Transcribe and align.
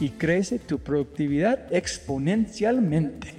y 0.00 0.10
crece 0.10 0.58
tu 0.58 0.78
productividad 0.78 1.72
exponencialmente. 1.72 3.34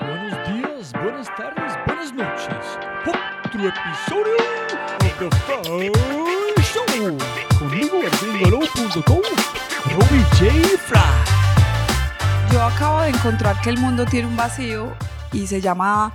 Buenos 0.00 0.48
días, 0.48 0.92
buenas 0.92 1.28
tardes, 1.36 1.72
buenas 1.86 2.14
noches. 2.14 2.78
Otro 3.06 3.68
episodio 3.68 4.36
de 5.00 5.10
The 5.18 5.30
Fry 5.36 6.62
Show. 6.62 7.18
Conmigo, 7.58 8.00
gringolo.com, 8.20 9.22
Robbie 9.90 10.24
J. 10.38 10.78
Fry 10.78 11.34
yo 12.54 12.62
acabo 12.62 13.00
de 13.00 13.08
encontrar 13.08 13.60
que 13.60 13.70
el 13.70 13.78
mundo 13.78 14.06
tiene 14.06 14.28
un 14.28 14.36
vacío 14.36 14.92
y 15.32 15.44
se 15.48 15.60
llama 15.60 16.12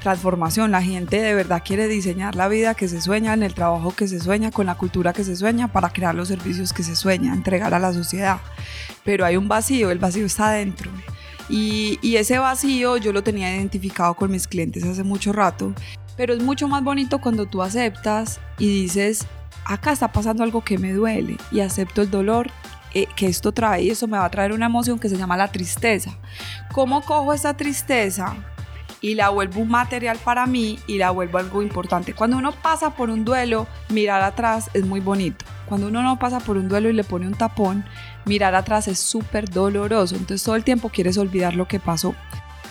transformación. 0.00 0.70
La 0.70 0.82
gente 0.82 1.20
de 1.20 1.34
verdad 1.34 1.62
quiere 1.64 1.86
diseñar 1.88 2.34
la 2.34 2.48
vida 2.48 2.74
que 2.74 2.88
se 2.88 3.00
sueña, 3.00 3.34
en 3.34 3.42
el 3.42 3.54
trabajo 3.54 3.94
que 3.94 4.08
se 4.08 4.20
sueña, 4.20 4.50
con 4.50 4.66
la 4.66 4.74
cultura 4.74 5.12
que 5.12 5.24
se 5.24 5.36
sueña, 5.36 5.68
para 5.68 5.90
crear 5.90 6.14
los 6.14 6.28
servicios 6.28 6.72
que 6.72 6.82
se 6.82 6.96
sueña, 6.96 7.32
entregar 7.32 7.74
a 7.74 7.78
la 7.78 7.92
sociedad. 7.92 8.38
Pero 9.04 9.24
hay 9.24 9.36
un 9.36 9.48
vacío, 9.48 9.90
el 9.90 9.98
vacío 9.98 10.26
está 10.26 10.48
adentro. 10.48 10.90
Y, 11.48 11.98
y 12.02 12.16
ese 12.16 12.38
vacío 12.38 12.96
yo 12.96 13.12
lo 13.12 13.22
tenía 13.22 13.54
identificado 13.54 14.14
con 14.14 14.30
mis 14.30 14.48
clientes 14.48 14.84
hace 14.84 15.02
mucho 15.02 15.32
rato. 15.32 15.72
Pero 16.16 16.34
es 16.34 16.42
mucho 16.42 16.68
más 16.68 16.82
bonito 16.82 17.20
cuando 17.20 17.46
tú 17.46 17.62
aceptas 17.62 18.40
y 18.58 18.82
dices, 18.82 19.26
acá 19.64 19.92
está 19.92 20.12
pasando 20.12 20.42
algo 20.42 20.62
que 20.62 20.78
me 20.78 20.92
duele 20.92 21.36
y 21.50 21.60
acepto 21.60 22.02
el 22.02 22.10
dolor 22.10 22.50
eh, 22.92 23.06
que 23.14 23.28
esto 23.28 23.52
trae 23.52 23.84
y 23.84 23.90
eso 23.90 24.08
me 24.08 24.18
va 24.18 24.24
a 24.24 24.30
traer 24.30 24.52
una 24.52 24.66
emoción 24.66 24.98
que 24.98 25.08
se 25.08 25.16
llama 25.16 25.36
la 25.36 25.52
tristeza. 25.52 26.10
¿Cómo 26.72 27.02
cojo 27.02 27.32
esa 27.32 27.54
tristeza? 27.54 28.34
Y 29.00 29.14
la 29.14 29.30
vuelvo 29.30 29.60
un 29.60 29.68
material 29.68 30.18
para 30.22 30.46
mí 30.46 30.78
y 30.86 30.98
la 30.98 31.10
vuelvo 31.10 31.38
algo 31.38 31.62
importante. 31.62 32.14
Cuando 32.14 32.36
uno 32.36 32.52
pasa 32.52 32.90
por 32.90 33.10
un 33.10 33.24
duelo, 33.24 33.66
mirar 33.88 34.22
atrás 34.22 34.70
es 34.74 34.86
muy 34.86 35.00
bonito. 35.00 35.44
Cuando 35.66 35.86
uno 35.88 36.02
no 36.02 36.18
pasa 36.18 36.40
por 36.40 36.56
un 36.56 36.68
duelo 36.68 36.88
y 36.88 36.92
le 36.92 37.04
pone 37.04 37.26
un 37.26 37.34
tapón, 37.34 37.84
mirar 38.24 38.54
atrás 38.54 38.88
es 38.88 38.98
súper 38.98 39.48
doloroso. 39.48 40.16
Entonces 40.16 40.44
todo 40.44 40.56
el 40.56 40.64
tiempo 40.64 40.88
quieres 40.88 41.16
olvidar 41.16 41.54
lo 41.54 41.68
que 41.68 41.80
pasó 41.80 42.14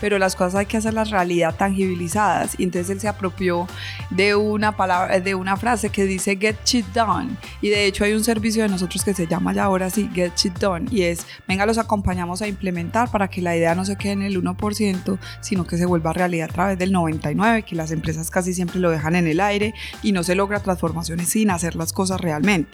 pero 0.01 0.19
las 0.19 0.35
cosas 0.35 0.55
hay 0.55 0.65
que 0.65 0.77
hacerlas 0.77 1.09
realidad 1.09 1.55
tangibilizadas. 1.55 2.55
Y 2.57 2.63
entonces 2.63 2.89
él 2.89 2.99
se 2.99 3.07
apropió 3.07 3.67
de 4.09 4.35
una 4.35 4.75
palabra, 4.75 5.19
de 5.19 5.35
una 5.35 5.57
frase 5.57 5.89
que 5.89 6.05
dice 6.05 6.37
get 6.37 6.57
shit 6.65 6.85
done. 6.93 7.29
Y 7.61 7.69
de 7.69 7.85
hecho 7.85 8.03
hay 8.03 8.13
un 8.13 8.23
servicio 8.23 8.63
de 8.63 8.69
nosotros 8.69 9.03
que 9.03 9.13
se 9.13 9.27
llama 9.27 9.53
ya 9.53 9.65
ahora 9.65 9.89
sí 9.89 10.09
get 10.13 10.35
shit 10.35 10.57
done. 10.59 10.87
Y 10.91 11.03
es, 11.03 11.25
venga, 11.47 11.65
los 11.65 11.77
acompañamos 11.77 12.41
a 12.41 12.47
implementar 12.47 13.09
para 13.11 13.27
que 13.29 13.41
la 13.41 13.55
idea 13.55 13.75
no 13.75 13.85
se 13.85 13.95
quede 13.95 14.13
en 14.13 14.21
el 14.23 14.41
1%, 14.41 15.19
sino 15.41 15.65
que 15.65 15.77
se 15.77 15.85
vuelva 15.85 16.13
realidad 16.13 16.49
a 16.49 16.53
través 16.53 16.79
del 16.79 16.93
99%, 16.93 17.63
que 17.63 17.75
las 17.75 17.91
empresas 17.91 18.29
casi 18.29 18.53
siempre 18.53 18.79
lo 18.79 18.89
dejan 18.89 19.15
en 19.15 19.27
el 19.27 19.39
aire 19.39 19.73
y 20.01 20.11
no 20.11 20.23
se 20.23 20.35
logra 20.35 20.59
transformaciones 20.59 21.29
sin 21.29 21.51
hacer 21.51 21.75
las 21.75 21.93
cosas 21.93 22.19
realmente. 22.21 22.69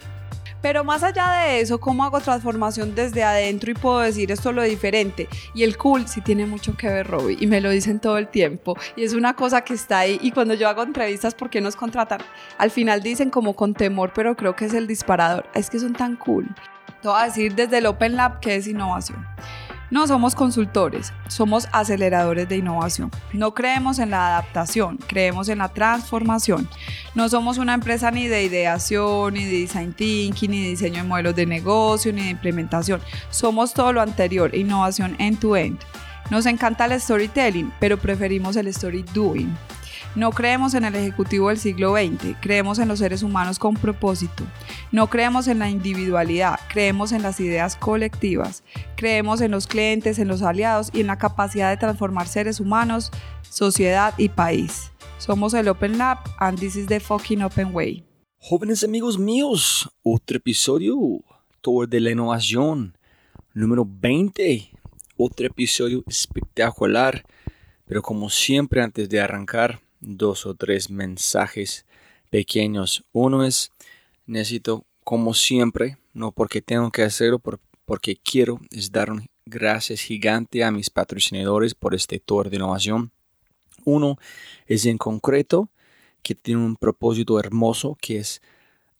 Pero 0.61 0.83
más 0.83 1.03
allá 1.03 1.29
de 1.31 1.61
eso, 1.61 1.79
¿cómo 1.79 2.03
hago 2.03 2.19
transformación 2.21 2.95
desde 2.95 3.23
adentro 3.23 3.71
y 3.71 3.75
puedo 3.75 3.99
decir 3.99 4.31
esto 4.31 4.51
lo 4.51 4.63
diferente? 4.63 5.27
Y 5.53 5.63
el 5.63 5.77
cool 5.77 6.07
sí 6.07 6.21
tiene 6.21 6.45
mucho 6.45 6.75
que 6.75 6.87
ver, 6.87 7.07
Robbie, 7.07 7.37
y 7.39 7.47
me 7.47 7.61
lo 7.61 7.69
dicen 7.69 7.99
todo 7.99 8.17
el 8.17 8.27
tiempo. 8.27 8.75
Y 8.95 9.03
es 9.03 9.13
una 9.13 9.35
cosa 9.35 9.61
que 9.61 9.73
está 9.73 9.99
ahí. 9.99 10.17
Y 10.21 10.31
cuando 10.31 10.53
yo 10.55 10.67
hago 10.67 10.83
entrevistas, 10.83 11.35
¿por 11.35 11.49
qué 11.49 11.61
nos 11.61 11.75
contratan? 11.75 12.21
Al 12.57 12.71
final 12.71 13.01
dicen 13.01 13.29
como 13.29 13.55
con 13.55 13.73
temor, 13.73 14.11
pero 14.15 14.35
creo 14.35 14.55
que 14.55 14.65
es 14.65 14.73
el 14.73 14.87
disparador. 14.87 15.45
Es 15.53 15.69
que 15.69 15.79
son 15.79 15.93
tan 15.93 16.15
cool. 16.15 16.47
Te 17.01 17.07
voy 17.07 17.21
a 17.21 17.25
decir 17.25 17.53
desde 17.53 17.77
el 17.77 17.85
Open 17.85 18.15
Lab 18.15 18.39
que 18.39 18.55
es 18.55 18.67
innovación. 18.67 19.25
No 19.91 20.07
somos 20.07 20.33
consultores, 20.33 21.13
somos 21.27 21.67
aceleradores 21.71 22.49
de 22.49 22.57
innovación. 22.57 23.11
No 23.33 23.53
creemos 23.53 23.99
en 23.99 24.09
la 24.09 24.29
adaptación, 24.29 24.97
creemos 25.07 25.47
en 25.47 25.59
la 25.59 25.69
transformación. 25.69 26.67
No 27.13 27.29
somos 27.29 27.59
una 27.59 27.75
empresa 27.75 28.09
ni 28.09 28.27
de 28.27 28.43
ideación, 28.43 29.35
ni 29.35 29.45
de 29.45 29.59
design 29.59 29.93
thinking, 29.93 30.49
ni 30.49 30.63
de 30.63 30.69
diseño 30.69 31.03
de 31.03 31.07
modelos 31.07 31.35
de 31.35 31.45
negocio, 31.45 32.11
ni 32.11 32.23
de 32.23 32.29
implementación. 32.29 32.99
Somos 33.29 33.73
todo 33.73 33.93
lo 33.93 34.01
anterior, 34.01 34.55
innovación 34.55 35.15
end-to-end. 35.19 35.77
Nos 36.31 36.47
encanta 36.47 36.85
el 36.85 36.99
storytelling, 36.99 37.71
pero 37.79 37.97
preferimos 37.99 38.55
el 38.55 38.67
story 38.67 39.05
doing. 39.13 39.55
No 40.15 40.31
creemos 40.31 40.73
en 40.75 40.85
el 40.85 40.95
ejecutivo 40.95 41.49
del 41.49 41.57
siglo 41.57 41.93
XX, 41.93 42.37
creemos 42.39 42.79
en 42.79 42.87
los 42.87 42.99
seres 42.99 43.21
humanos 43.21 43.59
con 43.59 43.73
propósito. 43.73 44.45
No 44.93 45.09
creemos 45.09 45.49
en 45.49 45.59
la 45.59 45.69
individualidad, 45.69 46.57
creemos 46.69 47.11
en 47.11 47.21
las 47.21 47.41
ideas 47.41 47.75
colectivas. 47.75 48.63
Creemos 48.95 49.41
en 49.41 49.51
los 49.51 49.67
clientes, 49.67 50.17
en 50.17 50.29
los 50.29 50.41
aliados 50.41 50.89
y 50.93 51.01
en 51.01 51.07
la 51.07 51.17
capacidad 51.17 51.69
de 51.69 51.75
transformar 51.75 52.29
seres 52.29 52.61
humanos, 52.61 53.11
sociedad 53.49 54.13
y 54.17 54.29
país. 54.29 54.89
Somos 55.17 55.53
el 55.53 55.67
Open 55.67 55.97
Lab 55.97 56.19
and 56.39 56.57
this 56.57 56.77
is 56.77 56.87
the 56.87 57.01
fucking 57.01 57.41
open 57.41 57.75
way. 57.75 58.05
Jóvenes 58.37 58.85
amigos 58.85 59.19
míos, 59.19 59.89
otro 60.01 60.37
episodio, 60.37 60.95
Tour 61.59 61.89
de 61.89 61.99
la 61.99 62.11
Innovación, 62.11 62.97
número 63.53 63.85
20. 63.85 64.71
Otro 65.17 65.47
episodio 65.47 66.03
espectacular. 66.07 67.25
Pero 67.85 68.01
como 68.01 68.29
siempre 68.29 68.81
antes 68.81 69.09
de 69.09 69.19
arrancar, 69.19 69.81
dos 70.05 70.45
o 70.45 70.55
tres 70.55 70.89
mensajes 70.89 71.85
pequeños. 72.29 73.03
Uno 73.11 73.43
es, 73.43 73.71
necesito, 74.25 74.85
como 75.03 75.33
siempre, 75.33 75.97
no 76.13 76.31
porque 76.31 76.61
tengo 76.61 76.91
que 76.91 77.03
hacerlo, 77.03 77.39
porque 77.85 78.17
quiero, 78.17 78.59
es 78.71 78.91
dar 78.91 79.11
un 79.11 79.25
gracias 79.45 80.01
gigante 80.01 80.63
a 80.63 80.71
mis 80.71 80.89
patrocinadores 80.89 81.75
por 81.75 81.93
este 81.93 82.19
tour 82.19 82.49
de 82.49 82.57
innovación. 82.57 83.11
Uno 83.83 84.17
es 84.65 84.85
en 84.85 84.97
concreto 84.97 85.69
que 86.23 86.33
tiene 86.33 86.61
un 86.61 86.75
propósito 86.75 87.39
hermoso 87.39 87.95
que 88.01 88.17
es 88.17 88.41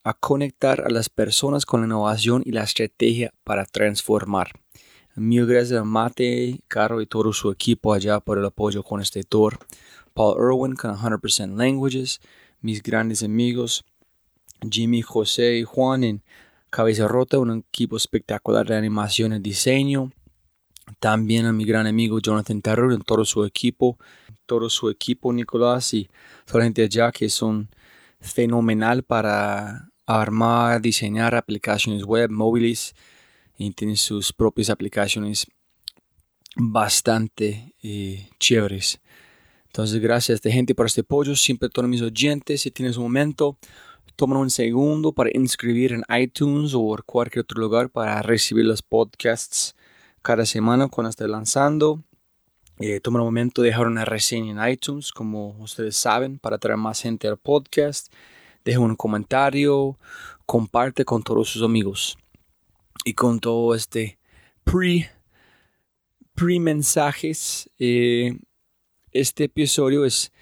a 0.04 0.14
conectar 0.14 0.82
a 0.82 0.90
las 0.90 1.10
personas 1.10 1.66
con 1.66 1.82
la 1.82 1.88
innovación 1.88 2.44
y 2.46 2.52
la 2.52 2.64
estrategia 2.64 3.34
para 3.44 3.66
transformar. 3.66 4.52
Mil 5.16 5.48
gracias 5.48 5.80
a 5.80 5.84
Mate, 5.84 6.60
Caro 6.68 7.02
y 7.02 7.08
todo 7.08 7.34
su 7.34 7.50
equipo 7.50 7.94
allá 7.94 8.20
por 8.20 8.38
el 8.38 8.46
apoyo 8.46 8.84
con 8.84 9.02
este 9.02 9.24
tour 9.24 9.58
Paul 10.16 10.38
Irwin 10.40 10.76
con 10.76 10.96
100% 10.96 11.58
Languages, 11.58 12.22
mis 12.62 12.82
grandes 12.82 13.22
amigos 13.22 13.84
Jimmy, 14.72 15.02
José 15.02 15.58
y 15.58 15.64
Juan 15.64 16.04
en 16.06 16.24
Cabeza 16.70 17.08
Rota, 17.08 17.38
un 17.38 17.60
equipo 17.60 17.98
espectacular 17.98 18.66
de 18.66 18.78
animación 18.78 19.34
y 19.34 19.40
diseño. 19.40 20.12
También 21.00 21.46
a 21.46 21.52
mi 21.52 21.66
gran 21.66 21.86
amigo 21.86 22.20
Jonathan 22.20 22.62
Terror 22.62 22.94
en 22.94 23.02
todo 23.02 23.26
su 23.26 23.44
equipo, 23.44 23.98
todo 24.46 24.70
su 24.70 24.90
equipo 24.90 25.34
Nicolás 25.34 25.94
y 25.94 26.10
toda 26.46 26.60
la 26.60 26.66
gente 26.66 26.84
allá 26.84 27.12
que 27.12 27.28
son 27.28 27.70
fenomenal 28.22 29.04
para 29.04 29.90
armar, 30.06 30.82
diseñar 30.82 31.36
aplicaciones 31.36 32.04
web, 32.06 32.30
móviles 32.32 32.96
y 33.58 33.72
tienen 33.72 33.98
sus 33.98 34.32
propias 34.32 34.70
aplicaciones 34.70 35.48
bastante 36.56 37.76
eh, 37.84 38.30
chéveres. 38.40 39.02
Entonces, 39.76 40.00
gracias 40.00 40.36
esta 40.36 40.50
gente 40.50 40.74
por 40.74 40.86
este 40.86 41.02
apoyo. 41.02 41.36
Siempre 41.36 41.68
todos 41.68 41.90
mis 41.90 42.02
oyentes, 42.02 42.62
si 42.62 42.72
tienes 42.72 42.96
un 42.96 43.04
momento, 43.04 43.58
toma 44.16 44.40
un 44.40 44.50
segundo 44.50 45.12
para 45.12 45.32
inscribir 45.34 45.92
en 45.92 46.02
iTunes 46.18 46.72
o 46.74 46.98
cualquier 47.06 47.44
otro 47.44 47.60
lugar 47.60 47.90
para 47.90 48.22
recibir 48.22 48.64
los 48.64 48.82
podcasts 48.82 49.76
cada 50.22 50.46
semana 50.46 50.88
cuando 50.88 51.10
esté 51.10 51.28
lanzando. 51.28 52.02
Eh, 52.80 53.02
un 53.06 53.14
momento 53.16 53.62
de 53.62 53.68
dejar 53.68 53.88
una 53.88 54.06
reseña 54.06 54.54
en 54.54 54.72
iTunes, 54.72 55.12
como 55.12 55.50
ustedes 55.60 55.98
saben, 55.98 56.40
para 56.40 56.58
traer 56.58 56.78
más 56.78 57.02
gente 57.02 57.28
al 57.28 57.36
podcast. 57.36 58.14
Deja 58.64 58.80
un 58.80 58.96
comentario, 58.96 60.00
comparte 60.46 61.04
con 61.04 61.22
todos 61.22 61.50
sus 61.50 61.64
amigos. 61.64 62.18
Y 63.04 63.14
con 63.14 63.42
todo 63.42 63.76
este 63.76 64.20
pre, 64.64 65.12
pre 66.34 66.62
mensajes, 66.62 67.70
eh, 67.78 68.40
este 69.16 69.46
episodio 69.46 70.04
es 70.04 70.34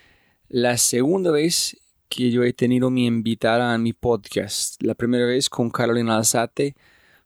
la 0.50 0.78
segunda 0.80 1.30
vez 1.30 1.78
que 2.10 2.32
yo 2.32 2.44
he 2.44 2.54
tenido 2.54 2.90
mi 2.90 3.06
invitada 3.06 3.72
a 3.72 3.78
mi 3.78 3.94
podcast. 3.94 4.82
La 4.82 4.96
primera 4.96 5.28
vez 5.28 5.48
con 5.48 5.70
Carolina 5.70 6.18
Alzate 6.18 6.76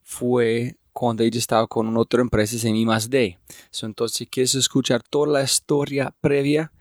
fue 0.03 0.75
cuando 0.91 1.23
ella 1.23 1.39
estaba 1.39 1.65
con 1.67 1.95
otra 1.95 2.19
empresa 2.19 2.67
en 2.67 2.75
I+D. 2.75 3.39
entonces, 3.81 4.17
si 4.17 4.27
quieres 4.27 4.55
escuchar 4.55 5.03
toda 5.03 5.31
la 5.31 5.44
historia 5.44 6.13
previa, 6.19 6.73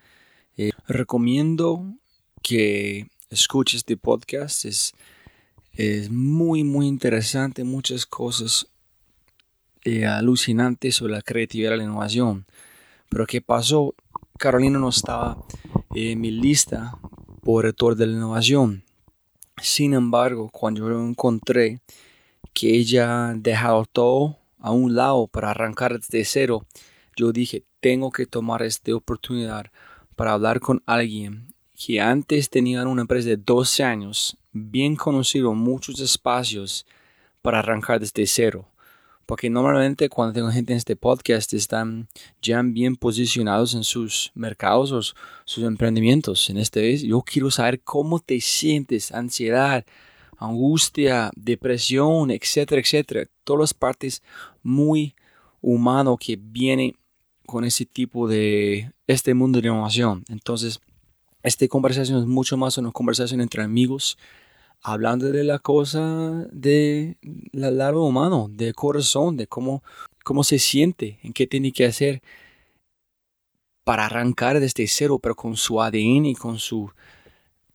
eh, 0.56 0.72
recomiendo 0.88 1.84
que 2.42 3.06
escuches 3.30 3.78
este 3.78 3.96
podcast. 3.96 4.64
Es, 4.64 4.94
es 5.74 6.10
muy, 6.10 6.64
muy 6.64 6.88
interesante. 6.88 7.62
Muchas 7.62 8.04
cosas 8.04 8.66
eh, 9.84 10.06
alucinantes 10.06 10.96
sobre 10.96 11.12
la 11.12 11.22
creatividad 11.22 11.74
y 11.74 11.76
la 11.76 11.84
innovación. 11.84 12.46
Pero 13.08 13.26
¿qué 13.26 13.40
pasó? 13.40 13.94
Carolina 14.38 14.78
no 14.78 14.90
estaba 14.90 15.38
en 15.94 16.20
mi 16.20 16.30
lista 16.30 16.98
por 17.42 17.64
rector 17.64 17.96
de 17.96 18.06
la 18.06 18.12
innovación. 18.12 18.84
Sin 19.60 19.94
embargo, 19.94 20.50
cuando 20.50 20.88
yo 20.88 21.00
encontré 21.00 21.80
que 22.52 22.74
ella 22.74 23.32
dejado 23.34 23.86
todo 23.86 24.36
a 24.58 24.72
un 24.72 24.94
lado 24.94 25.26
para 25.26 25.50
arrancar 25.50 25.98
desde 25.98 26.24
cero, 26.24 26.66
yo 27.16 27.32
dije, 27.32 27.64
tengo 27.80 28.10
que 28.10 28.26
tomar 28.26 28.62
esta 28.62 28.94
oportunidad 28.94 29.66
para 30.16 30.32
hablar 30.32 30.60
con 30.60 30.82
alguien 30.86 31.54
que 31.74 32.00
antes 32.00 32.50
tenía 32.50 32.86
una 32.86 33.02
empresa 33.02 33.28
de 33.28 33.36
12 33.36 33.84
años, 33.84 34.36
bien 34.52 34.96
conocido 34.96 35.54
muchos 35.54 36.00
espacios, 36.00 36.86
para 37.42 37.60
arrancar 37.60 38.00
desde 38.00 38.26
cero. 38.26 38.68
Porque 39.26 39.50
normalmente 39.50 40.08
cuando 40.08 40.32
tengo 40.32 40.50
gente 40.50 40.72
en 40.72 40.78
este 40.78 40.96
podcast 40.96 41.52
están 41.52 42.08
ya 42.40 42.62
bien 42.62 42.96
posicionados 42.96 43.74
en 43.74 43.82
sus 43.82 44.30
mercados 44.34 44.92
o 44.92 45.02
sus 45.44 45.64
emprendimientos. 45.64 46.48
En 46.48 46.58
este 46.58 46.80
vez 46.80 47.02
yo 47.02 47.22
quiero 47.22 47.50
saber 47.50 47.80
cómo 47.82 48.20
te 48.20 48.40
sientes, 48.40 49.12
ansiedad, 49.12 49.84
angustia, 50.38 51.30
depresión, 51.34 52.30
etcétera, 52.30 52.80
etcétera. 52.80 53.26
Todas 53.44 53.60
las 53.60 53.74
partes 53.74 54.22
muy 54.62 55.14
humano 55.60 56.16
que 56.16 56.38
viene 56.40 56.94
con 57.46 57.64
ese 57.64 57.84
tipo 57.84 58.28
de 58.28 58.92
este 59.06 59.34
mundo 59.34 59.60
de 59.60 59.68
innovación. 59.68 60.24
Entonces, 60.28 60.80
esta 61.42 61.66
conversación 61.68 62.18
es 62.18 62.26
mucho 62.26 62.56
más 62.56 62.76
una 62.78 62.90
conversación 62.90 63.40
entre 63.40 63.62
amigos, 63.62 64.18
hablando 64.82 65.26
de 65.26 65.44
la 65.44 65.58
cosa 65.58 66.46
de 66.52 67.16
la 67.52 67.70
lado 67.70 68.04
humano, 68.04 68.48
de 68.50 68.72
corazón, 68.72 69.36
de 69.36 69.46
cómo, 69.46 69.82
cómo 70.24 70.44
se 70.44 70.58
siente, 70.58 71.18
en 71.22 71.32
qué 71.32 71.46
tiene 71.46 71.72
que 71.72 71.86
hacer 71.86 72.22
para 73.84 74.06
arrancar 74.06 74.58
desde 74.60 74.86
cero, 74.86 75.18
pero 75.20 75.34
con 75.34 75.56
su 75.56 75.80
ADN 75.80 76.26
y 76.26 76.34
con 76.34 76.58
su 76.58 76.90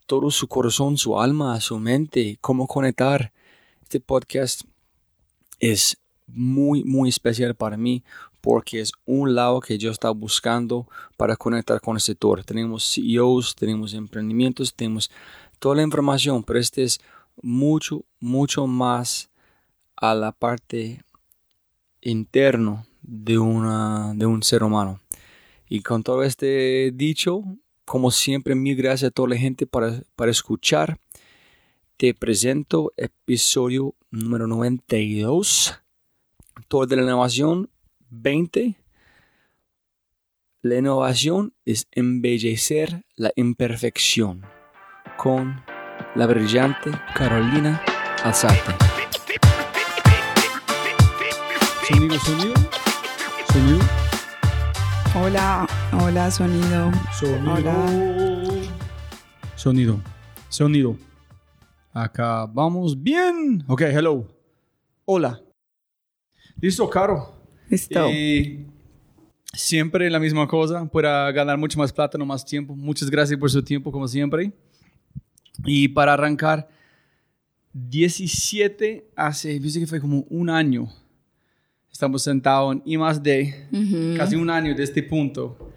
todo 0.05 0.29
su 0.29 0.47
corazón, 0.47 0.97
su 0.97 1.17
alma, 1.17 1.59
su 1.61 1.79
mente, 1.79 2.37
cómo 2.41 2.67
conectar. 2.67 3.31
Este 3.81 4.01
podcast 4.01 4.63
es 5.57 5.97
muy, 6.27 6.83
muy 6.83 7.07
especial 7.07 7.55
para 7.55 7.77
mí 7.77 8.03
porque 8.41 8.81
es 8.81 8.91
un 9.05 9.35
lado 9.35 9.61
que 9.61 9.77
yo 9.77 9.91
estaba 9.91 10.13
buscando 10.13 10.87
para 11.15 11.37
conectar 11.37 11.79
con 11.79 11.95
el 11.95 12.01
sector. 12.01 12.43
Tenemos 12.43 12.83
CEOs, 12.93 13.55
tenemos 13.55 13.93
emprendimientos, 13.93 14.73
tenemos 14.73 15.09
toda 15.61 15.75
la 15.75 15.83
información, 15.83 16.43
pero 16.43 16.59
este 16.59 16.81
es 16.81 16.99
mucho, 17.41 18.03
mucho 18.19 18.65
más 18.65 19.29
a 19.95 20.15
la 20.15 20.31
parte 20.31 21.03
interno 22.01 22.87
de, 23.03 23.37
una, 23.37 24.13
de 24.15 24.25
un 24.25 24.41
ser 24.41 24.63
humano. 24.63 24.99
Y 25.69 25.83
con 25.83 26.01
todo 26.01 26.23
este 26.23 26.91
dicho, 26.95 27.43
como 27.85 28.09
siempre, 28.09 28.55
mil 28.55 28.75
gracias 28.75 29.09
a 29.09 29.11
toda 29.11 29.29
la 29.29 29.37
gente 29.37 29.67
para, 29.67 30.01
para 30.15 30.31
escuchar. 30.31 30.99
Te 31.95 32.15
presento 32.15 32.91
episodio 32.97 33.93
número 34.09 34.47
92. 34.47 35.79
Todo 36.67 36.87
de 36.87 36.95
la 36.95 37.03
innovación 37.03 37.69
20. 38.09 38.77
La 40.63 40.77
innovación 40.79 41.53
es 41.65 41.87
embellecer 41.91 43.05
la 43.15 43.31
imperfección 43.35 44.43
con 45.21 45.55
la 46.15 46.25
brillante 46.25 46.89
Carolina 47.13 47.79
Alzate. 48.23 48.73
Sonido, 51.87 52.15
sonido. 52.17 52.53
Sonido. 53.53 53.79
Hola, 55.13 55.67
hola, 55.93 56.31
sonido. 56.31 56.91
Sonido. 57.13 57.53
Hola. 57.53 57.85
Sonido. 59.55 59.99
Sonido. 60.49 60.97
Acá 61.93 62.47
vamos 62.47 62.99
bien. 62.99 63.63
Ok, 63.67 63.81
hello. 63.81 64.27
Hola. 65.05 65.39
Listo, 66.59 66.89
Caro. 66.89 67.31
Listo. 67.69 68.09
Y 68.09 68.65
siempre 69.53 70.09
la 70.09 70.19
misma 70.19 70.47
cosa, 70.47 70.83
para 70.85 71.31
ganar 71.31 71.59
mucho 71.59 71.77
más 71.77 71.93
plata, 71.93 72.17
no 72.17 72.25
más 72.25 72.43
tiempo. 72.43 72.75
Muchas 72.75 73.07
gracias 73.07 73.39
por 73.39 73.51
su 73.51 73.63
tiempo, 73.63 73.91
como 73.91 74.07
siempre. 74.07 74.51
Y 75.65 75.89
para 75.89 76.13
arrancar, 76.13 76.69
17 77.73 79.11
hace, 79.15 79.59
dice 79.59 79.79
que 79.79 79.87
fue 79.87 80.01
como 80.01 80.25
un 80.29 80.49
año. 80.49 80.87
Estamos 81.91 82.23
sentados 82.23 82.75
en 82.75 82.81
I 82.85 82.97
más 82.97 83.21
D, 83.21 83.67
casi 84.17 84.35
un 84.35 84.49
año 84.49 84.73
de 84.73 84.83
este 84.83 85.03
punto. 85.03 85.71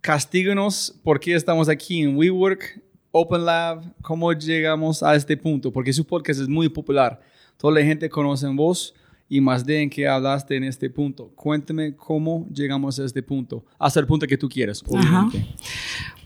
Castíganos 0.00 0.98
por 1.02 1.20
qué 1.20 1.34
estamos 1.34 1.68
aquí 1.68 2.00
en 2.00 2.16
WeWork, 2.16 2.80
Open 3.12 3.44
Lab, 3.44 3.82
cómo 4.02 4.32
llegamos 4.32 5.02
a 5.02 5.14
este 5.14 5.36
punto, 5.36 5.72
porque 5.72 5.92
su 5.92 6.06
podcast 6.06 6.40
es 6.40 6.48
muy 6.48 6.68
popular. 6.68 7.20
Toda 7.56 7.74
la 7.74 7.84
gente 7.84 8.08
conoce 8.08 8.46
en 8.46 8.56
vos 8.56 8.94
y 9.28 9.40
más 9.40 9.64
de 9.64 9.82
en 9.82 9.90
qué 9.90 10.08
hablaste 10.08 10.56
en 10.56 10.64
este 10.64 10.88
punto. 10.88 11.28
Cuéntame 11.36 11.94
cómo 11.94 12.48
llegamos 12.52 12.98
a 12.98 13.04
este 13.04 13.22
punto, 13.22 13.64
hasta 13.78 14.00
el 14.00 14.06
punto 14.06 14.26
que 14.26 14.38
tú 14.38 14.48
quieras, 14.48 14.82
Ajá. 14.82 14.90
obviamente. 15.26 15.46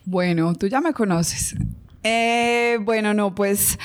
Bueno, 0.04 0.54
tú 0.54 0.66
ya 0.68 0.80
me 0.80 0.92
conoces. 0.92 1.56
Eh, 2.04 2.78
bueno, 2.82 3.14
no, 3.14 3.34
pues 3.34 3.78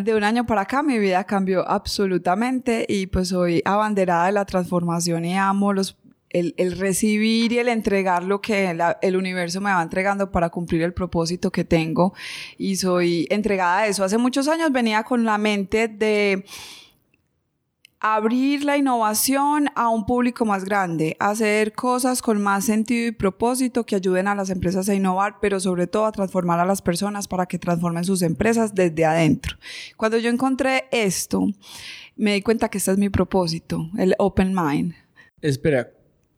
de 0.00 0.14
un 0.14 0.22
año 0.22 0.46
para 0.46 0.62
acá 0.62 0.82
mi 0.82 0.98
vida 0.98 1.24
cambió 1.24 1.68
absolutamente 1.68 2.86
y 2.88 3.06
pues 3.08 3.28
soy 3.28 3.60
abanderada 3.64 4.26
de 4.26 4.32
la 4.32 4.44
transformación 4.44 5.24
y 5.24 5.36
amo 5.36 5.72
los, 5.72 5.96
el, 6.30 6.54
el 6.58 6.78
recibir 6.78 7.52
y 7.52 7.58
el 7.58 7.68
entregar 7.68 8.22
lo 8.22 8.40
que 8.40 8.76
el 9.02 9.16
universo 9.16 9.60
me 9.60 9.72
va 9.72 9.82
entregando 9.82 10.30
para 10.30 10.50
cumplir 10.50 10.82
el 10.82 10.92
propósito 10.92 11.50
que 11.50 11.64
tengo 11.64 12.14
y 12.56 12.76
soy 12.76 13.26
entregada 13.30 13.80
a 13.80 13.86
eso. 13.88 14.04
Hace 14.04 14.18
muchos 14.18 14.46
años 14.46 14.70
venía 14.70 15.02
con 15.02 15.24
la 15.24 15.38
mente 15.38 15.88
de 15.88 16.44
abrir 18.00 18.64
la 18.64 18.76
innovación 18.76 19.68
a 19.74 19.88
un 19.88 20.06
público 20.06 20.44
más 20.44 20.64
grande, 20.64 21.16
hacer 21.18 21.72
cosas 21.72 22.22
con 22.22 22.40
más 22.40 22.64
sentido 22.64 23.08
y 23.08 23.12
propósito 23.12 23.84
que 23.84 23.96
ayuden 23.96 24.28
a 24.28 24.34
las 24.34 24.50
empresas 24.50 24.88
a 24.88 24.94
innovar, 24.94 25.38
pero 25.40 25.58
sobre 25.58 25.86
todo 25.86 26.06
a 26.06 26.12
transformar 26.12 26.60
a 26.60 26.66
las 26.66 26.80
personas 26.80 27.26
para 27.26 27.46
que 27.46 27.58
transformen 27.58 28.04
sus 28.04 28.22
empresas 28.22 28.74
desde 28.74 29.04
adentro. 29.04 29.56
Cuando 29.96 30.18
yo 30.18 30.30
encontré 30.30 30.84
esto, 30.92 31.46
me 32.16 32.34
di 32.34 32.42
cuenta 32.42 32.68
que 32.68 32.78
este 32.78 32.92
es 32.92 32.98
mi 32.98 33.08
propósito, 33.08 33.88
el 33.98 34.14
Open 34.18 34.54
Mind. 34.54 34.94
Espera, 35.40 35.90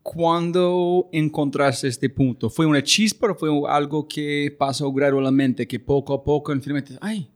¿Cuándo 0.02 1.10
encontraste 1.12 1.86
este 1.86 2.08
punto? 2.08 2.48
¿Fue 2.48 2.64
una 2.64 2.82
chispa 2.82 3.30
o 3.30 3.34
fue 3.34 3.50
algo 3.68 4.08
que 4.08 4.54
pasó 4.58 4.90
gradualmente, 4.90 5.68
que 5.68 5.78
poco 5.78 6.14
a 6.14 6.24
poco 6.24 6.52
finalmente, 6.58 6.96
ay, 7.02 7.30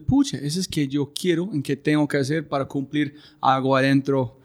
pucha, 0.00 0.38
eso 0.38 0.60
es 0.60 0.68
que 0.68 0.88
yo 0.88 1.12
quiero, 1.12 1.48
en 1.52 1.62
que 1.62 1.76
tengo 1.76 2.06
que 2.08 2.16
hacer 2.16 2.48
para 2.48 2.66
cumplir 2.66 3.14
algo 3.40 3.76
adentro 3.76 4.36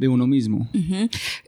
de 0.00 0.08
uno 0.08 0.26
mismo. 0.26 0.66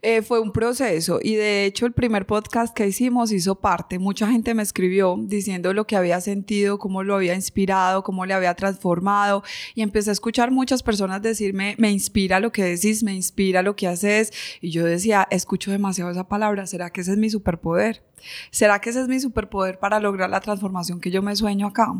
Eh, 0.02 0.21
fue 0.21 0.38
un 0.38 0.52
proceso 0.52 1.21
y 1.23 1.37
de 1.37 1.64
hecho 1.64 1.87
el 1.87 1.92
primer 1.92 2.26
podcast 2.26 2.76
que 2.76 2.87
hicimos 2.87 3.32
hizo 3.32 3.54
parte. 3.54 3.99
Mucha 3.99 4.30
gente 4.30 4.52
me 4.52 4.62
escribió 4.62 5.16
diciendo 5.18 5.73
lo 5.73 5.87
que 5.87 5.97
había 5.97 6.21
sentido, 6.21 6.78
cómo 6.78 7.02
lo 7.02 7.14
había 7.14 7.35
inspirado, 7.35 8.02
cómo 8.02 8.26
le 8.26 8.35
había 8.35 8.52
transformado 8.52 9.42
y 9.75 9.80
empecé 9.80 10.11
a 10.11 10.12
escuchar 10.12 10.50
muchas 10.50 10.82
personas 10.82 11.23
decirme, 11.23 11.76
me 11.78 11.90
inspira 11.90 12.40
lo 12.40 12.52
que 12.52 12.62
decís, 12.62 13.02
me 13.02 13.14
inspira 13.14 13.62
lo 13.62 13.75
que 13.75 13.88
haces 13.88 14.35
y 14.61 14.68
yo 14.68 14.85
decía, 14.85 15.26
escucho 15.30 15.71
demasiado 15.71 16.11
esa 16.11 16.28
palabra, 16.28 16.66
¿será 16.66 16.90
que 16.90 17.00
ese 17.00 17.12
es 17.12 17.16
mi 17.16 17.30
superpoder? 17.30 18.02
¿Será 18.50 18.80
que 18.80 18.90
ese 18.90 19.00
es 19.00 19.09
mi 19.09 19.18
superpoder 19.18 19.78
para 19.78 19.99
lograr 19.99 20.30
la 20.30 20.40
transformación 20.40 21.00
que 21.00 21.11
yo 21.11 21.23
me 21.23 21.35
sueño 21.37 21.68
acá? 21.68 21.92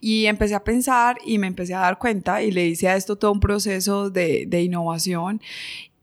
Y 0.00 0.26
empecé 0.26 0.54
a 0.54 0.64
pensar 0.64 1.18
y 1.24 1.38
me 1.38 1.46
empecé 1.46 1.74
a 1.74 1.80
dar 1.80 1.98
cuenta 1.98 2.42
y 2.42 2.50
le 2.50 2.66
hice 2.66 2.88
a 2.88 2.96
esto 2.96 3.16
todo 3.16 3.32
un 3.32 3.40
proceso 3.40 4.10
de, 4.10 4.44
de 4.46 4.62
innovación 4.62 5.40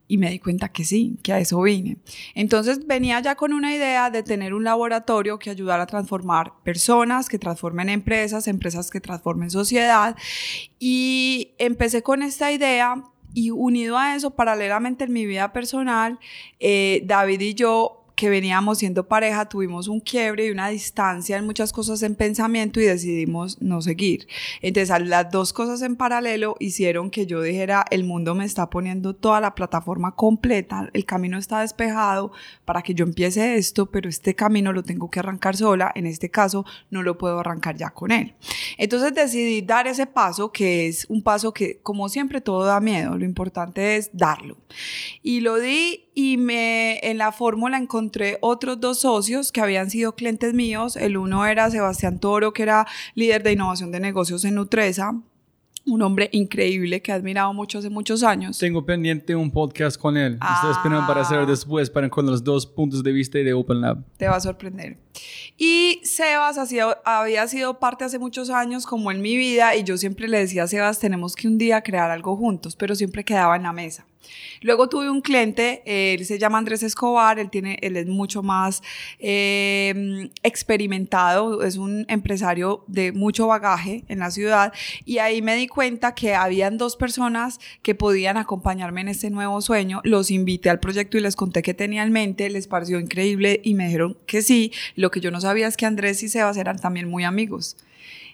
y 0.10 0.18
me 0.18 0.32
di 0.32 0.40
cuenta 0.40 0.70
que 0.70 0.84
sí, 0.84 1.18
que 1.22 1.32
a 1.32 1.40
eso 1.40 1.62
vine. 1.62 1.98
Entonces 2.34 2.88
venía 2.88 3.20
ya 3.20 3.36
con 3.36 3.54
una 3.54 3.76
idea 3.76 4.10
de 4.10 4.24
tener 4.24 4.56
un 4.56 4.64
laboratorio 4.64 5.38
que 5.38 5.52
ayudara 5.52 5.84
a 5.84 5.86
transformar 5.86 6.52
personas, 6.64 7.30
que 7.30 7.38
transformen 7.38 7.90
empresas, 7.90 8.48
empresas 8.48 8.90
que 8.90 9.00
transformen 9.00 9.52
sociedad. 9.52 10.18
Y 10.80 11.52
empecé 11.60 12.02
con 12.02 12.24
esta 12.24 12.52
idea 12.52 13.04
y 13.36 13.52
unido 13.52 14.00
a 14.00 14.16
eso, 14.16 14.32
paralelamente 14.32 15.04
en 15.04 15.14
mi 15.14 15.28
vida 15.28 15.54
personal, 15.54 16.20
eh, 16.60 17.04
David 17.06 17.42
y 17.42 17.54
yo 17.54 17.99
que 18.20 18.30
veníamos 18.30 18.80
siendo 18.80 19.08
pareja, 19.08 19.48
tuvimos 19.48 19.88
un 19.88 20.02
quiebre 20.02 20.48
y 20.48 20.50
una 20.50 20.68
distancia 20.68 21.38
en 21.38 21.46
muchas 21.46 21.72
cosas 21.72 22.04
en 22.04 22.16
pensamiento 22.16 22.82
y 22.82 22.84
decidimos 22.84 23.62
no 23.62 23.82
seguir. 23.82 24.28
Entonces, 24.62 25.08
las 25.08 25.32
dos 25.32 25.54
cosas 25.54 25.82
en 25.84 25.96
paralelo 25.96 26.58
hicieron 26.60 27.12
que 27.12 27.26
yo 27.26 27.42
dijera, 27.42 27.86
el 27.92 28.04
mundo 28.04 28.36
me 28.36 28.44
está 28.44 28.70
poniendo 28.70 29.16
toda 29.16 29.40
la 29.40 29.56
plataforma 29.56 30.16
completa, 30.18 30.90
el 30.92 31.06
camino 31.06 31.38
está 31.38 31.62
despejado 31.62 32.34
para 32.66 32.82
que 32.82 32.94
yo 32.94 33.06
empiece 33.06 33.56
esto, 33.56 33.86
pero 33.86 34.10
este 34.10 34.36
camino 34.36 34.74
lo 34.74 34.84
tengo 34.84 35.10
que 35.10 35.22
arrancar 35.22 35.56
sola, 35.56 35.90
en 35.96 36.06
este 36.06 36.30
caso 36.30 36.66
no 36.90 37.04
lo 37.04 37.18
puedo 37.18 37.40
arrancar 37.40 37.78
ya 37.78 37.92
con 37.92 38.12
él. 38.12 38.36
Entonces 38.78 39.14
decidí 39.14 39.62
dar 39.62 39.88
ese 39.88 40.08
paso, 40.08 40.52
que 40.52 40.88
es 40.88 41.06
un 41.08 41.24
paso 41.24 41.54
que, 41.54 41.80
como 41.84 42.10
siempre, 42.10 42.42
todo 42.42 42.66
da 42.66 42.82
miedo, 42.82 43.18
lo 43.18 43.24
importante 43.24 43.96
es 43.96 44.10
darlo. 44.12 44.58
Y 45.24 45.40
lo 45.40 45.56
di 45.56 46.09
y 46.22 46.36
me, 46.36 47.00
en 47.00 47.18
la 47.18 47.32
fórmula 47.32 47.78
encontré 47.78 48.40
otros 48.42 48.82
dos 48.82 49.00
socios 49.00 49.54
que 49.54 49.62
habían 49.62 49.90
sido 49.90 50.16
clientes 50.16 50.54
míos. 50.54 50.98
El 50.98 51.16
uno 51.16 51.46
era 51.46 51.72
Sebastián 51.72 52.20
Toro, 52.20 52.52
que 52.52 52.64
era 52.64 52.86
líder 53.16 53.42
de 53.42 53.54
innovación 53.54 53.90
de 53.92 54.02
negocios 54.02 54.44
en 54.44 54.56
Nutresa 54.56 55.14
un 55.86 56.02
hombre 56.04 56.30
increíble 56.34 57.02
que 57.02 57.12
he 57.12 57.16
admirado 57.16 57.52
mucho 57.54 57.80
hace 57.80 57.90
muchos 57.90 58.22
años. 58.22 58.60
Tengo 58.60 58.86
pendiente 58.86 59.36
un 59.36 59.50
podcast 59.50 60.00
con 60.00 60.18
él. 60.18 60.34
Estoy 60.34 60.72
esperando 60.72 61.08
para 61.08 61.22
hacer 61.22 61.40
ah. 61.40 61.46
después, 61.46 61.90
para 61.90 62.10
con 62.10 62.26
los 62.28 62.44
dos 62.44 62.68
puntos 62.68 63.02
de 63.02 63.12
vista 63.12 63.40
de 63.40 63.54
Open 63.54 63.82
Lab. 63.82 64.04
Te 64.18 64.28
va 64.28 64.36
a 64.36 64.40
sorprender. 64.40 64.98
Y 65.58 66.02
Sebas 66.04 66.58
había 67.04 67.48
sido 67.48 67.80
parte 67.80 68.06
hace 68.06 68.20
muchos 68.20 68.50
años 68.50 68.86
como 68.86 69.12
en 69.12 69.22
mi 69.22 69.36
vida 69.36 69.76
y 69.76 69.84
yo 69.84 69.98
siempre 69.98 70.28
le 70.28 70.40
decía 70.40 70.64
a 70.64 70.68
Sebas, 70.68 71.00
tenemos 71.00 71.36
que 71.36 71.48
un 71.48 71.58
día 71.58 71.82
crear 71.82 72.12
algo 72.12 72.36
juntos, 72.36 72.76
pero 72.76 72.96
siempre 72.96 73.24
quedaba 73.24 73.56
en 73.56 73.64
la 73.64 73.74
mesa. 73.74 74.06
Luego 74.62 74.90
tuve 74.90 75.10
un 75.10 75.22
cliente, 75.22 75.82
él 75.86 76.26
se 76.26 76.38
llama 76.38 76.58
Andrés 76.58 76.84
Escobar, 76.84 77.40
él, 77.40 77.50
tiene, 77.50 77.78
él 77.82 77.96
es 77.96 78.08
mucho 78.08 78.44
más 78.44 78.82
eh, 79.20 80.30
experimentado, 80.44 81.64
es 81.64 81.78
un 81.78 82.06
empresario 82.10 82.84
de 82.88 83.12
mucho 83.12 83.48
bagaje 83.48 84.04
en 84.08 84.20
la 84.20 84.32
ciudad 84.32 84.74
y 85.06 85.20
ahí 85.20 85.42
me 85.42 85.56
di 85.56 85.68
cuenta 85.68 86.14
que 86.14 86.36
habían 86.36 86.78
dos 86.78 86.96
personas 86.96 87.60
que 87.82 87.96
podían 87.96 88.38
acompañarme 88.38 89.02
en 89.02 89.08
este 89.08 89.30
nuevo 89.30 89.62
sueño, 89.62 90.02
los 90.04 90.32
invité 90.32 90.70
al 90.70 90.80
proyecto 90.80 91.18
y 91.18 91.22
les 91.22 91.36
conté 91.36 91.62
que 91.62 91.74
tenía 91.74 92.04
en 92.04 92.12
mente, 92.12 92.50
les 92.50 92.68
pareció 92.68 93.00
increíble 93.00 93.62
y 93.64 93.74
me 93.74 93.86
dijeron 93.86 94.18
que 94.26 94.42
sí, 94.42 94.72
lo 95.00 95.12
que 95.12 95.22
yo 95.22 95.32
no 95.32 95.40
sabía 95.40 95.66
es 95.66 95.78
que 95.78 95.86
Andrés 95.86 96.22
y 96.24 96.28
Sebas 96.28 96.58
eran 96.58 96.78
también 96.78 97.08
muy 97.08 97.24
amigos 97.24 97.78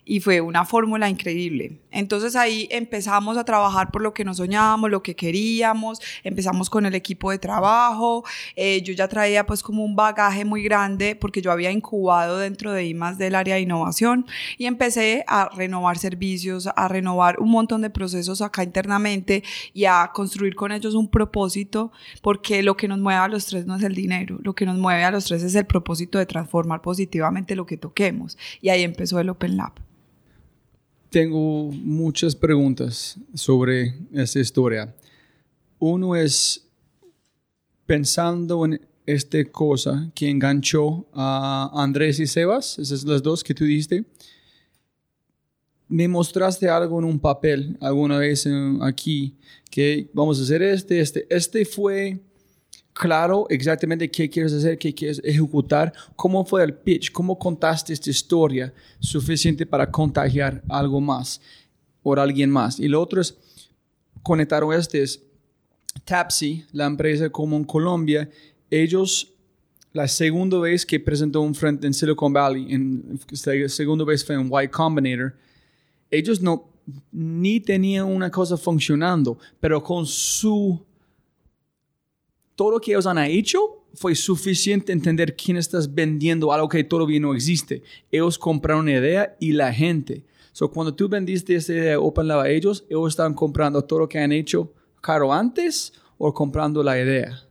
y 0.05 0.19
fue 0.19 0.39
una 0.39 0.63
fórmula 0.65 1.09
increíble. 1.09 1.79
Entonces 1.91 2.35
ahí 2.35 2.67
empezamos 2.71 3.38
a 3.38 3.43
trabajar 3.43 3.91
por 3.91 4.01
lo 4.01 4.13
que 4.13 4.24
nos 4.24 4.38
soñábamos, 4.38 4.91
lo 4.91 5.01
que 5.01 5.15
queríamos, 5.15 6.00
empezamos 6.24 6.69
con 6.69 6.85
el 6.85 6.93
equipo 6.93 7.31
de 7.31 7.39
trabajo, 7.39 8.24
eh, 8.55 8.81
yo 8.83 8.93
ya 8.93 9.07
traía 9.07 9.45
pues 9.45 9.63
como 9.63 9.83
un 9.83 9.95
bagaje 9.95 10.45
muy 10.45 10.62
grande 10.63 11.15
porque 11.15 11.41
yo 11.41 11.51
había 11.51 11.71
incubado 11.71 12.38
dentro 12.38 12.71
de 12.71 12.85
IMAS 12.85 13.17
del 13.17 13.35
área 13.35 13.55
de 13.55 13.62
innovación 13.62 14.25
y 14.57 14.65
empecé 14.65 15.24
a 15.27 15.50
renovar 15.50 15.97
servicios, 15.97 16.69
a 16.75 16.88
renovar 16.88 17.39
un 17.39 17.50
montón 17.50 17.81
de 17.81 17.89
procesos 17.89 18.41
acá 18.41 18.63
internamente 18.63 19.43
y 19.74 19.85
a 19.85 20.12
construir 20.13 20.55
con 20.55 20.71
ellos 20.71 20.93
un 20.93 21.09
propósito 21.09 21.91
porque 22.21 22.62
lo 22.62 22.77
que 22.77 22.88
nos 22.88 23.00
mueve 23.00 23.19
a 23.19 23.27
los 23.27 23.45
tres 23.45 23.65
no 23.65 23.75
es 23.75 23.83
el 23.83 23.95
dinero, 23.95 24.38
lo 24.43 24.53
que 24.53 24.65
nos 24.65 24.77
mueve 24.77 25.03
a 25.03 25.12
los 25.12 25.25
tres 25.25 25.43
es 25.43 25.55
el 25.55 25.65
propósito 25.65 26.19
de 26.19 26.25
transformar 26.25 26.81
positivamente 26.81 27.55
lo 27.55 27.65
que 27.65 27.77
toquemos. 27.77 28.38
Y 28.62 28.69
ahí 28.69 28.83
empezó 28.83 29.19
el 29.19 29.29
Open 29.29 29.57
Lab 29.57 29.74
tengo 31.15 31.72
muchas 31.72 32.36
preguntas 32.36 33.17
sobre 33.34 33.95
esa 34.12 34.38
historia. 34.38 34.93
Uno 35.79 36.13
es 36.13 36.67
pensando 37.86 38.65
en 38.65 38.81
esta 39.05 39.41
cosa 39.45 40.12
que 40.13 40.29
enganchó 40.29 41.07
a 41.13 41.72
Andrés 41.74 42.19
y 42.19 42.27
Sebas, 42.27 42.79
esas 42.79 43.00
son 43.00 43.12
las 43.12 43.24
dos 43.24 43.45
que 43.45 43.53
tú 43.53 43.63
diste. 43.63 44.03
Me 45.88 46.10
mostraste 46.10 46.67
algo 46.67 47.00
en 47.00 47.05
un 47.05 47.17
papel 47.17 47.77
alguna 47.79 48.17
vez 48.17 48.45
aquí 48.81 49.38
que 49.72 50.10
vamos 50.12 50.38
a 50.38 50.43
hacer 50.43 50.63
este, 50.63 51.00
este. 51.00 51.27
Este 51.29 51.63
fue 51.63 52.25
claro 52.95 53.45
exactamente 53.49 54.09
qué 54.09 54.29
quieres 54.29 54.53
hacer, 54.53 54.77
qué 54.77 54.93
quieres 54.95 55.21
ejecutar, 55.23 55.93
cómo 56.15 56.45
fue 56.45 56.63
el 56.63 56.73
pitch, 56.73 57.11
cómo 57.11 57.37
contaste 57.37 57.91
esta 57.91 58.09
historia 58.09 58.73
suficiente 58.99 59.65
para 59.65 59.91
contagiar 59.91 60.63
algo 60.69 61.01
más 61.01 61.41
o 62.01 62.13
alguien 62.13 62.49
más. 62.49 62.79
Y 62.79 62.87
lo 62.87 63.01
otro 63.01 63.19
es 63.19 63.37
conectar 64.23 64.63
este 64.73 65.03
es 65.03 65.21
Tapsi, 66.05 66.65
la 66.71 66.85
empresa 66.85 67.29
como 67.29 67.57
en 67.57 67.65
Colombia, 67.65 68.29
ellos 68.71 69.33
la 69.91 70.07
segunda 70.07 70.59
vez 70.59 70.85
que 70.85 70.99
presentó 70.99 71.41
un 71.41 71.53
frente 71.53 71.87
en 71.87 71.93
Silicon 71.93 72.31
Valley, 72.31 72.73
en, 72.73 73.19
la 73.45 73.69
segunda 73.69 74.05
vez 74.05 74.25
fue 74.25 74.35
en 74.35 74.49
Y 74.51 74.67
Combinator, 74.69 75.35
ellos 76.09 76.41
no 76.41 76.69
ni 77.11 77.59
tenían 77.59 78.05
una 78.05 78.29
cosa 78.29 78.57
funcionando, 78.57 79.37
pero 79.59 79.81
con 79.83 80.05
su 80.05 80.85
todo 82.55 82.71
lo 82.71 82.79
que 82.79 82.91
ellos 82.91 83.05
han 83.05 83.17
hecho 83.19 83.83
fue 83.93 84.15
suficiente 84.15 84.91
entender 84.91 85.35
quién 85.35 85.57
estás 85.57 85.93
vendiendo 85.93 86.51
algo 86.51 86.67
que 86.67 86.83
todavía 86.83 87.19
no 87.19 87.33
existe. 87.33 87.81
Ellos 88.12 88.38
compraron 88.38 88.83
una 88.83 88.93
idea 88.93 89.35
y 89.39 89.51
la 89.53 89.74
gente. 89.74 90.24
So, 90.51 90.71
cuando 90.71 90.93
tú 90.93 91.09
vendiste 91.09 91.55
esa 91.55 91.74
idea 91.74 92.00
Open 92.00 92.27
Lab 92.27 92.41
a 92.41 92.50
ellos, 92.50 92.85
ellos 92.89 93.09
están 93.09 93.33
comprando 93.33 93.81
todo 93.83 94.00
lo 94.00 94.09
que 94.09 94.19
han 94.19 94.31
hecho 94.31 94.71
caro 95.01 95.33
antes 95.33 95.93
o 96.17 96.33
comprando 96.33 96.81
la 96.81 97.00
idea. 97.00 97.41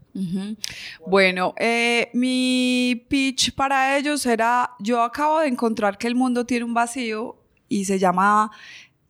Bueno, 1.06 1.54
eh, 1.58 2.08
mi 2.14 3.04
pitch 3.08 3.52
para 3.54 3.98
ellos 3.98 4.24
era, 4.26 4.70
yo 4.78 5.02
acabo 5.02 5.40
de 5.40 5.48
encontrar 5.48 5.98
que 5.98 6.06
el 6.06 6.14
mundo 6.14 6.46
tiene 6.46 6.64
un 6.64 6.72
vacío 6.72 7.36
y 7.68 7.84
se 7.84 7.98
llama 7.98 8.50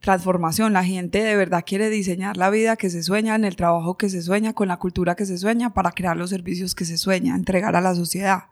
transformación. 0.05 0.73
La 0.73 0.85
gente 0.85 1.25
de 1.25 1.35
verdad 1.35 1.65
quiere 1.67 1.91
diseñar 1.91 2.37
la 2.37 2.51
vida 2.51 2.77
que 2.77 2.91
se 2.91 3.03
sueña, 3.03 3.35
en 3.35 3.45
el 3.45 3.57
trabajo 3.57 3.97
que 3.97 4.09
se 4.09 4.23
sueña, 4.23 4.53
con 4.53 4.69
la 4.69 4.77
cultura 4.77 5.17
que 5.17 5.27
se 5.27 5.39
sueña, 5.39 5.75
para 5.75 5.91
crear 5.93 6.17
los 6.17 6.31
servicios 6.31 6.75
que 6.75 6.85
se 6.85 6.99
sueña, 6.99 7.35
entregar 7.35 7.75
a 7.75 7.81
la 7.81 7.95
sociedad 7.95 8.45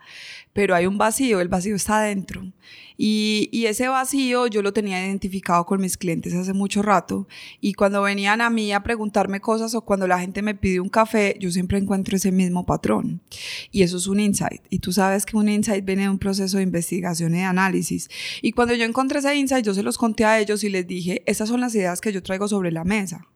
pero 0.52 0.74
hay 0.74 0.86
un 0.86 0.98
vacío, 0.98 1.40
el 1.40 1.48
vacío 1.48 1.74
está 1.74 1.98
adentro. 1.98 2.42
Y, 2.96 3.48
y, 3.52 3.66
ese 3.66 3.88
vacío 3.88 4.46
yo 4.46 4.62
lo 4.62 4.72
tenía 4.72 5.04
identificado 5.04 5.64
con 5.64 5.80
mis 5.80 5.96
clientes 5.96 6.34
hace 6.34 6.52
mucho 6.52 6.82
rato. 6.82 7.26
Y 7.60 7.74
cuando 7.74 8.02
venían 8.02 8.40
a 8.40 8.50
mí 8.50 8.72
a 8.72 8.82
preguntarme 8.82 9.40
cosas 9.40 9.74
o 9.74 9.82
cuando 9.82 10.06
la 10.06 10.20
gente 10.20 10.42
me 10.42 10.54
pide 10.54 10.80
un 10.80 10.88
café, 10.88 11.36
yo 11.40 11.50
siempre 11.50 11.78
encuentro 11.78 12.16
ese 12.16 12.32
mismo 12.32 12.66
patrón. 12.66 13.20
Y 13.70 13.82
eso 13.82 13.96
es 13.96 14.06
un 14.06 14.20
insight. 14.20 14.62
Y 14.70 14.78
tú 14.78 14.92
sabes 14.92 15.26
que 15.26 15.36
un 15.36 15.48
insight 15.48 15.84
viene 15.84 16.02
de 16.02 16.08
un 16.08 16.18
proceso 16.18 16.56
de 16.56 16.62
investigación 16.62 17.34
y 17.34 17.38
de 17.38 17.44
análisis. 17.44 18.08
Y 18.42 18.52
cuando 18.52 18.74
yo 18.74 18.84
encontré 18.84 19.18
ese 19.20 19.34
insight, 19.34 19.64
yo 19.64 19.74
se 19.74 19.82
los 19.82 19.98
conté 19.98 20.24
a 20.24 20.40
ellos 20.40 20.64
y 20.64 20.68
les 20.68 20.86
dije, 20.86 21.22
esas 21.26 21.48
son 21.48 21.60
las 21.60 21.74
ideas 21.74 22.00
que 22.00 22.12
yo 22.12 22.22
traigo 22.22 22.48
sobre 22.48 22.72
la 22.72 22.84
mesa 22.84 23.26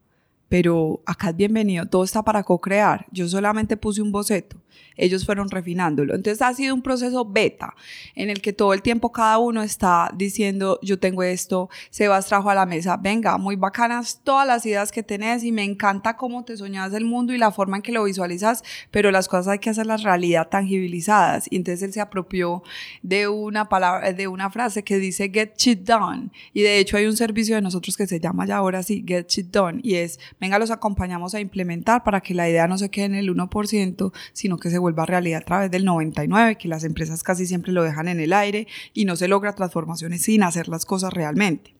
pero 0.48 1.02
acá 1.06 1.30
es 1.30 1.36
bienvenido, 1.36 1.86
todo 1.86 2.04
está 2.04 2.22
para 2.22 2.42
co-crear. 2.42 3.06
Yo 3.10 3.28
solamente 3.28 3.76
puse 3.76 4.00
un 4.00 4.12
boceto, 4.12 4.56
ellos 4.96 5.26
fueron 5.26 5.50
refinándolo. 5.50 6.14
Entonces 6.14 6.40
ha 6.42 6.54
sido 6.54 6.74
un 6.74 6.82
proceso 6.82 7.24
beta 7.24 7.74
en 8.14 8.30
el 8.30 8.40
que 8.40 8.52
todo 8.52 8.72
el 8.72 8.82
tiempo 8.82 9.12
cada 9.12 9.38
uno 9.38 9.62
está 9.62 10.10
diciendo, 10.14 10.78
yo 10.82 10.98
tengo 10.98 11.22
esto, 11.22 11.68
Sebas 11.90 12.26
trajo 12.26 12.50
a 12.50 12.54
la 12.54 12.66
mesa, 12.66 12.96
venga, 12.96 13.38
muy 13.38 13.56
bacanas 13.56 14.20
todas 14.22 14.46
las 14.46 14.64
ideas 14.66 14.92
que 14.92 15.02
tenés 15.02 15.42
y 15.42 15.52
me 15.52 15.64
encanta 15.64 16.16
cómo 16.16 16.44
te 16.44 16.56
soñas 16.56 16.92
el 16.92 17.04
mundo 17.04 17.32
y 17.32 17.38
la 17.38 17.50
forma 17.50 17.76
en 17.76 17.82
que 17.82 17.92
lo 17.92 18.04
visualizas, 18.04 18.62
pero 18.90 19.10
las 19.10 19.28
cosas 19.28 19.48
hay 19.48 19.58
que 19.58 19.70
hacerlas 19.70 20.02
realidad 20.02 20.48
tangibilizadas. 20.48 21.46
Y 21.50 21.56
entonces 21.56 21.82
él 21.82 21.92
se 21.92 22.00
apropió 22.00 22.62
de 23.02 23.28
una 23.28 23.68
palabra, 23.68 24.12
de 24.12 24.28
una 24.28 24.50
frase 24.50 24.84
que 24.84 24.98
dice 24.98 25.30
get 25.32 25.54
shit 25.56 25.80
done. 25.80 26.30
Y 26.52 26.62
de 26.62 26.78
hecho 26.78 26.96
hay 26.96 27.06
un 27.06 27.16
servicio 27.16 27.56
de 27.56 27.62
nosotros 27.62 27.96
que 27.96 28.06
se 28.06 28.20
llama 28.20 28.46
ya 28.46 28.56
ahora 28.56 28.82
sí, 28.82 29.04
get 29.06 29.26
shit 29.28 29.50
done, 29.50 29.80
y 29.82 29.96
es 29.96 30.18
venga, 30.40 30.58
los 30.58 30.70
acompañamos 30.70 31.34
a 31.34 31.40
implementar 31.40 32.04
para 32.04 32.20
que 32.20 32.34
la 32.34 32.48
idea 32.48 32.66
no 32.66 32.78
se 32.78 32.90
quede 32.90 33.06
en 33.06 33.14
el 33.14 33.34
1%, 33.34 34.12
sino 34.32 34.58
que 34.58 34.70
se 34.70 34.78
vuelva 34.78 35.06
realidad 35.06 35.42
a 35.42 35.44
través 35.44 35.70
del 35.70 35.84
99%, 35.84 36.56
que 36.56 36.68
las 36.68 36.84
empresas 36.84 37.22
casi 37.22 37.46
siempre 37.46 37.72
lo 37.72 37.82
dejan 37.82 38.08
en 38.08 38.20
el 38.20 38.32
aire 38.32 38.66
y 38.92 39.04
no 39.04 39.16
se 39.16 39.28
logra 39.28 39.54
transformaciones 39.54 40.22
sin 40.22 40.42
hacer 40.42 40.68
las 40.68 40.84
cosas 40.84 41.12
realmente. 41.12 41.74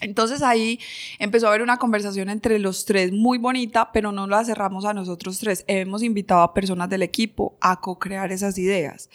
Entonces 0.00 0.42
ahí 0.42 0.78
empezó 1.18 1.46
a 1.46 1.48
haber 1.50 1.62
una 1.62 1.78
conversación 1.78 2.28
entre 2.28 2.58
los 2.58 2.84
tres 2.84 3.12
muy 3.12 3.38
bonita, 3.38 3.90
pero 3.92 4.12
no 4.12 4.26
la 4.26 4.44
cerramos 4.44 4.84
a 4.84 4.94
nosotros 4.94 5.38
tres. 5.40 5.64
Hemos 5.66 6.02
invitado 6.02 6.42
a 6.42 6.54
personas 6.54 6.88
del 6.88 7.02
equipo 7.02 7.56
a 7.60 7.80
co-crear 7.80 8.30
esas 8.30 8.58
ideas 8.58 9.10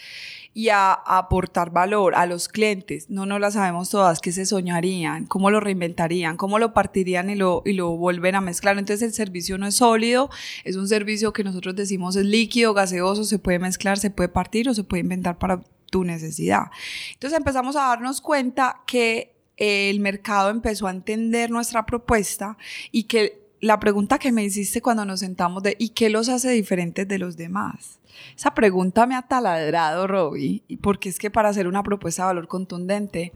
y 0.53 0.69
a, 0.69 0.93
aportar 0.93 1.71
valor 1.71 2.15
a 2.15 2.25
los 2.25 2.47
clientes. 2.47 3.09
No 3.09 3.25
nos 3.25 3.39
las 3.39 3.53
sabemos 3.53 3.89
todas, 3.89 4.19
qué 4.19 4.31
se 4.31 4.45
soñarían, 4.45 5.25
cómo 5.25 5.49
lo 5.49 5.59
reinventarían, 5.59 6.37
cómo 6.37 6.59
lo 6.59 6.73
partirían 6.73 7.29
y 7.29 7.35
lo, 7.35 7.63
y 7.65 7.73
lo 7.73 7.91
vuelven 7.97 8.35
a 8.35 8.41
mezclar. 8.41 8.77
Entonces 8.77 9.07
el 9.07 9.13
servicio 9.13 9.57
no 9.57 9.67
es 9.67 9.75
sólido, 9.75 10.29
es 10.63 10.75
un 10.75 10.87
servicio 10.87 11.33
que 11.33 11.43
nosotros 11.43 11.75
decimos 11.75 12.15
es 12.15 12.25
líquido, 12.25 12.73
gaseoso, 12.73 13.23
se 13.23 13.39
puede 13.39 13.59
mezclar, 13.59 13.97
se 13.97 14.09
puede 14.09 14.29
partir 14.29 14.69
o 14.69 14.73
se 14.73 14.83
puede 14.83 15.01
inventar 15.01 15.37
para 15.37 15.61
tu 15.89 16.03
necesidad. 16.03 16.65
Entonces 17.13 17.37
empezamos 17.37 17.75
a 17.75 17.87
darnos 17.87 18.21
cuenta 18.21 18.81
que 18.85 19.33
el 19.57 19.99
mercado 19.99 20.49
empezó 20.49 20.87
a 20.87 20.91
entender 20.91 21.51
nuestra 21.51 21.85
propuesta 21.85 22.57
y 22.91 23.03
que 23.03 23.42
la 23.63 23.79
pregunta 23.79 24.19
que 24.19 24.33
me 24.33 24.43
hiciste 24.43 24.81
cuando 24.81 25.05
nos 25.05 25.21
sentamos 25.21 25.63
de 25.63 25.77
¿y 25.79 25.89
qué 25.89 26.09
los 26.09 26.27
hace 26.27 26.49
diferentes 26.49 27.07
de 27.07 27.17
los 27.17 27.37
demás? 27.37 28.01
Esa 28.35 28.53
pregunta 28.53 29.07
me 29.07 29.15
ha 29.15 29.21
taladrado, 29.21 30.05
Robbie, 30.05 30.63
porque 30.81 31.07
es 31.07 31.17
que 31.17 31.31
para 31.31 31.47
hacer 31.47 31.65
una 31.65 31.81
propuesta 31.81 32.23
de 32.23 32.27
valor 32.27 32.49
contundente, 32.49 33.31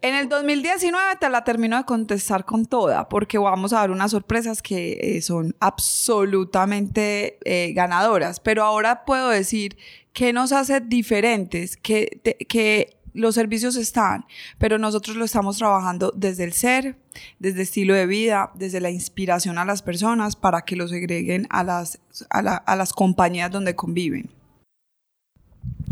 en 0.00 0.14
el 0.14 0.30
2019 0.30 1.16
te 1.20 1.28
la 1.28 1.44
termino 1.44 1.76
de 1.76 1.84
contestar 1.84 2.46
con 2.46 2.64
toda, 2.64 3.10
porque 3.10 3.36
vamos 3.36 3.74
a 3.74 3.80
dar 3.80 3.90
unas 3.90 4.12
sorpresas 4.12 4.62
que 4.62 4.98
eh, 5.02 5.20
son 5.20 5.54
absolutamente 5.60 7.38
eh, 7.44 7.74
ganadoras, 7.74 8.40
pero 8.40 8.64
ahora 8.64 9.04
puedo 9.04 9.28
decir 9.28 9.76
qué 10.14 10.32
nos 10.32 10.52
hace 10.52 10.80
diferentes, 10.80 11.76
que, 11.76 12.22
que 12.48 12.97
los 13.14 13.34
servicios 13.34 13.76
están, 13.76 14.24
pero 14.58 14.78
nosotros 14.78 15.16
lo 15.16 15.24
estamos 15.24 15.58
trabajando 15.58 16.12
desde 16.16 16.44
el 16.44 16.52
ser, 16.52 16.96
desde 17.38 17.62
estilo 17.62 17.94
de 17.94 18.06
vida, 18.06 18.50
desde 18.54 18.80
la 18.80 18.90
inspiración 18.90 19.58
a 19.58 19.64
las 19.64 19.82
personas 19.82 20.36
para 20.36 20.62
que 20.62 20.76
los 20.76 20.90
segreguen 20.90 21.46
a 21.50 21.64
las, 21.64 22.00
a, 22.30 22.76
las 22.76 22.92
compañías 22.92 23.50
donde 23.50 23.74
conviven. 23.74 24.30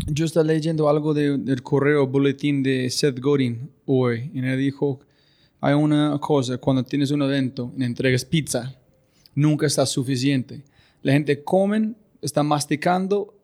Yo 0.07 0.25
estaba 0.25 0.45
leyendo 0.45 0.89
algo 0.89 1.13
del 1.13 1.61
correo 1.63 2.07
boletín 2.07 2.63
de 2.63 2.89
Seth 2.89 3.19
Godin 3.19 3.69
hoy 3.85 4.31
y 4.33 4.39
él 4.39 4.57
dijo, 4.57 4.99
hay 5.59 5.73
una 5.73 6.17
cosa, 6.19 6.57
cuando 6.57 6.83
tienes 6.83 7.11
un 7.11 7.21
evento 7.23 7.73
y 7.77 7.83
entregas 7.83 8.23
pizza, 8.23 8.75
nunca 9.35 9.65
está 9.65 9.85
suficiente. 9.85 10.63
La 11.01 11.13
gente 11.13 11.43
come, 11.43 11.93
está 12.21 12.43
masticando 12.43 13.36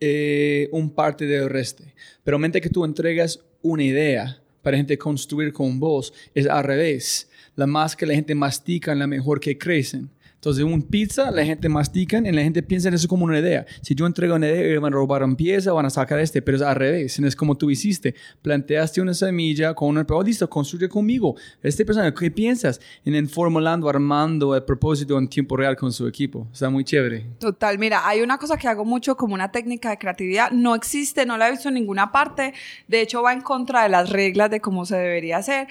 eh, 0.00 0.68
un 0.72 0.90
parte 0.90 1.26
del 1.26 1.48
resto. 1.48 1.84
Pero 2.24 2.38
mente 2.38 2.60
que 2.60 2.70
tú 2.70 2.84
entregas 2.84 3.40
una 3.62 3.82
idea 3.82 4.40
para 4.62 4.76
gente 4.76 4.98
construir 4.98 5.52
con 5.52 5.80
vos, 5.80 6.12
es 6.34 6.46
al 6.46 6.64
revés. 6.64 7.30
La 7.56 7.66
más 7.66 7.96
que 7.96 8.06
la 8.06 8.14
gente 8.14 8.34
mastica, 8.34 8.94
la 8.94 9.06
mejor 9.06 9.40
que 9.40 9.56
crecen. 9.56 10.10
Entonces, 10.38 10.62
un 10.62 10.82
pizza, 10.82 11.32
la 11.32 11.44
gente 11.44 11.68
mastica 11.68 12.18
y 12.18 12.30
la 12.30 12.42
gente 12.42 12.62
piensa 12.62 12.86
en 12.86 12.94
eso 12.94 13.08
como 13.08 13.24
una 13.24 13.40
idea. 13.40 13.66
Si 13.82 13.96
yo 13.96 14.06
entrego 14.06 14.36
una 14.36 14.46
idea, 14.46 14.78
van 14.78 14.92
a 14.92 14.96
robar 14.96 15.24
un 15.24 15.34
pieza, 15.34 15.72
van 15.72 15.86
a 15.86 15.90
sacar 15.90 16.20
este, 16.20 16.42
pero 16.42 16.58
es 16.58 16.62
al 16.62 16.76
revés. 16.76 17.18
No 17.18 17.26
es 17.26 17.34
como 17.34 17.56
tú 17.56 17.70
hiciste. 17.70 18.14
Planteaste 18.40 19.00
una 19.00 19.14
semilla 19.14 19.74
con 19.74 19.88
una 19.88 20.06
oh, 20.08 20.22
listo, 20.22 20.48
construye 20.48 20.88
conmigo. 20.88 21.34
Este 21.60 21.84
persona, 21.84 22.14
¿qué 22.14 22.30
piensas? 22.30 22.80
En 23.04 23.28
formulando, 23.28 23.88
armando 23.88 24.54
el 24.54 24.62
propósito 24.62 25.18
en 25.18 25.26
tiempo 25.26 25.56
real 25.56 25.74
con 25.74 25.92
su 25.92 26.06
equipo. 26.06 26.46
Está 26.52 26.70
muy 26.70 26.84
chévere. 26.84 27.26
Total, 27.40 27.76
mira, 27.76 28.06
hay 28.06 28.20
una 28.20 28.38
cosa 28.38 28.56
que 28.56 28.68
hago 28.68 28.84
mucho 28.84 29.16
como 29.16 29.34
una 29.34 29.50
técnica 29.50 29.90
de 29.90 29.98
creatividad. 29.98 30.52
No 30.52 30.76
existe, 30.76 31.26
no 31.26 31.36
la 31.36 31.48
he 31.48 31.50
visto 31.50 31.66
en 31.66 31.74
ninguna 31.74 32.12
parte. 32.12 32.54
De 32.86 33.00
hecho, 33.00 33.22
va 33.22 33.32
en 33.32 33.40
contra 33.40 33.82
de 33.82 33.88
las 33.88 34.10
reglas 34.10 34.52
de 34.52 34.60
cómo 34.60 34.86
se 34.86 34.94
debería 34.94 35.38
hacer. 35.38 35.66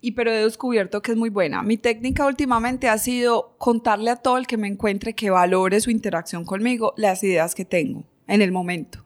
Y 0.00 0.12
pero 0.12 0.30
he 0.30 0.44
descubierto 0.44 1.02
que 1.02 1.10
es 1.10 1.18
muy 1.18 1.28
buena. 1.28 1.64
Mi 1.64 1.76
técnica 1.76 2.24
últimamente 2.24 2.88
ha 2.88 2.98
sido 2.98 3.56
contarle 3.58 4.11
todo 4.16 4.38
el 4.38 4.46
que 4.46 4.56
me 4.56 4.68
encuentre 4.68 5.14
que 5.14 5.30
valore 5.30 5.80
su 5.80 5.90
interacción 5.90 6.44
conmigo 6.44 6.94
las 6.96 7.22
ideas 7.22 7.54
que 7.54 7.64
tengo 7.64 8.04
en 8.26 8.42
el 8.42 8.52
momento. 8.52 9.04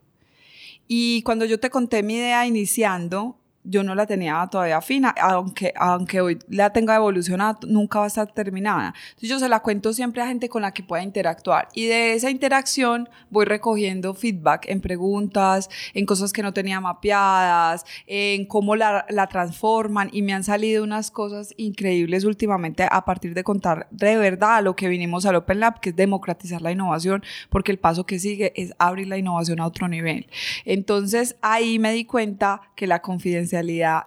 Y 0.88 1.22
cuando 1.22 1.44
yo 1.44 1.58
te 1.58 1.70
conté 1.70 2.02
mi 2.02 2.14
idea 2.14 2.46
iniciando, 2.46 3.38
yo 3.68 3.82
no 3.82 3.94
la 3.94 4.06
tenía 4.06 4.46
todavía 4.50 4.80
fina, 4.80 5.14
aunque, 5.20 5.72
aunque 5.76 6.20
hoy 6.20 6.38
la 6.48 6.70
tenga 6.70 6.96
evolucionada, 6.96 7.58
nunca 7.66 7.98
va 7.98 8.04
a 8.04 8.08
estar 8.08 8.32
terminada. 8.32 8.94
Entonces 9.08 9.28
yo 9.28 9.38
se 9.38 9.48
la 9.48 9.60
cuento 9.60 9.92
siempre 9.92 10.22
a 10.22 10.26
gente 10.26 10.48
con 10.48 10.62
la 10.62 10.72
que 10.72 10.82
pueda 10.82 11.02
interactuar 11.02 11.68
y 11.74 11.86
de 11.86 12.14
esa 12.14 12.30
interacción 12.30 13.08
voy 13.30 13.44
recogiendo 13.44 14.14
feedback 14.14 14.66
en 14.68 14.80
preguntas, 14.80 15.68
en 15.94 16.06
cosas 16.06 16.32
que 16.32 16.42
no 16.42 16.52
tenía 16.52 16.80
mapeadas, 16.80 17.84
en 18.06 18.46
cómo 18.46 18.76
la, 18.76 19.06
la 19.08 19.26
transforman 19.26 20.08
y 20.12 20.22
me 20.22 20.32
han 20.32 20.44
salido 20.44 20.84
unas 20.84 21.10
cosas 21.10 21.52
increíbles 21.56 22.24
últimamente 22.24 22.86
a 22.90 23.04
partir 23.04 23.34
de 23.34 23.44
contar 23.44 23.88
de 23.90 24.16
verdad 24.16 24.62
lo 24.62 24.76
que 24.76 24.88
vinimos 24.88 25.26
al 25.26 25.36
Open 25.36 25.60
Lab, 25.60 25.80
que 25.80 25.90
es 25.90 25.96
democratizar 25.96 26.62
la 26.62 26.72
innovación, 26.72 27.22
porque 27.50 27.72
el 27.72 27.78
paso 27.78 28.06
que 28.06 28.18
sigue 28.18 28.52
es 28.56 28.72
abrir 28.78 29.08
la 29.08 29.18
innovación 29.18 29.60
a 29.60 29.66
otro 29.66 29.88
nivel. 29.88 30.26
Entonces 30.64 31.36
ahí 31.42 31.78
me 31.78 31.92
di 31.92 32.04
cuenta 32.04 32.60
que 32.74 32.86
la 32.86 33.02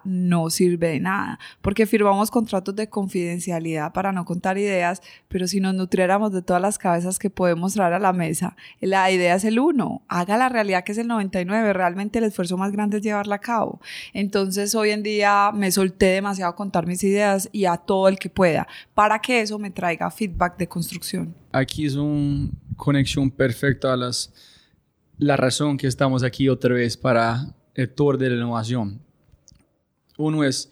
no 0.04 0.50
sirve 0.50 0.88
de 0.88 1.00
nada, 1.00 1.38
porque 1.60 1.86
firmamos 1.86 2.30
contratos 2.30 2.74
de 2.76 2.88
confidencialidad 2.88 3.92
para 3.92 4.12
no 4.12 4.24
contar 4.24 4.58
ideas, 4.58 5.02
pero 5.28 5.46
si 5.46 5.60
nos 5.60 5.74
nutriéramos 5.74 6.32
de 6.32 6.42
todas 6.42 6.62
las 6.62 6.78
cabezas 6.78 7.18
que 7.18 7.30
podemos 7.30 7.74
traer 7.74 7.94
a 7.94 7.98
la 7.98 8.12
mesa, 8.12 8.56
la 8.80 9.10
idea 9.10 9.34
es 9.34 9.44
el 9.44 9.58
uno, 9.58 10.02
haga 10.08 10.36
la 10.36 10.48
realidad 10.48 10.84
que 10.84 10.92
es 10.92 10.98
el 10.98 11.08
99, 11.08 11.72
realmente 11.72 12.18
el 12.18 12.24
esfuerzo 12.24 12.56
más 12.56 12.72
grande 12.72 12.98
es 12.98 13.02
llevarla 13.02 13.36
a 13.36 13.40
cabo. 13.40 13.80
Entonces 14.12 14.74
hoy 14.74 14.90
en 14.90 15.02
día 15.02 15.50
me 15.54 15.70
solté 15.70 16.06
demasiado 16.06 16.50
a 16.50 16.56
contar 16.56 16.86
mis 16.86 17.02
ideas 17.04 17.48
y 17.52 17.64
a 17.64 17.76
todo 17.76 18.08
el 18.08 18.18
que 18.18 18.30
pueda, 18.30 18.66
para 18.94 19.18
que 19.20 19.40
eso 19.40 19.58
me 19.58 19.70
traiga 19.70 20.10
feedback 20.10 20.56
de 20.56 20.68
construcción. 20.68 21.34
Aquí 21.52 21.86
es 21.86 21.94
una 21.94 22.50
conexión 22.76 23.30
perfecta 23.30 23.92
a 23.92 23.96
las, 23.96 24.32
la 25.18 25.36
razón 25.36 25.76
que 25.76 25.86
estamos 25.86 26.22
aquí 26.22 26.48
otra 26.48 26.74
vez 26.74 26.96
para 26.96 27.54
el 27.74 27.90
tour 27.90 28.18
de 28.18 28.30
la 28.30 28.36
innovación. 28.36 29.00
Uno 30.20 30.44
es 30.44 30.70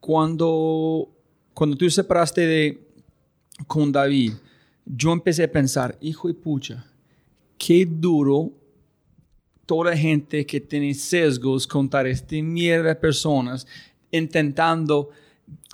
cuando, 0.00 1.08
cuando 1.54 1.76
tú 1.76 1.88
separaste 1.90 2.46
de, 2.46 2.80
con 3.66 3.92
David, 3.92 4.32
yo 4.84 5.12
empecé 5.12 5.44
a 5.44 5.52
pensar, 5.52 5.98
hijo 6.00 6.28
de 6.28 6.34
pucha, 6.34 6.86
qué 7.58 7.86
duro 7.86 8.52
toda 9.66 9.90
la 9.90 9.96
gente 9.96 10.46
que 10.46 10.60
tiene 10.60 10.94
sesgos 10.94 11.66
contar 11.66 12.06
este 12.06 12.42
mierda 12.42 12.88
de 12.88 12.94
personas 12.94 13.66
intentando 14.10 15.10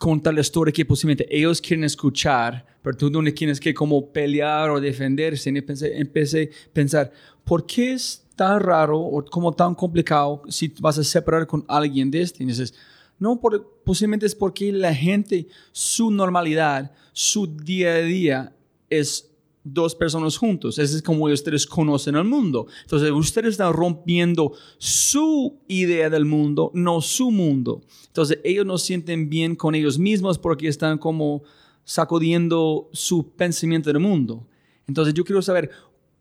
contar 0.00 0.34
la 0.34 0.40
historia 0.40 0.72
que 0.72 0.84
posiblemente 0.84 1.26
ellos 1.30 1.60
quieren 1.60 1.84
escuchar, 1.84 2.66
pero 2.82 2.96
tú 2.96 3.10
no 3.10 3.32
tienes 3.32 3.60
que 3.60 3.72
como 3.72 4.12
pelear 4.12 4.70
o 4.70 4.80
defenderse. 4.80 5.50
Y 5.50 5.58
empecé, 5.58 5.96
empecé 5.96 6.50
a 6.52 6.72
pensar, 6.72 7.12
¿por 7.44 7.64
qué 7.66 7.92
es 7.92 8.23
tan 8.36 8.60
raro 8.60 9.00
o 9.00 9.24
como 9.24 9.52
tan 9.52 9.74
complicado 9.74 10.42
si 10.48 10.72
vas 10.80 10.98
a 10.98 11.04
separar 11.04 11.46
con 11.46 11.64
alguien 11.68 12.10
de 12.10 12.22
este. 12.22 12.42
Y 12.42 12.46
dices, 12.46 12.74
no, 13.18 13.40
por, 13.40 13.80
posiblemente 13.84 14.26
es 14.26 14.34
porque 14.34 14.72
la 14.72 14.94
gente, 14.94 15.46
su 15.72 16.10
normalidad, 16.10 16.92
su 17.12 17.46
día 17.46 17.92
a 17.92 18.00
día 18.00 18.56
es 18.90 19.30
dos 19.64 19.94
personas 19.94 20.36
juntos. 20.36 20.78
Ese 20.78 20.96
es 20.96 21.02
como 21.02 21.24
ustedes 21.24 21.66
conocen 21.66 22.16
el 22.16 22.24
mundo. 22.24 22.66
Entonces, 22.82 23.10
ustedes 23.10 23.52
están 23.52 23.72
rompiendo 23.72 24.52
su 24.78 25.58
idea 25.68 26.10
del 26.10 26.26
mundo, 26.26 26.70
no 26.74 27.00
su 27.00 27.30
mundo. 27.30 27.82
Entonces, 28.06 28.38
ellos 28.44 28.66
no 28.66 28.76
sienten 28.78 29.30
bien 29.30 29.56
con 29.56 29.74
ellos 29.74 29.98
mismos 29.98 30.38
porque 30.38 30.68
están 30.68 30.98
como 30.98 31.42
sacudiendo 31.84 32.90
su 32.92 33.30
pensamiento 33.32 33.90
del 33.90 34.00
mundo. 34.00 34.46
Entonces, 34.86 35.14
yo 35.14 35.24
quiero 35.24 35.40
saber 35.40 35.70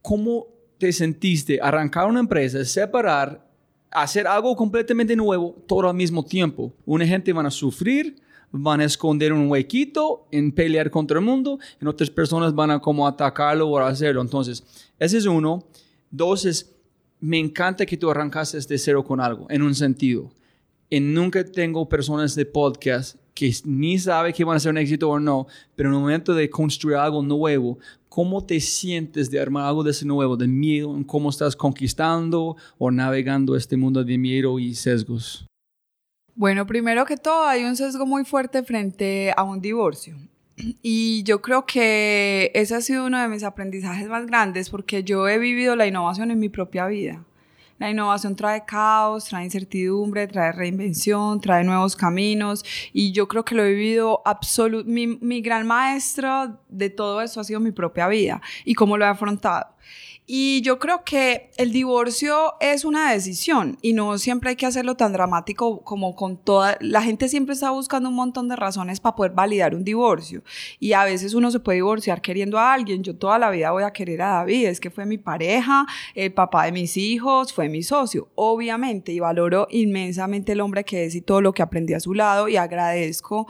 cómo 0.02 0.53
te 0.84 0.92
sentiste 0.92 1.60
arrancar 1.62 2.10
una 2.10 2.20
empresa, 2.20 2.66
separar, 2.66 3.42
hacer 3.90 4.28
algo 4.28 4.54
completamente 4.54 5.16
nuevo 5.16 5.56
todo 5.66 5.88
al 5.88 5.96
mismo 5.96 6.26
tiempo? 6.26 6.74
Una 6.86 7.08
gente 7.08 7.32
van 7.32 7.46
a 7.46 7.52
sufrir, 7.52 8.18
van 8.52 8.82
a 8.82 8.84
esconder 8.84 9.32
un 9.32 9.50
huequito 9.50 10.28
en 10.30 10.52
pelear 10.52 10.92
contra 10.92 11.20
el 11.20 11.24
mundo, 11.24 11.58
y 11.82 11.86
otras 11.86 12.10
personas 12.10 12.54
van 12.54 12.70
a 12.70 12.80
como 12.80 13.08
atacarlo 13.08 13.70
o 13.70 13.80
hacerlo. 13.80 14.20
Entonces, 14.20 14.62
ese 15.00 15.20
es 15.20 15.26
uno. 15.26 15.64
Dos 16.12 16.44
es, 16.44 16.76
me 17.22 17.40
encanta 17.40 17.86
que 17.86 17.96
tú 17.96 18.12
arrancaste 18.12 18.60
de 18.60 18.78
cero 18.78 19.06
con 19.06 19.22
algo, 19.22 19.48
en 19.50 19.62
un 19.62 19.76
sentido. 19.76 20.34
Y 20.90 21.00
nunca 21.00 21.46
tengo 21.46 21.88
personas 21.88 22.36
de 22.36 22.46
podcast 22.46 23.16
que 23.34 23.52
ni 23.66 23.98
sabe 23.98 24.34
que 24.34 24.44
van 24.44 24.58
a 24.58 24.60
ser 24.60 24.72
un 24.72 24.78
éxito 24.78 25.10
o 25.10 25.20
no, 25.20 25.48
pero 25.76 25.90
en 25.90 25.96
el 25.96 26.02
momento 26.02 26.34
de 26.34 26.50
construir 26.50 26.98
algo 26.98 27.22
nuevo, 27.24 27.80
¿cómo 28.10 28.46
te 28.46 28.60
sientes 28.60 29.32
de 29.32 29.40
armar 29.40 29.66
algo 29.66 29.84
de 29.84 29.92
ese 29.92 30.06
nuevo, 30.06 30.38
de 30.38 30.48
miedo, 30.48 30.96
en 30.96 31.04
cómo 31.04 31.30
estás 31.30 31.56
conquistando 31.56 32.56
o 32.78 32.92
navegando 32.92 33.56
este 33.56 33.76
mundo 33.76 34.04
de 34.04 34.18
miedo 34.18 34.60
y 34.60 34.76
sesgos? 34.76 35.48
Bueno, 36.36 36.66
primero 36.66 37.06
que 37.06 37.18
todo, 37.18 37.46
hay 37.46 37.64
un 37.64 37.76
sesgo 37.76 38.06
muy 38.06 38.26
fuerte 38.26 38.64
frente 38.64 39.34
a 39.36 39.44
un 39.44 39.62
divorcio. 39.62 40.16
Y 40.84 41.24
yo 41.24 41.42
creo 41.42 41.66
que 41.66 42.52
ese 42.54 42.76
ha 42.76 42.82
sido 42.82 43.06
uno 43.06 43.20
de 43.20 43.28
mis 43.28 43.44
aprendizajes 43.44 44.08
más 44.08 44.26
grandes 44.28 44.70
porque 44.70 45.04
yo 45.04 45.28
he 45.28 45.40
vivido 45.40 45.76
la 45.76 45.88
innovación 45.88 46.32
en 46.32 46.40
mi 46.40 46.50
propia 46.50 46.88
vida. 46.88 47.26
La 47.80 47.90
innovación 47.90 48.36
trae 48.36 48.64
caos, 48.66 49.26
trae 49.26 49.44
incertidumbre, 49.44 50.28
trae 50.28 50.52
reinvención, 50.52 51.42
trae 51.42 51.64
nuevos 51.64 51.96
caminos 51.96 52.64
y 52.94 53.12
yo 53.12 53.28
creo 53.28 53.44
que 53.44 53.56
lo 53.56 53.64
he 53.64 53.74
vivido 53.74 54.22
absolutamente. 54.26 54.92
Mi, 54.94 55.08
mi 55.08 55.42
gran 55.42 55.66
maestro 55.66 56.60
de 56.70 56.90
todo 56.90 57.22
eso 57.22 57.40
ha 57.42 57.44
sido 57.44 57.60
mi 57.60 57.72
propia 57.72 58.08
vida 58.08 58.42
y 58.64 58.74
cómo 58.74 58.98
lo 58.98 59.06
he 59.06 59.08
afrontado. 59.08 59.68
Y 60.26 60.62
yo 60.62 60.80
creo 60.80 61.04
que 61.04 61.52
el 61.58 61.74
divorcio 61.74 62.54
es 62.62 62.86
una 62.86 63.12
decisión 63.12 63.78
y 63.82 63.92
no 63.92 64.18
siempre 64.18 64.52
hay 64.52 64.56
que 64.56 64.66
hacerlo 64.66 64.96
tan 64.96 65.12
dramático 65.12 65.82
como 65.82 66.16
con 66.16 66.38
toda... 66.38 66.78
La 66.80 67.02
gente 67.02 67.28
siempre 67.28 67.54
está 67.54 67.72
buscando 67.72 68.08
un 68.08 68.16
montón 68.16 68.48
de 68.48 68.56
razones 68.56 69.02
para 69.02 69.18
poder 69.18 69.34
validar 69.34 69.76
un 69.76 69.84
divorcio. 69.84 70.42
Y 70.80 70.94
a 70.94 71.04
veces 71.04 71.34
uno 71.34 71.52
se 71.52 71.60
puede 71.60 71.78
divorciar 71.78 72.22
queriendo 72.22 72.58
a 72.58 72.74
alguien. 72.74 73.04
Yo 73.04 73.18
toda 73.18 73.38
la 73.38 73.50
vida 73.50 73.72
voy 73.72 73.84
a 73.84 73.92
querer 73.92 74.22
a 74.22 74.30
David. 74.36 74.68
Es 74.68 74.80
que 74.80 74.90
fue 74.90 75.06
mi 75.06 75.18
pareja, 75.18 75.86
el 76.16 76.34
papá 76.34 76.66
de 76.66 76.72
mis 76.72 76.96
hijos, 76.96 77.52
fue 77.52 77.68
mi 77.68 77.84
socio. 77.84 78.30
Obviamente, 78.36 79.12
y 79.12 79.20
valoro 79.20 79.68
inmensamente 79.72 80.54
el 80.54 80.62
hombre 80.62 80.86
que 80.86 81.04
es 81.04 81.16
y 81.16 81.22
todo 81.22 81.42
lo 81.42 81.54
que 81.54 81.62
aprendí 81.62 81.94
a 81.94 82.00
su 82.00 82.14
lado 82.14 82.48
y 82.48 82.56
agradezco 82.56 83.48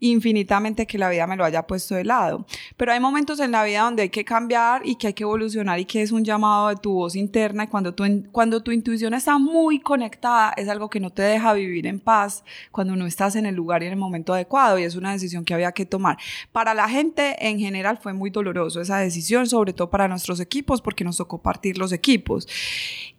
infinitamente 0.00 0.86
que 0.86 0.98
la 0.98 1.08
vida 1.08 1.26
me 1.26 1.36
lo 1.36 1.44
haya 1.44 1.66
puesto 1.66 1.94
de 1.94 2.04
lado. 2.04 2.46
Pero 2.76 2.92
hay 2.92 3.00
momentos 3.00 3.38
en 3.40 3.52
la 3.52 3.62
vida 3.64 3.82
donde 3.82 4.02
hay 4.02 4.08
que 4.08 4.24
cambiar 4.24 4.82
y 4.84 4.96
que 4.96 5.08
hay 5.08 5.12
que 5.12 5.22
evolucionar 5.22 5.78
y 5.78 5.84
que 5.84 6.02
es 6.02 6.10
un 6.10 6.24
llamado 6.24 6.68
de 6.68 6.76
tu 6.76 6.92
voz 6.92 7.14
interna 7.14 7.64
y 7.64 7.66
cuando 7.68 7.94
tu, 7.94 8.04
cuando 8.32 8.62
tu 8.62 8.72
intuición 8.72 9.14
está 9.14 9.38
muy 9.38 9.80
conectada 9.80 10.52
es 10.56 10.68
algo 10.68 10.88
que 10.90 11.00
no 11.00 11.10
te 11.10 11.22
deja 11.22 11.52
vivir 11.52 11.86
en 11.86 12.00
paz 12.00 12.44
cuando 12.70 12.96
no 12.96 13.06
estás 13.06 13.36
en 13.36 13.46
el 13.46 13.54
lugar 13.54 13.82
y 13.82 13.86
en 13.86 13.92
el 13.92 13.98
momento 13.98 14.32
adecuado 14.34 14.78
y 14.78 14.84
es 14.84 14.96
una 14.96 15.12
decisión 15.12 15.44
que 15.44 15.54
había 15.54 15.72
que 15.72 15.86
tomar. 15.86 16.18
Para 16.52 16.74
la 16.74 16.88
gente 16.88 17.36
en 17.46 17.58
general 17.58 17.98
fue 17.98 18.12
muy 18.12 18.30
doloroso 18.30 18.80
esa 18.80 18.98
decisión, 18.98 19.46
sobre 19.46 19.72
todo 19.72 19.90
para 19.90 20.08
nuestros 20.08 20.40
equipos 20.40 20.80
porque 20.82 21.04
nos 21.04 21.18
tocó 21.18 21.42
partir 21.42 21.78
los 21.78 21.92
equipos. 21.92 22.48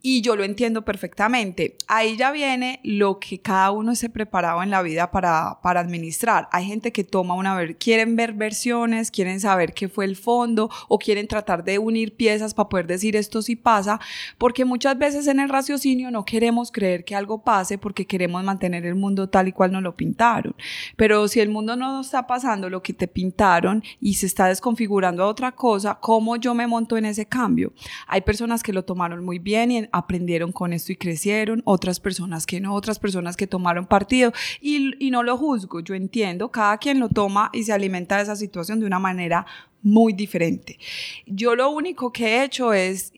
Y 0.02 0.22
yo 0.22 0.36
lo 0.36 0.44
entiendo 0.44 0.84
perfectamente. 0.84 1.76
Ahí 1.88 2.18
ya 2.18 2.32
viene 2.32 2.80
lo 2.84 3.20
que 3.20 3.40
cada 3.40 3.72
uno 3.72 3.94
se 3.96 4.10
preparado 4.10 4.64
en 4.64 4.72
la 4.72 4.82
vida 4.82 5.12
para, 5.12 5.60
para 5.62 5.80
administrar. 5.80 6.50
Hay 6.52 6.71
gente 6.72 6.92
que 6.92 7.04
toma 7.04 7.36
una, 7.36 7.56
quieren 7.76 8.16
ver 8.16 8.34
versiones, 8.34 9.12
quieren 9.12 9.40
saber 9.40 9.74
qué 9.74 9.88
fue 9.88 10.06
el 10.06 10.16
fondo 10.16 10.70
o 10.88 10.98
quieren 10.98 11.28
tratar 11.28 11.64
de 11.64 11.78
unir 11.80 12.16
piezas 12.16 12.54
para 12.54 12.70
poder 12.70 12.88
decir 12.88 13.16
esto 13.16 13.42
sí 13.42 13.56
pasa, 13.56 14.00
porque 14.38 14.66
muchas 14.66 14.98
veces 14.98 15.28
en 15.28 15.40
el 15.40 15.50
raciocinio 15.50 16.12
no 16.12 16.26
queremos 16.26 16.72
creer 16.72 17.04
que 17.06 17.16
algo 17.16 17.44
pase 17.44 17.78
porque 17.78 18.06
queremos 18.06 18.44
mantener 18.44 18.86
el 18.86 18.96
mundo 18.96 19.30
tal 19.30 19.48
y 19.48 19.52
cual 19.52 19.72
nos 19.72 19.84
lo 19.84 19.96
pintaron. 19.96 20.56
Pero 20.96 21.28
si 21.28 21.40
el 21.40 21.50
mundo 21.50 21.76
no 21.76 22.02
está 22.02 22.26
pasando 22.28 22.70
lo 22.70 22.82
que 22.82 22.94
te 22.94 23.08
pintaron 23.08 23.84
y 24.00 24.16
se 24.16 24.26
está 24.26 24.48
desconfigurando 24.48 25.24
a 25.24 25.28
otra 25.28 25.52
cosa, 25.52 25.96
¿cómo 26.00 26.36
yo 26.38 26.54
me 26.54 26.68
monto 26.68 26.98
en 26.98 27.06
ese 27.06 27.26
cambio? 27.26 27.74
Hay 28.08 28.22
personas 28.22 28.64
que 28.64 28.74
lo 28.74 28.84
tomaron 28.84 29.24
muy 29.24 29.40
bien 29.40 29.72
y 29.72 29.88
aprendieron 29.92 30.52
con 30.52 30.74
esto 30.74 30.92
y 30.92 30.96
crecieron, 30.96 31.62
otras 31.66 32.00
personas 32.00 32.46
que 32.46 32.60
no, 32.60 32.74
otras 32.74 33.00
personas 33.00 33.36
que 33.38 33.48
tomaron 33.48 33.86
partido 33.86 34.32
y, 34.62 35.06
y 35.06 35.12
no 35.12 35.24
lo 35.24 35.38
juzgo, 35.38 35.82
yo 35.82 35.96
entiendo, 35.96 36.52
cada 36.62 36.78
quien 36.78 37.00
lo 37.00 37.10
toma 37.10 37.50
y 37.54 37.64
se 37.64 37.74
alimenta 37.74 38.18
de 38.18 38.22
esa 38.22 38.36
situación 38.36 38.80
de 38.80 38.86
una 38.86 39.00
manera 39.00 39.48
muy 39.82 40.14
diferente. 40.14 40.78
Yo 41.26 41.56
lo 41.56 41.72
único 41.72 42.14
que 42.14 42.28
he 42.28 42.44
hecho 42.44 42.72
es 42.72 43.12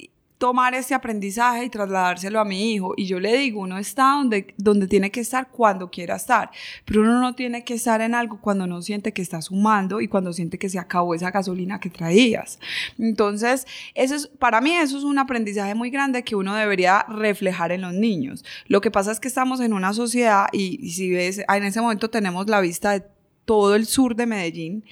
tomar 0.43 0.73
ese 0.73 0.93
aprendizaje 0.93 1.63
y 1.63 1.69
trasladárselo 1.69 2.37
a 2.37 2.43
mi 2.43 2.73
hijo. 2.73 2.93
Y 2.97 3.05
yo 3.05 3.17
le 3.17 3.37
digo, 3.37 3.61
uno 3.61 3.77
está 3.77 4.15
donde, 4.17 4.53
donde 4.57 4.87
tiene 4.87 5.09
que 5.09 5.21
estar 5.21 5.49
cuando 5.49 5.89
quiera 5.89 6.17
estar, 6.17 6.51
pero 6.83 6.99
uno 6.99 7.21
no 7.21 7.33
tiene 7.33 7.63
que 7.63 7.73
estar 7.73 8.01
en 8.01 8.13
algo 8.13 8.41
cuando 8.41 8.67
no 8.67 8.81
siente 8.81 9.13
que 9.13 9.21
está 9.21 9.41
sumando 9.41 10.01
y 10.01 10.09
cuando 10.09 10.33
siente 10.33 10.57
que 10.57 10.67
se 10.67 10.79
acabó 10.79 11.15
esa 11.15 11.31
gasolina 11.31 11.79
que 11.79 11.89
traías. 11.89 12.59
Entonces, 12.99 13.65
eso 13.93 14.15
es, 14.15 14.27
para 14.27 14.59
mí 14.59 14.73
eso 14.73 14.97
es 14.97 15.05
un 15.05 15.17
aprendizaje 15.17 15.75
muy 15.75 15.89
grande 15.89 16.23
que 16.23 16.35
uno 16.35 16.55
debería 16.55 17.05
reflejar 17.07 17.71
en 17.71 17.79
los 17.79 17.93
niños. 17.93 18.43
Lo 18.67 18.81
que 18.81 18.91
pasa 18.91 19.13
es 19.13 19.21
que 19.21 19.29
estamos 19.29 19.61
en 19.61 19.71
una 19.71 19.93
sociedad 19.93 20.47
y, 20.51 20.77
y 20.85 20.91
si 20.91 21.09
ves, 21.09 21.41
en 21.47 21.63
ese 21.63 21.79
momento 21.79 22.09
tenemos 22.09 22.49
la 22.49 22.59
vista 22.59 22.91
de 22.91 23.12
todo 23.45 23.75
el 23.75 23.85
sur 23.85 24.15
de 24.15 24.25
Medellín, 24.25 24.83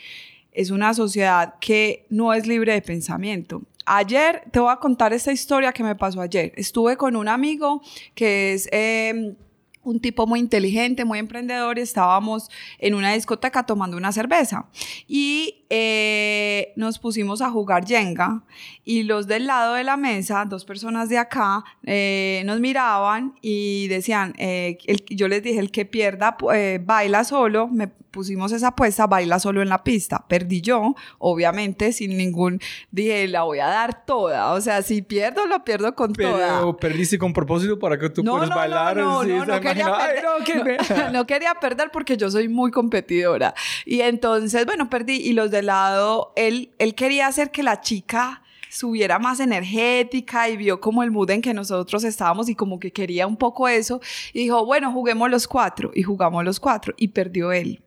es 0.52 0.70
una 0.70 0.94
sociedad 0.94 1.56
que 1.60 2.06
no 2.10 2.34
es 2.34 2.46
libre 2.46 2.74
de 2.74 2.82
pensamiento. 2.82 3.62
Ayer 3.86 4.44
te 4.52 4.60
voy 4.60 4.72
a 4.72 4.78
contar 4.78 5.14
esta 5.14 5.32
historia 5.32 5.72
que 5.72 5.84
me 5.84 5.96
pasó 5.96 6.22
ayer. 6.22 6.54
Estuve 6.56 6.98
con 6.98 7.16
un 7.16 7.28
amigo 7.28 7.82
que 8.16 8.54
es... 8.54 8.68
Eh, 8.72 9.36
un 9.84 10.00
tipo 10.00 10.28
muy 10.28 10.40
inteligente, 10.40 11.06
muy 11.06 11.20
emprendedor, 11.20 11.78
y 11.78 11.82
estábamos 11.82 12.50
en 12.78 12.94
una 12.94 13.14
discoteca 13.14 13.66
tomando 13.66 13.98
una 13.98 14.12
cerveza 14.12 14.68
y 15.08 15.61
eh, 15.73 16.73
nos 16.75 16.99
pusimos 16.99 17.41
a 17.41 17.49
jugar 17.49 17.88
Jenga 17.88 18.43
y 18.84 19.03
los 19.03 19.25
del 19.25 19.47
lado 19.47 19.75
de 19.75 19.86
la 19.86 19.95
mesa, 19.95 20.43
dos 20.43 20.65
personas 20.65 21.07
de 21.07 21.17
acá, 21.17 21.63
eh, 21.86 22.43
nos 22.45 22.60
miraban 22.60 23.36
y 23.41 23.88
decían, 23.88 24.34
eh, 24.38 24.77
yo 25.10 25.29
les 25.29 25.41
dije, 25.41 25.62
el 25.62 25.71
que 25.71 25.86
pierda 25.86 26.36
baila 26.81 27.23
solo, 27.23 27.69
me 27.69 27.88
pusimos 28.12 28.51
esa 28.51 28.69
apuesta, 28.69 29.07
baila 29.07 29.39
solo 29.39 29.62
en 29.62 29.69
la 29.69 29.84
pista, 29.84 30.25
perdí 30.27 30.62
yo, 30.62 30.95
obviamente, 31.17 31.93
sin 31.93 32.17
ningún, 32.17 32.60
dije, 32.91 33.27
la 33.27 33.43
voy 33.43 33.60
a 33.60 33.67
dar 33.67 34.05
toda, 34.05 34.51
o 34.51 34.62
sea, 34.62 34.81
si 34.81 35.01
pierdo, 35.01 35.45
lo 35.45 35.63
pierdo 35.63 35.95
con 35.95 36.13
toda. 36.13 36.60
Pero 36.60 36.77
perdiste 36.77 37.17
con 37.17 37.34
propósito 37.34 37.79
para 37.79 37.97
que 37.97 38.10
tú 38.10 38.23
no, 38.23 38.34
puedas 38.34 38.49
no, 38.49 38.55
bailar. 38.55 38.97
No, 38.97 39.23
no, 39.23 39.45
no, 39.45 39.62
quería 39.62 39.95
perder. 39.97 41.12
no, 41.13 41.25
quería 41.25 41.53
perder 41.55 41.89
porque 41.91 42.17
yo 42.17 42.29
soy 42.29 42.49
muy 42.49 42.71
competidora. 42.71 43.53
Y 43.86 44.01
entonces, 44.01 44.65
bueno, 44.65 44.89
perdí. 44.89 45.15
Y 45.21 45.34
los 45.34 45.49
de 45.62 45.67
lado, 45.67 46.34
él, 46.36 46.71
él 46.80 46.95
quería 46.95 47.28
hacer 47.28 47.52
que 47.52 47.63
la 47.63 47.82
chica 47.82 48.41
subiera 48.69 49.19
más 49.19 49.39
energética 49.39 50.50
y 50.50 50.58
vio 50.58 50.80
como 50.80 51.04
el 51.04 51.12
mood 51.12 51.30
en 51.30 51.41
que 51.41 51.54
nosotros 51.54 52.04
estábamos 52.04 52.50
y 52.50 52.56
como 52.56 52.80
que 52.80 52.91
quería 52.91 53.28
un 53.28 53.36
poco 53.38 53.67
eso 53.67 54.00
y 54.34 54.39
dijo, 54.39 54.65
bueno, 54.65 54.91
juguemos 54.91 55.30
los 55.30 55.47
cuatro 55.47 55.91
y 55.93 56.04
jugamos 56.04 56.43
los 56.43 56.60
cuatro 56.60 56.93
y 56.97 57.10
perdió 57.10 57.52
él. 57.52 57.82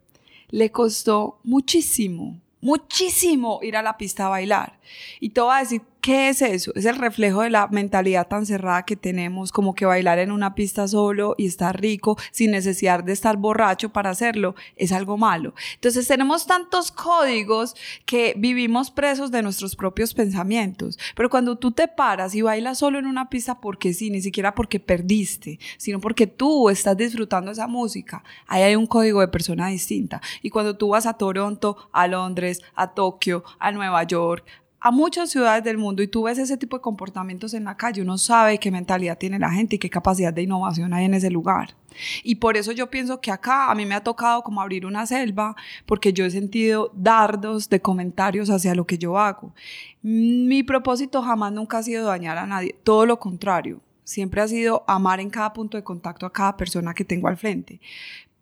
Le 0.51 0.71
costó 0.71 1.41
muchísimo, 1.43 2.39
muchísimo 2.61 3.61
ir 3.63 3.77
a 3.77 3.83
la 3.83 3.97
pista 3.97 4.27
a 4.27 4.29
bailar. 4.29 4.79
Y 5.21 5.31
te 5.31 5.41
voy 5.41 5.55
a 5.55 5.61
decir 5.61 5.83
¿Qué 6.05 6.29
es 6.29 6.43
eso? 6.43 6.71
Es 6.75 6.85
el 6.85 6.97
reflejo 6.97 7.41
de 7.41 7.49
la 7.49 7.67
mentalidad 7.69 8.29
tan 8.29 8.45
cerrada 8.45 8.85
que 8.85 8.95
tenemos, 8.95 9.51
como 9.53 9.75
que 9.75 9.87
bailar 9.87 10.19
en 10.19 10.33
una 10.33 10.55
pista 10.55 10.87
solo 10.87 11.35
y 11.39 11.47
estar 11.47 11.81
rico 11.81 12.19
sin 12.31 12.51
necesidad 12.51 13.03
de 13.03 13.15
estar 13.15 13.39
borracho 13.39 13.89
para 13.89 14.11
hacerlo 14.11 14.55
es 14.77 14.93
algo 14.93 15.17
malo. 15.17 15.55
Entonces 15.77 16.07
tenemos 16.07 16.47
tantos 16.47 16.93
códigos 16.93 17.75
que 18.05 18.35
vivimos 18.37 18.91
presos 18.91 19.31
de 19.31 19.41
nuestros 19.41 19.77
propios 19.77 20.13
pensamientos. 20.13 20.99
Pero 21.17 21.31
cuando 21.31 21.57
tú 21.57 21.73
te 21.73 21.89
paras 21.89 22.35
y 22.35 22.43
bailas 22.43 22.81
solo 22.81 22.99
en 22.99 23.07
una 23.07 23.31
pista 23.31 23.63
porque 23.63 23.95
sí, 23.95 24.11
ni 24.11 24.21
siquiera 24.21 24.55
porque 24.55 24.81
perdiste, 24.81 25.59
sino 25.79 26.01
porque 26.01 26.27
tú 26.27 26.69
estás 26.69 26.99
disfrutando 26.99 27.51
esa 27.51 27.67
música, 27.67 28.23
ahí 28.47 28.63
hay 28.63 28.77
un 28.77 28.87
código 28.87 29.23
de 29.23 29.29
persona 29.29 29.69
distinta. 29.69 30.21
Y 30.43 30.51
cuando 30.51 30.77
tú 30.77 30.89
vas 30.89 31.07
a 31.07 31.15
Toronto, 31.15 31.89
a 31.93 32.07
Londres, 32.07 32.61
a 32.75 32.93
Tokio, 32.93 33.43
a 33.59 33.73
Nueva 33.73 34.03
York, 34.03 34.45
a 34.85 34.91
muchas 34.91 35.31
ciudades 35.31 35.65
del 35.65 35.79
mundo 35.79 36.03
y 36.03 36.09
tú 36.09 36.25
ves 36.25 36.37
ese 36.37 36.59
tipo 36.59 36.77
de 36.77 36.83
comportamientos 36.83 37.55
en 37.55 37.65
la 37.65 37.75
calle, 37.75 38.03
uno 38.03 38.19
sabe 38.19 38.59
qué 38.59 38.71
mentalidad 38.71 39.17
tiene 39.17 39.39
la 39.39 39.51
gente 39.51 39.77
y 39.77 39.79
qué 39.79 39.89
capacidad 39.89 40.31
de 40.31 40.43
innovación 40.43 40.93
hay 40.93 41.07
en 41.07 41.15
ese 41.15 41.31
lugar. 41.31 41.75
Y 42.23 42.35
por 42.35 42.59
eso 42.59 42.71
yo 42.71 42.91
pienso 42.91 43.19
que 43.19 43.31
acá 43.31 43.71
a 43.71 43.75
mí 43.75 43.87
me 43.87 43.95
ha 43.95 44.05
tocado 44.05 44.43
como 44.43 44.61
abrir 44.61 44.85
una 44.85 45.07
selva, 45.07 45.57
porque 45.87 46.13
yo 46.13 46.27
he 46.27 46.31
sentido 46.31 46.93
dardos 46.95 47.71
de 47.71 47.81
comentarios 47.81 48.51
hacia 48.51 48.75
lo 48.75 48.85
que 48.85 48.99
yo 48.99 49.19
hago. 49.19 49.55
Mi 50.03 50.63
propósito 50.63 51.23
jamás 51.23 51.51
nunca 51.51 51.79
ha 51.79 51.83
sido 51.83 52.05
dañar 52.05 52.37
a 52.37 52.47
nadie, 52.47 52.77
todo 52.83 53.07
lo 53.07 53.19
contrario. 53.19 53.81
Siempre 54.03 54.43
ha 54.43 54.49
sido 54.49 54.85
amar 54.87 55.19
en 55.19 55.31
cada 55.31 55.55
punto 55.55 55.79
de 55.79 55.83
contacto 55.83 56.27
a 56.27 56.33
cada 56.33 56.59
persona 56.59 56.93
que 56.93 57.07
tengo 57.07 57.29
al 57.29 57.39
frente 57.39 57.81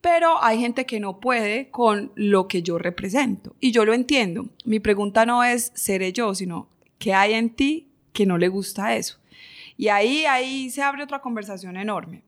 pero 0.03 0.43
hay 0.43 0.59
gente 0.59 0.85
que 0.85 1.01
no 1.01 1.21
puede 1.21 1.71
con 1.71 2.13
lo 2.17 2.49
que 2.49 2.63
yo 2.63 2.77
represento. 2.77 3.55
Y 3.61 3.71
yo 3.71 3.85
lo 3.85 3.95
entiendo. 3.95 4.49
Mi 4.65 4.81
pregunta 4.81 5.25
no 5.25 5.45
es, 5.45 5.71
¿seré 5.75 6.13
yo? 6.13 6.35
Sino, 6.35 6.69
¿qué 6.99 7.15
hay 7.15 7.35
en 7.35 7.51
ti 7.51 7.87
que 8.13 8.27
no 8.27 8.37
le 8.37 8.49
gusta 8.49 8.97
eso? 8.97 9.19
Y 9.79 9.89
ahí, 9.89 10.27
ahí 10.27 10.69
se 10.71 10.83
abre 10.83 11.05
otra 11.05 11.21
conversación 11.21 11.77
enorme. 11.77 12.23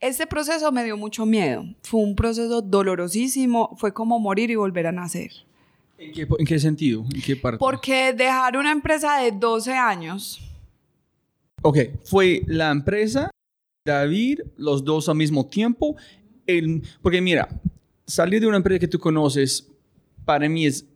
Este 0.00 0.26
proceso 0.26 0.70
me 0.70 0.84
dio 0.84 0.98
mucho 0.98 1.24
miedo. 1.24 1.64
Fue 1.82 2.00
un 2.00 2.14
proceso 2.14 2.60
dolorosísimo. 2.60 3.74
Fue 3.78 3.94
como 3.94 4.20
morir 4.20 4.50
y 4.50 4.56
volver 4.56 4.86
a 4.86 4.92
nacer. 4.92 5.32
¿En 5.96 6.12
qué, 6.12 6.28
en 6.38 6.46
qué 6.46 6.58
sentido? 6.58 7.06
¿En 7.14 7.22
qué 7.22 7.36
parte? 7.36 7.58
Porque 7.58 8.12
dejar 8.12 8.58
una 8.58 8.70
empresa 8.70 9.18
de 9.18 9.32
12 9.32 9.72
años. 9.72 10.40
Ok, 11.62 11.78
fue 12.04 12.42
la 12.46 12.70
empresa, 12.70 13.30
David, 13.86 14.40
los 14.58 14.84
dos 14.84 15.08
al 15.08 15.16
mismo 15.16 15.46
tiempo. 15.46 15.96
Porque 17.02 17.20
mira, 17.20 17.48
salir 18.06 18.40
de 18.40 18.46
una 18.46 18.58
empresa 18.58 18.78
que 18.78 18.88
tú 18.88 18.98
conoces, 18.98 19.66
para 20.24 20.48
mí 20.48 20.66
es, 20.66 20.86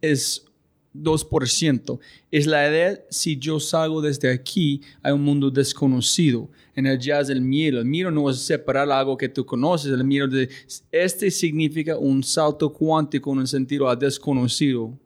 es 0.00 0.46
2%. 0.94 1.98
Es 2.30 2.46
la 2.46 2.68
idea, 2.68 2.98
si 3.10 3.36
yo 3.36 3.60
salgo 3.60 4.00
desde 4.00 4.30
aquí, 4.30 4.80
hay 5.02 5.12
un 5.12 5.22
mundo 5.22 5.50
desconocido. 5.50 6.48
En 6.74 6.86
el 6.86 6.98
jazz, 6.98 7.30
el 7.30 7.40
miedo. 7.40 7.80
El 7.80 7.86
miedo 7.86 8.10
no 8.10 8.28
es 8.30 8.38
separar 8.38 8.90
algo 8.90 9.16
que 9.16 9.28
tú 9.28 9.44
conoces. 9.44 9.92
El 9.92 10.04
miedo 10.04 10.28
de, 10.28 10.48
este 10.90 11.30
significa 11.30 11.96
un 11.96 12.22
salto 12.22 12.72
cuántico 12.72 13.32
en 13.32 13.40
el 13.40 13.48
sentido 13.48 13.88
a 13.88 13.96
desconocido. 13.96 14.98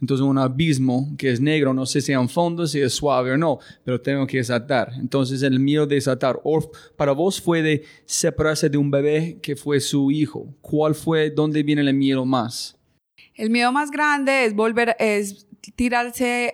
Entonces, 0.00 0.24
un 0.24 0.38
abismo 0.38 1.14
que 1.18 1.30
es 1.30 1.40
negro, 1.40 1.74
no 1.74 1.86
sé 1.86 2.00
si 2.00 2.12
es 2.12 2.32
fondo, 2.32 2.66
si 2.66 2.80
es 2.80 2.92
suave 2.92 3.32
o 3.32 3.36
no, 3.36 3.58
pero 3.84 4.00
tengo 4.00 4.26
que 4.26 4.42
saltar. 4.44 4.92
Entonces, 4.98 5.42
el 5.42 5.58
miedo 5.58 5.86
de 5.86 6.00
saltar. 6.00 6.40
O 6.44 6.70
para 6.96 7.12
vos 7.12 7.40
fue 7.40 7.62
de 7.62 7.84
separarse 8.06 8.68
de 8.68 8.78
un 8.78 8.90
bebé 8.90 9.38
que 9.42 9.56
fue 9.56 9.80
su 9.80 10.10
hijo. 10.10 10.46
¿Cuál 10.60 10.94
fue, 10.94 11.30
dónde 11.30 11.62
viene 11.62 11.82
el 11.82 11.94
miedo 11.94 12.24
más? 12.24 12.76
El 13.34 13.50
miedo 13.50 13.72
más 13.72 13.90
grande 13.90 14.44
es 14.44 14.54
volver, 14.54 14.96
es 14.98 15.47
tirarse, 15.74 16.52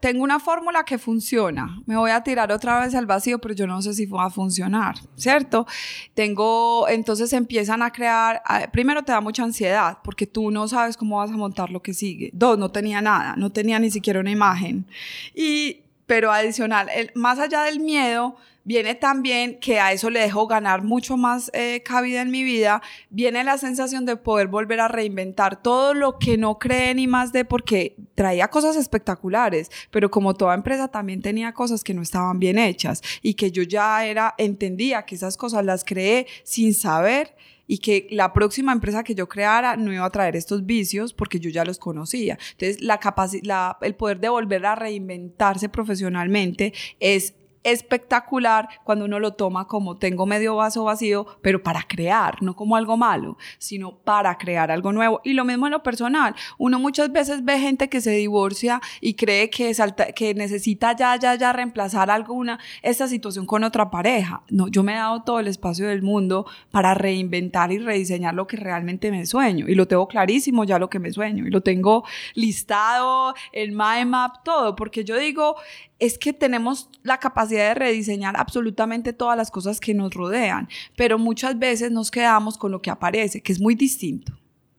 tengo 0.00 0.22
una 0.22 0.40
fórmula 0.40 0.84
que 0.84 0.98
funciona, 0.98 1.80
me 1.86 1.96
voy 1.96 2.10
a 2.10 2.22
tirar 2.22 2.50
otra 2.52 2.80
vez 2.80 2.94
al 2.94 3.06
vacío, 3.06 3.38
pero 3.38 3.54
yo 3.54 3.66
no 3.66 3.80
sé 3.82 3.94
si 3.94 4.06
va 4.06 4.26
a 4.26 4.30
funcionar, 4.30 4.96
¿cierto? 5.16 5.66
Tengo, 6.14 6.88
entonces 6.88 7.32
empiezan 7.32 7.82
a 7.82 7.90
crear, 7.90 8.42
primero 8.72 9.02
te 9.02 9.12
da 9.12 9.20
mucha 9.20 9.42
ansiedad, 9.42 9.98
porque 10.02 10.26
tú 10.26 10.50
no 10.50 10.68
sabes 10.68 10.96
cómo 10.96 11.18
vas 11.18 11.30
a 11.30 11.36
montar 11.36 11.70
lo 11.70 11.82
que 11.82 11.94
sigue. 11.94 12.30
Dos, 12.32 12.58
no 12.58 12.70
tenía 12.70 13.00
nada, 13.00 13.34
no 13.36 13.50
tenía 13.50 13.78
ni 13.78 13.90
siquiera 13.90 14.20
una 14.20 14.30
imagen. 14.30 14.86
Y, 15.34 15.82
pero 16.06 16.32
adicional, 16.32 16.88
el, 16.94 17.10
más 17.14 17.38
allá 17.38 17.62
del 17.62 17.80
miedo, 17.80 18.36
viene 18.66 18.96
también 18.96 19.60
que 19.60 19.78
a 19.78 19.92
eso 19.92 20.10
le 20.10 20.20
dejo 20.20 20.48
ganar 20.48 20.82
mucho 20.82 21.16
más 21.16 21.52
eh, 21.54 21.82
cabida 21.84 22.20
en 22.20 22.32
mi 22.32 22.42
vida, 22.42 22.82
viene 23.10 23.44
la 23.44 23.58
sensación 23.58 24.04
de 24.04 24.16
poder 24.16 24.48
volver 24.48 24.80
a 24.80 24.88
reinventar 24.88 25.62
todo 25.62 25.94
lo 25.94 26.18
que 26.18 26.36
no 26.36 26.58
cree 26.58 26.92
ni 26.92 27.06
más 27.06 27.32
de 27.32 27.44
porque 27.44 27.94
traía 28.16 28.48
cosas 28.48 28.74
espectaculares, 28.74 29.70
pero 29.92 30.10
como 30.10 30.34
toda 30.34 30.54
empresa 30.54 30.88
también 30.88 31.22
tenía 31.22 31.54
cosas 31.54 31.84
que 31.84 31.94
no 31.94 32.02
estaban 32.02 32.40
bien 32.40 32.58
hechas 32.58 33.02
y 33.22 33.34
que 33.34 33.52
yo 33.52 33.62
ya 33.62 34.04
era, 34.04 34.34
entendía 34.36 35.06
que 35.06 35.14
esas 35.14 35.36
cosas 35.36 35.64
las 35.64 35.84
creé 35.84 36.26
sin 36.42 36.74
saber 36.74 37.36
y 37.68 37.78
que 37.78 38.08
la 38.10 38.32
próxima 38.32 38.72
empresa 38.72 39.04
que 39.04 39.14
yo 39.14 39.28
creara 39.28 39.76
no 39.76 39.92
iba 39.92 40.04
a 40.04 40.10
traer 40.10 40.34
estos 40.34 40.66
vicios 40.66 41.12
porque 41.12 41.38
yo 41.38 41.50
ya 41.50 41.64
los 41.64 41.78
conocía. 41.78 42.36
Entonces, 42.52 42.80
la 42.80 42.98
capacidad, 42.98 43.76
el 43.80 43.94
poder 43.94 44.18
de 44.18 44.28
volver 44.28 44.66
a 44.66 44.74
reinventarse 44.74 45.68
profesionalmente 45.68 46.72
es 46.98 47.34
espectacular 47.66 48.68
cuando 48.84 49.04
uno 49.04 49.18
lo 49.18 49.34
toma 49.34 49.66
como 49.66 49.96
tengo 49.96 50.24
medio 50.24 50.56
vaso 50.56 50.84
vacío, 50.84 51.26
pero 51.42 51.62
para 51.62 51.82
crear, 51.82 52.42
no 52.42 52.54
como 52.54 52.76
algo 52.76 52.96
malo, 52.96 53.36
sino 53.58 53.96
para 53.96 54.38
crear 54.38 54.70
algo 54.70 54.92
nuevo. 54.92 55.20
Y 55.24 55.32
lo 55.32 55.44
mismo 55.44 55.66
en 55.66 55.72
lo 55.72 55.82
personal. 55.82 56.34
Uno 56.58 56.78
muchas 56.78 57.12
veces 57.12 57.44
ve 57.44 57.58
gente 57.58 57.88
que 57.88 58.00
se 58.00 58.12
divorcia 58.12 58.80
y 59.00 59.14
cree 59.14 59.50
que, 59.50 59.74
salta, 59.74 60.12
que 60.12 60.34
necesita 60.34 60.94
ya, 60.94 61.16
ya, 61.16 61.34
ya 61.34 61.52
reemplazar 61.52 62.10
alguna, 62.10 62.58
esta 62.82 63.08
situación 63.08 63.46
con 63.46 63.64
otra 63.64 63.90
pareja. 63.90 64.42
No, 64.48 64.68
yo 64.68 64.82
me 64.82 64.92
he 64.92 64.96
dado 64.96 65.22
todo 65.22 65.40
el 65.40 65.48
espacio 65.48 65.88
del 65.88 66.02
mundo 66.02 66.46
para 66.70 66.94
reinventar 66.94 67.72
y 67.72 67.78
rediseñar 67.78 68.34
lo 68.34 68.46
que 68.46 68.56
realmente 68.56 69.10
me 69.10 69.26
sueño. 69.26 69.66
Y 69.68 69.74
lo 69.74 69.86
tengo 69.86 70.06
clarísimo 70.06 70.64
ya 70.64 70.78
lo 70.78 70.88
que 70.88 70.98
me 70.98 71.12
sueño. 71.12 71.46
Y 71.46 71.50
lo 71.50 71.62
tengo 71.62 72.04
listado, 72.34 73.34
el 73.52 73.72
mind 73.72 74.06
map, 74.06 74.44
todo, 74.44 74.76
porque 74.76 75.04
yo 75.04 75.16
digo, 75.16 75.56
es 75.98 76.18
que 76.18 76.32
tenemos 76.32 76.90
la 77.02 77.18
capacidad 77.18 77.68
de 77.68 77.74
rediseñar 77.74 78.36
absolutamente 78.36 79.12
todas 79.12 79.36
las 79.36 79.50
cosas 79.50 79.80
que 79.80 79.94
nos 79.94 80.12
rodean, 80.12 80.68
pero 80.96 81.18
muchas 81.18 81.58
veces 81.58 81.90
nos 81.90 82.10
quedamos 82.10 82.58
con 82.58 82.72
lo 82.72 82.82
que 82.82 82.90
aparece, 82.90 83.40
que 83.40 83.52
es 83.52 83.60
muy 83.60 83.74
distinto. 83.74 84.38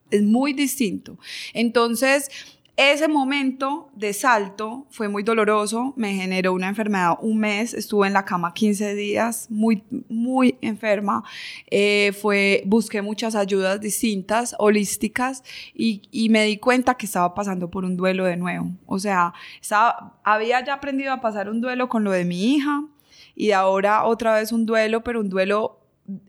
Es 0.10 0.24
muy 0.24 0.54
distinto. 0.54 1.18
Entonces, 1.54 2.30
ese 2.78 3.08
momento 3.08 3.90
de 3.96 4.14
salto 4.14 4.86
fue 4.92 5.08
muy 5.08 5.24
doloroso, 5.24 5.96
me 5.98 6.14
generó 6.14 6.54
una 6.54 6.70
enfermedad 6.70 7.18
un 7.22 7.40
mes, 7.40 7.74
estuve 7.74 8.06
en 8.06 8.14
la 8.14 8.24
cama 8.24 8.54
15 8.54 8.94
días, 8.94 9.48
muy, 9.50 9.84
muy 10.08 10.60
enferma. 10.62 11.24
Eh, 11.72 12.12
fue, 12.22 12.62
busqué 12.68 13.02
muchas 13.02 13.34
ayudas 13.34 13.82
distintas, 13.82 14.56
holísticas, 14.60 15.44
y, 15.74 16.04
y, 16.12 16.30
me 16.30 16.44
di 16.44 16.58
cuenta 16.58 16.94
que 16.94 17.08
estaba 17.08 17.34
pasando 17.34 17.72
por 17.72 17.84
un 17.84 17.98
duelo 17.98 18.26
de 18.26 18.38
nuevo. 18.38 18.70
O 18.86 19.00
sea, 19.00 19.34
estaba, 19.60 20.20
había 20.24 20.64
ya 20.64 20.76
aprendido 20.76 21.12
a 21.12 21.20
pasar 21.20 21.50
un 21.50 21.62
duelo 21.62 21.90
con 21.90 22.04
lo 22.04 22.12
de 22.12 22.26
mi 22.26 22.54
hija, 22.54 22.84
y 23.36 23.52
ahora 23.52 24.06
otra 24.06 24.36
vez 24.36 24.52
un 24.52 24.68
duelo, 24.68 25.04
pero 25.04 25.20
un 25.20 25.30
duelo 25.30 25.80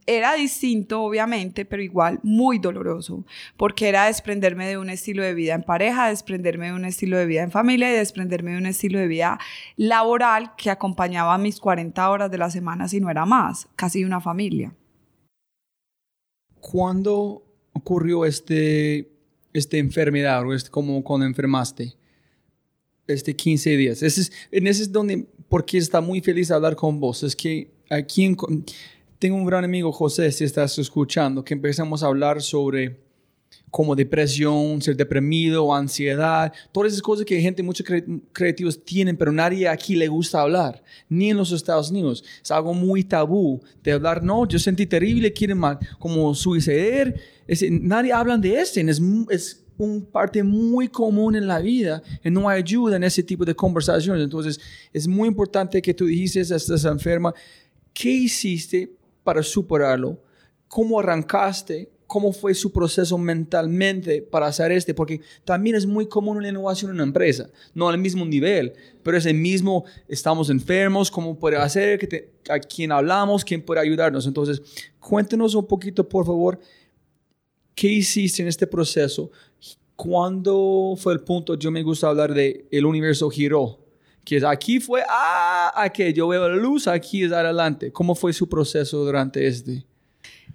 era 0.06 0.34
distinto, 0.34 1.02
obviamente, 1.02 1.64
pero 1.64 1.82
igual 1.82 2.18
muy 2.22 2.58
doloroso, 2.58 3.24
porque 3.56 3.88
era 3.88 4.06
desprenderme 4.06 4.66
de 4.66 4.76
un 4.76 4.90
estilo 4.90 5.22
de 5.22 5.34
vida 5.34 5.54
en 5.54 5.62
pareja, 5.62 6.08
desprenderme 6.08 6.66
de 6.66 6.74
un 6.74 6.84
estilo 6.84 7.16
de 7.16 7.26
vida 7.26 7.42
en 7.42 7.52
familia 7.52 7.90
y 7.90 7.96
desprenderme 7.96 8.52
de 8.52 8.58
un 8.58 8.66
estilo 8.66 8.98
de 8.98 9.06
vida 9.06 9.38
laboral 9.76 10.56
que 10.56 10.70
acompañaba 10.70 11.38
mis 11.38 11.60
40 11.60 12.10
horas 12.10 12.30
de 12.30 12.38
la 12.38 12.50
semana, 12.50 12.88
si 12.88 13.00
no 13.00 13.08
era 13.08 13.24
más, 13.24 13.68
casi 13.76 14.04
una 14.04 14.20
familia. 14.20 14.74
¿Cuándo 16.60 17.44
ocurrió 17.72 18.24
este, 18.24 19.08
esta 19.52 19.76
enfermedad 19.76 20.44
o 20.44 20.54
este, 20.54 20.70
como 20.70 21.02
cuando 21.04 21.24
enfermaste? 21.24 21.94
Este 23.06 23.34
15 23.34 23.76
días. 23.76 24.02
Ese 24.02 24.22
es, 24.22 24.32
en 24.50 24.66
ese 24.66 24.82
es 24.82 24.92
donde, 24.92 25.24
porque 25.48 25.78
está 25.78 26.00
muy 26.00 26.20
feliz 26.20 26.50
hablar 26.50 26.74
con 26.74 26.98
vos, 26.98 27.22
es 27.22 27.36
que 27.36 27.70
aquí 27.88 28.24
en 28.24 28.36
tengo 29.18 29.36
un 29.36 29.44
gran 29.44 29.64
amigo, 29.64 29.92
José, 29.92 30.30
si 30.30 30.44
estás 30.44 30.78
escuchando, 30.78 31.44
que 31.44 31.54
empezamos 31.54 32.02
a 32.02 32.06
hablar 32.06 32.40
sobre 32.40 33.08
como 33.70 33.94
depresión, 33.94 34.80
ser 34.80 34.96
deprimido, 34.96 35.74
ansiedad, 35.74 36.52
todas 36.72 36.92
esas 36.92 37.02
cosas 37.02 37.26
que 37.26 37.40
gente, 37.40 37.62
muchos 37.62 37.86
creativos 38.32 38.82
tienen, 38.82 39.16
pero 39.16 39.30
nadie 39.30 39.68
aquí 39.68 39.94
le 39.94 40.08
gusta 40.08 40.40
hablar, 40.40 40.82
ni 41.08 41.30
en 41.30 41.36
los 41.36 41.52
Estados 41.52 41.90
Unidos. 41.90 42.24
Es 42.42 42.50
algo 42.50 42.72
muy 42.72 43.04
tabú 43.04 43.60
de 43.82 43.92
hablar, 43.92 44.22
no, 44.22 44.46
yo 44.46 44.58
sentí 44.58 44.86
terrible, 44.86 45.32
quieren 45.32 45.58
más, 45.58 45.78
como 45.98 46.34
suiceder. 46.34 47.20
nadie 47.70 48.12
habla 48.12 48.38
de 48.38 48.58
esto, 48.60 48.80
es, 48.80 49.02
es 49.30 49.64
una 49.76 50.04
parte 50.06 50.42
muy 50.42 50.88
común 50.88 51.36
en 51.36 51.46
la 51.46 51.58
vida 51.60 52.02
y 52.24 52.30
no 52.30 52.48
ayuda 52.48 52.96
en 52.96 53.04
ese 53.04 53.22
tipo 53.22 53.44
de 53.44 53.54
conversaciones. 53.54 54.22
Entonces, 54.22 54.58
es 54.92 55.06
muy 55.06 55.28
importante 55.28 55.82
que 55.82 55.92
tú 55.92 56.06
dijiste, 56.06 56.40
estás 56.40 56.84
enferma, 56.84 57.34
¿qué 57.92 58.10
hiciste 58.10 58.97
para 59.22 59.42
superarlo? 59.42 60.22
¿Cómo 60.68 61.00
arrancaste? 61.00 61.90
¿Cómo 62.06 62.32
fue 62.32 62.54
su 62.54 62.72
proceso 62.72 63.18
mentalmente 63.18 64.22
para 64.22 64.46
hacer 64.46 64.72
este? 64.72 64.94
Porque 64.94 65.20
también 65.44 65.76
es 65.76 65.84
muy 65.84 66.06
común 66.08 66.42
la 66.42 66.48
innovación 66.48 66.90
en 66.90 66.94
una 66.96 67.04
empresa, 67.04 67.50
no 67.74 67.88
al 67.88 67.98
mismo 67.98 68.24
nivel, 68.24 68.72
pero 69.02 69.18
es 69.18 69.26
el 69.26 69.34
mismo, 69.34 69.84
estamos 70.08 70.48
enfermos, 70.48 71.10
¿cómo 71.10 71.38
puede 71.38 71.58
hacer? 71.58 72.30
¿A 72.48 72.58
quién 72.60 72.92
hablamos? 72.92 73.44
¿Quién 73.44 73.62
puede 73.62 73.82
ayudarnos? 73.82 74.26
Entonces, 74.26 74.62
cuéntenos 74.98 75.54
un 75.54 75.66
poquito, 75.66 76.08
por 76.08 76.24
favor, 76.24 76.58
¿qué 77.74 77.88
hiciste 77.88 78.40
en 78.40 78.48
este 78.48 78.66
proceso? 78.66 79.30
¿Cuándo 79.94 80.94
fue 80.96 81.12
el 81.12 81.20
punto? 81.20 81.56
Yo 81.56 81.70
me 81.70 81.82
gusta 81.82 82.08
hablar 82.08 82.32
de 82.32 82.66
el 82.70 82.86
universo 82.86 83.28
giró 83.28 83.87
que 84.28 84.46
aquí 84.46 84.78
fue, 84.78 85.02
ah, 85.08 85.72
aquí 85.74 86.12
yo 86.12 86.28
veo 86.28 86.46
la 86.50 86.56
luz, 86.56 86.86
aquí 86.86 87.24
es 87.24 87.32
adelante. 87.32 87.90
¿Cómo 87.90 88.14
fue 88.14 88.34
su 88.34 88.46
proceso 88.46 88.98
durante 88.98 89.46
este? 89.46 89.86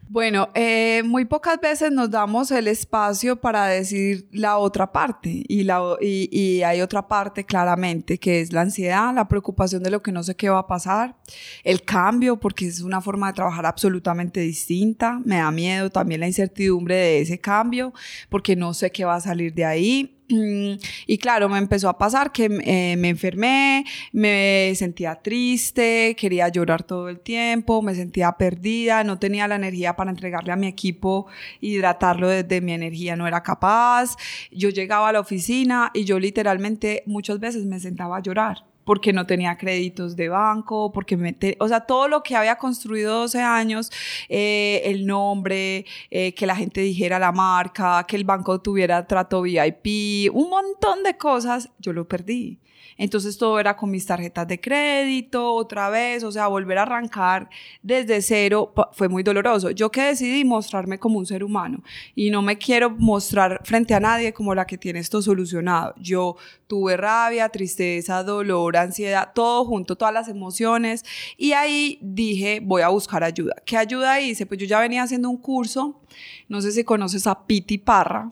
Bueno, 0.10 0.50
eh, 0.54 1.02
muy 1.04 1.26
pocas 1.26 1.60
veces 1.60 1.92
nos 1.92 2.12
damos 2.12 2.52
el 2.52 2.68
espacio 2.68 3.42
para 3.42 3.66
decir 3.66 4.28
la 4.32 4.60
otra 4.60 4.92
parte 4.92 5.44
y, 5.48 5.64
la, 5.64 5.82
y, 6.00 6.30
y, 6.32 6.62
hay 6.62 6.82
otra 6.82 7.08
parte 7.08 7.46
claramente 7.46 8.20
que 8.20 8.42
es 8.42 8.54
la 8.54 8.62
ansiedad, 8.62 9.12
la 9.16 9.28
preocupación 9.28 9.82
de 9.82 9.90
lo 9.90 10.04
que 10.04 10.12
no 10.12 10.22
sé 10.22 10.36
qué 10.36 10.50
va 10.50 10.60
a 10.60 10.68
pasar, 10.68 11.16
el 11.64 11.82
cambio 11.82 12.40
porque 12.40 12.68
es 12.68 12.82
una 12.82 13.02
forma 13.02 13.28
de 13.28 13.34
trabajar 13.34 13.66
absolutamente 13.66 14.42
distinta, 14.42 15.20
me 15.26 15.38
da 15.38 15.50
miedo 15.50 15.90
también 15.90 16.20
la 16.20 16.28
incertidumbre 16.28 16.96
de 16.96 17.22
ese 17.22 17.40
cambio 17.40 17.92
porque 18.30 18.56
no 18.56 18.76
sé 18.76 18.92
qué 18.92 19.06
va 19.06 19.16
a 19.16 19.22
salir 19.22 19.52
de 19.56 19.66
ahí 19.66 20.23
y 20.28 21.18
claro, 21.18 21.50
me 21.50 21.58
empezó 21.58 21.90
a 21.90 21.98
pasar 21.98 22.32
que 22.32 22.46
eh, 22.46 22.96
me 22.98 23.10
enfermé, 23.10 23.86
me 24.12 24.74
sentía 24.76 25.16
triste, 25.16 26.16
quería 26.18 26.48
llorar 26.48 26.84
todo 26.84 27.10
el 27.10 27.20
tiempo, 27.20 27.82
me 27.82 27.94
sentía 27.94 28.32
perdida, 28.34 29.04
no 29.04 29.20
tenía 29.20 29.48
la 29.48 29.56
energía 29.56 29.96
para 29.96 30.12
entregarle 30.12 30.52
a 30.52 30.56
mi 30.56 30.68
equipo, 30.68 31.28
hidratarlo 31.62 32.30
desde 32.30 32.62
mi 32.62 32.74
energía, 32.74 33.16
no 33.16 33.28
era 33.28 33.44
capaz. 33.44 34.16
Yo 34.52 34.70
llegaba 34.70 35.10
a 35.10 35.14
la 35.14 35.20
oficina 35.20 35.92
y 35.94 36.06
yo 36.06 36.20
literalmente 36.20 37.04
muchas 37.06 37.40
veces 37.40 37.66
me 37.66 37.80
sentaba 37.80 38.18
a 38.18 38.22
llorar 38.22 38.73
porque 38.84 39.14
no 39.14 39.26
tenía 39.26 39.58
créditos 39.58 40.16
de 40.16 40.30
banco, 40.30 40.92
porque 40.92 41.18
me, 41.18 41.36
o 41.60 41.68
sea, 41.68 41.82
todo 41.82 42.08
lo 42.08 42.24
que 42.24 42.36
había 42.36 42.58
construido 42.58 43.20
12 43.22 43.42
años, 43.42 43.92
eh, 44.30 44.82
el 44.86 45.06
nombre, 45.06 45.86
eh, 46.12 46.34
que 46.34 46.46
la 46.46 46.56
gente 46.56 46.82
dijera 46.82 47.20
la 47.20 47.32
marca, 47.32 48.06
que 48.08 48.16
el 48.16 48.24
banco 48.24 48.62
tuviera 48.62 49.08
trato 49.08 49.42
VIP, 49.42 50.32
un 50.34 50.50
montón 50.50 51.04
de 51.04 51.18
cosas, 51.18 51.70
yo 51.80 51.94
lo 51.94 52.08
perdí. 52.08 52.60
Entonces 52.98 53.38
todo 53.38 53.60
era 53.60 53.76
con 53.76 53.92
mis 53.92 54.06
tarjetas 54.06 54.48
de 54.48 54.60
crédito, 54.60 55.54
otra 55.54 55.90
vez, 55.90 56.24
o 56.24 56.32
sea, 56.32 56.48
volver 56.48 56.78
a 56.78 56.84
arrancar 56.84 57.50
desde 57.82 58.22
cero 58.22 58.74
fue 58.94 59.10
muy 59.10 59.24
doloroso. 59.24 59.72
Yo 59.72 59.92
que 59.92 60.02
decidí 60.04 60.44
mostrarme 60.44 61.00
como 61.00 61.20
un 61.20 61.26
ser 61.26 61.44
humano 61.44 61.84
y 62.16 62.30
no 62.30 62.42
me 62.42 62.58
quiero 62.58 62.90
mostrar 62.90 63.62
frente 63.64 63.94
a 63.94 64.00
nadie 64.00 64.34
como 64.34 64.56
la 64.56 64.66
que 64.66 64.78
tiene 64.78 65.00
esto 65.00 65.22
solucionado. 65.22 65.94
Yo 65.98 66.36
tuve 66.68 66.98
rabia, 66.98 67.50
tristeza, 67.50 68.24
dolor, 68.24 68.78
ansiedad, 68.78 69.32
todo 69.34 69.66
junto, 69.66 69.96
todas 69.96 70.14
las 70.14 70.28
emociones 70.28 71.06
y 71.38 71.54
ahí 71.54 72.00
dije, 72.02 72.60
voy 72.62 72.82
a 72.82 72.90
buscar 72.90 73.24
ayuda. 73.24 73.56
¿Qué 73.66 73.78
ayuda 73.78 74.20
hice? 74.20 74.46
Pues 74.46 74.60
yo 74.60 74.66
ya 74.66 74.80
venía 74.80 75.04
haciendo 75.04 75.30
un 75.30 75.38
curso, 75.38 76.02
no 76.48 76.62
sé 76.62 76.72
si 76.72 76.84
conoces 76.84 77.28
a 77.28 77.46
Piti 77.46 77.78
Parra, 77.78 78.32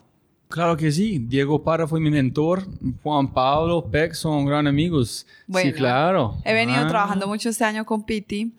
Claro 0.52 0.76
que 0.76 0.92
sí. 0.92 1.18
Diego 1.18 1.64
Parra 1.64 1.88
fue 1.88 2.00
mi 2.00 2.12
mentor. 2.12 2.68
Juan 3.02 3.34
Pablo, 3.34 3.88
Peck 3.90 4.14
son 4.14 4.46
gran 4.46 4.68
amigos. 4.68 5.26
sí, 5.54 5.72
claro. 5.72 6.38
He 6.44 6.54
venido 6.54 6.82
ah. 6.82 6.88
trabajando 6.88 7.28
mucho 7.28 7.50
este 7.50 7.64
año 7.64 7.86
con 7.86 8.04
Piti. 8.04 8.52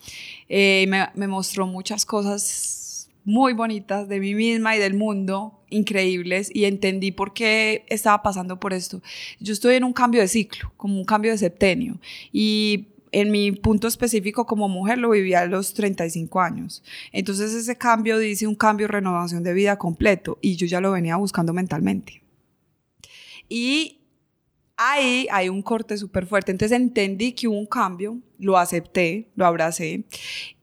Eh, 0.48 0.86
me, 0.88 1.08
me, 1.14 1.28
mostró 1.28 1.66
muchas 1.66 2.06
cosas 2.06 3.08
muy 3.24 3.52
bonitas 3.52 4.08
de 4.08 4.20
mí 4.20 4.34
misma 4.34 4.74
y 4.74 4.78
del 4.78 4.94
mundo, 4.94 5.60
increíbles, 5.70 6.50
y 6.52 6.64
entendí 6.64 7.12
por 7.12 7.32
qué 7.34 7.84
estaba 7.88 8.22
pasando 8.22 8.58
por 8.58 8.72
esto. 8.72 9.00
Yo 9.38 9.52
estoy 9.52 9.76
en 9.76 9.84
un 9.84 9.92
cambio 9.92 10.20
de 10.20 10.28
ciclo, 10.28 10.72
como 10.76 10.96
un 10.98 11.04
cambio 11.04 11.30
de 11.30 11.38
septenio. 11.38 11.98
Y 12.32 12.86
en 13.12 13.30
mi 13.30 13.52
punto 13.52 13.86
específico 13.86 14.46
como 14.46 14.68
mujer 14.68 14.98
lo 14.98 15.10
vivía 15.10 15.42
a 15.42 15.46
los 15.46 15.74
35 15.74 16.40
años. 16.40 16.82
Entonces 17.12 17.52
ese 17.52 17.76
cambio 17.76 18.18
dice 18.18 18.46
un 18.46 18.54
cambio, 18.54 18.88
renovación 18.88 19.44
de 19.44 19.52
vida 19.52 19.76
completo 19.76 20.38
y 20.40 20.56
yo 20.56 20.66
ya 20.66 20.80
lo 20.80 20.92
venía 20.92 21.16
buscando 21.16 21.52
mentalmente. 21.52 22.22
Y 23.48 24.00
ahí 24.78 25.28
hay 25.30 25.50
un 25.50 25.60
corte 25.62 25.98
súper 25.98 26.26
fuerte. 26.26 26.52
Entonces 26.52 26.74
entendí 26.74 27.32
que 27.32 27.48
hubo 27.48 27.58
un 27.58 27.66
cambio, 27.66 28.18
lo 28.38 28.56
acepté, 28.56 29.30
lo 29.36 29.44
abracé. 29.44 30.04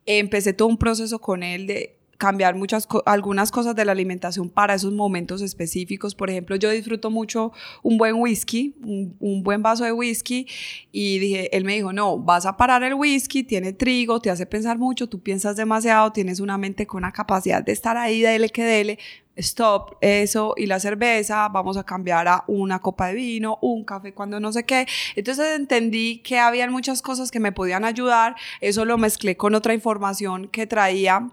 Empecé 0.08 0.54
todo 0.54 0.68
un 0.68 0.78
proceso 0.78 1.20
con 1.20 1.44
él 1.44 1.68
de 1.68 1.99
cambiar 2.20 2.54
muchas 2.54 2.86
algunas 3.06 3.50
cosas 3.50 3.76
de 3.78 3.86
la 3.86 3.94
alimentación 3.94 4.50
para 4.50 4.74
esos 4.74 4.92
momentos 4.92 5.42
específicos. 5.42 6.14
Por 6.14 6.30
ejemplo, 6.30 6.58
yo 6.58 6.70
disfruto 6.70 7.10
mucho 7.10 7.54
un 7.82 7.98
buen 7.98 8.16
whisky, 8.16 8.76
un, 8.84 9.42
buen 9.42 9.64
vaso 9.64 9.86
de 9.86 9.94
whisky 9.94 10.46
y 10.92 11.18
dije, 11.20 11.56
él 11.56 11.64
me 11.64 11.76
dijo, 11.76 11.94
no, 11.94 12.18
vas 12.20 12.46
a 12.46 12.58
parar 12.58 12.84
el 12.84 12.94
whisky, 12.94 13.44
tiene 13.44 13.72
trigo, 13.72 14.20
te 14.20 14.30
hace 14.30 14.46
pensar 14.46 14.78
mucho, 14.78 15.08
tú 15.08 15.22
piensas 15.22 15.56
demasiado, 15.56 16.12
tienes 16.12 16.42
una 16.42 16.58
mente 16.58 16.86
con 16.86 17.00
una 17.00 17.14
capacidad 17.14 17.64
de 17.64 17.72
estar 17.72 17.96
ahí, 17.96 18.22
dele 18.22 18.50
que 18.50 18.66
dele, 18.66 19.00
stop 19.38 19.96
eso 20.02 20.56
y 20.58 20.66
la 20.66 20.82
cerveza, 20.82 21.48
vamos 21.48 21.78
a 21.78 21.86
cambiar 21.86 22.28
a 22.28 22.44
una 22.48 22.80
copa 22.80 23.08
de 23.08 23.14
vino, 23.14 23.60
un 23.62 23.86
café 23.86 24.14
cuando 24.14 24.42
no 24.42 24.52
sé 24.52 24.66
qué. 24.66 24.86
Entonces 25.16 25.56
entendí 25.56 26.18
que 26.18 26.38
habían 26.38 26.74
muchas 26.74 27.02
cosas 27.02 27.32
que 27.32 27.40
me 27.40 27.54
podían 27.54 27.86
ayudar, 27.86 28.36
eso 28.60 28.84
lo 28.84 28.98
mezclé 28.98 29.38
con 29.38 29.56
otra 29.56 29.74
información 29.74 30.50
que 30.50 30.68
traía 30.68 31.32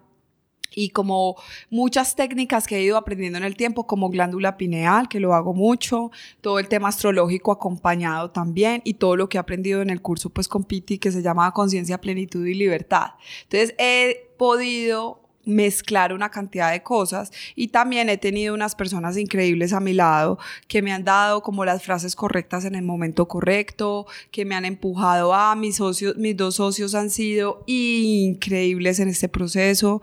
y 0.75 0.91
como 0.91 1.37
muchas 1.71 2.15
técnicas 2.17 2.67
que 2.67 2.77
he 2.77 2.83
ido 2.83 2.97
aprendiendo 2.97 3.39
en 3.39 3.45
el 3.45 3.57
tiempo, 3.57 3.87
como 3.87 4.09
glándula 4.09 4.57
pineal, 4.57 5.09
que 5.09 5.21
lo 5.21 5.35
hago 5.35 5.55
mucho, 5.55 6.11
todo 6.41 6.59
el 6.59 6.69
tema 6.69 6.89
astrológico 6.89 7.53
acompañado 7.53 8.31
también 8.31 8.83
y 8.85 8.95
todo 8.95 9.17
lo 9.17 9.29
que 9.29 9.39
he 9.39 9.41
aprendido 9.41 9.83
en 9.83 9.91
el 9.91 10.03
curso 10.03 10.31
pues 10.31 10.49
con 10.49 10.65
Piti 10.65 10.99
que 10.99 11.13
se 11.13 11.23
llama 11.23 11.53
Conciencia, 11.53 12.01
Plenitud 12.01 12.47
y 12.47 12.55
Libertad. 12.55 13.13
Entonces 13.45 13.75
he 13.79 14.31
podido 14.37 15.26
mezclar 15.47 16.13
una 16.13 16.31
cantidad 16.31 16.73
de 16.73 16.83
cosas 16.83 17.33
y 17.55 17.69
también 17.69 18.11
he 18.11 18.19
tenido 18.19 18.53
unas 18.53 18.75
personas 18.75 19.17
increíbles 19.17 19.73
a 19.73 19.81
mi 19.81 19.95
lado 19.95 20.39
que 20.69 20.83
me 20.83 20.93
han 20.93 21.05
dado 21.05 21.43
como 21.43 21.65
las 21.65 21.83
frases 21.83 22.15
correctas 22.15 22.65
en 22.67 22.75
el 22.75 22.83
momento 22.83 23.27
correcto, 23.27 24.07
que 24.31 24.45
me 24.45 24.55
han 24.55 24.67
empujado 24.67 25.33
a 25.33 25.55
mis 25.57 25.77
socios, 25.77 26.17
mis 26.17 26.37
dos 26.37 26.57
socios 26.57 26.95
han 26.95 27.09
sido 27.09 27.63
increíbles 27.67 29.01
en 29.01 29.09
este 29.09 29.29
proceso. 29.29 30.03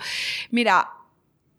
Mira, 0.50 0.90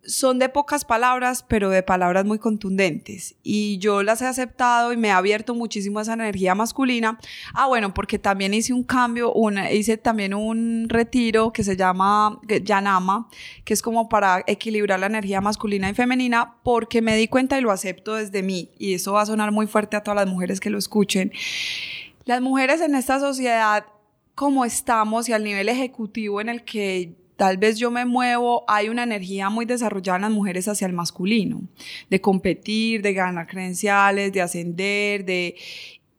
son 0.07 0.39
de 0.39 0.49
pocas 0.49 0.85
palabras, 0.85 1.45
pero 1.47 1.71
de 1.71 1.83
palabras 1.83 2.25
muy 2.25 2.39
contundentes. 2.39 3.37
Y 3.43 3.79
yo 3.79 4.03
las 4.03 4.23
he 4.23 4.27
aceptado 4.27 4.93
y 4.93 4.97
me 4.97 5.11
ha 5.11 5.19
abierto 5.19 5.55
muchísimo 5.55 6.01
esa 6.01 6.15
energía 6.15 6.55
masculina. 6.55 7.19
Ah, 7.55 7.67
bueno, 7.67 7.95
porque 7.95 8.19
también 8.19 8.55
hice 8.55 8.73
un 8.73 8.85
cambio, 8.85 9.33
una, 9.33 9.73
hice 9.73 9.97
también 9.97 10.35
un 10.35 10.89
retiro 10.89 11.53
que 11.53 11.65
se 11.65 11.77
llama 11.77 12.41
Yanama, 12.49 13.29
que 13.65 13.75
es 13.75 13.83
como 13.83 14.09
para 14.09 14.43
equilibrar 14.47 15.01
la 15.01 15.07
energía 15.07 15.41
masculina 15.41 15.89
y 15.89 15.95
femenina, 15.95 16.57
porque 16.63 17.03
me 17.03 17.17
di 17.17 17.29
cuenta 17.29 17.59
y 17.59 17.63
lo 17.63 17.71
acepto 17.71 18.15
desde 18.15 18.43
mí. 18.43 18.71
Y 18.79 18.95
eso 18.95 19.13
va 19.13 19.23
a 19.23 19.27
sonar 19.27 19.53
muy 19.53 19.67
fuerte 19.67 19.97
a 19.97 20.03
todas 20.03 20.17
las 20.17 20.27
mujeres 20.27 20.61
que 20.61 20.71
lo 20.71 20.79
escuchen. 20.79 21.33
Las 22.25 22.41
mujeres 22.41 22.81
en 22.81 22.95
esta 22.95 23.21
sociedad, 23.21 23.87
como 24.35 24.65
estamos 24.65 25.29
y 25.29 25.33
al 25.33 25.45
nivel 25.45 25.69
ejecutivo 25.69 26.41
en 26.41 26.49
el 26.49 26.65
que 26.65 27.24
tal 27.37 27.59
vez 27.59 27.79
yo 27.79 27.91
me 27.91 28.05
muevo, 28.05 28.65
hay 28.69 28.89
una 28.89 29.03
energía 29.03 29.51
muy 29.51 29.65
desarrollada 29.65 30.17
en 30.17 30.23
las 30.23 30.31
mujeres 30.31 30.69
hacia 30.69 30.87
el 30.87 30.93
masculino, 30.93 31.63
de 32.11 32.21
competir, 32.21 33.03
de 33.03 33.13
ganar 33.13 33.47
credenciales, 33.47 34.33
de 34.33 34.41
ascender, 34.41 35.25
de... 35.25 35.57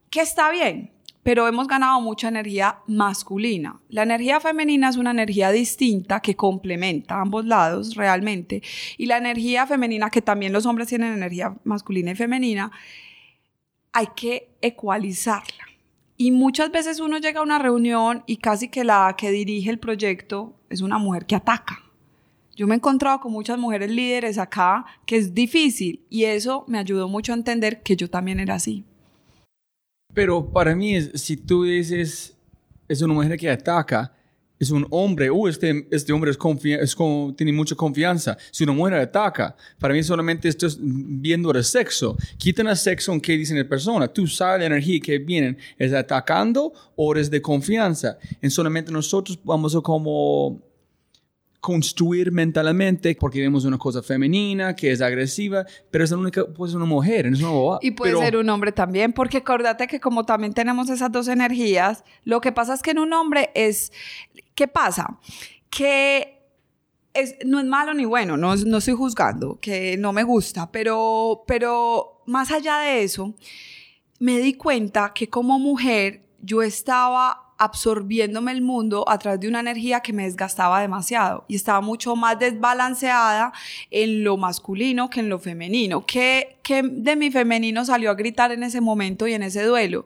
que 0.09 0.21
está 0.21 0.51
bien, 0.51 0.91
pero 1.23 1.47
hemos 1.47 1.67
ganado 1.67 1.99
mucha 2.01 2.27
energía 2.27 2.79
masculina. 2.85 3.79
La 3.89 4.03
energía 4.03 4.39
femenina 4.39 4.89
es 4.89 4.97
una 4.97 5.11
energía 5.11 5.51
distinta 5.51 6.19
que 6.19 6.35
complementa 6.35 7.19
ambos 7.19 7.45
lados 7.45 7.95
realmente, 7.95 8.61
y 8.97 9.05
la 9.05 9.17
energía 9.17 9.65
femenina, 9.65 10.09
que 10.09 10.21
también 10.21 10.53
los 10.53 10.65
hombres 10.65 10.87
tienen 10.87 11.13
energía 11.13 11.55
masculina 11.63 12.11
y 12.11 12.15
femenina, 12.15 12.71
hay 13.91 14.07
que 14.15 14.49
ecualizarla. 14.61 15.65
Y 16.17 16.31
muchas 16.31 16.71
veces 16.71 16.99
uno 16.99 17.17
llega 17.17 17.41
a 17.41 17.43
una 17.43 17.59
reunión 17.59 18.23
y 18.25 18.37
casi 18.37 18.69
que 18.69 18.83
la 18.83 19.15
que 19.17 19.31
dirige 19.31 19.69
el 19.69 19.79
proyecto 19.79 20.53
es 20.75 20.81
una 20.81 20.97
mujer 20.97 21.25
que 21.25 21.35
ataca. 21.35 21.81
Yo 22.55 22.67
me 22.67 22.75
he 22.75 22.77
encontrado 22.77 23.19
con 23.19 23.31
muchas 23.31 23.57
mujeres 23.57 23.89
líderes 23.89 24.37
acá 24.37 24.85
que 25.05 25.17
es 25.17 25.33
difícil 25.33 26.05
y 26.09 26.23
eso 26.23 26.63
me 26.67 26.77
ayudó 26.77 27.09
mucho 27.09 27.33
a 27.33 27.35
entender 27.35 27.81
que 27.81 27.95
yo 27.95 28.09
también 28.09 28.39
era 28.39 28.55
así. 28.55 28.85
Pero 30.13 30.49
para 30.51 30.75
mí, 30.75 31.01
si 31.01 31.35
tú 31.35 31.63
dices, 31.63 32.37
es 32.87 33.01
una 33.01 33.13
mujer 33.13 33.37
que 33.37 33.49
ataca, 33.49 34.13
es 34.59 34.71
un 34.71 34.87
hombre, 34.89 35.29
uh, 35.29 35.47
este, 35.47 35.87
este 35.91 36.13
hombre 36.13 36.31
es 36.31 36.37
es 36.63 36.95
tiene 37.35 37.51
mucha 37.51 37.75
confianza. 37.75 38.37
Si 38.51 38.63
una 38.63 38.73
mujer 38.73 38.95
ataca, 38.95 39.55
para 39.79 39.93
mí 39.93 40.01
solamente 40.03 40.47
esto 40.47 40.67
es 40.67 40.77
viendo 40.81 41.51
el 41.51 41.63
sexo. 41.63 42.17
Quitan 42.37 42.67
el 42.67 42.77
sexo 42.77 43.11
en 43.11 43.21
qué 43.21 43.33
dicen 43.33 43.57
la 43.57 43.67
persona. 43.67 44.07
Tú 44.07 44.27
sabes 44.27 44.59
la 44.59 44.67
energía 44.67 44.99
que 44.99 45.19
viene, 45.19 45.57
¿es 45.77 45.93
atacando 45.93 46.73
o 46.95 47.15
es 47.15 47.29
de 47.29 47.41
confianza? 47.41 48.17
En 48.41 48.49
solamente 48.49 48.91
nosotros 48.91 49.39
vamos 49.43 49.75
a 49.75 49.81
como 49.81 50.61
construir 51.65 52.31
mentalmente 52.31 53.17
porque 53.19 53.41
vemos 53.41 53.65
una 53.65 53.79
cosa 53.79 54.03
femenina 54.03 54.75
que 54.75 54.91
es 54.91 55.01
agresiva, 55.01 55.65
pero 55.89 56.03
es 56.03 56.11
la 56.11 56.17
única, 56.17 56.45
pues 56.45 56.75
una 56.75 56.85
mujer, 56.85 57.25
es 57.25 57.41
una 57.41 57.79
Y 57.81 57.89
puede 57.89 58.15
ser 58.17 58.37
un 58.37 58.47
hombre 58.51 58.71
también, 58.71 59.13
porque 59.13 59.37
acordate 59.37 59.87
que 59.87 59.99
como 59.99 60.25
también 60.25 60.53
tenemos 60.53 60.91
esas 60.91 61.11
dos 61.11 61.27
energías, 61.27 62.03
lo 62.23 62.39
que 62.39 62.51
pasa 62.51 62.75
es 62.75 62.83
que 62.83 62.91
en 62.91 62.99
un 62.99 63.13
hombre 63.13 63.49
es, 63.55 63.91
¿qué 64.53 64.67
pasa? 64.67 65.17
Que 65.71 66.37
es, 67.15 67.35
no 67.43 67.59
es 67.59 67.65
malo 67.65 67.95
ni 67.95 68.05
bueno, 68.05 68.37
no, 68.37 68.55
no 68.55 68.77
estoy 68.77 68.93
juzgando, 68.93 69.57
que 69.59 69.97
no 69.97 70.13
me 70.13 70.21
gusta, 70.21 70.71
pero, 70.71 71.45
pero 71.47 72.21
más 72.27 72.51
allá 72.51 72.77
de 72.77 73.01
eso, 73.01 73.33
me 74.19 74.37
di 74.37 74.53
cuenta 74.53 75.13
que 75.15 75.29
como 75.29 75.57
mujer 75.57 76.27
yo 76.41 76.61
estaba 76.61 77.44
absorbiéndome 77.65 78.51
el 78.51 78.61
mundo 78.61 79.05
a 79.07 79.19
través 79.19 79.39
de 79.41 79.47
una 79.47 79.59
energía 79.59 79.99
que 79.99 80.13
me 80.13 80.23
desgastaba 80.23 80.81
demasiado 80.81 81.45
y 81.47 81.55
estaba 81.55 81.81
mucho 81.81 82.15
más 82.15 82.39
desbalanceada 82.39 83.53
en 83.91 84.23
lo 84.23 84.37
masculino 84.37 85.09
que 85.09 85.19
en 85.19 85.29
lo 85.29 85.39
femenino. 85.39 86.05
¿Qué, 86.05 86.57
qué 86.63 86.81
de 86.83 87.15
mi 87.15 87.29
femenino 87.29 87.85
salió 87.85 88.09
a 88.09 88.15
gritar 88.15 88.51
en 88.51 88.63
ese 88.63 88.81
momento 88.81 89.27
y 89.27 89.33
en 89.33 89.43
ese 89.43 89.63
duelo? 89.63 90.05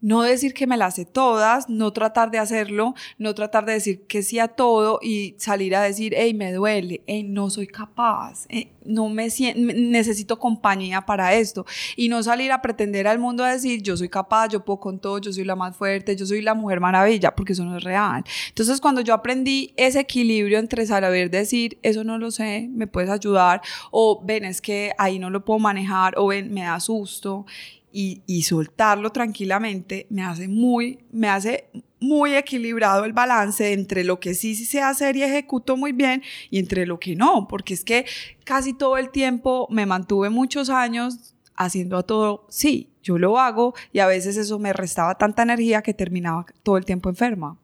No 0.00 0.22
decir 0.22 0.54
que 0.54 0.66
me 0.66 0.76
las 0.76 0.94
sé 0.94 1.04
todas, 1.04 1.68
no 1.68 1.92
tratar 1.92 2.30
de 2.30 2.38
hacerlo, 2.38 2.94
no 3.18 3.34
tratar 3.34 3.64
de 3.64 3.72
decir 3.72 4.06
que 4.06 4.22
sí 4.22 4.38
a 4.38 4.48
todo 4.48 5.00
y 5.02 5.34
salir 5.38 5.74
a 5.74 5.82
decir, 5.82 6.14
hey, 6.16 6.34
me 6.34 6.52
duele, 6.52 7.02
hey, 7.06 7.24
no 7.24 7.50
soy 7.50 7.66
capaz, 7.66 8.46
no 8.84 9.08
me 9.08 9.28
necesito 9.56 10.38
compañía 10.38 11.02
para 11.02 11.34
esto. 11.34 11.66
Y 11.96 12.08
no 12.08 12.22
salir 12.22 12.52
a 12.52 12.62
pretender 12.62 13.06
al 13.06 13.18
mundo 13.18 13.44
a 13.44 13.52
decir, 13.52 13.82
yo 13.82 13.96
soy 13.96 14.08
capaz, 14.08 14.48
yo 14.48 14.64
puedo 14.64 14.80
con 14.80 14.98
todo, 14.98 15.18
yo 15.18 15.32
soy 15.32 15.44
la 15.44 15.56
más 15.56 15.76
fuerte, 15.76 16.16
yo 16.16 16.26
soy 16.26 16.42
la 16.42 16.54
mujer 16.54 16.80
maravilla, 16.80 17.34
porque 17.34 17.52
eso 17.52 17.64
no 17.64 17.76
es 17.76 17.84
real. 17.84 18.24
Entonces, 18.48 18.80
cuando 18.80 19.00
yo 19.00 19.14
aprendí 19.14 19.74
ese 19.76 20.00
equilibrio 20.00 20.58
entre 20.58 20.86
saber 20.86 21.30
decir, 21.30 21.78
eso 21.82 22.04
no 22.04 22.18
lo 22.18 22.30
sé, 22.30 22.68
me 22.70 22.86
puedes 22.86 23.10
ayudar, 23.10 23.60
o 23.90 24.22
ven, 24.24 24.44
es 24.44 24.60
que 24.60 24.92
ahí 24.98 25.18
no 25.18 25.30
lo 25.30 25.44
puedo 25.44 25.58
manejar, 25.58 26.14
o 26.16 26.28
ven, 26.28 26.52
me 26.52 26.62
da 26.62 26.80
susto 26.80 27.46
y, 27.92 28.42
soltarlo 28.42 29.10
tranquilamente 29.10 30.06
me 30.10 30.22
hace 30.22 30.48
muy, 30.48 31.00
me 31.10 31.28
hace 31.28 31.68
muy 32.00 32.34
equilibrado 32.34 33.04
el 33.04 33.12
balance 33.12 33.72
entre 33.72 34.04
lo 34.04 34.20
que 34.20 34.34
sí, 34.34 34.54
sí 34.54 34.64
sé 34.64 34.80
hacer 34.80 35.16
y 35.16 35.22
ejecuto 35.22 35.76
muy 35.76 35.92
bien 35.92 36.22
y 36.50 36.58
entre 36.58 36.86
lo 36.86 37.00
que 37.00 37.16
no, 37.16 37.48
porque 37.48 37.74
es 37.74 37.84
que 37.84 38.06
casi 38.44 38.72
todo 38.72 38.96
el 38.98 39.10
tiempo 39.10 39.66
me 39.70 39.86
mantuve 39.86 40.30
muchos 40.30 40.70
años 40.70 41.34
haciendo 41.56 41.96
a 41.96 42.04
todo, 42.04 42.46
sí, 42.48 42.90
yo 43.02 43.18
lo 43.18 43.38
hago 43.38 43.74
y 43.92 43.98
a 43.98 44.06
veces 44.06 44.36
eso 44.36 44.58
me 44.58 44.72
restaba 44.72 45.16
tanta 45.16 45.42
energía 45.42 45.82
que 45.82 45.94
terminaba 45.94 46.46
todo 46.62 46.76
el 46.76 46.84
tiempo 46.84 47.08
enferma. 47.08 47.58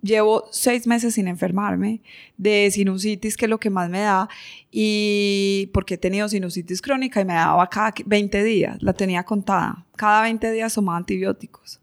Llevo 0.00 0.48
seis 0.52 0.86
meses 0.86 1.14
sin 1.14 1.26
enfermarme 1.26 2.02
de 2.36 2.70
sinusitis, 2.70 3.36
que 3.36 3.46
es 3.46 3.50
lo 3.50 3.58
que 3.58 3.70
más 3.70 3.90
me 3.90 4.00
da, 4.00 4.28
y 4.70 5.70
porque 5.72 5.94
he 5.94 5.98
tenido 5.98 6.28
sinusitis 6.28 6.80
crónica 6.80 7.20
y 7.20 7.24
me 7.24 7.34
daba 7.34 7.68
cada 7.68 7.92
20 8.06 8.44
días, 8.44 8.82
la 8.82 8.92
tenía 8.92 9.24
contada. 9.24 9.84
Cada 9.96 10.22
20 10.22 10.52
días 10.52 10.74
tomaba 10.74 10.98
antibióticos. 10.98 11.80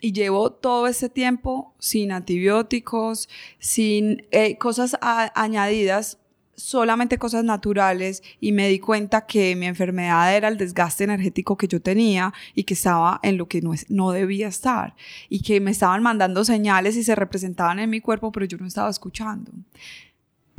Y 0.00 0.12
llevo 0.12 0.50
todo 0.52 0.86
ese 0.88 1.08
tiempo 1.08 1.74
sin 1.78 2.12
antibióticos, 2.12 3.28
sin 3.58 4.26
eh, 4.30 4.58
cosas 4.58 4.96
añadidas 5.00 6.18
solamente 6.54 7.18
cosas 7.18 7.44
naturales 7.44 8.22
y 8.40 8.52
me 8.52 8.68
di 8.68 8.78
cuenta 8.78 9.26
que 9.26 9.56
mi 9.56 9.66
enfermedad 9.66 10.36
era 10.36 10.48
el 10.48 10.58
desgaste 10.58 11.04
energético 11.04 11.56
que 11.56 11.68
yo 11.68 11.80
tenía 11.80 12.32
y 12.54 12.64
que 12.64 12.74
estaba 12.74 13.20
en 13.22 13.38
lo 13.38 13.48
que 13.48 13.62
no, 13.62 13.72
no 13.88 14.12
debía 14.12 14.48
estar 14.48 14.94
y 15.28 15.40
que 15.40 15.60
me 15.60 15.70
estaban 15.70 16.02
mandando 16.02 16.44
señales 16.44 16.96
y 16.96 17.04
se 17.04 17.14
representaban 17.14 17.78
en 17.78 17.90
mi 17.90 18.00
cuerpo, 18.00 18.32
pero 18.32 18.46
yo 18.46 18.58
no 18.58 18.66
estaba 18.66 18.90
escuchando. 18.90 19.50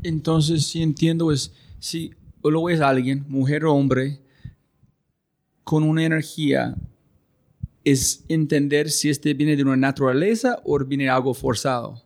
Entonces, 0.01 0.65
si 0.67 0.81
entiendo, 0.81 1.31
es 1.31 1.53
si 1.79 2.13
lo 2.43 2.69
es 2.69 2.81
alguien, 2.81 3.25
mujer 3.27 3.65
o 3.65 3.73
hombre, 3.73 4.19
con 5.63 5.83
una 5.83 6.03
energía, 6.03 6.75
es 7.83 8.23
entender 8.27 8.89
si 8.89 9.09
este 9.09 9.33
viene 9.33 9.55
de 9.55 9.63
una 9.63 9.77
naturaleza 9.77 10.59
o 10.65 10.79
viene 10.79 11.05
de 11.05 11.09
algo 11.09 11.33
forzado 11.33 12.02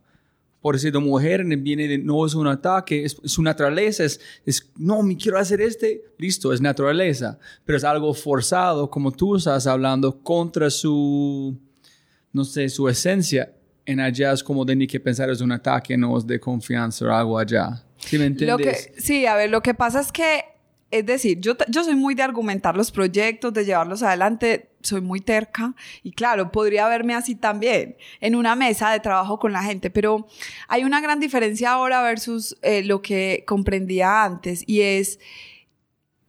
por 0.68 0.78
de 0.78 0.99
mujer 0.99 1.45
viene 1.45 1.88
de, 1.88 1.97
no 1.97 2.26
es 2.26 2.36
un 2.36 2.45
ataque, 2.45 3.05
es, 3.05 3.15
su 3.24 3.41
naturaleza, 3.41 4.03
es, 4.03 4.20
es, 4.45 4.70
no, 4.76 5.01
me 5.01 5.15
quiero 5.15 5.39
hacer 5.39 5.61
este, 5.61 6.01
listo, 6.18 6.51
es 6.51 6.59
naturaleza, 6.59 7.39
pero 7.63 7.78
es 7.78 7.86
algo 7.86 8.13
forzado, 8.13 8.89
como 8.89 9.13
tú 9.13 9.38
estás 9.38 9.65
hablando, 9.65 10.22
contra 10.22 10.70
su, 10.70 11.57
no 12.34 12.43
sé, 12.43 12.68
su 12.68 12.89
esencia. 12.89 13.53
En 13.86 14.01
allá 14.01 14.34
es 14.34 14.43
como 14.43 14.65
de 14.65 14.76
ni 14.76 14.88
que 14.88 14.99
pensar 14.99 15.30
es 15.30 15.39
un 15.39 15.53
ataque, 15.53 15.95
no 15.95 16.18
es 16.18 16.28
de 16.28 16.38
confianza 16.38 17.05
o 17.05 17.11
algo 17.11 17.39
allá. 17.39 17.82
¿Sí 17.99 18.18
me 18.18 18.26
entiendes? 18.26 18.91
sí, 18.97 19.26
a 19.26 19.38
ver, 19.38 19.49
lo 19.49 19.61
que 19.61 19.74
pasa 19.74 20.01
es 20.01 20.11
que 20.11 20.43
es 20.90 21.06
decir, 21.06 21.40
yo, 21.42 21.56
yo 21.68 21.84
soy 21.84 21.96
muy 21.96 22.16
de 22.16 22.24
argumentar 22.24 22.78
los 22.78 22.92
proyectos, 22.92 23.54
de 23.54 23.66
llevarlos 23.66 24.04
adelante, 24.04 24.70
soy 24.82 25.02
muy 25.02 25.20
terca 25.20 25.74
y 26.02 26.12
claro, 26.12 26.52
podría 26.52 26.88
verme 26.88 27.14
así 27.14 27.36
también 27.36 27.98
en 28.22 28.36
una 28.36 28.56
mesa 28.56 28.92
de 28.92 29.00
trabajo 29.00 29.38
con 29.38 29.52
la 29.52 29.64
gente, 29.64 29.90
pero 29.90 30.28
hay 30.68 30.84
una 30.84 31.02
gran 31.02 31.20
diferencia 31.20 31.72
ahora 31.72 32.02
versus 32.02 32.58
eh, 32.62 32.84
lo 32.84 33.02
que 33.02 33.44
comprendía 33.46 34.24
antes 34.24 34.64
y 34.66 34.82
es 34.82 35.20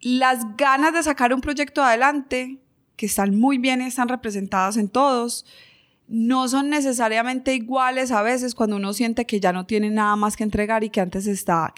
las 0.00 0.56
ganas 0.56 0.92
de 0.92 1.02
sacar 1.02 1.32
un 1.32 1.40
proyecto 1.40 1.82
adelante, 1.82 2.58
que 2.96 3.06
están 3.06 3.38
muy 3.38 3.58
bien 3.58 3.80
están 3.80 4.08
representadas 4.08 4.76
en 4.76 4.88
todos, 4.88 5.46
no 6.08 6.48
son 6.48 6.70
necesariamente 6.70 7.54
iguales 7.54 8.10
a 8.12 8.22
veces 8.22 8.54
cuando 8.54 8.76
uno 8.76 8.94
siente 8.94 9.26
que 9.26 9.40
ya 9.40 9.52
no 9.52 9.66
tiene 9.66 9.90
nada 9.90 10.16
más 10.16 10.36
que 10.36 10.44
entregar 10.44 10.82
y 10.82 10.88
que 10.88 11.02
antes 11.02 11.26
está 11.26 11.74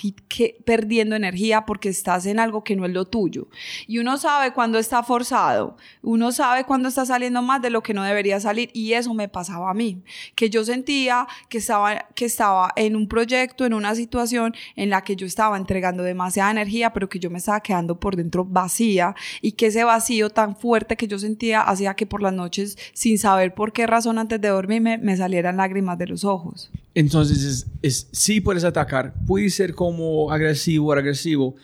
perdiendo 0.65 1.17
energía 1.17 1.67
porque 1.67 1.89
estás 1.89 2.27
en 2.27 2.39
algo 2.39 2.63
que 2.63 2.77
no 2.77 2.87
es 2.87 2.93
lo 2.93 3.05
tuyo. 3.05 3.49
Y 3.89 3.99
uno 3.99 4.17
sabe 4.19 4.53
cuando 4.53 4.79
está 4.79 5.03
forzado, 5.03 5.77
uno 6.03 6.31
sabe 6.31 6.65
cuando 6.65 6.89
está 6.89 7.05
saliendo 7.05 7.43
más 7.43 7.61
de 7.61 7.71
lo 7.71 7.83
que 7.83 7.93
no 7.93 8.05
debería 8.05 8.39
salir 8.39 8.71
y 8.73 8.93
eso 8.93 9.15
me 9.15 9.29
pasaba 9.29 9.71
a 9.71 9.75
mí, 9.75 10.03
que 10.37 10.49
yo 10.49 10.65
sentía 10.65 11.27
que 11.49 11.59
estaba, 11.59 12.07
que 12.15 12.27
estaba 12.27 12.73
en 12.77 12.95
un 12.95 13.09
proyecto, 13.09 13.67
en 13.67 13.75
una 13.75 13.97
situación 13.97 14.55
en 14.77 14.91
la 14.91 15.03
que 15.03 15.17
yo 15.17 15.27
estaba 15.27 15.57
entregando 15.57 16.05
demasiada 16.05 16.53
energía, 16.53 16.93
pero 16.93 17.09
que 17.09 17.19
yo 17.19 17.31
me 17.31 17.39
estaba 17.39 17.61
quedando 17.61 17.99
por 17.99 18.15
dentro 18.15 18.45
vacía 18.45 19.17
y 19.43 19.53
que 19.53 19.67
ese 19.67 19.83
vacío 19.83 20.31
tan 20.31 20.55
fuerte 20.55 20.97
que 20.97 21.09
yo 21.09 21.19
sentía 21.19 21.63
hacía 21.63 21.95
que 21.95 22.07
por 22.07 22.23
las 22.23 22.33
noches, 22.33 22.79
sin 22.93 23.19
saber 23.19 23.55
por 23.55 23.73
qué 23.73 23.89
razón 23.89 24.20
antes 24.21 24.41
de 24.41 24.49
dormirme 24.49 24.99
me 24.99 25.17
salieran 25.17 25.57
lágrimas 25.57 25.99
de 25.99 26.07
los 26.07 26.25
ojos. 26.25 26.71
Entonces, 26.95 27.67
es, 27.83 28.09
sí 28.13 28.41
puedes 28.41 28.65
atacar, 28.65 29.15
puede 29.27 29.51
ser 29.51 29.75
como 29.75 30.31
agresivo 30.31 30.89
o 30.89 30.93
agresivo, 30.93 31.55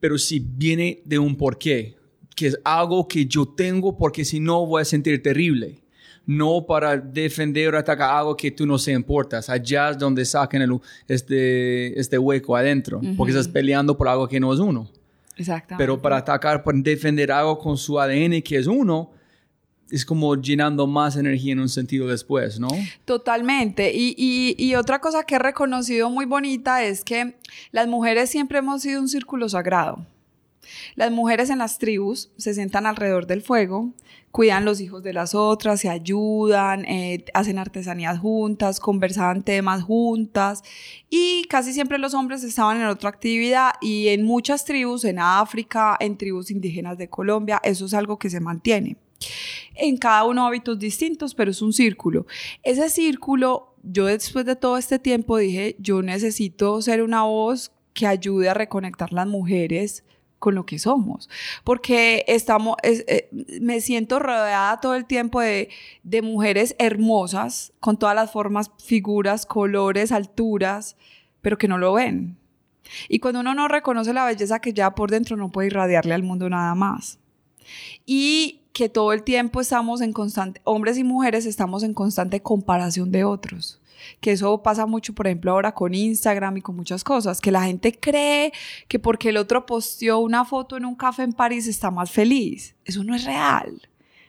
pero 0.00 0.18
si 0.18 0.40
viene 0.40 1.00
de 1.04 1.18
un 1.18 1.36
porqué, 1.36 1.96
que 2.34 2.48
es 2.48 2.58
algo 2.64 3.06
que 3.06 3.26
yo 3.26 3.46
tengo 3.46 3.96
porque 3.96 4.24
si 4.24 4.40
no 4.40 4.66
voy 4.66 4.82
a 4.82 4.84
sentir 4.84 5.22
terrible. 5.22 5.78
No 6.24 6.64
para 6.66 6.96
defender 6.96 7.74
o 7.74 7.78
atacar 7.78 8.16
algo 8.16 8.36
que 8.36 8.52
tú 8.52 8.64
no 8.64 8.78
se 8.78 8.92
importas. 8.92 9.50
Allá 9.50 9.90
es 9.90 9.98
donde 9.98 10.24
sacan 10.24 10.62
el, 10.62 10.78
este, 11.08 11.98
este 11.98 12.16
hueco 12.16 12.54
adentro, 12.54 13.00
porque 13.16 13.32
estás 13.32 13.48
peleando 13.48 13.96
por 13.96 14.06
algo 14.06 14.28
que 14.28 14.38
no 14.38 14.52
es 14.52 14.60
uno. 14.60 14.88
Exactamente. 15.36 15.82
Pero 15.82 16.00
para 16.00 16.18
atacar, 16.18 16.62
para 16.62 16.78
defender 16.78 17.32
algo 17.32 17.58
con 17.58 17.76
su 17.76 17.98
ADN 17.98 18.40
que 18.42 18.56
es 18.56 18.68
uno, 18.68 19.10
es 19.92 20.06
como 20.06 20.34
llenando 20.36 20.86
más 20.86 21.16
energía 21.16 21.52
en 21.52 21.60
un 21.60 21.68
sentido 21.68 22.08
después, 22.08 22.58
¿no? 22.58 22.68
Totalmente. 23.04 23.92
Y, 23.94 24.74
otra 24.74 25.00
cosa 25.00 25.24
que 25.24 25.34
he 25.34 25.38
reconocido 25.38 26.08
muy 26.08 26.24
bonita 26.24 26.82
es 26.82 27.04
que 27.04 27.36
las 27.72 27.86
mujeres 27.86 28.30
siempre 28.30 28.58
hemos 28.58 28.80
sido 28.80 29.00
un 29.00 29.08
círculo 29.08 29.48
sagrado. 29.50 30.06
Las 30.94 31.10
mujeres 31.10 31.50
en 31.50 31.58
las 31.58 31.78
tribus 31.78 32.30
se 32.38 32.54
sientan 32.54 32.86
alrededor 32.86 33.26
del 33.26 33.42
fuego, 33.42 33.92
cuidan 34.30 34.64
los 34.64 34.80
hijos 34.80 35.02
de 35.02 35.12
las 35.12 35.34
otras, 35.34 35.80
se 35.80 35.90
ayudan, 35.90 36.86
eh, 36.86 37.26
hacen 37.34 37.58
artesanías 37.58 38.18
juntas, 38.18 38.80
conversaban 38.80 39.42
temas 39.42 39.82
juntas 39.82 40.62
y 41.10 41.44
casi 41.50 41.74
siempre 41.74 41.98
los 41.98 42.14
hombres 42.14 42.42
estaban 42.44 42.80
en 42.80 42.86
otra 42.86 43.10
actividad 43.10 43.72
y 43.82 44.08
en 44.08 44.24
muchas 44.24 44.64
tribus, 44.64 45.04
en 45.04 45.18
África, 45.18 45.96
en 46.00 46.16
tribus 46.16 46.50
indígenas 46.50 46.96
de 46.96 47.10
Colombia, 47.10 47.60
eso 47.62 47.84
es 47.84 47.92
algo 47.92 48.18
que 48.18 48.30
se 48.30 48.40
mantiene 48.40 48.96
en 49.74 49.96
cada 49.96 50.24
uno 50.24 50.46
hábitos 50.46 50.78
distintos, 50.78 51.34
pero 51.34 51.50
es 51.50 51.62
un 51.62 51.72
círculo. 51.72 52.26
Ese 52.62 52.88
círculo, 52.88 53.74
yo 53.82 54.06
después 54.06 54.44
de 54.44 54.56
todo 54.56 54.78
este 54.78 54.98
tiempo 54.98 55.36
dije, 55.36 55.76
yo 55.78 56.02
necesito 56.02 56.80
ser 56.82 57.02
una 57.02 57.24
voz 57.24 57.72
que 57.94 58.06
ayude 58.06 58.48
a 58.48 58.54
reconectar 58.54 59.12
las 59.12 59.26
mujeres 59.26 60.04
con 60.38 60.56
lo 60.56 60.66
que 60.66 60.80
somos, 60.80 61.30
porque 61.62 62.24
estamos, 62.26 62.76
eh, 62.82 63.28
me 63.60 63.80
siento 63.80 64.18
rodeada 64.18 64.80
todo 64.80 64.96
el 64.96 65.04
tiempo 65.04 65.40
de, 65.40 65.68
de 66.02 66.20
mujeres 66.20 66.74
hermosas, 66.80 67.72
con 67.78 67.96
todas 67.96 68.16
las 68.16 68.32
formas, 68.32 68.72
figuras, 68.84 69.46
colores, 69.46 70.10
alturas, 70.10 70.96
pero 71.42 71.58
que 71.58 71.68
no 71.68 71.78
lo 71.78 71.92
ven. 71.92 72.38
Y 73.08 73.20
cuando 73.20 73.38
uno 73.38 73.54
no 73.54 73.68
reconoce 73.68 74.12
la 74.12 74.24
belleza 74.24 74.60
que 74.60 74.72
ya 74.72 74.96
por 74.96 75.12
dentro 75.12 75.36
no 75.36 75.50
puede 75.50 75.68
irradiarle 75.68 76.12
al 76.12 76.24
mundo 76.24 76.48
nada 76.50 76.74
más. 76.74 77.20
Y 78.04 78.61
que 78.72 78.88
todo 78.88 79.12
el 79.12 79.22
tiempo 79.22 79.60
estamos 79.60 80.00
en 80.00 80.12
constante, 80.12 80.60
hombres 80.64 80.98
y 80.98 81.04
mujeres 81.04 81.46
estamos 81.46 81.82
en 81.82 81.94
constante 81.94 82.40
comparación 82.40 83.12
de 83.12 83.24
otros. 83.24 83.80
Que 84.20 84.32
eso 84.32 84.62
pasa 84.62 84.86
mucho, 84.86 85.14
por 85.14 85.26
ejemplo, 85.26 85.52
ahora 85.52 85.72
con 85.72 85.94
Instagram 85.94 86.56
y 86.56 86.62
con 86.62 86.74
muchas 86.74 87.04
cosas, 87.04 87.40
que 87.40 87.52
la 87.52 87.62
gente 87.64 87.96
cree 87.98 88.52
que 88.88 88.98
porque 88.98 89.28
el 89.28 89.36
otro 89.36 89.64
posteó 89.64 90.18
una 90.18 90.44
foto 90.44 90.76
en 90.76 90.86
un 90.86 90.96
café 90.96 91.22
en 91.22 91.32
París 91.32 91.68
está 91.68 91.90
más 91.90 92.10
feliz. 92.10 92.74
Eso 92.84 93.04
no 93.04 93.14
es 93.14 93.24
real. 93.24 93.80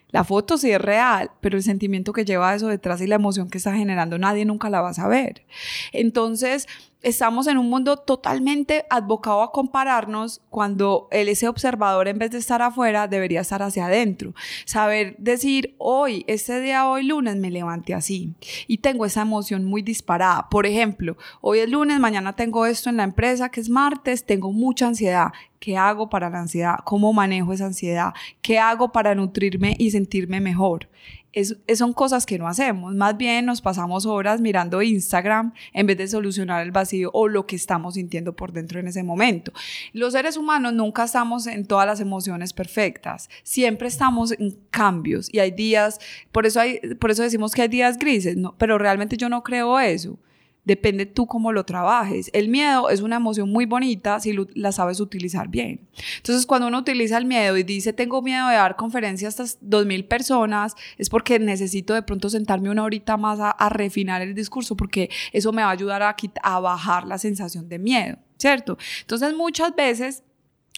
La 0.10 0.24
foto 0.24 0.60
sí 0.60 0.70
es 0.70 0.80
real, 0.80 1.32
pero 1.42 1.58
el 1.58 1.64
sentimiento 1.64 2.14
que 2.14 2.24
lleva 2.24 2.54
eso 2.54 2.68
detrás 2.68 3.02
y 3.02 3.08
la 3.08 3.16
emoción 3.16 3.50
que 3.50 3.58
está 3.58 3.74
generando 3.74 4.20
nadie 4.20 4.46
nunca 4.46 4.70
la 4.70 4.80
va 4.80 4.90
a 4.90 4.94
saber. 4.94 5.44
Entonces, 5.92 6.68
estamos 7.04 7.48
en 7.48 7.58
un 7.58 7.70
mundo 7.70 7.98
totalmente 7.98 8.86
advocado 8.90 9.44
a 9.44 9.52
compararnos 9.52 10.42
cuando 10.50 11.08
el, 11.12 11.28
ese 11.30 11.48
observador 11.48 12.08
en 12.08 12.18
vez 12.18 12.32
de 12.32 12.38
estar 12.38 12.62
afuera 12.62 13.08
debería 13.08 13.42
estar 13.42 13.62
hacia 13.62 13.86
adentro. 13.86 14.34
Saber 14.66 15.16
decir, 15.20 15.76
hoy, 15.78 16.24
este 16.28 16.60
día, 16.62 16.88
hoy 16.88 17.04
lunes, 17.04 17.36
me 17.36 17.52
levanté 17.52 17.94
así 17.94 18.34
y 18.68 18.80
tengo 18.80 19.06
esa 19.06 19.22
emoción 19.22 19.66
muy 19.66 19.82
disparada. 19.82 20.48
Por 20.50 20.66
ejemplo, 20.66 21.18
hoy 21.42 21.60
es 21.60 21.70
lunes, 21.70 22.00
mañana 22.00 22.36
tengo 22.36 22.66
esto 22.66 22.90
en 22.90 22.98
la 22.98 23.04
empresa 23.04 23.50
que 23.50 23.60
es 23.60 23.70
martes, 23.70 24.26
tengo 24.26 24.52
mucha 24.52 24.88
ansiedad. 24.88 25.28
¿Qué 25.60 25.78
hago 25.78 26.10
para 26.10 26.30
la 26.30 26.40
ansiedad? 26.40 26.80
¿Cómo 26.84 27.14
manejo 27.14 27.54
esa 27.54 27.66
ansiedad? 27.66 28.14
¿Qué 28.42 28.60
hago 28.60 28.92
para 28.92 29.16
nutrirme 29.16 29.76
y 29.78 29.92
sentirme 29.92 30.42
mejor? 30.42 30.90
Es, 31.34 31.58
son 31.76 31.94
cosas 31.94 32.26
que 32.26 32.38
no 32.38 32.48
hacemos. 32.48 32.96
Más 32.96 33.18
bien 33.18 33.46
nos 33.46 33.62
pasamos 33.62 34.06
horas 34.06 34.40
mirando 34.40 34.82
Instagram 34.82 35.54
en 35.74 35.88
vez 35.88 35.98
de 35.98 36.08
solucionar 36.08 36.64
el 36.64 36.72
vacío 36.72 37.10
o 37.14 37.28
lo 37.28 37.46
que 37.46 37.56
estamos 37.56 37.96
sintiendo 37.96 38.36
por 38.36 38.54
dentro 38.54 38.80
en 38.80 38.88
ese 38.88 39.04
momento. 39.04 39.52
Los 39.92 40.14
seres 40.14 40.38
humanos 40.38 40.74
nunca 40.74 41.04
estamos 41.04 41.48
en 41.48 41.66
todas 41.66 41.88
las 41.88 42.00
emociones 42.00 42.54
perfectas. 42.54 43.30
Siempre 43.44 43.88
estamos 43.88 44.32
en 44.32 44.58
cambios 44.70 45.30
y 45.34 45.40
hay 45.40 45.52
días, 45.52 46.00
por 46.32 46.46
eso, 46.46 46.62
por 47.00 47.12
eso 47.12 47.24
decimos 47.24 47.54
que 47.54 47.64
hay 47.64 47.68
días 47.68 47.98
grises, 47.98 48.38
no, 48.38 48.56
pero 48.58 48.78
realmente 48.78 49.18
yo 49.18 49.28
no 49.28 49.44
creo 49.44 49.80
eso. 49.80 50.18
Depende 50.66 51.06
tú 51.06 51.28
cómo 51.28 51.52
lo 51.52 51.66
trabajes. 51.66 52.30
El 52.34 52.48
miedo 52.48 52.90
es 52.90 53.02
una 53.02 53.18
emoción 53.18 53.50
muy 53.50 53.66
bonita 53.66 54.20
si 54.20 54.34
la 54.56 54.72
sabes 54.72 55.00
utilizar 55.00 55.50
bien. 55.50 55.88
Entonces, 56.18 56.46
cuando 56.46 56.68
uno 56.68 56.80
utiliza 56.80 57.18
el 57.18 57.26
miedo 57.26 57.58
y 57.58 57.64
dice, 57.64 57.92
tengo 57.92 58.22
miedo 58.22 58.48
de 58.48 58.56
dar 58.56 58.76
conferencias 58.76 59.40
a 59.40 59.44
estas 59.44 59.62
2.000 59.62 60.08
personas, 60.08 60.76
es 60.98 61.10
porque 61.10 61.40
necesito 61.40 61.94
de 61.94 62.02
pronto 62.02 62.30
sentarme 62.30 62.70
una 62.70 62.84
horita 62.84 63.18
más 63.18 63.40
a, 63.42 63.70
refinar 63.70 64.22
el 64.22 64.36
discurso, 64.36 64.76
porque 64.76 65.10
eso 65.32 65.52
me 65.52 65.64
va 65.64 65.70
a 65.70 65.72
ayudar 65.72 66.02
a, 66.02 66.16
a 66.44 66.60
bajar 66.60 67.08
la 67.08 67.18
sensación 67.18 67.68
de 67.68 67.80
miedo, 67.80 68.18
¿cierto? 68.38 68.78
Entonces, 69.02 69.36
muchas 69.36 69.76
veces 69.76 70.24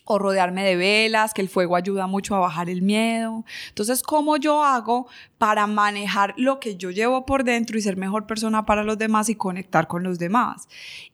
o 0.05 0.19
rodearme 0.19 0.63
de 0.63 0.75
velas, 0.75 1.33
que 1.33 1.41
el 1.41 1.49
fuego 1.49 1.75
ayuda 1.75 2.07
mucho 2.07 2.35
a 2.35 2.39
bajar 2.39 2.69
el 2.69 2.83
miedo. 2.83 3.43
Entonces, 3.69 4.03
¿cómo 4.03 4.37
yo 4.37 4.63
hago 4.63 5.07
para 5.39 5.67
manejar 5.67 6.33
lo 6.37 6.59
que 6.59 6.77
yo 6.77 6.91
llevo 6.91 7.25
por 7.25 7.43
dentro 7.43 7.77
y 7.77 7.81
ser 7.81 7.97
mejor 7.97 8.27
persona 8.27 8.65
para 8.65 8.83
los 8.83 8.97
demás 8.97 9.29
y 9.29 9.35
conectar 9.35 9.87
con 9.87 10.03
los 10.03 10.19
demás? 10.19 10.67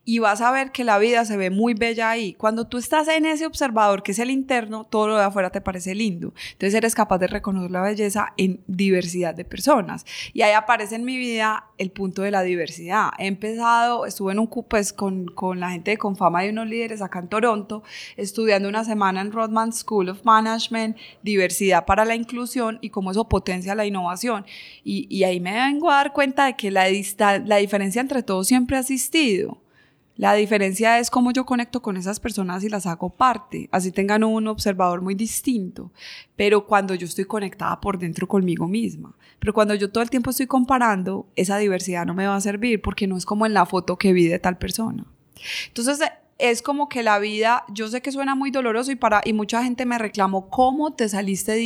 Y 0.04 0.18
vas 0.18 0.42
a 0.42 0.50
ver 0.50 0.72
que 0.72 0.84
la 0.84 0.98
vida 0.98 1.24
se 1.24 1.36
ve 1.36 1.50
muy 1.50 1.74
bella 1.74 2.10
ahí. 2.10 2.34
Cuando 2.34 2.66
tú 2.66 2.76
estás 2.76 3.08
en 3.08 3.24
ese 3.24 3.46
observador 3.46 4.02
que 4.02 4.12
es 4.12 4.18
el 4.18 4.30
interno, 4.30 4.84
todo 4.84 5.08
lo 5.08 5.16
de 5.16 5.24
afuera 5.24 5.50
te 5.50 5.60
parece 5.62 5.94
lindo. 5.94 6.34
Entonces 6.52 6.74
eres 6.74 6.94
capaz 6.94 7.18
de 7.18 7.28
reconocer 7.28 7.70
la 7.70 7.80
belleza 7.80 8.34
en 8.36 8.60
diversidad 8.66 9.34
de 9.34 9.46
personas. 9.46 10.04
Y 10.34 10.42
ahí 10.42 10.52
aparece 10.52 10.96
en 10.96 11.04
mi 11.04 11.16
vida 11.16 11.66
el 11.78 11.90
punto 11.90 12.22
de 12.22 12.30
la 12.30 12.42
diversidad. 12.42 13.10
He 13.18 13.26
empezado, 13.26 14.04
estuve 14.04 14.32
en 14.32 14.38
un 14.38 14.52
pues 14.68 14.92
con, 14.92 15.26
con 15.26 15.60
la 15.60 15.70
gente 15.70 15.92
de 15.92 15.96
Confama 15.96 16.44
y 16.44 16.50
unos 16.50 16.66
líderes 16.66 17.00
acá 17.00 17.20
en 17.20 17.28
Toronto, 17.28 17.82
estudiando 18.16 18.68
una 18.68 18.81
semana 18.84 19.20
en 19.20 19.32
Rodman 19.32 19.72
School 19.72 20.08
of 20.08 20.24
Management, 20.24 20.96
diversidad 21.22 21.84
para 21.84 22.04
la 22.04 22.14
inclusión 22.14 22.78
y 22.80 22.90
cómo 22.90 23.10
eso 23.10 23.28
potencia 23.28 23.74
la 23.74 23.86
innovación. 23.86 24.44
Y, 24.84 25.22
ahí 25.24 25.40
me 25.40 25.52
vengo 25.52 25.90
a 25.90 25.96
dar 25.96 26.12
cuenta 26.12 26.46
de 26.46 26.54
que 26.54 26.70
la, 26.70 26.86
la 27.44 27.56
diferencia 27.56 28.00
entre 28.00 28.22
todos 28.22 28.46
siempre 28.46 28.76
ha 28.76 28.80
existido. 28.80 29.58
La 30.16 30.34
diferencia 30.34 30.98
es 30.98 31.10
cómo 31.10 31.32
yo 31.32 31.46
conecto 31.46 31.80
con 31.80 31.96
esas 31.96 32.20
personas 32.20 32.62
y 32.64 32.68
las 32.68 32.86
hago 32.86 33.10
parte, 33.10 33.68
así 33.72 33.90
tengan 33.90 34.22
un 34.24 34.46
observador 34.46 35.00
muy 35.00 35.14
distinto, 35.14 35.90
pero 36.36 36.66
cuando 36.66 36.94
yo 36.94 37.06
estoy 37.06 37.24
conectada 37.24 37.80
por 37.80 37.98
dentro 37.98 38.28
conmigo 38.28 38.68
misma. 38.68 39.16
Pero 39.38 39.54
cuando 39.54 39.74
yo 39.74 39.90
todo 39.90 40.04
el 40.04 40.10
tiempo 40.10 40.30
estoy 40.30 40.46
comparando, 40.46 41.26
esa 41.34 41.56
diversidad 41.56 42.06
no 42.06 42.14
me 42.14 42.26
va 42.26 42.36
a 42.36 42.40
servir 42.40 42.82
porque 42.82 43.06
no 43.06 43.16
es 43.16 43.24
como 43.24 43.46
en 43.46 43.54
la 43.54 43.66
foto 43.66 43.96
que 43.96 44.12
vi 44.12 44.28
de 44.28 44.38
tal 44.38 44.58
persona. 44.58 45.06
Entonces, 45.68 45.98
es 46.42 46.60
como 46.60 46.88
que 46.88 47.04
la 47.04 47.20
vida, 47.20 47.64
yo 47.68 47.86
sé 47.86 48.02
que 48.02 48.10
suena 48.10 48.34
muy 48.34 48.50
doloroso 48.50 48.90
y 48.90 48.96
para 48.96 49.22
y 49.24 49.32
mucha 49.32 49.62
gente 49.62 49.86
me 49.86 49.96
reclamó 49.96 50.50
cómo 50.50 50.92
te 50.92 51.08
saliste 51.08 51.52
de 51.52 51.62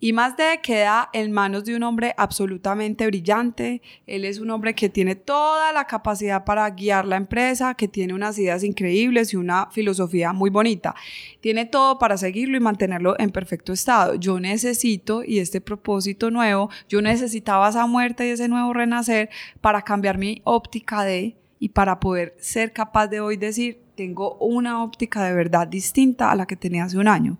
I 0.00 0.12
más 0.12 0.34
queda 0.60 1.08
en 1.12 1.30
manos 1.30 1.64
de 1.64 1.76
un 1.76 1.84
hombre 1.84 2.14
absolutamente 2.16 3.06
brillante. 3.06 3.80
Él 4.08 4.24
es 4.24 4.40
un 4.40 4.50
hombre 4.50 4.74
que 4.74 4.88
tiene 4.88 5.14
toda 5.14 5.72
la 5.72 5.86
capacidad 5.86 6.44
para 6.44 6.68
guiar 6.70 7.06
la 7.06 7.16
empresa, 7.16 7.74
que 7.74 7.86
tiene 7.86 8.12
unas 8.12 8.36
ideas 8.38 8.64
increíbles 8.64 9.32
y 9.32 9.36
una 9.36 9.68
filosofía 9.70 10.32
muy 10.32 10.50
bonita. 10.50 10.96
Tiene 11.40 11.64
todo 11.64 12.00
para 12.00 12.18
seguirlo 12.18 12.56
y 12.56 12.60
mantenerlo 12.60 13.14
en 13.20 13.30
perfecto 13.30 13.72
estado. 13.72 14.16
Yo 14.16 14.40
necesito, 14.40 15.22
y 15.24 15.38
este 15.38 15.60
propósito 15.60 16.32
nuevo, 16.32 16.70
yo 16.88 17.00
necesitaba 17.00 17.68
esa 17.68 17.86
muerte 17.86 18.26
y 18.26 18.30
ese 18.30 18.48
nuevo 18.48 18.74
renacer 18.74 19.30
para 19.60 19.82
cambiar 19.82 20.18
mi 20.18 20.42
óptica 20.44 21.04
de 21.04 21.36
y 21.64 21.70
para 21.70 21.98
poder 21.98 22.34
ser 22.38 22.74
capaz 22.74 23.08
de 23.08 23.20
hoy 23.20 23.38
decir, 23.38 23.80
tengo 23.96 24.36
una 24.36 24.84
óptica 24.84 25.24
de 25.24 25.32
verdad 25.32 25.66
distinta 25.66 26.30
a 26.30 26.36
la 26.36 26.46
que 26.46 26.56
tenía 26.56 26.84
hace 26.84 26.98
un 26.98 27.08
año. 27.08 27.38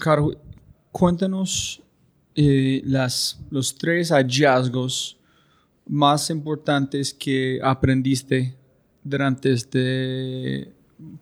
Caro, 0.00 0.30
cuéntanos 0.90 1.82
eh, 2.34 2.80
las, 2.86 3.38
los 3.50 3.76
tres 3.76 4.10
hallazgos 4.10 5.18
más 5.86 6.30
importantes 6.30 7.12
que 7.12 7.60
aprendiste 7.62 8.56
durante 9.04 9.52
este 9.52 10.72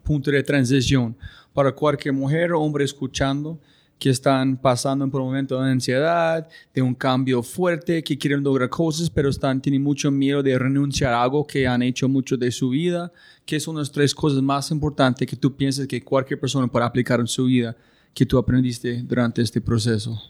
punto 0.05 0.31
de 0.31 0.45
transición 0.45 1.17
para 1.53 1.73
cualquier 1.73 2.15
mujer 2.15 2.53
o 2.53 2.61
hombre 2.61 2.85
escuchando 2.85 3.59
que 3.99 4.11
están 4.11 4.57
pasando 4.57 5.09
por 5.09 5.21
un 5.21 5.29
momento 5.29 5.61
de 5.61 5.71
ansiedad, 5.71 6.47
de 6.75 6.83
un 6.83 6.95
cambio 6.95 7.43
fuerte, 7.43 8.03
que 8.05 8.19
quieren 8.19 8.43
lograr 8.43 8.69
cosas, 8.69 9.09
pero 9.09 9.31
están, 9.31 9.61
tienen 9.61 9.83
mucho 9.83 10.11
miedo 10.11 10.43
de 10.43 10.59
renunciar 10.59 11.15
a 11.15 11.23
algo 11.23 11.47
que 11.47 11.67
han 11.67 11.83
hecho 11.83 12.09
mucho 12.09 12.37
de 12.37 12.51
su 12.51 12.71
vida. 12.71 13.11
¿Qué 13.47 13.59
son 13.59 13.77
las 13.77 13.91
tres 13.91 14.15
cosas 14.15 14.43
más 14.43 14.71
importantes 14.71 15.27
que 15.27 15.37
tú 15.37 15.57
piensas 15.57 15.87
que 15.87 16.03
cualquier 16.03 16.39
persona 16.39 16.67
puede 16.67 16.85
aplicar 16.85 17.21
en 17.21 17.27
su 17.27 17.47
vida 17.47 17.77
que 18.13 18.27
tú 18.27 18.39
aprendiste 18.39 19.03
durante 19.03 19.41
este 19.41 19.61
proceso? 19.61 20.21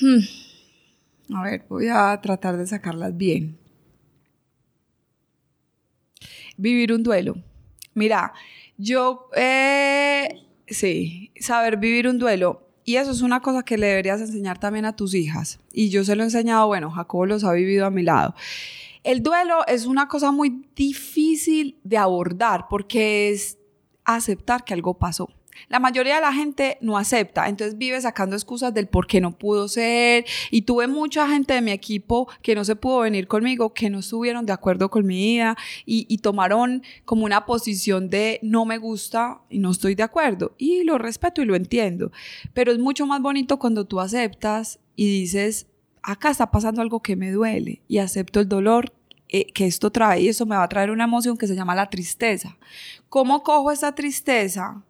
Hmm. 0.00 1.34
A 1.34 1.42
ver, 1.42 1.64
voy 1.68 1.88
a 1.88 2.18
tratar 2.22 2.56
de 2.56 2.66
sacarlas 2.66 3.14
bien. 3.14 3.58
Vivir 6.56 6.92
un 6.92 7.02
duelo. 7.02 7.36
Mira, 7.92 8.32
yo... 8.78 9.28
Eh, 9.36 10.47
Sí, 10.70 11.32
saber 11.40 11.76
vivir 11.78 12.08
un 12.08 12.18
duelo. 12.18 12.64
Y 12.84 12.96
eso 12.96 13.10
es 13.10 13.20
una 13.20 13.40
cosa 13.40 13.64
que 13.64 13.76
le 13.76 13.86
deberías 13.86 14.20
enseñar 14.20 14.58
también 14.58 14.86
a 14.86 14.96
tus 14.96 15.14
hijas. 15.14 15.60
Y 15.72 15.90
yo 15.90 16.04
se 16.04 16.16
lo 16.16 16.22
he 16.22 16.26
enseñado, 16.26 16.66
bueno, 16.68 16.90
Jacobo 16.90 17.26
los 17.26 17.44
ha 17.44 17.52
vivido 17.52 17.84
a 17.84 17.90
mi 17.90 18.02
lado. 18.02 18.34
El 19.04 19.22
duelo 19.22 19.66
es 19.66 19.86
una 19.86 20.08
cosa 20.08 20.32
muy 20.32 20.64
difícil 20.74 21.78
de 21.84 21.98
abordar 21.98 22.66
porque 22.68 23.30
es 23.30 23.58
aceptar 24.04 24.64
que 24.64 24.74
algo 24.74 24.94
pasó. 24.98 25.28
La 25.68 25.78
mayoría 25.78 26.16
de 26.16 26.20
la 26.20 26.32
gente 26.32 26.78
no 26.80 26.96
acepta, 26.96 27.48
entonces 27.48 27.78
vive 27.78 28.00
sacando 28.00 28.36
excusas 28.36 28.72
del 28.72 28.86
por 28.86 29.06
qué 29.06 29.20
no 29.20 29.36
pudo 29.36 29.68
ser. 29.68 30.24
Y 30.50 30.62
tuve 30.62 30.86
mucha 30.86 31.28
gente 31.28 31.54
de 31.54 31.62
mi 31.62 31.72
equipo 31.72 32.28
que 32.42 32.54
no 32.54 32.64
se 32.64 32.76
pudo 32.76 33.00
venir 33.00 33.28
conmigo, 33.28 33.74
que 33.74 33.90
no 33.90 33.98
estuvieron 33.98 34.46
de 34.46 34.52
acuerdo 34.52 34.90
con 34.90 35.06
mi 35.06 35.18
y, 35.38 35.54
y 35.84 36.18
tomaron 36.18 36.82
como 37.04 37.24
una 37.24 37.44
posición 37.44 38.08
de 38.08 38.38
no 38.42 38.64
me 38.64 38.78
gusta 38.78 39.40
y 39.50 39.58
no 39.58 39.70
estoy 39.70 39.94
de 39.94 40.02
acuerdo. 40.02 40.54
Y 40.58 40.84
lo 40.84 40.98
respeto 40.98 41.42
y 41.42 41.44
lo 41.44 41.54
entiendo. 41.54 42.12
Pero 42.54 42.72
es 42.72 42.78
mucho 42.78 43.06
más 43.06 43.20
bonito 43.20 43.58
cuando 43.58 43.84
tú 43.84 44.00
aceptas 44.00 44.78
y 44.96 45.20
dices, 45.20 45.66
acá 46.02 46.30
está 46.30 46.50
pasando 46.50 46.82
algo 46.82 47.00
que 47.00 47.16
me 47.16 47.30
duele 47.30 47.82
y 47.88 47.98
acepto 47.98 48.40
el 48.40 48.48
dolor 48.48 48.92
eh, 49.28 49.52
que 49.52 49.66
esto 49.66 49.90
trae 49.90 50.22
y 50.22 50.28
eso 50.28 50.46
me 50.46 50.56
va 50.56 50.62
a 50.62 50.68
traer 50.68 50.90
una 50.90 51.04
emoción 51.04 51.36
que 51.36 51.46
se 51.46 51.54
llama 51.54 51.74
la 51.74 51.90
tristeza. 51.90 52.56
¿Cómo 53.08 53.42
cojo 53.42 53.70
esa 53.70 53.94
tristeza? 53.94 54.82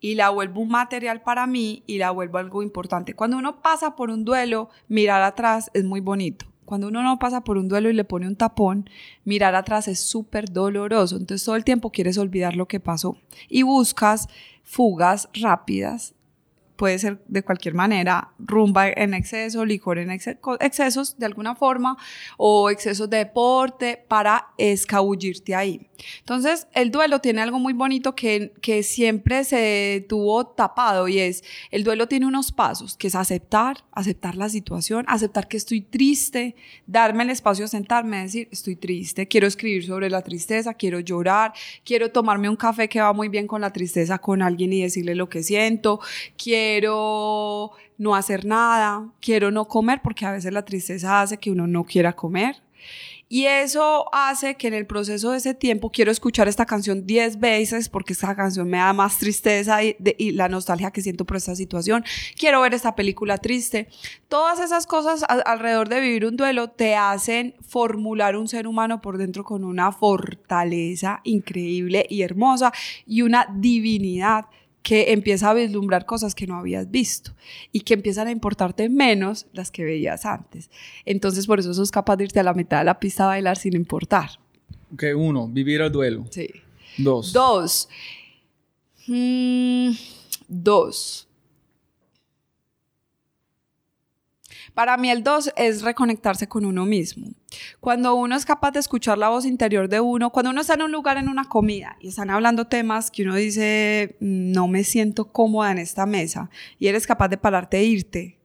Y 0.00 0.14
la 0.14 0.30
vuelvo 0.30 0.62
un 0.62 0.70
material 0.70 1.22
para 1.22 1.46
mí 1.46 1.82
y 1.86 1.98
la 1.98 2.10
vuelvo 2.10 2.38
algo 2.38 2.62
importante. 2.62 3.14
Cuando 3.14 3.36
uno 3.36 3.60
pasa 3.60 3.96
por 3.96 4.10
un 4.10 4.24
duelo, 4.24 4.70
mirar 4.88 5.22
atrás 5.22 5.70
es 5.74 5.84
muy 5.84 6.00
bonito. 6.00 6.46
Cuando 6.64 6.88
uno 6.88 7.02
no 7.02 7.18
pasa 7.18 7.42
por 7.42 7.58
un 7.58 7.68
duelo 7.68 7.90
y 7.90 7.94
le 7.94 8.04
pone 8.04 8.28
un 8.28 8.36
tapón, 8.36 8.88
mirar 9.24 9.56
atrás 9.56 9.88
es 9.88 10.00
súper 10.00 10.52
doloroso. 10.52 11.16
Entonces 11.16 11.44
todo 11.44 11.56
el 11.56 11.64
tiempo 11.64 11.90
quieres 11.90 12.16
olvidar 12.16 12.54
lo 12.54 12.68
que 12.68 12.78
pasó 12.78 13.16
y 13.48 13.62
buscas 13.62 14.28
fugas 14.62 15.28
rápidas 15.34 16.14
puede 16.80 16.98
ser 16.98 17.22
de 17.28 17.42
cualquier 17.42 17.74
manera, 17.74 18.30
rumba 18.38 18.88
en 18.88 19.12
exceso, 19.12 19.66
licor 19.66 19.98
en 19.98 20.10
excesos 20.10 21.18
de 21.18 21.26
alguna 21.26 21.54
forma 21.54 21.98
o 22.38 22.70
excesos 22.70 23.10
de 23.10 23.18
deporte 23.18 24.02
para 24.08 24.46
escabullirte 24.56 25.54
ahí. 25.54 25.90
Entonces, 26.20 26.68
el 26.72 26.90
duelo 26.90 27.20
tiene 27.20 27.42
algo 27.42 27.58
muy 27.58 27.74
bonito 27.74 28.14
que, 28.14 28.54
que 28.62 28.82
siempre 28.82 29.44
se 29.44 30.06
tuvo 30.08 30.46
tapado 30.46 31.06
y 31.06 31.18
es, 31.18 31.44
el 31.70 31.84
duelo 31.84 32.08
tiene 32.08 32.24
unos 32.24 32.50
pasos, 32.50 32.96
que 32.96 33.08
es 33.08 33.14
aceptar, 33.14 33.84
aceptar 33.92 34.36
la 34.36 34.48
situación, 34.48 35.04
aceptar 35.06 35.48
que 35.48 35.58
estoy 35.58 35.82
triste, 35.82 36.56
darme 36.86 37.24
el 37.24 37.30
espacio 37.30 37.68
sentarme, 37.68 38.22
decir, 38.22 38.48
estoy 38.50 38.76
triste, 38.76 39.28
quiero 39.28 39.46
escribir 39.46 39.84
sobre 39.84 40.08
la 40.08 40.22
tristeza, 40.22 40.72
quiero 40.72 41.00
llorar, 41.00 41.52
quiero 41.84 42.10
tomarme 42.10 42.48
un 42.48 42.56
café 42.56 42.88
que 42.88 43.02
va 43.02 43.12
muy 43.12 43.28
bien 43.28 43.46
con 43.46 43.60
la 43.60 43.70
tristeza 43.70 44.16
con 44.16 44.40
alguien 44.40 44.72
y 44.72 44.80
decirle 44.80 45.14
lo 45.14 45.28
que 45.28 45.42
siento, 45.42 46.00
quiero 46.42 46.69
quiero 46.70 47.72
no 47.98 48.14
hacer 48.14 48.44
nada, 48.44 49.08
quiero 49.20 49.50
no 49.50 49.66
comer, 49.66 50.00
porque 50.02 50.24
a 50.24 50.32
veces 50.32 50.52
la 50.52 50.64
tristeza 50.64 51.20
hace 51.20 51.38
que 51.38 51.50
uno 51.50 51.66
no 51.66 51.84
quiera 51.84 52.12
comer. 52.12 52.56
Y 53.32 53.46
eso 53.46 54.12
hace 54.12 54.56
que 54.56 54.66
en 54.66 54.74
el 54.74 54.86
proceso 54.86 55.30
de 55.30 55.38
ese 55.38 55.54
tiempo 55.54 55.90
quiero 55.90 56.10
escuchar 56.10 56.48
esta 56.48 56.66
canción 56.66 57.06
10 57.06 57.38
veces 57.38 57.88
porque 57.88 58.12
esta 58.12 58.34
canción 58.34 58.68
me 58.68 58.78
da 58.78 58.92
más 58.92 59.18
tristeza 59.18 59.84
y, 59.84 59.94
la 60.32 60.48
nostalgia 60.48 60.90
que 60.90 61.00
siento 61.00 61.24
por 61.24 61.36
esta 61.36 61.54
situación. 61.54 62.04
Quiero 62.36 62.60
ver 62.60 62.74
esta 62.74 62.96
película 62.96 63.38
triste. 63.38 63.86
Todas 64.28 64.58
esas 64.58 64.84
cosas 64.88 65.22
alrededor 65.28 65.88
de 65.88 66.00
vivir 66.00 66.26
un 66.26 66.36
duelo 66.36 66.70
te 66.70 66.96
hacen 66.96 67.54
formular 67.60 68.36
un 68.36 68.48
ser 68.48 68.66
humano 68.66 69.00
por 69.00 69.16
dentro 69.16 69.44
con 69.44 69.62
una 69.62 69.92
fortaleza 69.92 71.20
increíble 71.22 72.06
y 72.10 72.22
hermosa 72.22 72.72
y 73.06 73.22
una 73.22 73.46
divinidad 73.54 74.46
que 74.82 75.12
empieza 75.12 75.50
a 75.50 75.54
vislumbrar 75.54 76.06
cosas 76.06 76.34
que 76.34 76.46
no 76.46 76.56
habías 76.56 76.90
visto 76.90 77.32
y 77.72 77.80
que 77.80 77.94
empiezan 77.94 78.28
a 78.28 78.30
importarte 78.30 78.88
menos 78.88 79.46
las 79.52 79.70
que 79.70 79.84
veías 79.84 80.24
antes. 80.24 80.70
Entonces, 81.04 81.46
por 81.46 81.60
eso 81.60 81.74
sos 81.74 81.90
capaz 81.90 82.16
de 82.16 82.24
irte 82.24 82.40
a 82.40 82.42
la 82.42 82.54
mitad 82.54 82.78
de 82.78 82.84
la 82.84 82.98
pista 82.98 83.24
a 83.24 83.28
bailar 83.28 83.58
sin 83.58 83.74
importar. 83.74 84.30
Ok, 84.92 85.04
uno, 85.16 85.48
vivir 85.48 85.80
el 85.80 85.92
duelo. 85.92 86.26
Sí. 86.30 86.48
Dos. 86.98 87.32
Dos. 87.32 87.88
Mm, 89.06 89.90
dos. 90.48 91.28
Para 94.74 94.96
mí 94.96 95.10
el 95.10 95.22
dos 95.22 95.52
es 95.56 95.82
reconectarse 95.82 96.48
con 96.48 96.64
uno 96.64 96.86
mismo. 96.86 97.28
Cuando 97.80 98.14
uno 98.14 98.36
es 98.36 98.44
capaz 98.44 98.72
de 98.72 98.80
escuchar 98.80 99.18
la 99.18 99.28
voz 99.28 99.44
interior 99.44 99.88
de 99.88 100.00
uno, 100.00 100.30
cuando 100.30 100.50
uno 100.50 100.60
está 100.60 100.74
en 100.74 100.82
un 100.82 100.92
lugar 100.92 101.16
en 101.16 101.28
una 101.28 101.44
comida 101.44 101.96
y 102.00 102.08
están 102.08 102.30
hablando 102.30 102.66
temas 102.66 103.10
que 103.10 103.22
uno 103.22 103.34
dice, 103.34 104.16
no 104.20 104.68
me 104.68 104.84
siento 104.84 105.32
cómoda 105.32 105.72
en 105.72 105.78
esta 105.78 106.06
mesa 106.06 106.50
y 106.78 106.88
eres 106.88 107.06
capaz 107.06 107.28
de 107.28 107.38
pararte 107.38 107.78
e 107.78 107.84
irte, 107.84 108.38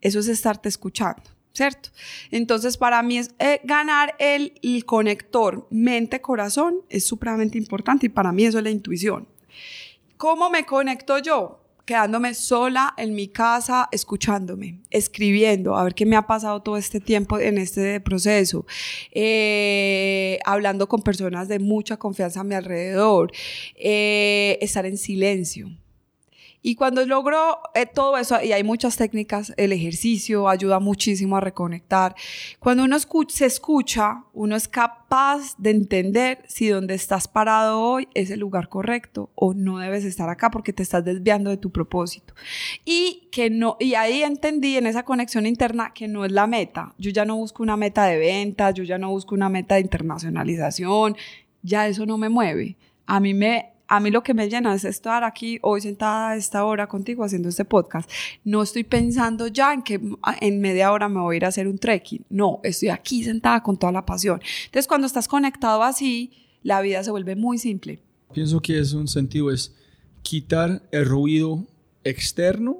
eso 0.00 0.18
es 0.18 0.28
estarte 0.28 0.68
escuchando. 0.68 1.22
¿cierto? 1.54 1.90
Entonces, 2.30 2.76
para 2.78 3.02
mí 3.02 3.18
es 3.18 3.34
eh, 3.38 3.60
ganar 3.64 4.14
el, 4.18 4.58
el 4.62 4.84
conector 4.86 5.66
mente-corazón 5.70 6.76
es 6.88 7.04
supremamente 7.04 7.58
importante 7.58 8.06
y 8.06 8.08
para 8.08 8.32
mí 8.32 8.44
eso 8.44 8.58
es 8.58 8.64
la 8.64 8.70
intuición. 8.70 9.28
¿Cómo 10.16 10.50
me 10.50 10.64
conecto 10.64 11.18
yo? 11.18 11.61
Quedándome 11.84 12.34
sola 12.34 12.94
en 12.96 13.14
mi 13.14 13.28
casa, 13.28 13.88
escuchándome, 13.92 14.80
escribiendo, 14.90 15.76
a 15.76 15.84
ver 15.84 15.94
qué 15.94 16.06
me 16.06 16.16
ha 16.16 16.26
pasado 16.26 16.62
todo 16.62 16.76
este 16.76 17.00
tiempo 17.00 17.38
en 17.38 17.58
este 17.58 18.00
proceso, 18.00 18.66
eh, 19.10 20.38
hablando 20.44 20.88
con 20.88 21.02
personas 21.02 21.48
de 21.48 21.58
mucha 21.58 21.96
confianza 21.96 22.40
a 22.40 22.44
mi 22.44 22.54
alrededor, 22.54 23.32
eh, 23.76 24.58
estar 24.60 24.86
en 24.86 24.96
silencio. 24.96 25.70
Y 26.62 26.76
cuando 26.76 27.04
logro 27.04 27.58
eh, 27.74 27.86
todo 27.86 28.16
eso, 28.16 28.40
y 28.40 28.52
hay 28.52 28.62
muchas 28.62 28.96
técnicas, 28.96 29.52
el 29.56 29.72
ejercicio 29.72 30.48
ayuda 30.48 30.78
muchísimo 30.78 31.36
a 31.36 31.40
reconectar. 31.40 32.14
Cuando 32.60 32.84
uno 32.84 32.96
se 33.28 33.46
escucha, 33.46 34.24
uno 34.32 34.54
es 34.54 34.68
capaz 34.68 35.56
de 35.58 35.70
entender 35.70 36.42
si 36.46 36.68
donde 36.68 36.94
estás 36.94 37.26
parado 37.26 37.80
hoy 37.80 38.08
es 38.14 38.30
el 38.30 38.38
lugar 38.38 38.68
correcto 38.68 39.30
o 39.34 39.54
no 39.54 39.78
debes 39.78 40.04
estar 40.04 40.28
acá 40.28 40.50
porque 40.50 40.72
te 40.72 40.84
estás 40.84 41.04
desviando 41.04 41.50
de 41.50 41.56
tu 41.56 41.70
propósito. 41.70 42.34
Y 42.84 43.28
que 43.32 43.50
no, 43.50 43.76
y 43.80 43.94
ahí 43.94 44.22
entendí 44.22 44.76
en 44.76 44.86
esa 44.86 45.04
conexión 45.04 45.46
interna 45.46 45.92
que 45.92 46.06
no 46.06 46.24
es 46.24 46.30
la 46.30 46.46
meta. 46.46 46.94
Yo 46.96 47.10
ya 47.10 47.24
no 47.24 47.36
busco 47.36 47.64
una 47.64 47.76
meta 47.76 48.04
de 48.04 48.18
ventas, 48.18 48.74
yo 48.74 48.84
ya 48.84 48.98
no 48.98 49.10
busco 49.10 49.34
una 49.34 49.48
meta 49.48 49.74
de 49.74 49.80
internacionalización, 49.80 51.16
ya 51.62 51.88
eso 51.88 52.06
no 52.06 52.18
me 52.18 52.28
mueve. 52.28 52.76
A 53.06 53.18
mí 53.18 53.34
me 53.34 53.71
a 53.92 54.00
mí 54.00 54.10
lo 54.10 54.22
que 54.22 54.32
me 54.32 54.48
llena 54.48 54.74
es 54.74 54.84
estar 54.86 55.22
aquí 55.22 55.58
hoy 55.60 55.82
sentada 55.82 56.30
a 56.30 56.36
esta 56.36 56.64
hora 56.64 56.86
contigo 56.86 57.24
haciendo 57.24 57.50
este 57.50 57.66
podcast. 57.66 58.10
No 58.42 58.62
estoy 58.62 58.84
pensando 58.84 59.48
ya 59.48 59.74
en 59.74 59.82
que 59.82 60.00
en 60.40 60.60
media 60.62 60.92
hora 60.92 61.10
me 61.10 61.20
voy 61.20 61.34
a 61.34 61.36
ir 61.36 61.44
a 61.44 61.48
hacer 61.48 61.68
un 61.68 61.76
trekking. 61.76 62.24
No, 62.30 62.60
estoy 62.62 62.88
aquí 62.88 63.22
sentada 63.22 63.62
con 63.62 63.76
toda 63.76 63.92
la 63.92 64.06
pasión. 64.06 64.40
Entonces, 64.64 64.88
cuando 64.88 65.06
estás 65.06 65.28
conectado 65.28 65.82
así, 65.82 66.32
la 66.62 66.80
vida 66.80 67.04
se 67.04 67.10
vuelve 67.10 67.36
muy 67.36 67.58
simple. 67.58 68.00
Pienso 68.32 68.60
que 68.60 68.78
es 68.78 68.94
un 68.94 69.08
sentido, 69.08 69.50
es 69.50 69.74
quitar 70.22 70.82
el 70.90 71.04
ruido 71.04 71.66
externo 72.02 72.78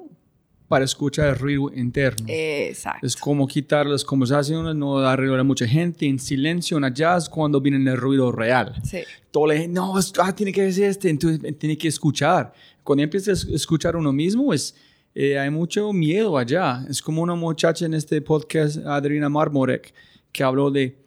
para 0.67 0.85
escuchar 0.85 1.29
el 1.29 1.35
ruido 1.37 1.71
interno. 1.75 2.25
Exacto. 2.27 3.05
Es 3.05 3.15
como 3.15 3.47
quitar 3.47 3.85
las 3.85 4.03
conversaciones, 4.03 4.75
no 4.75 5.15
ruido 5.15 5.35
a 5.35 5.43
mucha 5.43 5.67
gente, 5.67 6.05
en 6.07 6.19
silencio, 6.19 6.77
en 6.77 6.93
jazz, 6.93 7.29
cuando 7.29 7.61
viene 7.61 7.89
el 7.89 7.97
ruido 7.97 8.31
real. 8.31 8.73
Sí. 8.83 8.99
Todo 9.31 9.47
le 9.47 9.67
no, 9.67 9.93
ah, 10.19 10.35
tiene 10.35 10.51
que 10.51 10.63
decir 10.63 10.85
este, 10.85 11.09
entonces 11.09 11.43
eh, 11.43 11.51
tiene 11.53 11.77
que 11.77 11.87
escuchar. 11.87 12.53
Cuando 12.83 13.03
empiezas 13.03 13.45
a 13.45 13.55
escuchar 13.55 13.95
uno 13.95 14.11
mismo, 14.11 14.53
es, 14.53 14.75
eh, 15.15 15.37
hay 15.37 15.49
mucho 15.49 15.91
miedo 15.93 16.37
allá. 16.37 16.85
Es 16.89 17.01
como 17.01 17.21
una 17.21 17.35
muchacha 17.35 17.85
en 17.85 17.93
este 17.93 18.21
podcast, 18.21 18.77
Adriana 18.77 19.29
Marmorek, 19.29 19.93
que 20.31 20.43
habló 20.43 20.71
de 20.71 20.97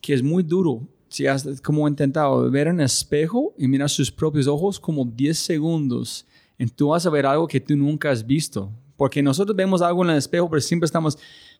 que 0.00 0.14
es 0.14 0.22
muy 0.22 0.42
duro. 0.42 0.82
Si 1.08 1.26
has 1.26 1.60
como 1.62 1.88
intentado 1.88 2.50
ver 2.50 2.66
en 2.66 2.80
el 2.80 2.86
espejo 2.86 3.54
y 3.56 3.66
mirar 3.68 3.88
sus 3.88 4.10
propios 4.10 4.46
ojos 4.46 4.78
como 4.78 5.04
10 5.04 5.38
segundos, 5.38 6.26
y 6.58 6.66
tú 6.66 6.88
vas 6.88 7.06
a 7.06 7.10
ver 7.10 7.26
algo 7.26 7.46
que 7.46 7.60
tú 7.60 7.76
nunca 7.76 8.10
has 8.10 8.26
visto 8.26 8.72
porque 8.96 9.22
nosotros 9.22 9.56
vemos 9.56 9.82
algo 9.82 10.04
en 10.04 10.10
el 10.10 10.16
espejo, 10.16 10.48
pero 10.48 10.60
siempre 10.60 10.86
estamos, 10.86 11.18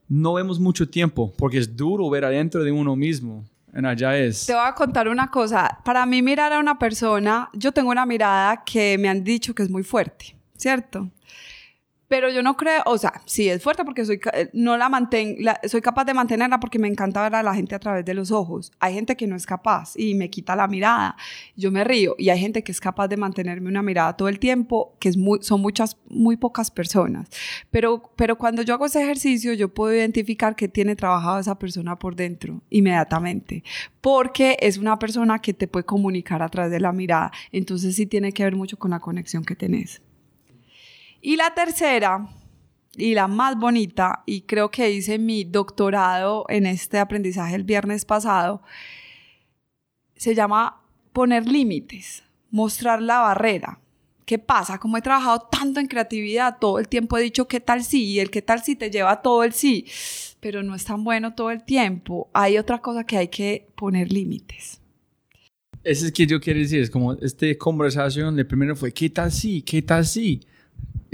no 0.09 0.35
vemos 0.35 0.59
mucho 0.59 0.89
tiempo, 0.89 1.33
porque 1.37 1.59
es 1.59 1.77
duro 1.77 2.09
ver 2.11 2.25
adentro 2.25 2.65
de 2.65 2.73
uno 2.73 2.97
mismo. 2.97 3.45
En 3.73 3.85
allá 3.85 4.17
es. 4.17 4.47
Te 4.47 4.55
voy 4.55 4.63
a 4.65 4.75
contar 4.75 5.07
una 5.07 5.31
cosa. 5.31 5.81
Para 5.85 6.07
mí 6.07 6.23
mirar 6.23 6.51
a 6.53 6.59
una 6.59 6.79
persona, 6.79 7.51
yo 7.53 7.73
tengo 7.73 7.91
una 7.91 8.07
mirada 8.07 8.65
que 8.65 8.97
me 8.97 9.09
han 9.09 9.23
dicho 9.23 9.55
que 9.55 9.63
es 9.63 9.69
muy 9.69 9.83
fuerte, 9.83 10.35
¿cierto? 10.57 11.11
Pero 12.09 12.31
yo 12.31 12.43
no 12.43 12.57
creo, 12.57 12.83
o 12.87 12.99
sea, 12.99 13.21
sí 13.25 13.49
es 13.49 13.63
fuerte 13.63 13.85
porque 13.85 14.05
soy, 14.05 14.21
eh, 14.33 14.49
no 14.53 14.77
la 14.77 14.89
mantengo, 14.89 15.39
soy 15.65 15.81
capaz 15.81 16.05
de 16.05 16.15
mantenerla 16.15 16.61
porque 16.61 16.79
me 16.79 16.87
encanta 16.87 17.23
ver 17.23 17.35
a 17.35 17.43
la 17.43 17.55
gente 17.55 17.75
a 17.75 17.81
través 17.81 18.05
de 18.05 18.15
los 18.15 18.31
ojos. 18.31 18.73
Hay 18.79 18.95
gente 18.95 19.17
que 19.17 19.27
no 19.27 19.35
es 19.35 19.45
capaz 19.45 19.95
y 19.97 20.15
me 20.15 20.31
quita 20.31 20.55
la 20.55 20.69
mirada, 20.69 21.17
yo 21.57 21.73
me 21.73 21.83
río. 21.83 22.15
Y 22.19 22.29
hay 22.29 22.39
gente 22.39 22.63
que 22.63 22.71
es 22.71 22.81
capaz 22.81 23.09
de 23.09 23.17
mantenerme 23.17 23.69
una 23.69 23.83
mirada 23.83 24.17
todo 24.17 24.29
el 24.29 24.39
tiempo, 24.39 24.95
que 25.01 25.13
son 25.41 25.61
muchas, 25.61 25.97
muy 26.09 26.37
pocas 26.37 26.71
personas. 26.71 27.29
Pero, 27.71 28.11
pero 28.15 28.39
cuando 28.39 28.63
yo 28.63 28.75
hago 28.75 28.87
ese 28.87 29.03
ejercicio, 29.03 29.53
yo 29.55 29.73
puedo 29.75 29.95
identificar 29.95 30.55
que 30.55 30.69
tiene 30.69 30.95
trabajado 30.95 31.41
esa 31.41 31.59
persona 31.59 31.99
por 31.99 32.15
dentro 32.15 32.63
inmediatamente. 32.71 33.65
Porque 34.01 34.57
es 34.61 34.79
una 34.79 34.99
persona 34.99 35.41
que 35.41 35.55
te 35.55 35.67
puede 35.67 35.85
comunicar 35.85 36.43
a 36.43 36.49
través 36.49 36.71
de 36.71 36.79
la 36.79 36.93
mirada. 36.93 37.33
Entonces 37.51 37.97
sí 37.97 38.07
tiene 38.07 38.33
que 38.33 38.45
ver 38.45 38.55
mucho 38.55 38.79
con 38.79 38.93
la 38.93 39.01
conexión 39.01 39.45
que 39.45 39.57
tenés. 39.57 40.03
Y 41.21 41.37
la 41.37 41.55
tercera, 41.55 42.29
y 42.97 43.15
la 43.15 43.29
más 43.29 43.57
bonita, 43.59 44.23
y 44.27 44.43
creo 44.43 44.71
que 44.71 44.91
hice 44.91 45.19
mi 45.19 45.45
doctorado 45.45 46.45
en 46.49 46.67
este 46.67 46.99
aprendizaje 46.99 47.55
el 47.55 47.65
viernes 47.65 48.05
pasado, 48.05 48.63
se 50.17 50.35
llama 50.35 50.83
poner 51.13 51.47
límites, 51.47 52.23
mostrar 52.51 53.03
la 53.03 53.21
barrera. 53.21 53.81
¿Qué 54.25 54.39
pasa? 54.39 54.79
Como 54.79 54.97
he 54.97 55.03
trabajado 55.03 55.49
tanto 55.51 55.79
en 55.79 55.87
creatividad, 55.87 56.59
todo 56.59 56.79
el 56.79 56.89
tiempo 56.89 57.17
he 57.17 57.23
dicho 57.23 57.47
qué 57.47 57.61
tal 57.61 57.85
sí, 57.85 58.05
y 58.05 58.21
el 58.21 58.31
qué 58.31 58.43
tal 58.43 58.63
sí 58.63 58.75
te 58.75 58.91
lleva 58.91 59.23
todo 59.23 59.45
el 59.45 59.53
sí, 59.53 59.87
pero 60.41 60.63
no 60.63 60.75
es 60.75 60.85
tan 60.85 61.05
bueno 61.05 61.35
todo 61.35 61.51
el 61.51 61.63
tiempo. 61.63 62.29
Hay 62.33 62.59
otra 62.59 62.81
cosa 62.81 63.05
que 63.05 63.17
hay 63.17 63.29
que 63.29 63.69
poner 63.77 64.13
límites. 64.13 64.81
Eso 65.85 66.07
es 66.07 66.13
que 66.13 66.27
yo 66.27 66.41
quiero 66.41 66.59
decir, 66.59 66.81
es 66.81 66.91
como 66.91 67.13
esta 67.13 67.47
conversación, 67.57 68.37
el 68.37 68.47
primero 68.47 68.75
fue, 68.75 68.93
¿qué 68.93 69.09
tal 69.09 69.31
sí? 69.31 69.63
¿Qué 69.63 69.83
tal 69.83 70.05
sí? 70.05 70.41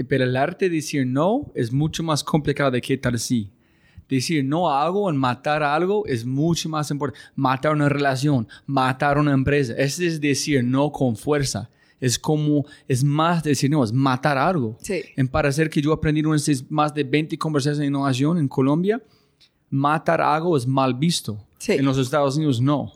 Pero 0.07 0.23
el 0.23 0.35
arte 0.35 0.69
de 0.69 0.75
decir 0.75 1.05
no 1.05 1.51
es 1.55 1.71
mucho 1.71 2.03
más 2.03 2.23
complicado 2.23 2.71
de 2.71 2.81
que 2.81 2.97
tal 2.97 3.19
sí. 3.19 3.51
Decir 4.09 4.43
no 4.43 4.69
a 4.69 4.83
algo 4.83 5.09
en 5.09 5.17
matar 5.17 5.63
algo 5.63 6.05
es 6.05 6.25
mucho 6.25 6.69
más 6.69 6.91
importante. 6.91 7.19
Matar 7.35 7.73
una 7.73 7.89
relación, 7.89 8.47
matar 8.65 9.17
una 9.17 9.33
empresa. 9.33 9.73
Ese 9.77 10.07
es 10.07 10.21
decir 10.21 10.63
no 10.63 10.91
con 10.91 11.15
fuerza. 11.15 11.69
Es 11.99 12.19
como, 12.19 12.65
es 12.87 13.03
más 13.03 13.43
decir 13.43 13.71
no, 13.71 13.83
es 13.83 13.93
matar 13.93 14.37
algo. 14.37 14.77
Sí. 14.81 15.01
En 15.15 15.27
parecer 15.27 15.69
que 15.69 15.81
yo 15.81 15.93
aprendí 15.93 16.21
más 16.69 16.93
de 16.93 17.03
20 17.03 17.37
conversaciones 17.37 17.79
de 17.79 17.85
innovación 17.85 18.37
en 18.37 18.47
Colombia, 18.47 19.01
matar 19.69 20.21
algo 20.21 20.57
es 20.57 20.67
mal 20.67 20.93
visto. 20.93 21.45
Sí. 21.59 21.73
En 21.73 21.85
los 21.85 21.97
Estados 21.97 22.35
Unidos 22.35 22.59
no. 22.59 22.91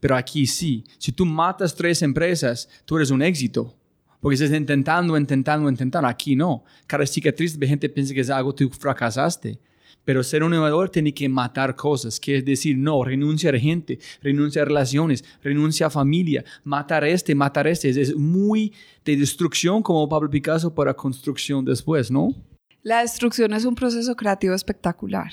Pero 0.00 0.16
aquí 0.16 0.46
sí. 0.46 0.84
Si 0.98 1.12
tú 1.12 1.24
matas 1.24 1.74
tres 1.74 2.02
empresas, 2.02 2.68
tú 2.84 2.96
eres 2.96 3.10
un 3.10 3.22
éxito 3.22 3.76
porque 4.20 4.34
estás 4.34 4.56
intentando, 4.56 5.16
intentando, 5.16 5.68
intentando. 5.68 6.06
Aquí 6.06 6.36
no. 6.36 6.64
Cada 6.86 7.06
cicatriz 7.06 7.58
de 7.58 7.66
gente 7.66 7.88
piensa 7.88 8.14
que 8.14 8.20
es 8.20 8.30
algo 8.30 8.54
que 8.54 8.66
tú 8.66 8.70
fracasaste. 8.70 9.58
Pero 10.04 10.22
ser 10.22 10.42
un 10.42 10.52
innovador 10.52 10.88
tiene 10.88 11.12
que 11.12 11.28
matar 11.28 11.76
cosas, 11.76 12.18
que 12.18 12.38
es 12.38 12.44
decir, 12.44 12.76
no, 12.76 13.04
renunciar 13.04 13.54
a 13.54 13.58
gente, 13.58 13.98
renunciar 14.22 14.62
a 14.62 14.68
relaciones, 14.68 15.24
renunciar 15.42 15.88
a 15.88 15.90
familia, 15.90 16.44
matar 16.64 17.04
este, 17.04 17.34
matar 17.34 17.66
este. 17.66 17.90
Es 17.90 18.16
muy 18.16 18.72
de 19.04 19.16
destrucción 19.16 19.82
como 19.82 20.08
Pablo 20.08 20.30
Picasso 20.30 20.74
para 20.74 20.94
construcción 20.94 21.64
después, 21.64 22.10
¿no? 22.10 22.34
La 22.82 23.02
destrucción 23.02 23.52
es 23.52 23.66
un 23.66 23.74
proceso 23.74 24.16
creativo 24.16 24.54
espectacular 24.54 25.32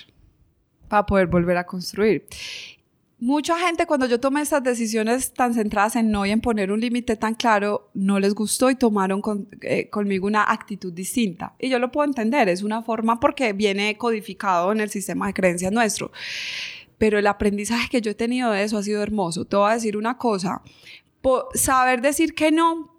para 0.90 1.06
poder 1.06 1.28
volver 1.28 1.58
a 1.58 1.66
construir 1.66 2.26
mucha 3.20 3.58
gente 3.58 3.86
cuando 3.86 4.06
yo 4.06 4.20
tomé 4.20 4.42
estas 4.42 4.64
decisiones 4.64 5.34
tan 5.34 5.54
centradas 5.54 5.96
en 5.96 6.12
no 6.12 6.26
y 6.26 6.32
en 6.32 6.42
poner 6.42 6.72
un 6.72 6.80
límite 6.80 7.16
tan 7.16 7.34
claro, 7.34 7.90
no 7.94 8.20
les 8.20 8.34
gustó 8.34 8.70
y 8.70 8.76
tomaron 8.76 9.22
eh, 9.62 9.90
conmigo 9.90 10.28
una 10.28 10.44
actitud 10.44 10.94
distinta. 10.94 11.56
Y 11.60 11.70
yo 11.70 11.80
lo 11.80 11.92
puedo 11.92 12.08
entender, 12.08 12.50
es 12.50 12.64
una 12.64 12.84
forma 12.84 13.20
porque 13.20 13.54
viene 13.54 13.98
codificado 13.98 14.72
en 14.72 14.82
el 14.82 14.90
sistema 14.90 15.28
de 15.28 15.34
creencias 15.34 15.72
nuestro. 15.72 16.12
Pero 16.98 17.20
el 17.20 17.28
aprendizaje 17.28 17.90
que 17.90 18.02
yo 18.02 18.12
he 18.12 18.16
tenido 18.16 18.52
de 18.52 18.64
eso 18.64 18.78
ha 18.78 18.84
sido 18.84 19.04
hermoso. 19.04 19.46
Te 19.46 19.56
voy 19.56 19.70
a 19.70 19.76
decir 19.76 19.98
una 19.98 20.18
cosa, 20.18 20.62
saber 21.54 22.02
decir 22.02 22.34
que 22.34 22.52
no 22.52 22.97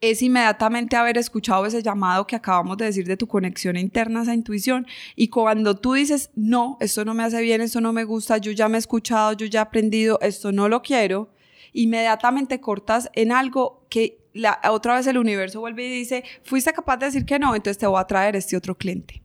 es 0.00 0.22
inmediatamente 0.22 0.96
haber 0.96 1.18
escuchado 1.18 1.66
ese 1.66 1.82
llamado 1.82 2.26
que 2.26 2.36
acabamos 2.36 2.78
de 2.78 2.86
decir 2.86 3.06
de 3.06 3.16
tu 3.16 3.26
conexión 3.26 3.76
interna, 3.76 4.22
esa 4.22 4.34
intuición. 4.34 4.86
Y 5.14 5.28
cuando 5.28 5.76
tú 5.76 5.92
dices, 5.92 6.30
no, 6.34 6.78
esto 6.80 7.04
no 7.04 7.12
me 7.12 7.22
hace 7.22 7.42
bien, 7.42 7.60
esto 7.60 7.80
no 7.80 7.92
me 7.92 8.04
gusta, 8.04 8.38
yo 8.38 8.50
ya 8.52 8.68
me 8.68 8.78
he 8.78 8.80
escuchado, 8.80 9.32
yo 9.32 9.46
ya 9.46 9.60
he 9.60 9.62
aprendido, 9.62 10.18
esto 10.22 10.52
no 10.52 10.68
lo 10.68 10.80
quiero, 10.82 11.30
inmediatamente 11.72 12.60
cortas 12.60 13.10
en 13.14 13.30
algo 13.30 13.86
que 13.90 14.18
la, 14.32 14.60
otra 14.70 14.94
vez 14.94 15.06
el 15.06 15.18
universo 15.18 15.60
vuelve 15.60 15.86
y 15.86 15.90
dice, 15.90 16.24
fuiste 16.44 16.72
capaz 16.72 16.96
de 16.98 17.06
decir 17.06 17.26
que 17.26 17.38
no, 17.38 17.54
entonces 17.54 17.78
te 17.78 17.86
voy 17.86 18.00
a 18.00 18.06
traer 18.06 18.36
este 18.36 18.56
otro 18.56 18.76
cliente. 18.76 19.22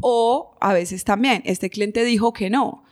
O 0.00 0.56
a 0.60 0.72
veces 0.72 1.04
también, 1.04 1.42
este 1.44 1.70
cliente 1.70 2.02
dijo 2.02 2.32
que 2.32 2.50
no. 2.50 2.84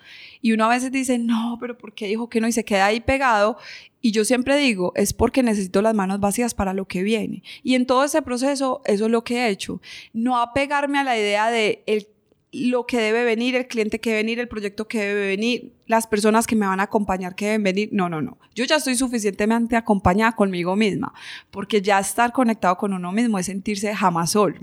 Y 0.47 0.53
uno 0.53 0.67
a 0.67 0.69
veces 0.69 0.93
dice, 0.93 1.19
no, 1.19 1.57
pero 1.59 1.77
¿por 1.77 1.93
qué 1.93 2.07
dijo 2.07 2.29
que 2.29 2.41
no? 2.41 2.47
Y 2.47 2.53
se 2.53 2.65
queda 2.65 2.87
ahí 2.87 3.01
pegado. 3.01 3.59
Y 4.01 4.13
yo 4.13 4.25
siempre 4.25 4.57
digo, 4.57 4.93
es 4.95 5.13
porque 5.13 5.43
necesito 5.43 5.83
las 5.83 5.93
manos 5.93 6.21
vacías 6.21 6.55
para 6.55 6.73
lo 6.73 6.85
que 6.85 7.03
viene. 7.03 7.43
Y 7.65 7.75
en 7.75 7.85
todo 7.85 8.05
ese 8.05 8.23
proceso, 8.23 8.81
eso 8.85 9.07
es 9.07 9.11
lo 9.11 9.25
que 9.25 9.39
he 9.39 9.49
hecho. 9.49 9.81
No 10.13 10.39
apegarme 10.39 11.01
a 11.01 11.03
la 11.03 11.19
idea 11.19 11.51
de 11.51 11.83
el 11.89 12.07
lo 12.53 12.87
que 12.87 13.01
debe 13.01 13.25
venir, 13.25 13.57
el 13.57 13.67
cliente 13.67 13.99
que 13.99 14.11
debe 14.11 14.23
venir, 14.23 14.39
el 14.39 14.47
proyecto 14.47 14.87
que 14.87 15.01
debe 15.01 15.27
venir, 15.27 15.73
las 15.89 16.07
personas 16.07 16.47
que 16.47 16.55
me 16.55 16.65
van 16.65 16.79
a 16.79 16.85
acompañar 16.85 17.35
que 17.35 17.47
deben 17.47 17.65
venir. 17.65 17.89
No, 17.91 18.09
no, 18.09 18.23
no. 18.23 18.39
Yo 18.55 18.65
ya 18.65 18.77
estoy 18.77 18.95
suficientemente 18.95 19.75
acompañada 19.75 20.31
conmigo 20.37 20.77
misma, 20.77 21.13
porque 21.51 21.83
ya 21.83 21.99
estar 21.99 22.33
conectado 22.33 22.77
con 22.77 22.93
uno 22.93 23.11
mismo 23.11 23.41
es 23.41 23.47
sentirse 23.47 23.93
jamás 23.97 24.31
solo. 24.31 24.61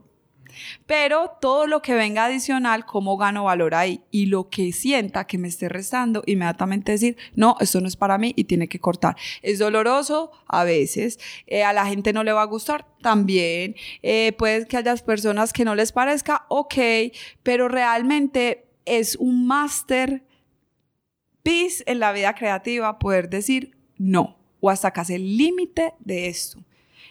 Pero 0.85 1.37
todo 1.41 1.67
lo 1.67 1.81
que 1.81 1.93
venga 1.93 2.25
adicional, 2.25 2.85
¿cómo 2.85 3.17
gano 3.17 3.45
valor 3.45 3.75
ahí? 3.75 4.01
Y 4.11 4.27
lo 4.27 4.49
que 4.49 4.71
sienta 4.71 5.25
que 5.25 5.37
me 5.37 5.47
esté 5.47 5.69
restando, 5.69 6.23
inmediatamente 6.25 6.91
decir, 6.93 7.17
no, 7.35 7.55
esto 7.59 7.81
no 7.81 7.87
es 7.87 7.95
para 7.95 8.17
mí 8.17 8.33
y 8.35 8.45
tiene 8.45 8.67
que 8.67 8.79
cortar. 8.79 9.15
Es 9.41 9.59
doloroso 9.59 10.31
a 10.47 10.63
veces, 10.63 11.19
eh, 11.47 11.63
a 11.63 11.73
la 11.73 11.85
gente 11.85 12.13
no 12.13 12.23
le 12.23 12.33
va 12.33 12.41
a 12.41 12.45
gustar 12.45 12.87
también, 13.01 13.75
eh, 14.01 14.33
puede 14.37 14.67
que 14.67 14.77
haya 14.77 14.95
personas 14.97 15.53
que 15.53 15.65
no 15.65 15.75
les 15.75 15.91
parezca, 15.91 16.45
ok, 16.49 16.75
pero 17.41 17.67
realmente 17.67 18.65
es 18.85 19.15
un 19.15 19.47
máster 19.47 20.23
piece 21.41 21.83
en 21.87 21.99
la 21.99 22.11
vida 22.11 22.33
creativa 22.35 22.99
poder 22.99 23.29
decir 23.29 23.75
no 23.97 24.37
o 24.59 24.69
hasta 24.69 24.91
casi 24.91 25.15
el 25.15 25.37
límite 25.37 25.93
de 25.99 26.27
esto. 26.27 26.63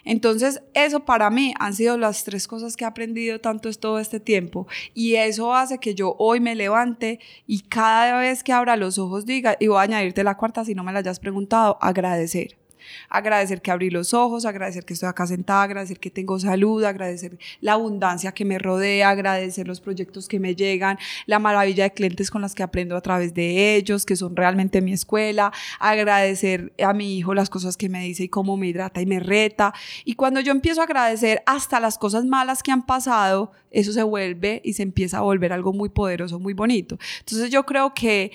Entonces, 0.04 0.62
eso 0.74 1.00
para 1.00 1.30
mí 1.30 1.54
han 1.58 1.74
sido 1.74 1.98
las 1.98 2.24
tres 2.24 2.48
cosas 2.48 2.76
que 2.76 2.84
he 2.84 2.86
aprendido 2.86 3.40
tanto 3.40 3.72
todo 3.72 3.98
este 3.98 4.20
tiempo. 4.20 4.66
Y 4.94 5.16
eso 5.16 5.54
hace 5.54 5.78
que 5.78 5.94
yo 5.94 6.16
hoy 6.18 6.40
me 6.40 6.54
levante 6.54 7.20
y 7.46 7.60
cada 7.60 8.18
vez 8.18 8.42
que 8.42 8.52
abra 8.52 8.76
los 8.76 8.98
ojos 8.98 9.26
diga, 9.26 9.56
y 9.60 9.68
voy 9.68 9.78
a 9.78 9.82
añadirte 9.82 10.24
la 10.24 10.36
cuarta 10.36 10.64
si 10.64 10.74
no 10.74 10.84
me 10.84 10.92
la 10.92 11.00
hayas 11.00 11.20
preguntado, 11.20 11.78
agradecer 11.80 12.61
agradecer 13.08 13.62
que 13.62 13.70
abrí 13.70 13.90
los 13.90 14.14
ojos, 14.14 14.44
agradecer 14.44 14.84
que 14.84 14.94
estoy 14.94 15.08
acá 15.08 15.26
sentada, 15.26 15.62
agradecer 15.62 15.98
que 16.00 16.10
tengo 16.10 16.38
salud, 16.38 16.84
agradecer 16.84 17.38
la 17.60 17.74
abundancia 17.74 18.32
que 18.32 18.44
me 18.44 18.58
rodea, 18.58 19.10
agradecer 19.10 19.68
los 19.68 19.80
proyectos 19.80 20.28
que 20.28 20.40
me 20.40 20.54
llegan, 20.54 20.98
la 21.26 21.38
maravilla 21.38 21.84
de 21.84 21.92
clientes 21.92 22.30
con 22.30 22.42
las 22.42 22.54
que 22.54 22.62
aprendo 22.62 22.96
a 22.96 23.00
través 23.00 23.34
de 23.34 23.76
ellos, 23.76 24.06
que 24.06 24.16
son 24.16 24.36
realmente 24.36 24.80
mi 24.80 24.92
escuela, 24.92 25.52
agradecer 25.78 26.72
a 26.82 26.92
mi 26.92 27.18
hijo 27.18 27.34
las 27.34 27.50
cosas 27.50 27.76
que 27.76 27.88
me 27.88 28.02
dice 28.02 28.24
y 28.24 28.28
cómo 28.28 28.56
me 28.56 28.68
hidrata 28.68 29.00
y 29.00 29.06
me 29.06 29.20
reta. 29.20 29.72
Y 30.04 30.14
cuando 30.14 30.40
yo 30.40 30.52
empiezo 30.52 30.80
a 30.80 30.84
agradecer 30.84 31.42
hasta 31.46 31.80
las 31.80 31.98
cosas 31.98 32.24
malas 32.24 32.62
que 32.62 32.72
han 32.72 32.84
pasado, 32.86 33.52
eso 33.70 33.92
se 33.92 34.02
vuelve 34.02 34.60
y 34.64 34.74
se 34.74 34.82
empieza 34.82 35.18
a 35.18 35.22
volver 35.22 35.52
algo 35.52 35.72
muy 35.72 35.88
poderoso, 35.88 36.38
muy 36.38 36.52
bonito. 36.52 36.98
Entonces 37.20 37.50
yo 37.50 37.64
creo 37.64 37.94
que 37.94 38.32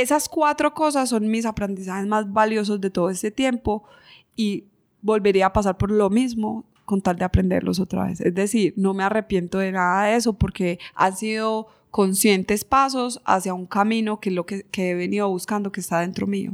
esas 0.00 0.28
cuatro 0.28 0.74
cosas 0.74 1.08
son 1.08 1.28
mis 1.28 1.46
aprendizajes 1.46 2.06
más 2.06 2.32
valiosos 2.32 2.80
de 2.80 2.90
todo 2.90 3.10
este 3.10 3.30
tiempo 3.30 3.84
y 4.34 4.64
volvería 5.02 5.46
a 5.46 5.52
pasar 5.52 5.76
por 5.78 5.90
lo 5.90 6.10
mismo 6.10 6.64
con 6.84 7.02
tal 7.02 7.16
de 7.16 7.24
aprenderlos 7.24 7.80
otra 7.80 8.06
vez. 8.06 8.20
Es 8.20 8.34
decir, 8.34 8.74
no 8.76 8.94
me 8.94 9.02
arrepiento 9.02 9.58
de 9.58 9.72
nada 9.72 10.04
de 10.04 10.16
eso 10.16 10.32
porque 10.34 10.78
han 10.94 11.16
sido 11.16 11.66
conscientes 11.90 12.64
pasos 12.64 13.20
hacia 13.24 13.54
un 13.54 13.66
camino 13.66 14.20
que 14.20 14.30
es 14.30 14.34
lo 14.34 14.46
que, 14.46 14.66
he 14.72 14.94
venido 14.94 15.28
buscando, 15.28 15.72
que 15.72 15.80
está 15.80 16.00
dentro 16.00 16.26
mío. 16.26 16.52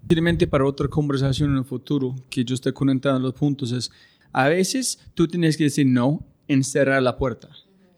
Simplemente 0.00 0.46
para 0.46 0.66
otra 0.66 0.88
conversación 0.88 1.52
en 1.52 1.58
el 1.58 1.64
futuro, 1.64 2.14
que 2.28 2.44
yo 2.44 2.54
estoy 2.54 2.72
conectando 2.72 3.20
los 3.20 3.34
puntos, 3.34 3.72
es 3.72 3.90
a 4.32 4.48
veces 4.48 5.00
tú 5.14 5.26
tienes 5.26 5.56
que 5.56 5.64
decir 5.64 5.86
no 5.86 6.22
en 6.46 6.62
cerrar 6.62 7.02
la 7.02 7.16
puerta 7.16 7.48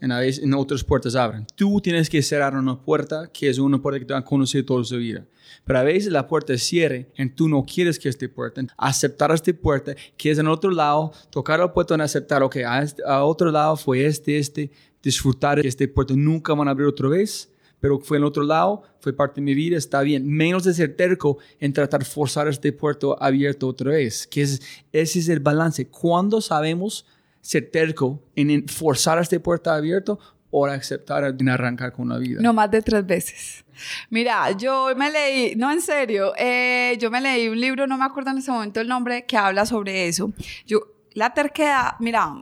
en, 0.00 0.12
en 0.12 0.54
otras 0.54 0.84
puertas 0.84 1.14
abren. 1.14 1.46
Tú 1.54 1.80
tienes 1.80 2.08
que 2.08 2.22
cerrar 2.22 2.54
una 2.54 2.80
puerta 2.80 3.30
que 3.32 3.48
es 3.48 3.58
una 3.58 3.80
puerta 3.80 3.98
que 3.98 4.04
te 4.04 4.12
va 4.12 4.20
a 4.20 4.24
conocer 4.24 4.64
toda 4.64 4.84
su 4.84 4.96
vida. 4.96 5.24
Pero 5.64 5.78
a 5.78 5.82
veces 5.82 6.12
la 6.12 6.26
puerta 6.26 6.56
cierre 6.58 7.08
y 7.16 7.28
tú 7.30 7.48
no 7.48 7.64
quieres 7.64 7.98
que 7.98 8.08
esta 8.08 8.28
puerta, 8.28 8.62
aceptar 8.76 9.30
esta 9.32 9.52
puerta, 9.52 9.94
que 10.16 10.30
es 10.30 10.38
en 10.38 10.48
otro 10.48 10.70
lado, 10.70 11.12
tocar 11.30 11.58
la 11.58 11.72
puerta 11.72 11.96
y 11.96 12.00
aceptar, 12.00 12.42
ok, 12.42 12.56
a, 12.66 12.82
este, 12.82 13.02
a 13.04 13.24
otro 13.24 13.50
lado 13.50 13.76
fue 13.76 14.04
este, 14.06 14.38
este, 14.38 14.70
disfrutar 15.02 15.60
que 15.60 15.68
esta 15.68 15.84
puerta 15.92 16.14
nunca 16.16 16.54
van 16.54 16.68
a 16.68 16.72
abrir 16.72 16.86
otra 16.86 17.08
vez, 17.08 17.52
pero 17.80 17.98
fue 18.00 18.16
en 18.16 18.24
otro 18.24 18.42
lado, 18.42 18.82
fue 19.00 19.12
parte 19.12 19.40
de 19.40 19.44
mi 19.44 19.54
vida, 19.54 19.76
está 19.76 20.00
bien. 20.02 20.26
Menos 20.26 20.64
de 20.64 20.74
ser 20.74 20.96
terco 20.96 21.38
en 21.60 21.72
tratar 21.72 22.00
de 22.00 22.06
forzar 22.06 22.48
este 22.48 22.72
puerto 22.72 23.20
abierto 23.22 23.68
otra 23.68 23.92
vez, 23.92 24.26
que 24.26 24.42
es, 24.42 24.62
ese 24.92 25.18
es 25.18 25.28
el 25.28 25.40
balance. 25.40 25.86
Cuando 25.88 26.40
sabemos 26.40 27.06
ser 27.46 27.70
terco 27.70 28.20
en 28.34 28.66
forzar 28.66 29.20
este 29.20 29.38
puerta 29.38 29.76
abierto 29.76 30.18
o 30.50 30.66
aceptar 30.66 31.22
en 31.38 31.48
arrancar 31.48 31.92
con 31.92 32.08
la 32.08 32.18
vida. 32.18 32.40
No 32.42 32.52
más 32.52 32.68
de 32.72 32.82
tres 32.82 33.06
veces. 33.06 33.64
Mira, 34.10 34.50
yo 34.52 34.88
me 34.96 35.10
leí, 35.12 35.54
no 35.54 35.70
en 35.70 35.80
serio, 35.80 36.32
eh, 36.36 36.96
yo 36.98 37.08
me 37.08 37.20
leí 37.20 37.48
un 37.48 37.60
libro, 37.60 37.86
no 37.86 37.98
me 37.98 38.04
acuerdo 38.04 38.30
en 38.30 38.38
ese 38.38 38.50
momento 38.50 38.80
el 38.80 38.88
nombre, 38.88 39.26
que 39.26 39.36
habla 39.36 39.64
sobre 39.64 40.08
eso. 40.08 40.32
Yo, 40.66 40.80
la 41.12 41.34
terquedad, 41.34 41.92
mira, 42.00 42.32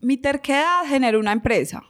mi 0.00 0.16
terquedad 0.16 0.86
genera 0.86 1.18
una 1.18 1.32
empresa, 1.32 1.82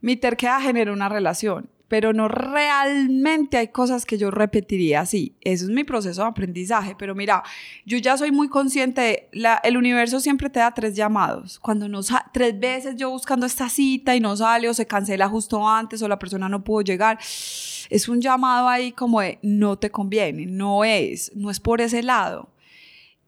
mi 0.00 0.16
terquedad 0.16 0.60
genera 0.60 0.92
una 0.92 1.08
relación 1.08 1.68
pero 1.90 2.12
no 2.12 2.28
realmente 2.28 3.56
hay 3.56 3.66
cosas 3.66 4.06
que 4.06 4.16
yo 4.16 4.30
repetiría 4.30 5.00
así. 5.00 5.34
Eso 5.40 5.64
es 5.64 5.70
mi 5.70 5.82
proceso 5.82 6.22
de 6.22 6.28
aprendizaje, 6.28 6.94
pero 6.96 7.16
mira, 7.16 7.42
yo 7.84 7.98
ya 7.98 8.16
soy 8.16 8.30
muy 8.30 8.48
consciente, 8.48 9.28
el 9.64 9.76
universo 9.76 10.20
siempre 10.20 10.48
te 10.50 10.60
da 10.60 10.72
tres 10.72 10.94
llamados. 10.94 11.58
Cuando 11.58 11.88
no 11.88 11.98
tres 12.32 12.60
veces 12.60 12.94
yo 12.94 13.10
buscando 13.10 13.44
esta 13.44 13.68
cita 13.68 14.14
y 14.14 14.20
no 14.20 14.36
sale 14.36 14.68
o 14.68 14.72
se 14.72 14.86
cancela 14.86 15.28
justo 15.28 15.68
antes 15.68 16.00
o 16.00 16.06
la 16.06 16.20
persona 16.20 16.48
no 16.48 16.62
pudo 16.62 16.82
llegar, 16.82 17.18
es 17.18 18.08
un 18.08 18.20
llamado 18.20 18.68
ahí 18.68 18.92
como 18.92 19.20
de 19.20 19.40
no 19.42 19.76
te 19.76 19.90
conviene, 19.90 20.46
no 20.46 20.84
es, 20.84 21.32
no 21.34 21.50
es 21.50 21.58
por 21.58 21.80
ese 21.80 22.04
lado. 22.04 22.50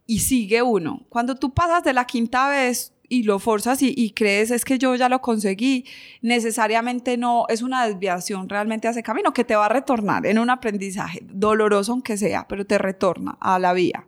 Y 0.07 0.21
sigue 0.21 0.63
uno. 0.63 1.05
Cuando 1.09 1.35
tú 1.35 1.53
pasas 1.53 1.83
de 1.83 1.95
la 1.95 2.05
quinta 2.05 2.49
vez, 2.49 2.92
y 3.13 3.25
lo 3.25 3.39
forzas 3.39 3.83
y, 3.83 4.11
crees 4.13 4.51
es 4.51 4.65
que 4.65 4.79
yo 4.79 4.95
ya 4.95 5.11
lo 5.11 5.21
conseguí, 5.21 5.85
necesariamente 6.23 7.19
no 7.19 7.45
es 7.51 7.61
una 7.61 7.87
desviación 7.87 8.49
realmente 8.49 8.89
hace 8.89 9.03
camino 9.03 9.35
que 9.35 9.45
te 9.45 9.55
va 9.55 9.67
a 9.67 9.69
retornar 9.69 10.25
en 10.25 10.39
un 10.39 10.49
aprendizaje, 10.49 11.21
doloroso 11.23 11.93
aunque 11.93 12.17
sea, 12.17 12.49
pero 12.49 12.65
te 12.65 12.79
retorna 12.79 13.37
a 13.39 13.59
la 13.59 13.75
vía. 13.75 14.07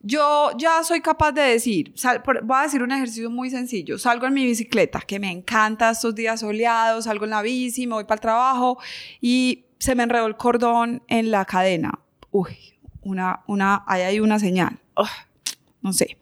Yo 0.00 0.50
ya 0.58 0.84
soy 0.84 1.00
capaz 1.00 1.32
de 1.32 1.40
decir, 1.40 1.94
voy 2.42 2.58
a 2.58 2.62
decir 2.64 2.82
un 2.82 2.92
ejercicio 2.92 3.30
muy 3.30 3.48
sencillo, 3.48 3.96
salgo 3.96 4.26
en 4.26 4.34
mi 4.34 4.44
bicicleta, 4.44 5.00
que 5.00 5.18
me 5.18 5.30
encanta 5.30 5.88
estos 5.88 6.14
días 6.14 6.40
soleados, 6.40 7.04
salgo 7.04 7.24
en 7.24 7.30
la 7.30 7.40
bici, 7.40 7.86
me 7.86 7.94
voy 7.94 8.04
para 8.04 8.16
el 8.16 8.20
trabajo 8.20 8.78
y 9.22 9.64
se 9.78 9.94
me 9.94 10.02
enredó 10.02 10.26
el 10.26 10.36
cordón 10.36 11.02
en 11.08 11.30
la 11.30 11.46
cadena. 11.46 11.98
Uy, 12.30 12.58
una, 13.00 13.42
una, 13.46 13.84
ahí 13.86 14.02
hay 14.02 14.20
una 14.20 14.38
señal. 14.38 14.78
no 15.80 15.94
sé. 15.94 16.18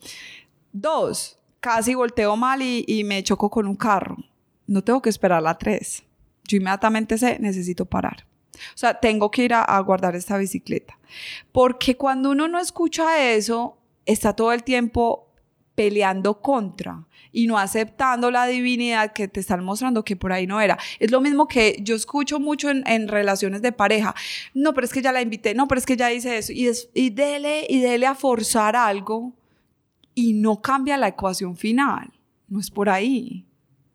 Dos, 0.72 1.40
casi 1.64 1.94
volteo 1.94 2.36
mal 2.36 2.60
y, 2.60 3.04
me 3.04 3.22
choco 3.22 3.48
con 3.48 3.66
un 3.66 3.74
carro. 3.74 4.18
No 4.66 4.84
tengo 4.84 5.00
que 5.00 5.08
esperar 5.08 5.42
la 5.42 5.56
3. 5.56 6.04
Yo 6.46 6.58
inmediatamente 6.58 7.16
sé, 7.16 7.38
necesito 7.40 7.86
parar. 7.86 8.26
O 8.54 8.76
sea, 8.76 9.00
tengo 9.00 9.30
que 9.30 9.44
ir 9.44 9.54
a, 9.54 9.80
guardar 9.80 10.14
esta 10.14 10.36
bicicleta. 10.36 10.98
Porque 11.52 11.96
cuando 11.96 12.32
uno 12.32 12.48
no 12.48 12.58
escucha 12.58 13.32
eso, 13.32 13.78
está 14.04 14.34
todo 14.34 14.52
el 14.52 14.62
tiempo 14.62 15.32
peleando 15.74 16.42
contra 16.42 17.06
y 17.32 17.46
no 17.46 17.56
aceptando 17.56 18.30
la 18.30 18.46
divinidad 18.46 19.14
que 19.14 19.26
te 19.26 19.40
están 19.40 19.64
mostrando 19.64 20.04
que 20.04 20.16
por 20.16 20.34
ahí 20.34 20.46
no 20.46 20.60
era. 20.60 20.78
Es 20.98 21.10
lo 21.10 21.22
mismo 21.22 21.48
que 21.48 21.78
yo 21.80 21.96
escucho 21.96 22.40
mucho 22.40 22.68
en, 22.68 23.08
relaciones 23.08 23.62
de 23.62 23.72
pareja. 23.72 24.14
No, 24.52 24.74
pero 24.74 24.84
es 24.84 24.92
que 24.92 25.00
ya 25.00 25.12
la 25.12 25.22
invité, 25.22 25.54
no, 25.54 25.66
pero 25.66 25.78
es 25.78 25.86
que 25.86 25.96
ya 25.96 26.12
hice 26.12 26.36
eso. 26.36 26.52
Y, 26.52 26.70
y 26.92 27.08
dele, 27.08 27.66
y 27.70 27.80
dele 27.80 28.06
a 28.06 28.14
forzar 28.14 28.76
algo 28.76 29.32
y 30.14 30.32
no 30.34 30.60
cambia 30.60 30.96
la 30.96 31.08
ecuación 31.08 31.56
final. 31.56 32.12
No 32.48 32.60
es 32.60 32.70
por 32.70 32.88
ahí. 32.88 33.44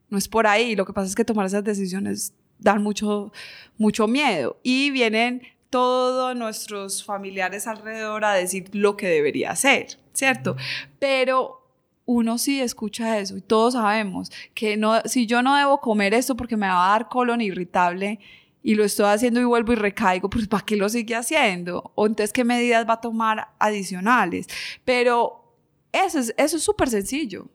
No 0.08 0.18
es 0.18 0.28
por 0.28 0.46
ahí. 0.46 0.76
Lo 0.76 0.84
que 0.84 0.92
pasa 0.92 1.08
es 1.08 1.14
que 1.14 1.24
tomar 1.24 1.46
esas 1.46 1.64
decisiones 1.64 2.34
dan 2.58 2.82
mucho, 2.82 3.32
mucho 3.78 4.06
miedo. 4.06 4.58
Y 4.62 4.90
vienen 4.90 5.42
todos 5.70 6.36
nuestros 6.36 7.04
familiares 7.04 7.66
alrededor 7.66 8.24
a 8.24 8.34
decir 8.34 8.68
lo 8.72 8.96
que 8.96 9.06
debería 9.06 9.52
hacer, 9.52 9.98
¿cierto? 10.12 10.56
Pero 10.98 11.60
uno 12.04 12.38
sí 12.38 12.60
escucha 12.60 13.18
eso 13.20 13.36
y 13.36 13.40
todos 13.40 13.74
sabemos 13.74 14.32
que 14.52 14.76
no, 14.76 15.00
si 15.04 15.26
yo 15.26 15.42
no 15.42 15.54
debo 15.54 15.80
comer 15.80 16.12
esto 16.12 16.36
porque 16.36 16.56
me 16.56 16.66
va 16.66 16.88
a 16.88 16.90
dar 16.90 17.08
colon 17.08 17.40
irritable 17.40 18.18
y 18.64 18.74
lo 18.74 18.84
estoy 18.84 19.06
haciendo 19.06 19.40
y 19.40 19.44
vuelvo 19.44 19.72
y 19.72 19.76
recaigo, 19.76 20.28
pues 20.28 20.48
¿para 20.48 20.64
qué 20.64 20.76
lo 20.76 20.88
sigue 20.88 21.14
haciendo? 21.14 21.92
O 21.94 22.06
entonces, 22.06 22.32
¿qué 22.32 22.44
medidas 22.44 22.86
va 22.86 22.94
a 22.94 23.00
tomar 23.00 23.48
adicionales? 23.60 24.48
Pero 24.84 25.49
eso 25.92 26.18
es 26.18 26.34
eso 26.36 26.56
es 26.56 26.62
súper 26.62 26.88
sencillo. 26.90 27.48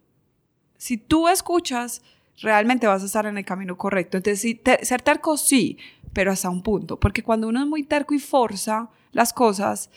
Si 0.77 0.97
tú 0.97 1.27
escuchas, 1.27 2.01
realmente 2.41 2.87
vas 2.87 3.03
a 3.03 3.05
estar 3.05 3.25
en 3.25 3.37
el 3.37 3.45
camino 3.45 3.77
correcto. 3.77 4.17
Entonces, 4.17 4.57
ser 4.81 5.01
terco 5.01 5.37
sí, 5.37 5.77
pero 6.13 6.31
hasta 6.31 6.49
un 6.49 6.61
punto. 6.61 6.99
Porque 6.99 7.23
cuando 7.23 7.47
uno 7.47 7.61
es 7.61 7.67
muy 7.67 7.83
terco 7.83 8.13
y 8.13 8.19
forza 8.19 8.89
las 9.11 9.33
cosas, 9.33 9.89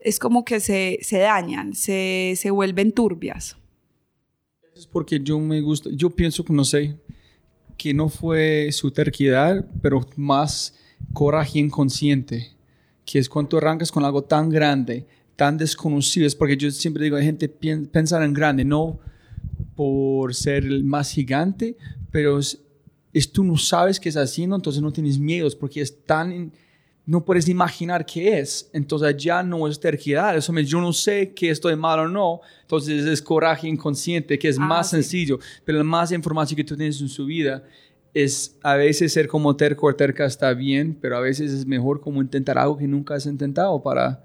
es 0.00 0.18
como 0.18 0.44
que 0.44 0.60
se, 0.60 0.98
se 1.02 1.18
dañan, 1.18 1.74
se, 1.74 2.34
se 2.36 2.50
vuelven 2.50 2.92
turbias. 2.92 3.56
Es 4.74 4.86
porque 4.86 5.20
yo 5.20 5.38
me 5.38 5.60
gusta, 5.62 5.88
yo 5.92 6.10
pienso 6.10 6.44
que 6.44 6.52
no 6.52 6.64
sé, 6.64 6.96
que 7.78 7.94
no 7.94 8.08
fue 8.08 8.70
su 8.72 8.90
terquedad, 8.90 9.66
pero 9.80 10.06
más 10.16 10.74
coraje 11.12 11.58
inconsciente, 11.58 12.52
que 13.04 13.18
es 13.18 13.28
cuando 13.28 13.58
arrancas 13.58 13.90
con 13.90 14.04
algo 14.04 14.22
tan 14.22 14.50
grande, 14.50 15.06
tan 15.36 15.56
desconocido. 15.58 16.26
Es 16.26 16.34
porque 16.34 16.56
yo 16.56 16.70
siempre 16.70 17.04
digo, 17.04 17.16
hay 17.16 17.24
gente 17.24 17.48
pien- 17.48 17.86
pensar 17.88 18.22
en 18.22 18.32
grande, 18.32 18.64
no 18.64 18.98
por 19.74 20.34
ser 20.34 20.64
el 20.64 20.84
más 20.84 21.10
gigante, 21.12 21.76
pero 22.10 22.38
es, 22.38 22.58
es 23.12 23.30
tú 23.30 23.44
no 23.44 23.56
sabes 23.56 24.00
qué 24.00 24.08
estás 24.08 24.30
haciendo, 24.30 24.56
entonces 24.56 24.82
no 24.82 24.92
tienes 24.92 25.18
miedos 25.18 25.54
porque 25.54 25.80
es 25.80 26.04
tan... 26.04 26.32
in- 26.32 26.52
no 27.08 27.24
puedes 27.24 27.46
imaginar 27.48 28.04
qué 28.04 28.40
es, 28.40 28.68
entonces 28.72 29.16
ya 29.16 29.40
no 29.44 29.68
es 29.68 29.78
terquedad, 29.78 30.36
eso 30.36 30.52
me, 30.52 30.64
yo 30.64 30.80
no 30.80 30.92
sé 30.92 31.32
que 31.34 31.50
estoy 31.50 31.76
mal 31.76 32.00
o 32.00 32.08
no, 32.08 32.40
entonces 32.62 33.04
es 33.06 33.22
coraje 33.22 33.68
inconsciente, 33.68 34.36
que 34.40 34.48
es 34.48 34.58
Ah, 34.58 34.62
más 34.66 34.90
sí. 34.90 34.96
sencillo, 34.96 35.38
pero 35.64 35.78
la 35.78 35.84
más 35.84 36.10
información 36.10 36.56
que 36.56 36.64
tú 36.64 36.76
tienes 36.76 37.00
en 37.00 37.08
su 37.08 37.24
vida 37.26 37.62
es 38.12 38.56
a 38.60 38.74
veces 38.74 39.12
ser 39.12 39.28
como 39.28 39.54
terco 39.54 39.86
o 39.86 39.94
terca 39.94 40.24
está 40.26 40.52
bien, 40.52 40.98
pero 41.00 41.16
a 41.16 41.20
veces 41.20 41.52
es 41.52 41.64
mejor 41.64 42.00
como 42.00 42.20
intentar 42.20 42.58
algo 42.58 42.76
que 42.76 42.88
nunca 42.88 43.14
has 43.14 43.26
intentado 43.26 43.80
para... 43.80 44.24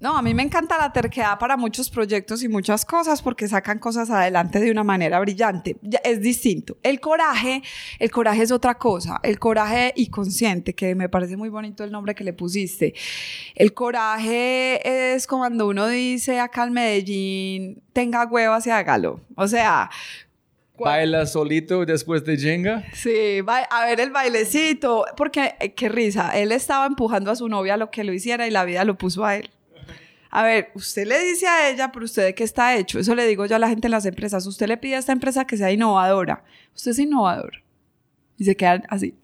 No, 0.00 0.16
a 0.16 0.22
mí 0.22 0.32
me 0.32 0.42
encanta 0.42 0.78
la 0.78 0.90
terquedad 0.92 1.38
para 1.38 1.58
muchos 1.58 1.90
proyectos 1.90 2.42
y 2.42 2.48
muchas 2.48 2.86
cosas 2.86 3.20
porque 3.20 3.46
sacan 3.48 3.78
cosas 3.78 4.08
adelante 4.08 4.58
de 4.58 4.70
una 4.70 4.82
manera 4.82 5.20
brillante. 5.20 5.76
Ya- 5.82 6.00
Es 6.02 6.22
distinto. 6.22 6.78
El 6.82 7.00
coraje, 7.00 7.62
el 7.98 8.10
coraje 8.10 8.42
es 8.42 8.50
otra 8.50 8.76
cosa. 8.78 9.20
El 9.22 9.38
coraje 9.38 9.92
inconsciente, 9.96 10.74
que 10.74 10.94
me 10.94 11.10
parece 11.10 11.36
muy 11.36 11.50
bonito 11.50 11.84
el 11.84 11.92
nombre 11.92 12.14
que 12.14 12.24
le 12.24 12.32
pusiste. 12.32 12.94
El 13.54 13.74
coraje 13.74 15.12
es 15.14 15.26
cuando 15.26 15.68
uno 15.68 15.86
dice 15.86 16.40
acá 16.40 16.64
en 16.64 16.72
Medellín, 16.72 17.82
tenga 17.92 18.24
huevas 18.26 18.66
y 18.66 18.70
hágalo. 18.70 19.20
O 19.36 19.46
sea, 19.48 19.90
Baila 20.78 21.26
solito 21.26 21.84
después 21.84 22.24
de 22.24 22.38
Jenga. 22.38 22.84
Sí, 22.94 23.40
a 23.70 23.84
ver 23.84 24.00
el 24.00 24.10
bailecito, 24.12 25.04
porque 25.14 25.54
eh, 25.60 25.74
qué 25.74 25.90
risa, 25.90 26.30
él 26.38 26.52
estaba 26.52 26.86
empujando 26.86 27.30
a 27.30 27.36
su 27.36 27.50
novia 27.50 27.74
a 27.74 27.76
lo 27.76 27.90
que 27.90 28.02
lo 28.02 28.14
hiciera 28.14 28.46
y 28.46 28.50
la 28.50 28.64
vida 28.64 28.82
lo 28.86 28.96
puso 28.96 29.26
a 29.26 29.36
él. 29.36 29.50
A 30.30 30.44
ver, 30.44 30.70
usted 30.74 31.06
le 31.06 31.20
dice 31.24 31.46
a 31.46 31.68
ella, 31.68 31.90
pero 31.90 32.04
usted 32.04 32.24
de 32.24 32.34
qué 32.34 32.44
está 32.44 32.76
hecho, 32.76 33.00
eso 33.00 33.14
le 33.16 33.26
digo 33.26 33.46
yo 33.46 33.56
a 33.56 33.58
la 33.58 33.68
gente 33.68 33.88
en 33.88 33.92
las 33.92 34.06
empresas, 34.06 34.46
usted 34.46 34.68
le 34.68 34.76
pide 34.76 34.94
a 34.94 34.98
esta 35.00 35.12
empresa 35.12 35.44
que 35.44 35.56
sea 35.56 35.72
innovadora, 35.72 36.44
usted 36.74 36.92
es 36.92 36.98
innovador 37.00 37.64
y 38.38 38.44
se 38.44 38.56
quedan 38.56 38.84
así. 38.88 39.14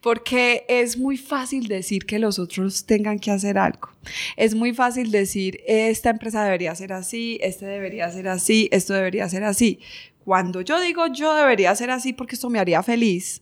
Porque 0.00 0.64
es 0.68 0.98
muy 0.98 1.16
fácil 1.16 1.68
decir 1.68 2.04
que 2.04 2.18
los 2.18 2.40
otros 2.40 2.84
tengan 2.84 3.20
que 3.20 3.30
hacer 3.30 3.58
algo. 3.58 3.90
Es 4.36 4.56
muy 4.56 4.74
fácil 4.74 5.12
decir, 5.12 5.60
esta 5.68 6.10
empresa 6.10 6.42
debería 6.42 6.74
ser 6.74 6.92
así, 6.92 7.38
este 7.40 7.66
debería 7.66 8.10
ser 8.10 8.26
así, 8.26 8.68
esto 8.72 8.92
debería 8.92 9.28
ser 9.28 9.44
así. 9.44 9.78
Cuando 10.24 10.62
yo 10.62 10.80
digo 10.80 11.06
yo 11.06 11.34
debería 11.34 11.74
ser 11.76 11.90
así 11.90 12.12
porque 12.12 12.34
esto 12.34 12.50
me 12.50 12.58
haría 12.58 12.82
feliz, 12.82 13.41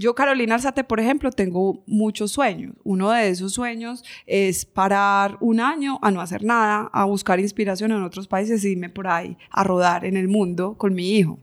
yo, 0.00 0.14
Carolina 0.14 0.54
Alzate, 0.54 0.82
por 0.82 0.98
ejemplo, 0.98 1.30
tengo 1.30 1.84
muchos 1.86 2.32
sueños. 2.32 2.72
Uno 2.84 3.10
de 3.10 3.28
esos 3.28 3.52
sueños 3.52 4.02
es 4.24 4.64
parar 4.64 5.36
un 5.40 5.60
año 5.60 5.98
a 6.00 6.10
no 6.10 6.22
hacer 6.22 6.42
nada, 6.42 6.88
a 6.90 7.04
buscar 7.04 7.38
inspiración 7.38 7.92
en 7.92 8.02
otros 8.02 8.26
países 8.26 8.64
y 8.64 8.70
irme 8.70 8.88
por 8.88 9.06
ahí 9.08 9.36
a 9.50 9.62
rodar 9.62 10.06
en 10.06 10.16
el 10.16 10.26
mundo 10.26 10.78
con 10.78 10.94
mi 10.94 11.18
hijo. 11.18 11.38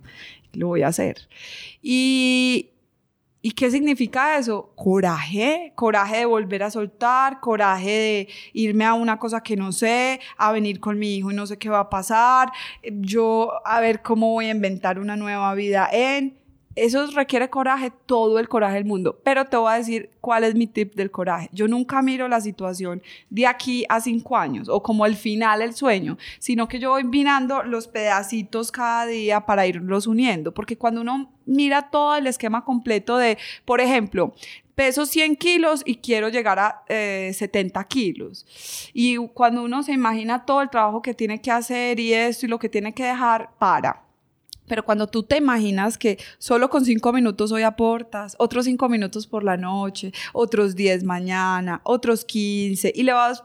Lo 0.54 0.70
voy 0.70 0.82
a 0.82 0.88
hacer. 0.88 1.30
Y, 1.84 2.72
¿Y 3.44 3.52
qué 3.52 3.70
significa 3.70 4.40
eso? 4.40 4.72
Coraje, 4.76 5.74
coraje 5.76 6.18
de 6.18 6.26
volver 6.26 6.64
a 6.64 6.72
soltar, 6.72 7.40
coraje 7.40 7.92
de 7.92 8.28
irme 8.54 8.86
a 8.86 8.96
una 8.96 9.20
cosa 9.20 9.44
que 9.44 9.56
no 9.56 9.72
sé, 9.72 10.20
a 10.36 10.52
venir 10.52 10.80
con 10.80 10.98
mi 10.98 11.18
hijo 11.18 11.30
y 11.30 11.36
no 11.36 11.46
sé 11.46 11.60
qué 11.60 11.70
va 11.70 11.82
a 11.82 11.90
pasar, 11.92 12.52
yo 12.82 13.52
a 13.64 13.80
ver 13.82 14.02
cómo 14.02 14.32
voy 14.32 14.48
a 14.48 14.52
inventar 14.52 14.98
una 14.98 15.16
nueva 15.16 15.54
vida 15.54 15.88
en... 15.92 16.47
Eso 16.78 17.08
requiere 17.08 17.50
coraje, 17.50 17.92
todo 18.06 18.38
el 18.38 18.48
coraje 18.48 18.76
del 18.76 18.86
mundo. 18.86 19.20
Pero 19.24 19.46
te 19.46 19.58
voy 19.58 19.72
a 19.74 19.78
decir 19.78 20.12
cuál 20.22 20.44
es 20.44 20.54
mi 20.54 20.68
tip 20.68 20.94
del 20.94 21.10
coraje. 21.10 21.50
Yo 21.52 21.68
nunca 21.68 22.04
miro 22.04 22.28
la 22.28 22.40
situación 22.40 23.02
de 23.32 23.48
aquí 23.48 23.84
a 23.90 24.00
cinco 24.00 24.38
años 24.38 24.70
o 24.70 24.84
como 24.84 25.08
el 25.08 25.16
final 25.16 25.60
del 25.60 25.74
sueño, 25.74 26.20
sino 26.38 26.68
que 26.68 26.80
yo 26.80 26.92
voy 26.92 27.04
mirando 27.04 27.64
los 27.64 27.88
pedacitos 27.88 28.72
cada 28.72 29.08
día 29.08 29.46
para 29.48 29.66
irlos 29.66 30.06
uniendo. 30.06 30.54
Porque 30.54 30.78
cuando 30.78 31.02
uno 31.02 31.32
mira 31.48 31.90
todo 31.90 32.16
el 32.16 32.28
esquema 32.28 32.64
completo 32.64 33.18
de, 33.18 33.40
por 33.66 33.82
ejemplo, 33.82 34.36
peso 34.76 35.08
100 35.08 35.38
kilos 35.38 35.82
y 35.84 35.96
quiero 35.96 36.30
llegar 36.30 36.60
a 36.60 36.84
eh, 36.88 37.32
70 37.34 37.84
kilos. 37.86 38.46
Y 38.94 39.18
cuando 39.30 39.64
uno 39.64 39.82
se 39.82 39.94
imagina 39.94 40.46
todo 40.46 40.62
el 40.62 40.70
trabajo 40.70 41.02
que 41.02 41.16
tiene 41.16 41.42
que 41.42 41.50
hacer 41.50 42.00
y 42.00 42.14
esto 42.14 42.46
y 42.46 42.50
lo 42.50 42.60
que 42.60 42.70
tiene 42.70 42.94
que 42.94 43.06
dejar, 43.06 43.50
para. 43.58 44.07
Pero 44.68 44.84
cuando 44.84 45.08
tú 45.08 45.24
te 45.24 45.38
imaginas 45.38 45.98
que 45.98 46.20
solo 46.38 46.70
con 46.70 46.86
cinco 46.86 47.14
minutos 47.14 47.52
hoy 47.52 47.64
aportas, 47.64 48.36
otros 48.38 48.66
cinco 48.66 48.90
minutos 48.90 49.26
por 49.26 49.44
la 49.44 49.58
noche, 49.58 50.12
otros 50.34 50.76
10 50.76 51.04
mañana, 51.04 51.82
otros 51.84 52.26
15, 52.26 52.92
y 52.96 53.04
le 53.04 53.14
vas 53.14 53.44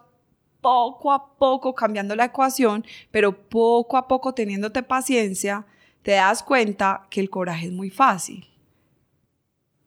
poco 0.60 1.12
a 1.12 1.36
poco 1.36 1.74
cambiando 1.74 2.16
la 2.16 2.26
ecuación, 2.26 2.84
pero 3.10 3.48
poco 3.48 3.96
a 3.96 4.08
poco 4.08 4.32
teniéndote 4.32 4.82
paciencia, 4.82 5.66
te 6.02 6.12
das 6.12 6.42
cuenta 6.42 7.06
que 7.10 7.20
el 7.20 7.30
coraje 7.30 7.66
es 7.66 7.72
muy 7.72 7.90
fácil. 7.90 8.48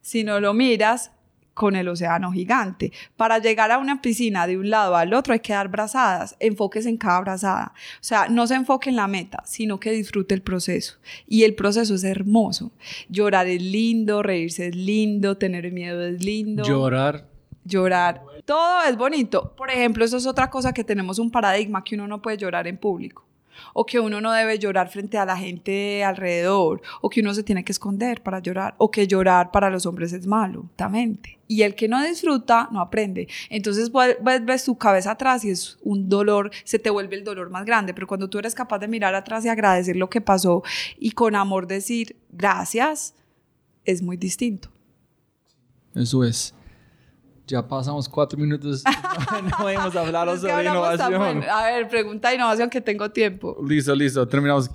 Si 0.02 0.24
no 0.24 0.40
lo 0.40 0.54
miras 0.54 1.12
con 1.56 1.76
el 1.76 1.88
océano 1.88 2.32
gigante. 2.32 2.92
Para 3.18 3.40
llegar 3.40 3.72
a 3.72 3.80
una 3.80 4.02
piscina 4.02 4.46
de 4.46 4.58
un 4.58 4.70
lado 4.70 4.96
al 4.96 5.14
otro 5.14 5.34
hay 5.34 5.40
que 5.40 5.54
dar 5.54 5.70
brazadas, 5.70 6.36
enfoques 6.40 6.86
en 6.86 6.98
cada 6.98 7.22
brazada. 7.22 7.74
O 7.96 8.04
sea, 8.04 8.28
no 8.30 8.46
se 8.46 8.56
enfoque 8.56 8.92
en 8.92 8.98
la 8.98 9.08
meta, 9.08 9.42
sino 9.46 9.80
que 9.80 9.92
disfrute 9.92 10.36
el 10.36 10.42
proceso. 10.44 10.98
Y 11.28 11.44
el 11.44 11.56
proceso 11.56 11.96
es 11.96 12.04
hermoso. 12.04 12.72
Llorar 13.10 13.48
es 13.48 13.62
lindo, 13.62 14.22
reírse 14.22 14.68
es 14.68 14.76
lindo, 14.76 15.38
tener 15.38 15.72
miedo 15.72 16.06
es 16.06 16.24
lindo. 16.24 16.64
Llorar. 16.64 17.26
Llorar. 17.64 18.22
Todo 18.44 18.84
es 18.88 18.98
bonito. 18.98 19.56
Por 19.56 19.72
ejemplo, 19.72 20.04
eso 20.06 20.18
es 20.18 20.28
otra 20.28 20.50
cosa 20.50 20.74
que 20.74 20.84
tenemos 20.84 21.18
un 21.18 21.32
paradigma 21.32 21.84
que 21.84 21.96
uno 21.96 22.08
no 22.08 22.22
puede 22.22 22.38
llorar 22.38 22.68
en 22.68 22.78
público 22.78 23.26
o 23.74 23.86
que 23.86 24.00
uno 24.00 24.22
no 24.22 24.32
debe 24.32 24.60
llorar 24.60 24.90
frente 24.90 25.18
a 25.18 25.26
la 25.26 25.38
gente 25.38 26.04
alrededor, 26.04 26.82
o 27.02 27.10
que 27.10 27.22
uno 27.22 27.34
se 27.34 27.44
tiene 27.44 27.64
que 27.64 27.72
esconder 27.72 28.22
para 28.22 28.40
llorar, 28.40 28.76
o 28.78 28.92
que 28.92 29.08
llorar 29.08 29.52
para 29.52 29.70
los 29.70 29.86
hombres 29.86 30.14
es 30.14 30.28
malo, 30.28 30.70
también. 30.76 31.20
Y 31.48 31.62
el 31.62 31.76
que 31.76 31.88
no 31.88 32.04
disfruta, 32.04 32.70
no 32.72 32.82
aprende. 32.82 33.28
Entonces 33.50 33.92
ves, 34.22 34.64
tu 34.66 34.78
cabeza 34.78 35.12
atrás 35.12 35.46
y 35.46 35.52
es 35.52 35.78
un 35.84 36.10
dolor, 36.10 36.52
se 36.64 36.80
te 36.80 36.90
vuelve 36.90 37.16
el 37.16 37.24
dolor 37.24 37.50
más 37.50 37.66
grande, 37.66 37.94
pero 37.94 38.08
cuando 38.08 38.30
tú 38.30 38.40
eres 38.40 38.56
capaz 38.56 38.80
de 38.80 38.88
mirar 38.88 39.14
atrás 39.14 39.46
y 39.46 39.50
agradecer 39.50 39.96
lo 39.96 40.10
que 40.10 40.22
pasó 40.22 40.64
y 40.98 41.12
con 41.12 41.36
amor 41.36 41.68
decir 41.68 42.16
gracias, 42.32 43.14
es 43.86 44.02
muy 44.02 44.18
distinto. 44.18 44.70
Eso 45.94 46.24
es. 46.24 46.54
Ya 47.48 47.68
pasamos 47.68 48.10
cuatro 48.10 48.40
minutos. 48.40 48.84
no 49.60 49.70
hemos 49.70 49.96
hablado 49.96 50.34
Es 50.34 50.42
que 50.42 50.50
sobre 50.50 50.64
innovación. 50.64 51.44
A 51.50 51.66
ver, 51.66 51.88
pregunta 51.88 52.30
de 52.30 52.36
innovación 52.36 52.70
que 52.70 52.82
tengo 52.82 53.10
tiempo. 53.12 53.58
Listo, 53.68 53.94
listo. 53.96 54.28
Terminamos. 54.28 54.70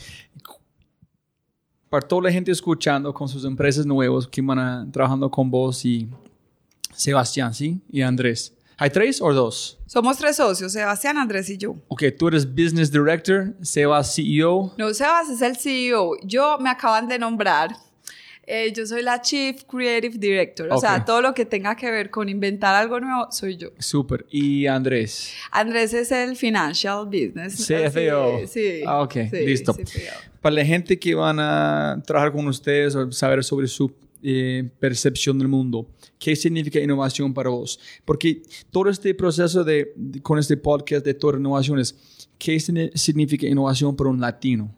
Para 1.88 2.06
toda 2.06 2.22
la 2.22 2.32
gente 2.32 2.52
escuchando 2.52 3.12
con 3.12 3.28
sus 3.28 3.44
empresas 3.44 3.84
nuevas 3.84 4.26
que 4.26 4.40
van 4.40 4.58
a, 4.58 4.86
trabajando 4.92 5.28
con 5.28 5.50
vos 5.50 5.84
y 5.84 6.08
Sebastián, 6.94 7.52
¿sí? 7.52 7.80
Y 7.90 8.02
Andrés. 8.02 8.54
¿Hay 8.76 8.88
tres 8.88 9.20
o 9.20 9.30
dos? 9.34 9.78
Somos 9.86 10.16
tres 10.16 10.36
socios, 10.36 10.72
Sebastián, 10.72 11.18
Andrés 11.18 11.50
y 11.50 11.58
yo. 11.58 11.76
Ok, 11.88 12.04
tú 12.18 12.28
eres 12.28 12.48
Business 12.48 12.90
Director, 12.90 13.54
Sebas 13.60 14.14
CEO. 14.14 14.72
No, 14.78 14.94
Sebas 14.94 15.28
es 15.28 15.42
el 15.42 15.56
CEO. 15.56 16.12
Yo 16.22 16.56
me 16.58 16.70
acaban 16.70 17.06
de 17.06 17.18
nombrar. 17.18 17.76
Eh, 18.46 18.72
yo 18.74 18.84
soy 18.86 19.02
la 19.02 19.20
Chief 19.22 19.62
Creative 19.64 20.16
Director. 20.18 20.68
O 20.72 20.74
Ok. 20.76 20.80
sea, 20.80 21.04
todo 21.04 21.20
lo 21.22 21.32
que 21.34 21.44
tenga 21.46 21.76
que 21.76 21.90
ver 21.90 22.10
con 22.10 22.28
inventar 22.28 22.74
algo 22.74 22.98
nuevo, 22.98 23.30
soy 23.30 23.56
yo. 23.56 23.68
Super. 23.78 24.26
Y 24.30 24.66
Andrés. 24.66 25.32
Andrés 25.52 25.94
es 25.94 26.10
el 26.10 26.34
Financial 26.36 27.04
Business. 27.06 27.64
CFO. 27.66 28.46
Sí. 28.48 28.80
Ah, 28.86 29.02
ok, 29.02 29.12
sí, 29.30 29.46
listo. 29.46 29.74
CFO. 29.74 30.00
Para 30.40 30.54
la 30.56 30.64
gente 30.64 30.98
que 30.98 31.14
van 31.14 31.38
a 31.38 32.02
trabajar 32.06 32.32
con 32.32 32.46
ustedes 32.48 32.94
o 32.96 33.12
saber 33.12 33.44
sobre 33.44 33.68
su 33.68 33.92
eh, 34.22 34.68
percepción 34.80 35.38
del 35.38 35.48
mundo, 35.48 35.86
¿qué 36.18 36.34
significa 36.36 36.78
innovación 36.80 37.32
para 37.32 37.50
vos? 37.50 37.78
Porque 38.04 38.42
todo 38.70 38.90
este 38.90 39.14
proceso 39.14 39.62
de, 39.64 39.92
de- 39.96 40.20
con 40.20 40.38
este 40.38 40.56
podcast 40.56 41.04
de 41.04 41.14
todas 41.14 41.38
innovaciones, 41.38 41.94
¿qué 42.38 42.56
signi- 42.56 42.90
significa 42.96 43.46
innovación 43.46 43.94
para 43.96 44.10
un 44.10 44.20
latino? 44.20 44.74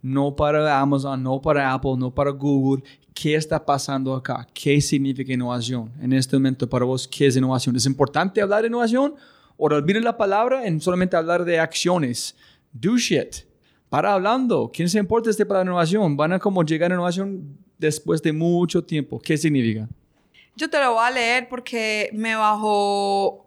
No 0.00 0.34
para 0.34 0.80
Amazon, 0.80 1.22
no 1.22 1.40
para 1.40 1.72
Apple, 1.72 1.96
no 1.98 2.10
para 2.12 2.30
Google. 2.30 2.82
¿Qué 3.12 3.34
está 3.34 3.64
pasando 3.64 4.14
acá? 4.14 4.46
¿Qué 4.54 4.80
significa 4.80 5.32
innovación? 5.32 5.90
En 6.00 6.12
este 6.12 6.36
momento 6.36 6.68
para 6.68 6.84
vos, 6.84 7.08
¿qué 7.08 7.26
es 7.26 7.36
innovación? 7.36 7.74
¿Es 7.74 7.86
importante 7.86 8.40
hablar 8.40 8.62
de 8.62 8.68
innovación? 8.68 9.14
¿O 9.56 9.66
olviden 9.66 10.04
la 10.04 10.16
palabra 10.16 10.64
en 10.66 10.80
solamente 10.80 11.16
hablar 11.16 11.44
de 11.44 11.58
acciones? 11.58 12.36
Do 12.72 12.96
shit. 12.96 13.48
Para 13.88 14.12
hablando. 14.12 14.70
¿Quién 14.72 14.88
se 14.88 14.98
importa 14.98 15.30
este 15.30 15.44
para 15.44 15.62
innovación? 15.62 16.16
Van 16.16 16.32
a 16.32 16.38
como 16.38 16.62
llegar 16.62 16.92
a 16.92 16.94
innovación 16.94 17.58
después 17.76 18.22
de 18.22 18.32
mucho 18.32 18.84
tiempo. 18.84 19.18
¿Qué 19.18 19.36
significa? 19.36 19.88
Yo 20.54 20.68
te 20.68 20.78
lo 20.78 20.92
voy 20.92 21.04
a 21.04 21.10
leer 21.10 21.48
porque 21.48 22.10
me 22.12 22.34
bajó 22.34 23.46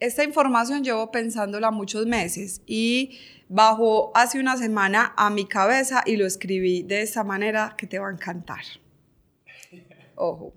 esta 0.00 0.24
información, 0.24 0.84
llevo 0.84 1.10
pensándola 1.10 1.70
muchos 1.70 2.06
meses 2.06 2.60
y 2.66 3.18
bajó 3.48 4.10
hace 4.14 4.38
una 4.40 4.56
semana 4.56 5.12
a 5.16 5.30
mi 5.30 5.46
cabeza 5.46 6.02
y 6.06 6.16
lo 6.16 6.26
escribí 6.26 6.82
de 6.82 7.02
esta 7.02 7.24
manera 7.24 7.74
que 7.76 7.86
te 7.86 7.98
va 7.98 8.08
a 8.08 8.12
encantar. 8.12 8.62
Ojo. 10.16 10.52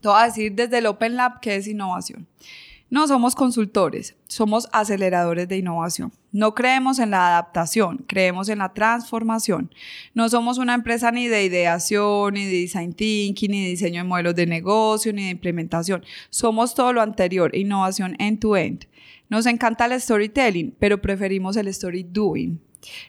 Te 0.00 0.08
voy 0.08 0.20
a 0.20 0.24
decir 0.24 0.52
desde 0.54 0.78
el 0.78 0.86
Open 0.86 1.16
Lab 1.16 1.40
qué 1.40 1.56
es 1.56 1.66
innovación. 1.66 2.26
No 2.92 3.08
somos 3.08 3.34
consultores, 3.34 4.16
somos 4.26 4.68
aceleradores 4.70 5.48
de 5.48 5.56
innovación. 5.56 6.12
No 6.30 6.54
creemos 6.54 6.98
en 6.98 7.10
la 7.10 7.28
adaptación, 7.28 8.04
creemos 8.06 8.50
en 8.50 8.58
la 8.58 8.74
transformación. 8.74 9.70
No 10.12 10.28
somos 10.28 10.58
una 10.58 10.74
empresa 10.74 11.10
ni 11.10 11.26
de 11.26 11.42
ideación, 11.42 12.34
ni 12.34 12.44
de 12.44 12.50
design 12.50 12.92
thinking, 12.92 13.50
ni 13.50 13.62
de 13.62 13.70
diseño 13.70 14.02
de 14.02 14.08
modelos 14.08 14.34
de 14.34 14.46
negocio, 14.46 15.10
ni 15.14 15.24
de 15.24 15.30
implementación. 15.30 16.04
Somos 16.28 16.74
todo 16.74 16.92
lo 16.92 17.00
anterior, 17.00 17.56
innovación 17.56 18.14
end-to-end. 18.18 18.84
Nos 19.32 19.46
encanta 19.46 19.86
el 19.86 19.98
storytelling, 19.98 20.76
pero 20.78 21.00
preferimos 21.00 21.56
el 21.56 21.66
story 21.68 22.02
doing. 22.02 22.60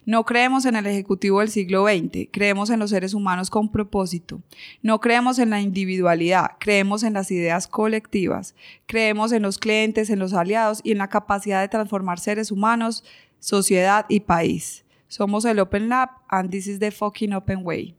No 0.06 0.24
creemos 0.24 0.64
en 0.64 0.78
el 0.78 0.86
ejecutivo 0.86 1.42
del 1.42 1.50
siglo 1.50 1.86
XX, 1.86 2.30
creemos 2.32 2.70
en 2.70 2.80
los 2.80 2.92
seres 2.92 3.14
humanos 3.14 3.50
con 3.50 3.70
propósito. 3.70 4.42
No 4.82 5.02
creemos 5.02 5.38
en 5.38 5.50
la 5.50 5.60
individualidad, 5.60 6.52
creemos 6.62 7.04
en 7.04 7.12
las 7.12 7.30
ideas 7.30 7.68
colectivas. 7.68 8.56
Creemos 8.86 9.34
en 9.34 9.42
los 9.42 9.58
clientes, 9.58 10.10
en 10.10 10.20
los 10.20 10.32
aliados 10.32 10.80
y 10.82 10.94
en 10.94 11.00
la 11.00 11.10
capacidad 11.10 11.60
de 11.60 11.68
transformar 11.68 12.22
seres 12.22 12.52
humanos, 12.52 13.04
sociedad 13.42 14.06
y 14.08 14.22
país. 14.22 14.86
Somos 15.10 15.44
el 15.44 15.60
Open 15.60 15.90
Lab 15.90 16.10
and 16.30 16.50
this 16.52 16.68
is 16.68 16.80
the 16.80 16.92
fucking 16.92 17.34
Open 17.34 17.66
Way. 17.66 17.98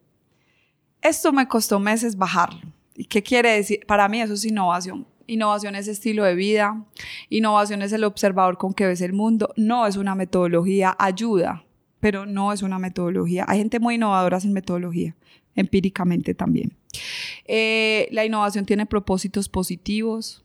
Esto 1.03 1.31
me 1.31 1.47
costó 1.47 1.79
meses 1.79 2.17
bajarlo. 2.17 2.63
¿Y 2.97 3.05
qué 3.05 3.23
quiere 3.23 3.51
decir? 3.51 3.85
Para 3.87 4.09
mí 4.09 4.23
eso 4.23 4.33
es 4.33 4.47
innovación. 4.47 5.07
Innovación 5.27 5.75
es 5.75 5.89
estilo 5.89 6.25
de 6.25 6.35
vida, 6.35 6.85
innovación 7.31 7.83
es 7.83 7.93
el 7.93 8.05
observador 8.05 8.59
con 8.59 8.75
que 8.75 8.87
ves 8.87 9.01
el 9.01 9.13
mundo, 9.13 9.53
no 9.57 9.87
es 9.87 9.97
una 9.97 10.15
metodología, 10.15 10.95
ayuda, 10.99 11.65
pero 12.01 12.27
no 12.27 12.53
es 12.53 12.63
una 12.63 12.79
metodología. 12.79 13.45
Hay 13.49 13.59
gente 13.59 13.81
muy 13.81 13.95
innovadora 13.95 14.41
sin 14.41 14.53
metodología, 14.53 15.17
empíricamente 15.55 16.35
también. 16.35 16.77
Eh, 17.47 18.09
la 18.11 18.25
innovación 18.25 18.67
tiene 18.67 18.87
propósitos 18.87 19.49
positivos, 19.49 20.45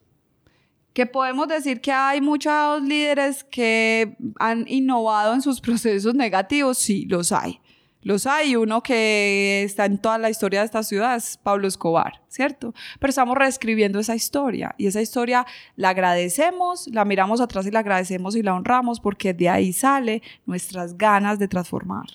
que 0.92 1.06
podemos 1.06 1.46
decir 1.48 1.80
que 1.80 1.92
hay 1.92 2.20
muchos 2.20 2.82
líderes 2.82 3.44
que 3.44 4.16
han 4.38 4.66
innovado 4.68 5.34
en 5.34 5.42
sus 5.42 5.60
procesos 5.62 6.14
negativos, 6.14 6.78
sí, 6.78 7.06
los 7.06 7.32
hay. 7.32 7.59
Los 8.02 8.26
hay, 8.26 8.56
uno 8.56 8.82
que 8.82 9.62
está 9.62 9.84
en 9.84 9.98
toda 9.98 10.16
la 10.16 10.30
historia 10.30 10.60
de 10.60 10.66
esta 10.66 10.82
ciudad 10.82 11.16
es 11.16 11.36
Pablo 11.36 11.68
Escobar, 11.68 12.22
¿cierto? 12.28 12.72
Pero 12.98 13.10
estamos 13.10 13.36
reescribiendo 13.36 13.98
esa 13.98 14.14
historia 14.14 14.74
y 14.78 14.86
esa 14.86 15.02
historia 15.02 15.46
la 15.76 15.90
agradecemos, 15.90 16.88
la 16.88 17.04
miramos 17.04 17.40
atrás 17.40 17.66
y 17.66 17.70
la 17.70 17.80
agradecemos 17.80 18.36
y 18.36 18.42
la 18.42 18.54
honramos 18.54 19.00
porque 19.00 19.34
de 19.34 19.50
ahí 19.50 19.72
sale 19.72 20.22
nuestras 20.46 20.96
ganas 20.96 21.38
de 21.38 21.48
transformar 21.48 22.06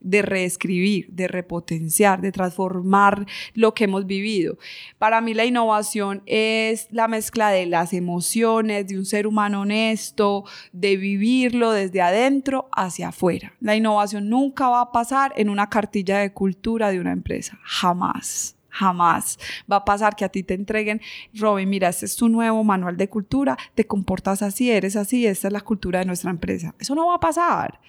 de 0.00 0.22
reescribir, 0.22 1.08
de 1.10 1.28
repotenciar, 1.28 2.20
de 2.20 2.32
transformar 2.32 3.26
lo 3.54 3.74
que 3.74 3.84
hemos 3.84 4.06
vivido. 4.06 4.58
Para 4.98 5.20
mí 5.20 5.34
la 5.34 5.44
innovación 5.44 6.22
es 6.26 6.88
la 6.90 7.08
mezcla 7.08 7.50
de 7.50 7.66
las 7.66 7.92
emociones, 7.92 8.86
de 8.86 8.98
un 8.98 9.04
ser 9.04 9.26
humano 9.26 9.62
honesto, 9.62 10.44
de 10.72 10.96
vivirlo 10.96 11.72
desde 11.72 12.00
adentro 12.00 12.68
hacia 12.72 13.08
afuera. 13.08 13.54
La 13.60 13.76
innovación 13.76 14.28
nunca 14.28 14.68
va 14.68 14.80
a 14.82 14.92
pasar 14.92 15.32
en 15.36 15.48
una 15.48 15.68
cartilla 15.68 16.18
de 16.18 16.32
cultura 16.32 16.90
de 16.90 17.00
una 17.00 17.12
empresa, 17.12 17.58
jamás. 17.62 18.54
Jamás 18.70 19.38
va 19.70 19.76
a 19.76 19.84
pasar 19.84 20.14
que 20.14 20.24
a 20.24 20.28
ti 20.28 20.44
te 20.44 20.54
entreguen, 20.54 21.00
Robin, 21.34 21.68
mira, 21.68 21.88
este 21.88 22.06
es 22.06 22.14
tu 22.14 22.28
nuevo 22.28 22.62
manual 22.62 22.96
de 22.96 23.08
cultura, 23.08 23.56
te 23.74 23.86
comportas 23.86 24.40
así, 24.42 24.70
eres 24.70 24.94
así, 24.94 25.26
esta 25.26 25.48
es 25.48 25.52
la 25.52 25.62
cultura 25.62 25.98
de 25.98 26.04
nuestra 26.04 26.30
empresa. 26.30 26.74
Eso 26.78 26.94
no 26.94 27.08
va 27.08 27.14
a 27.14 27.20
pasar 27.20 27.80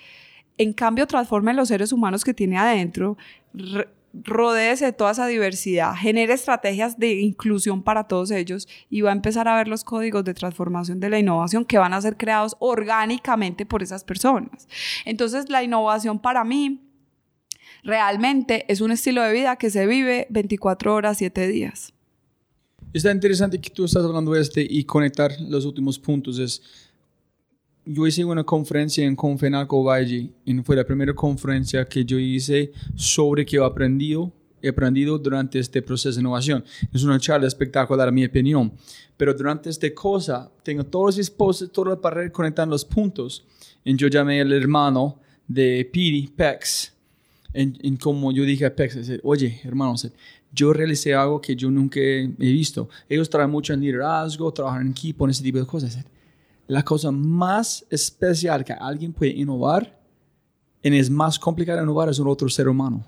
en 0.59 0.73
cambio 0.73 1.07
transforme 1.07 1.53
los 1.53 1.69
seres 1.69 1.93
humanos 1.93 2.23
que 2.23 2.33
tiene 2.33 2.57
adentro, 2.57 3.17
rodéese 4.13 4.85
de 4.85 4.93
toda 4.93 5.11
esa 5.11 5.25
diversidad, 5.25 5.95
genere 5.95 6.33
estrategias 6.33 6.99
de 6.99 7.13
inclusión 7.21 7.81
para 7.81 8.03
todos 8.03 8.29
ellos 8.29 8.67
y 8.89 8.99
va 8.99 9.11
a 9.11 9.13
empezar 9.13 9.47
a 9.47 9.55
ver 9.55 9.69
los 9.69 9.85
códigos 9.85 10.25
de 10.25 10.33
transformación 10.33 10.99
de 10.99 11.09
la 11.09 11.17
innovación 11.17 11.63
que 11.63 11.77
van 11.77 11.93
a 11.93 12.01
ser 12.01 12.17
creados 12.17 12.57
orgánicamente 12.59 13.65
por 13.65 13.81
esas 13.81 14.03
personas. 14.03 14.67
Entonces, 15.05 15.49
la 15.49 15.63
innovación 15.63 16.19
para 16.19 16.43
mí 16.43 16.81
realmente 17.81 18.65
es 18.67 18.81
un 18.81 18.91
estilo 18.91 19.23
de 19.23 19.31
vida 19.31 19.55
que 19.55 19.69
se 19.69 19.87
vive 19.87 20.27
24 20.29 20.93
horas, 20.93 21.19
7 21.19 21.47
días. 21.47 21.93
Está 22.91 23.13
interesante 23.13 23.61
que 23.61 23.69
tú 23.69 23.85
estás 23.85 24.03
hablando 24.03 24.33
de 24.33 24.41
este 24.41 24.67
y 24.69 24.83
conectar 24.83 25.31
los 25.39 25.63
últimos 25.63 25.97
puntos. 25.97 26.37
Es 26.37 26.61
yo 27.91 28.05
hice 28.05 28.23
una 28.23 28.43
conferencia 28.43 29.03
en 29.03 29.15
Confenalco 29.15 29.83
Valle 29.83 30.29
y 30.45 30.53
fue 30.59 30.75
la 30.75 30.83
primera 30.83 31.11
conferencia 31.15 31.85
que 31.85 32.05
yo 32.05 32.19
hice 32.19 32.71
sobre 32.95 33.43
qué 33.43 33.57
he 33.57 33.63
aprendido, 33.63 34.31
he 34.61 34.69
aprendido 34.69 35.17
durante 35.17 35.57
este 35.57 35.81
proceso 35.81 36.13
de 36.13 36.21
innovación. 36.21 36.63
Es 36.93 37.03
una 37.03 37.19
charla 37.19 37.47
espectacular, 37.47 38.07
a 38.07 38.11
mi 38.11 38.23
opinión. 38.23 38.71
Pero 39.17 39.33
durante 39.33 39.71
esta 39.71 39.91
cosa, 39.95 40.51
tengo 40.61 40.83
todos 40.83 41.17
los 41.17 41.31
posts, 41.31 41.71
todas 41.71 41.93
las 41.93 41.99
paredes 41.99 42.31
conectando 42.31 42.75
los 42.75 42.85
puntos. 42.85 43.43
Y 43.83 43.95
yo 43.95 44.07
llamé 44.07 44.39
al 44.39 44.53
hermano 44.53 45.17
de 45.47 45.89
Piri, 45.91 46.27
Pex. 46.27 46.93
En, 47.53 47.97
como 47.97 48.31
yo 48.31 48.43
dije 48.43 48.67
a 48.67 48.75
Pex, 48.75 48.99
oye, 49.23 49.61
hermano, 49.63 49.95
yo 50.53 50.73
realicé 50.73 51.15
algo 51.15 51.41
que 51.41 51.55
yo 51.55 51.71
nunca 51.71 51.99
he 51.99 52.27
visto. 52.37 52.87
Ellos 53.09 53.27
trabajan 53.27 53.49
mucho 53.49 53.73
en 53.73 53.81
liderazgo, 53.81 54.53
trabajan 54.53 54.83
en 54.83 54.91
equipo, 54.91 55.25
en 55.25 55.31
ese 55.31 55.41
tipo 55.41 55.57
de 55.57 55.65
cosas 55.65 55.97
la 56.69 56.83
cosa 56.83 57.11
más 57.11 57.83
especial 57.89 58.63
que 58.63 58.73
alguien 58.73 59.11
puede 59.11 59.31
innovar 59.31 59.99
y 60.83 60.95
es 60.95 61.09
más 61.09 61.39
complicado 61.39 61.81
innovar 61.81 62.09
es 62.09 62.19
un 62.19 62.27
otro 62.27 62.47
ser 62.47 62.69
humano. 62.69 63.03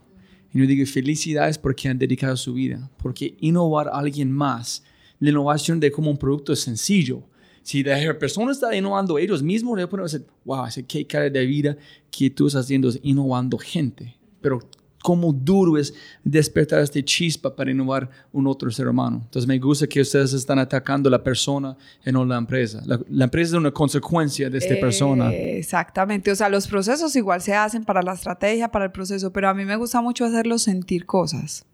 Y 0.51 0.59
yo 0.59 0.65
digo 0.65 0.83
felicidades 0.87 1.59
porque 1.59 1.87
han 1.87 1.99
dedicado 1.99 2.35
su 2.35 2.53
vida, 2.55 2.89
porque 2.97 3.37
innovar 3.39 3.87
a 3.87 3.99
alguien 3.99 4.31
más, 4.31 4.83
la 5.19 5.29
innovación 5.29 5.79
de 5.79 5.91
como 5.91 6.09
un 6.09 6.17
producto 6.17 6.51
es 6.51 6.59
sencillo. 6.59 7.21
Si 7.61 7.83
la 7.83 8.17
persona 8.17 8.51
está 8.51 8.75
innovando 8.75 9.19
ellos 9.19 9.43
mismos, 9.43 9.77
le 9.77 9.85
pueden 9.85 10.05
decir, 10.05 10.25
wow, 10.43 10.65
qué 10.87 11.05
cara 11.05 11.29
de 11.29 11.45
vida 11.45 11.77
que 12.09 12.31
tú 12.31 12.47
estás 12.47 12.65
haciendo 12.65 12.89
es 12.89 12.99
innovando 13.03 13.59
gente. 13.59 14.17
Pero 14.41 14.59
cómo 15.01 15.33
duro 15.33 15.77
es 15.77 15.93
despertar 16.23 16.79
este 16.79 17.03
chispa 17.03 17.55
para 17.55 17.71
innovar 17.71 18.09
un 18.31 18.47
otro 18.47 18.69
ser 18.71 18.87
humano. 18.87 19.21
Entonces 19.23 19.47
me 19.47 19.57
gusta 19.59 19.87
que 19.87 20.01
ustedes 20.01 20.33
están 20.33 20.59
atacando 20.59 21.09
la 21.09 21.23
persona 21.23 21.75
y 22.05 22.11
no 22.11 22.25
la 22.25 22.37
empresa. 22.37 22.81
La, 22.85 23.25
empresa 23.25 23.51
es 23.51 23.57
una 23.57 23.71
consecuencia 23.71 24.49
de 24.49 24.57
esta 24.57 24.75
persona. 24.79 25.33
Exactamente. 25.33 26.31
O 26.31 26.35
sea, 26.35 26.49
los 26.49 26.67
procesos 26.67 27.15
igual 27.15 27.41
se 27.41 27.53
hacen 27.53 27.83
para 27.83 28.01
la 28.01 28.13
estrategia, 28.13 28.69
para 28.69 28.85
el 28.85 28.91
proceso, 28.91 29.31
pero 29.31 29.49
a 29.49 29.53
mí 29.53 29.65
me 29.65 29.75
gusta 29.75 30.01
mucho 30.01 30.25
hacerlos 30.25 30.63
sentir 30.63 31.05
cosas, 31.05 31.65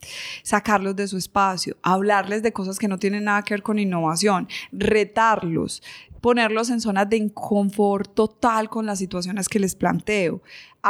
sacarlos 0.44 0.96
de 0.96 1.08
su 1.08 1.18
espacio, 1.18 1.78
hablarles 1.82 2.44
de 2.44 2.54
cosas 2.54 2.80
que 2.80 2.88
no 2.88 2.98
tienen 2.98 3.26
nada 3.26 3.44
que 3.44 3.54
ver 3.54 3.64
con 3.64 3.80
innovación, 3.80 4.48
retarlos, 4.72 5.82
ponerlos 6.22 6.70
en 6.70 6.82
zonas 6.82 7.10
de 7.10 7.18
inconfort 7.18 8.14
total 8.14 8.70
con 8.70 8.86
las 8.86 9.00
situaciones 9.00 9.48
que 9.48 9.60
les 9.60 9.76
planteo, 9.76 10.42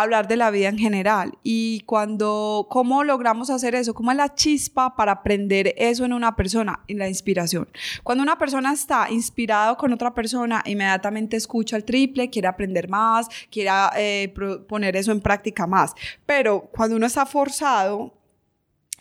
hablar 0.02 0.28
de 0.28 0.38
la 0.38 0.52
vida 0.52 0.70
en 0.70 0.78
general 0.78 1.38
y 1.44 1.82
cuando, 1.86 2.68
¿cómo 2.70 3.04
logramos 3.04 3.50
hacer 3.50 3.76
eso? 3.76 3.94
¿Cómo 3.94 4.12
es 4.12 4.18
la 4.18 4.34
chispa 4.36 4.96
para 4.96 5.12
aprender 5.14 5.74
eso 5.78 6.06
en 6.06 6.14
una 6.14 6.36
persona? 6.36 6.82
En 6.88 6.98
la 7.00 7.08
inspiración. 7.08 7.68
Cuando 8.04 8.24
una 8.24 8.38
persona 8.38 8.74
está 8.74 9.10
inspirado 9.10 9.78
con 9.78 9.94
otra 9.94 10.14
persona, 10.14 10.64
inmediatamente 10.66 11.38
escucha 11.38 11.76
el 11.76 11.86
triple, 11.86 12.30
quiere 12.30 12.48
aprender 12.48 12.90
más, 12.90 13.28
quiere 13.52 13.72
eh, 13.96 14.34
poner 14.68 14.96
eso 14.96 15.12
en 15.12 15.22
práctica 15.22 15.68
más. 15.68 15.94
Pero 16.26 16.70
cuando 16.72 16.96
uno 16.96 17.06
está 17.06 17.26
forzado, 17.26 18.14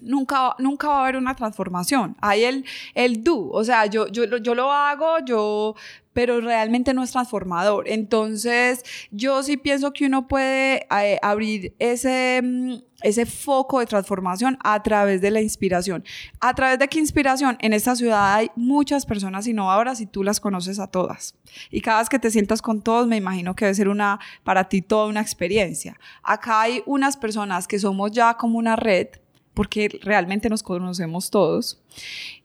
nunca, 0.00 0.54
nunca 0.58 0.88
va 0.88 0.98
a 0.98 1.02
haber 1.02 1.16
una 1.16 1.34
transformación. 1.34 2.16
Hay 2.20 2.44
el, 2.44 2.64
el 2.94 3.22
do, 3.22 3.48
o 3.50 3.64
sea, 3.64 3.86
yo, 3.86 4.06
yo, 4.08 4.24
yo 4.24 4.54
lo 4.54 4.72
hago, 4.72 5.18
yo, 5.24 5.74
pero 6.16 6.40
realmente 6.40 6.94
no 6.94 7.02
es 7.02 7.10
transformador. 7.10 7.86
Entonces, 7.86 8.82
yo 9.10 9.42
sí 9.42 9.58
pienso 9.58 9.92
que 9.92 10.06
uno 10.06 10.26
puede 10.26 10.86
eh, 10.98 11.18
abrir 11.20 11.74
ese, 11.78 12.40
mm, 12.42 12.76
ese 13.02 13.26
foco 13.26 13.80
de 13.80 13.86
transformación 13.86 14.56
a 14.64 14.82
través 14.82 15.20
de 15.20 15.30
la 15.30 15.42
inspiración. 15.42 16.04
¿A 16.40 16.54
través 16.54 16.78
de 16.78 16.88
qué 16.88 17.00
inspiración? 17.00 17.58
En 17.60 17.74
esta 17.74 17.94
ciudad 17.94 18.34
hay 18.34 18.50
muchas 18.56 19.04
personas 19.04 19.46
innovadoras 19.46 20.00
y 20.00 20.06
tú 20.06 20.24
las 20.24 20.40
conoces 20.40 20.78
a 20.78 20.86
todas. 20.86 21.34
Y 21.70 21.82
cada 21.82 21.98
vez 21.98 22.08
que 22.08 22.18
te 22.18 22.30
sientas 22.30 22.62
con 22.62 22.80
todos, 22.80 23.06
me 23.06 23.18
imagino 23.18 23.54
que 23.54 23.66
debe 23.66 23.74
ser 23.74 23.88
una, 23.88 24.18
para 24.42 24.70
ti 24.70 24.80
toda 24.80 25.08
una 25.08 25.20
experiencia. 25.20 26.00
Acá 26.22 26.62
hay 26.62 26.82
unas 26.86 27.18
personas 27.18 27.68
que 27.68 27.78
somos 27.78 28.10
ya 28.10 28.38
como 28.38 28.56
una 28.56 28.74
red 28.74 29.08
porque 29.52 29.90
realmente 30.02 30.48
nos 30.48 30.62
conocemos 30.62 31.28
todos. 31.28 31.78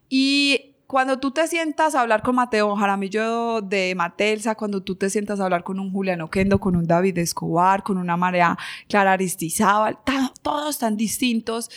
Y 0.09 0.70
cuando 0.91 1.19
tú 1.19 1.31
te 1.31 1.47
sientas 1.47 1.95
a 1.95 2.01
hablar 2.01 2.21
con 2.21 2.35
Mateo 2.35 2.75
Jaramillo 2.75 3.61
de 3.61 3.95
Matelsa, 3.95 4.55
cuando 4.55 4.83
tú 4.83 4.97
te 4.97 5.09
sientas 5.09 5.39
a 5.39 5.45
hablar 5.45 5.63
con 5.63 5.79
un 5.79 5.89
Juliano 5.89 6.29
Kendo, 6.29 6.59
con 6.59 6.75
un 6.75 6.85
David 6.85 7.17
Escobar, 7.17 7.81
con 7.81 7.97
una 7.97 8.17
María 8.17 8.57
Clara 8.89 9.13
Aristizábal, 9.13 9.99
todos 10.41 10.79
tan 10.79 10.97
distintos, 10.97 11.69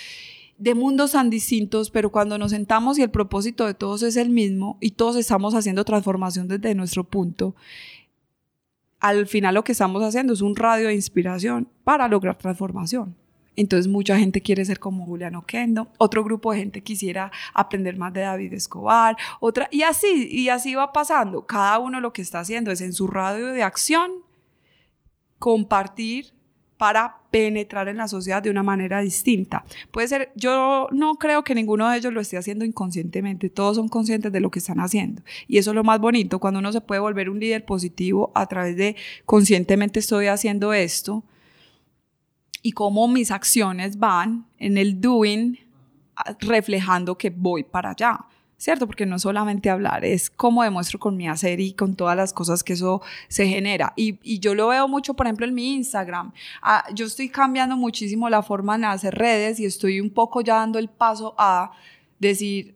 de 0.58 0.74
mundos 0.74 1.12
tan 1.12 1.30
distintos, 1.30 1.90
pero 1.90 2.10
cuando 2.10 2.38
nos 2.38 2.50
sentamos 2.50 2.98
y 2.98 3.02
el 3.02 3.10
propósito 3.10 3.66
de 3.66 3.74
todos 3.74 4.02
es 4.02 4.16
el 4.16 4.30
mismo 4.30 4.78
y 4.80 4.90
todos 4.90 5.14
estamos 5.14 5.54
haciendo 5.54 5.84
transformación 5.84 6.48
desde 6.48 6.74
nuestro 6.74 7.04
punto, 7.04 7.54
al 8.98 9.28
final 9.28 9.54
lo 9.54 9.62
que 9.62 9.72
estamos 9.72 10.02
haciendo 10.02 10.32
es 10.32 10.40
un 10.40 10.56
radio 10.56 10.88
de 10.88 10.94
inspiración 10.94 11.68
para 11.84 12.08
lograr 12.08 12.36
transformación 12.36 13.14
Entonces 13.56 13.90
mucha 13.90 14.18
gente 14.18 14.40
quiere 14.40 14.64
ser 14.64 14.78
como 14.78 15.06
Julián 15.06 15.36
Oquendo, 15.36 15.88
otro 15.98 16.24
grupo 16.24 16.52
de 16.52 16.58
gente 16.58 16.82
quisiera 16.82 17.30
aprender 17.52 17.96
más 17.96 18.12
de 18.12 18.22
David 18.22 18.52
Escobar, 18.52 19.16
otra, 19.40 19.68
y 19.70 19.82
así, 19.82 20.28
y 20.30 20.48
así 20.48 20.74
va 20.74 20.92
pasando. 20.92 21.46
Cada 21.46 21.78
uno 21.78 22.00
lo 22.00 22.12
que 22.12 22.22
está 22.22 22.40
haciendo 22.40 22.70
es 22.70 22.80
en 22.80 22.92
su 22.92 23.06
radio 23.06 23.46
de 23.48 23.62
acción 23.62 24.10
compartir 25.38 26.32
para 26.76 27.18
penetrar 27.30 27.88
en 27.88 27.96
la 27.96 28.08
sociedad 28.08 28.42
de 28.42 28.50
una 28.50 28.62
manera 28.62 29.00
distinta. 29.00 29.64
Puede 29.90 30.08
ser, 30.08 30.32
yo 30.34 30.88
no 30.92 31.14
creo 31.16 31.44
que 31.44 31.54
ninguno 31.54 31.88
de 31.88 31.98
ellos 31.98 32.12
lo 32.12 32.20
esté 32.20 32.36
haciendo 32.36 32.64
inconscientemente, 32.64 33.48
todos 33.48 33.76
son 33.76 33.88
conscientes 33.88 34.32
de 34.32 34.40
lo 34.40 34.50
que 34.50 34.58
están 34.58 34.80
haciendo. 34.80 35.22
Y 35.46 35.58
eso 35.58 35.70
es 35.70 35.74
lo 35.74 35.84
más 35.84 36.00
bonito, 36.00 36.38
cuando 36.40 36.60
uno 36.60 36.72
se 36.72 36.80
puede 36.80 37.00
volver 37.00 37.30
un 37.30 37.40
líder 37.40 37.64
positivo 37.64 38.32
a 38.34 38.46
través 38.46 38.76
de 38.76 38.96
conscientemente 39.24 40.00
estoy 40.00 40.26
haciendo 40.26 40.72
esto 40.72 41.24
y 42.64 42.72
cómo 42.72 43.06
mis 43.06 43.30
acciones 43.30 43.98
van 43.98 44.46
en 44.58 44.78
el 44.78 44.98
doing 44.98 45.58
reflejando 46.40 47.16
que 47.18 47.28
voy 47.28 47.62
para 47.62 47.90
allá. 47.90 48.24
¿cierto? 48.56 48.86
Porque 48.86 49.04
no 49.04 49.18
solamente 49.18 49.68
hablar, 49.68 50.06
es 50.06 50.30
cómo 50.30 50.62
demuestro 50.62 50.98
con 50.98 51.18
mi 51.18 51.28
hacer 51.28 51.60
y 51.60 51.74
con 51.74 51.94
todas 51.94 52.16
las 52.16 52.32
cosas 52.32 52.64
que 52.64 52.72
eso 52.72 53.02
se 53.28 53.46
genera. 53.46 53.92
Y, 53.94 54.38
yo 54.38 54.54
lo 54.54 54.68
veo 54.68 54.88
mucho, 54.88 55.12
por 55.12 55.26
ejemplo, 55.26 55.44
en 55.44 55.52
mi 55.52 55.74
Instagram. 55.74 56.32
Ah, 56.62 56.86
yo 56.94 57.04
estoy 57.04 57.28
cambiando 57.28 57.76
muchísimo 57.76 58.30
la 58.30 58.42
forma 58.42 58.78
de 58.78 58.86
hacer 58.86 59.14
redes 59.14 59.60
y 59.60 59.66
estoy 59.66 60.00
un 60.00 60.08
poco 60.08 60.40
ya 60.40 60.54
dando 60.54 60.78
el 60.78 60.88
paso 60.88 61.34
a 61.36 61.72
decir, 62.18 62.74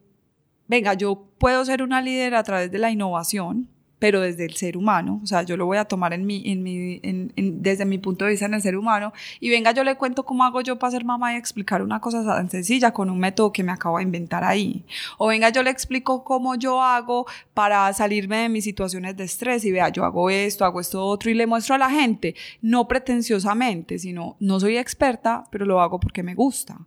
venga, 0.66 0.93
yo 0.93 1.24
puedo 1.39 1.64
ser 1.64 1.82
una 1.82 2.03
líder 2.03 2.34
a 2.34 2.43
través 2.43 2.70
de 2.70 2.78
la 2.78 2.91
innovación, 2.91 3.70
pero 3.99 4.20
desde 4.20 4.44
el 4.44 4.55
ser 4.55 4.76
humano, 4.76 5.20
o 5.22 5.26
sea, 5.26 5.42
yo 5.42 5.57
lo 5.57 5.66
voy 5.66 5.78
a 5.78 5.84
tomar 5.84 6.12
en 6.12 6.26
mi, 6.26 6.42
en 6.46 6.62
mi, 6.62 7.01
desde 7.36 7.84
mi 7.84 7.99
punto 7.99 8.24
de 8.24 8.32
vista 8.32 8.46
en 8.46 8.55
el 8.55 8.62
ser 8.62 8.76
humano, 8.76 9.12
y 9.40 9.51
venga, 9.51 9.72
yo 9.72 9.84
le 9.84 9.96
cuento 9.96 10.24
cómo 10.24 10.44
hago 10.44 10.61
yo 10.61 10.78
para 10.78 10.90
ser 10.90 11.05
mamá 11.05 11.34
y 11.34 11.36
explicar 11.36 11.82
una 11.82 12.01
cosa 12.01 12.24
tan 12.24 12.51
sencilla 12.51 12.92
con 12.92 13.11
un 13.11 13.18
método 13.18 13.53
que 13.53 13.62
me 13.62 13.72
acabo 13.72 13.99
de 13.99 14.05
inventar 14.05 14.44
ahí. 14.44 14.84
O 15.18 15.28
venga, 15.28 15.51
yo 15.51 15.62
le 15.62 15.70
explico 15.70 16.24
cómo 16.24 16.55
yo 16.55 16.82
hago 16.82 17.26
para 17.55 17.92
salirme 17.92 18.38
de 18.38 18.49
mis 18.49 18.64
situaciones 18.64 19.16
de 19.16 19.24
estrés 19.24 19.64
y 19.64 19.72
vea, 19.72 19.88
yo 19.88 20.05
hago 20.05 20.30
esto, 20.30 20.64
hago 20.64 20.80
esto 20.80 21.05
otro, 21.05 21.30
y 21.30 21.34
le 21.34 21.46
muestro 21.46 21.74
a 21.74 21.78
la 21.78 21.90
gente, 21.90 22.34
no 22.62 22.86
pretenciosamente, 22.88 23.99
sino 23.99 24.36
no 24.40 24.61
soy 24.61 24.76
experta, 24.76 25.44
pero 25.51 25.64
lo 25.64 25.80
hago 25.80 25.99
porque 26.01 26.22
me 26.22 26.34
gusta 26.34 26.78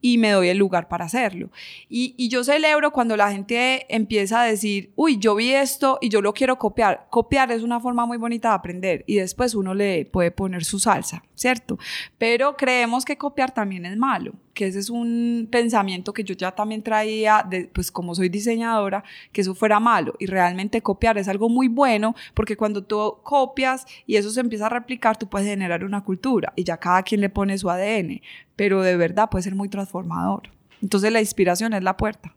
y 0.00 0.18
me 0.18 0.30
doy 0.30 0.48
el 0.48 0.58
lugar 0.58 0.88
para 0.88 1.04
hacerlo. 1.04 1.50
Y, 1.88 2.14
y, 2.16 2.28
yo 2.28 2.44
celebro 2.44 2.92
cuando 2.92 3.16
la 3.16 3.30
gente 3.30 3.86
empieza 3.88 4.42
a 4.42 4.44
decir, 4.44 4.92
uy, 4.96 5.18
yo 5.18 5.34
vi 5.34 5.52
esto 5.52 5.98
y 6.00 6.08
yo 6.08 6.22
lo 6.22 6.32
quiero 6.32 6.58
copiar. 6.58 7.06
Copiar 7.10 7.52
es 7.52 7.62
una 7.62 7.80
forma 7.80 8.06
muy 8.06 8.18
bonita 8.18 8.48
de 8.50 8.54
aprender 8.54 9.04
y 9.06 9.16
después 9.16 9.54
uno 9.54 9.74
le 9.74 10.06
puede 10.06 10.30
poner 10.30 10.64
su 10.64 10.78
salsa, 10.78 11.22
¿cierto? 11.34 11.78
Pero 12.18 12.56
creemos 12.56 13.04
que 13.04 13.16
copiar 13.16 13.52
también 13.52 13.86
es 13.86 13.96
malo 13.96 14.32
que 14.60 14.66
ese 14.66 14.78
es 14.78 14.90
un 14.90 15.48
pensamiento 15.50 16.12
que 16.12 16.22
yo 16.22 16.34
ya 16.34 16.52
también 16.52 16.82
traía, 16.82 17.48
pues 17.72 17.90
como 17.90 18.14
soy 18.14 18.28
diseñadora, 18.28 19.02
que 19.32 19.40
eso 19.40 19.54
fuera 19.54 19.80
malo. 19.80 20.12
Y 20.18 20.26
realmente 20.26 20.82
copiar 20.82 21.16
es 21.16 21.28
algo 21.28 21.48
muy 21.48 21.66
bueno 21.66 22.14
porque 22.34 22.58
cuando 22.58 22.84
tú 22.84 23.16
copias 23.22 23.86
y 24.06 24.16
eso 24.16 24.30
se 24.30 24.40
empieza 24.40 24.66
a 24.66 24.68
replicar, 24.68 25.16
tú 25.16 25.30
puedes 25.30 25.48
generar 25.48 25.82
una 25.82 26.04
cultura 26.04 26.52
y 26.56 26.64
ya 26.64 26.76
cada 26.76 27.02
quien 27.02 27.22
le 27.22 27.30
pone 27.30 27.56
su 27.56 27.70
ADN, 27.70 28.20
pero 28.54 28.82
de 28.82 28.98
verdad 28.98 29.30
puede 29.30 29.44
ser 29.44 29.54
muy 29.54 29.70
transformador. 29.70 30.50
Entonces 30.82 31.10
la 31.10 31.20
inspiración 31.20 31.72
es 31.72 31.82
la 31.82 31.96
puerta. 31.96 32.36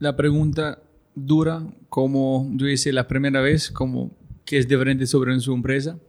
La 0.00 0.16
pregunta 0.16 0.82
dura, 1.14 1.62
como 1.88 2.50
yo 2.56 2.66
hice 2.66 2.92
la 2.92 3.06
primera 3.06 3.40
vez, 3.40 3.70
como 3.70 4.10
que 4.44 4.58
es 4.58 4.66
diferente 4.66 5.06
sobre 5.06 5.38
su 5.38 5.52
empresa. 5.52 6.00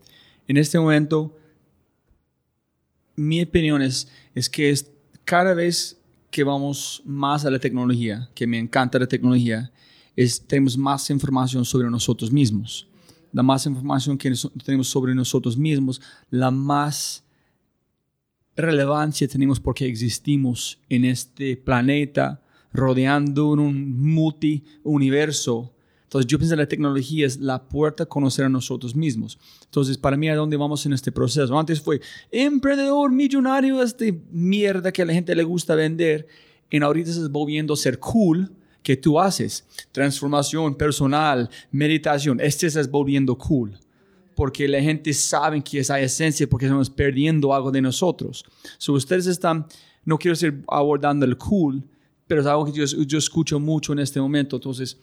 En 0.47 0.58
este 0.58 0.80
momento, 0.80 1.38
mi 3.16 3.41
opinión 3.41 3.82
es, 3.82 4.07
que 4.51 4.70
es 4.70 4.91
cada 5.26 5.53
vez 5.53 5.99
que 6.30 6.43
vamos 6.43 7.01
más 7.05 7.45
a 7.45 7.51
la 7.51 7.59
tecnología, 7.59 8.30
que 8.34 8.47
me 8.47 8.57
encanta 8.57 8.99
la 8.99 9.07
tecnología, 9.07 9.72
es, 10.16 10.41
tenemos 10.45 10.78
más 10.78 11.09
información 11.09 11.66
sobre 11.66 11.89
nosotros 11.89 12.32
mismos. 12.32 12.88
La 13.34 13.43
más 13.43 13.66
información 13.66 14.18
que 14.18 14.34
tenemos 14.64 14.88
sobre 14.88 15.16
nosotros 15.16 15.57
mismos, 15.57 16.01
la 16.30 16.51
más 16.51 17.24
relevancia 18.55 19.28
tenemos 19.28 19.59
porque 19.59 19.86
existimos 19.86 20.80
en 20.89 21.05
este 21.05 21.55
planeta, 21.57 22.41
rodeando 22.74 23.49
un 23.49 24.01
multi-universo 24.14 25.74
entonces 26.12 26.28
yo 26.28 26.38
pienso 26.38 26.55
que 26.55 26.62
la 26.62 26.68
tecnología 26.68 27.26
es 27.26 27.39
la 27.39 27.64
puerta 27.64 28.03
a 28.03 28.05
conocer 28.05 28.43
a 28.43 28.49
nosotros 28.49 28.93
mismos. 28.93 29.39
Entonces 29.64 29.97
para 29.97 30.18
mí 30.18 30.28
a 30.28 30.36
dónde 30.36 30.57
vamos 30.57 30.86
en 30.86 30.91
este 30.91 31.09
proceso. 31.09 31.57
Antes 31.57 31.80
fue 31.80 32.01
emprendedor, 32.30 33.14
millonario, 33.14 33.82
este 33.82 34.22
mierda 34.30 34.91
que 34.91 35.03
a 35.03 35.05
la 35.05 35.14
gente 35.14 35.34
le 35.34 35.43
gusta 35.43 35.74
vender. 35.74 36.28
Y 36.70 36.84
ahorita 36.84 37.14
se 37.14 37.20
está 37.20 37.32
volviendo 37.32 37.74
a 37.76 37.78
ser 37.78 37.97
cool 37.97 38.51
que 38.84 38.97
tú 38.97 39.22
haces. 39.22 39.66
Transformación 39.93 40.76
personal, 40.76 41.49
meditación. 41.72 42.41
Este 42.41 42.70
se 42.70 42.82
está 42.82 42.91
volviendo 42.91 43.38
cool 43.38 43.80
porque 44.36 44.68
la 44.68 44.82
gente 44.82 45.14
sabe 45.14 45.64
que 45.64 45.80
esa 45.80 45.97
esencia, 45.97 46.45
porque 46.45 46.66
estamos 46.66 46.89
perdiendo 46.89 47.53
algo 47.53 47.72
de 47.72 47.82
nosotros. 47.82 48.43
Si 48.78 48.91
ustedes 48.91 49.28
están, 49.28 49.66
no 50.03 50.18
quiero 50.18 50.34
decir 50.34 50.62
abordando 50.68 51.26
el 51.26 51.38
cool, 51.38 51.82
pero 52.28 52.41
es 52.41 52.47
algo 52.47 52.66
que 52.66 52.74
yo, 52.74 52.84
yo 52.84 53.18
escucho 53.18 53.62
mucho 53.62 53.93
en 53.93 53.99
este 53.99 54.20
momento. 54.20 54.57
Entonces, 54.57 54.97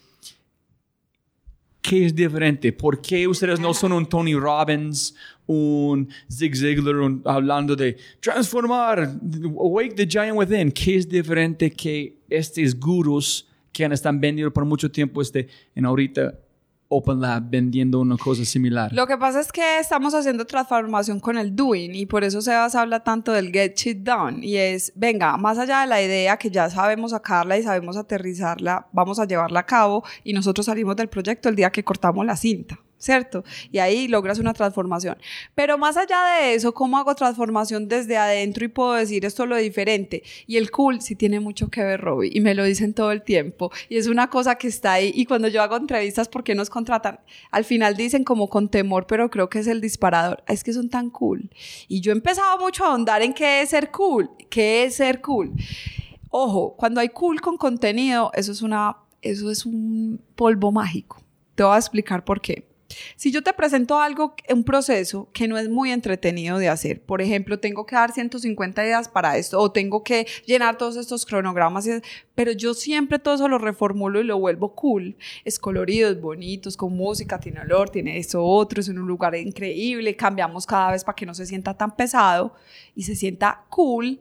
¿Qué 1.81 2.07
es 2.07 2.14
diferente? 2.14 2.72
¿Por 2.72 3.01
qué 3.01 3.26
ustedes 3.26 3.61
no 3.61 3.72
son 3.72 3.93
un 3.93 4.07
Tony 4.07 4.35
Robbins, 4.35 5.14
un 5.47 6.09
Zig 6.31 6.57
Ziglar 6.57 6.97
hablando 7.24 7.76
de 7.76 7.97
transformar, 8.20 9.16
wake 9.22 9.95
the 9.95 10.07
giant 10.07 10.37
within? 10.37 10.72
¿Qué 10.72 10.97
es 10.97 11.09
diferente 11.09 11.70
que 11.70 12.18
estos 12.29 12.79
gurus 12.79 13.49
que 13.72 13.85
han 13.85 13.93
estado 13.93 14.18
vendiendo 14.18 14.53
por 14.53 14.64
mucho 14.64 14.91
tiempo 14.91 15.22
este, 15.22 15.49
en 15.74 15.85
ahorita 15.85 16.35
Open 16.89 17.20
Lab 17.20 17.51
vendiendo 17.51 18.01
una 18.01 18.16
cosa 18.16 18.45
similar. 18.45 18.93
Lo 18.93 19.07
que 19.07 19.18
pasa 19.18 19.41
es 19.41 19.53
que 19.53 19.78
estamos 19.78 20.14
haciendo 20.14 20.47
transformación 20.47 21.20
con 21.20 21.36
el 21.36 21.55
doing 21.55 21.95
y 21.95 22.07
por 22.07 22.24
eso 22.24 22.41
Sebas 22.41 22.74
habla 22.74 23.01
tanto 23.01 23.32
del 23.32 23.53
get 23.53 23.76
shit 23.76 23.99
done 23.99 24.45
y 24.45 24.57
es, 24.57 24.93
venga, 24.95 25.36
más 25.36 25.59
allá 25.59 25.82
de 25.82 25.86
la 25.86 26.03
idea 26.03 26.36
que 26.39 26.51
ya 26.51 26.70
sabemos 26.70 27.11
sacarla 27.11 27.59
y 27.59 27.62
sabemos 27.62 27.97
aterrizarla, 27.97 28.89
vamos 28.93 29.18
a 29.18 29.26
llevarla 29.26 29.61
a 29.61 29.66
cabo 29.66 30.03
y 30.24 30.32
nosotros 30.32 30.66
salimos 30.66 30.97
del 30.97 31.09
proyecto 31.09 31.49
el 31.49 31.57
día 31.57 31.70
que 31.70 31.84
cortamos 31.84 32.24
la 32.24 32.36
cinta. 32.36 32.78
¿Cierto? 32.99 33.44
Y 33.72 33.78
ahí 33.78 34.09
logras 34.09 34.38
una 34.38 34.53
transformación. 34.53 35.16
Pero 35.55 35.78
más 35.78 35.96
allá 35.96 36.18
de 36.24 36.55
eso, 36.55 36.74
¿cómo 36.74 36.99
hago 36.99 37.14
transformación 37.14 37.88
desde 37.88 38.16
adentro 38.16 38.64
y 38.64 38.68
puedo 38.68 38.92
decir 38.94 39.24
esto 39.24 39.44
es 39.44 39.49
lo 39.49 39.57
diferente? 39.57 40.22
Y 40.46 40.57
el 40.57 40.70
cool 40.70 41.01
sí 41.01 41.14
tiene 41.14 41.40
mucho 41.40 41.68
que 41.68 41.82
ver, 41.82 42.01
Robbie, 42.01 42.30
y 42.32 42.40
me 42.40 42.55
lo 42.55 42.64
dicen 42.64 42.94
todo 42.94 43.12
el 43.12 43.22
tiempo. 43.22 43.70
Y 43.88 43.96
es 43.96 44.09
una 44.09 44.28
cosa 44.28 44.57
que 44.57 44.68
está 44.68 44.94
ahí. 44.94 45.12
Y 45.14 45.24
cuando 45.24 45.49
yo 45.49 45.62
hago 45.62 45.76
entrevistas, 45.76 46.28
¿por 46.28 46.44
qué 46.44 46.55
nos 46.55 46.70
contratan? 46.70 47.20
Al 47.51 47.64
final 47.64 47.96
dicen 47.96 48.24
como 48.24 48.49
con 48.49 48.68
temor, 48.68 49.07
pero 49.07 49.30
creo 49.30 49.49
que 49.49 49.61
es 49.61 49.66
el 49.66 49.80
disparador. 49.80 50.42
Es 50.46 50.64
que 50.64 50.72
son 50.72 50.88
tan 50.88 51.11
cool. 51.11 51.51
Y 51.86 52.01
yo 52.01 52.12
he 52.12 52.16
empezado 52.16 52.59
mucho 52.59 52.84
a 52.84 52.88
ahondar 52.88 53.22
en 53.22 53.32
qué 53.32 53.62
es 53.62 53.70
ser 53.70 53.90
cool. 53.90 54.30
¿Qué 54.51 54.84
es 54.84 54.96
ser 54.96 55.20
cool? 55.20 55.53
Ojo, 56.30 56.74
cuando 56.76 57.01
hay 57.01 57.09
cool 57.09 57.40
con 57.40 57.57
contenido, 57.57 58.30
eso 58.34 58.53
es 58.53 58.61
una, 58.62 58.96
eso 59.22 59.51
es 59.51 59.64
un 59.64 60.20
polvo 60.34 60.72
mágico. 60.72 61.22
Te 61.55 61.62
voy 61.62 61.74
a 61.74 61.78
explicar 61.78 62.24
por 62.24 62.40
qué. 62.40 62.68
Si 63.16 63.30
yo 63.30 63.43
te 63.43 63.53
presento 63.53 64.01
algo, 64.01 64.34
un 64.49 64.64
proceso 64.64 65.28
que 65.32 65.47
no 65.47 65.59
es 65.59 65.68
muy 65.68 65.91
entretenido 65.91 66.59
de 66.59 66.68
hacer, 66.68 67.03
por 67.03 67.20
ejemplo, 67.20 67.59
tengo 67.59 67.84
que 67.84 67.97
dar 67.97 68.12
150 68.12 68.82
ideas 68.82 69.09
para 69.09 69.36
esto 69.36 69.59
o 69.61 69.70
tengo 69.70 70.03
que 70.03 70.26
llenar 70.47 70.78
todos 70.78 70.97
estos 70.97 71.26
cronogramas, 71.26 71.86
pero 72.34 72.53
yo 72.53 72.72
siempre 72.72 73.18
todo 73.18 73.34
eso 73.34 73.49
lo 73.49 73.59
reformulo 73.59 74.20
y 74.20 74.24
lo 74.24 74.39
vuelvo 74.39 74.74
cool. 74.74 75.16
Es 75.45 75.59
colorido, 75.59 76.11
es 76.11 76.20
bonito, 76.20 76.68
es 76.68 76.76
con 76.76 76.97
música, 76.97 77.39
tiene 77.39 77.61
olor, 77.61 77.91
tiene 77.91 78.18
eso 78.18 78.43
otro, 78.43 78.80
es 78.80 78.89
en 78.89 78.99
un 78.99 79.07
lugar 79.07 79.34
increíble, 79.34 80.16
cambiamos 80.16 80.66
cada 80.66 80.93
vez 80.93 81.05
para 81.05 81.16
que 81.16 81.26
no 81.26 81.34
se 81.34 81.47
sienta 81.47 81.74
tan 81.74 81.95
pesado 81.95 82.55
y 82.95 83.03
se 83.03 83.14
sienta 83.14 83.64
cool 83.68 84.18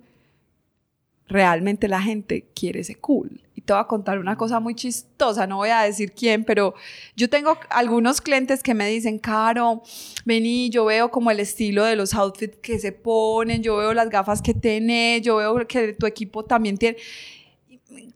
realmente 1.27 1.87
la 1.87 2.01
gente 2.01 2.45
quiere 2.53 2.81
ese 2.81 2.95
cool. 2.95 3.41
Y 3.55 3.61
te 3.61 3.73
voy 3.73 3.81
a 3.81 3.85
contar 3.85 4.19
una 4.19 4.37
cosa 4.37 4.59
muy 4.59 4.75
chistosa, 4.75 5.47
no 5.47 5.57
voy 5.57 5.69
a 5.69 5.81
decir 5.81 6.11
quién, 6.11 6.43
pero 6.43 6.75
yo 7.15 7.29
tengo 7.29 7.57
algunos 7.69 8.21
clientes 8.21 8.61
que 8.63 8.73
me 8.73 8.87
dicen, 8.87 9.19
Caro, 9.19 9.81
vení, 10.25 10.69
yo 10.69 10.85
veo 10.85 11.09
como 11.09 11.31
el 11.31 11.39
estilo 11.39 11.83
de 11.83 11.95
los 11.95 12.13
outfits 12.13 12.57
que 12.61 12.79
se 12.79 12.91
ponen, 12.91 13.63
yo 13.63 13.77
veo 13.77 13.93
las 13.93 14.09
gafas 14.09 14.41
que 14.41 14.53
tenés, 14.53 15.21
yo 15.21 15.37
veo 15.37 15.67
que 15.67 15.93
tu 15.93 16.05
equipo 16.05 16.45
también 16.45 16.77
tiene 16.77 16.97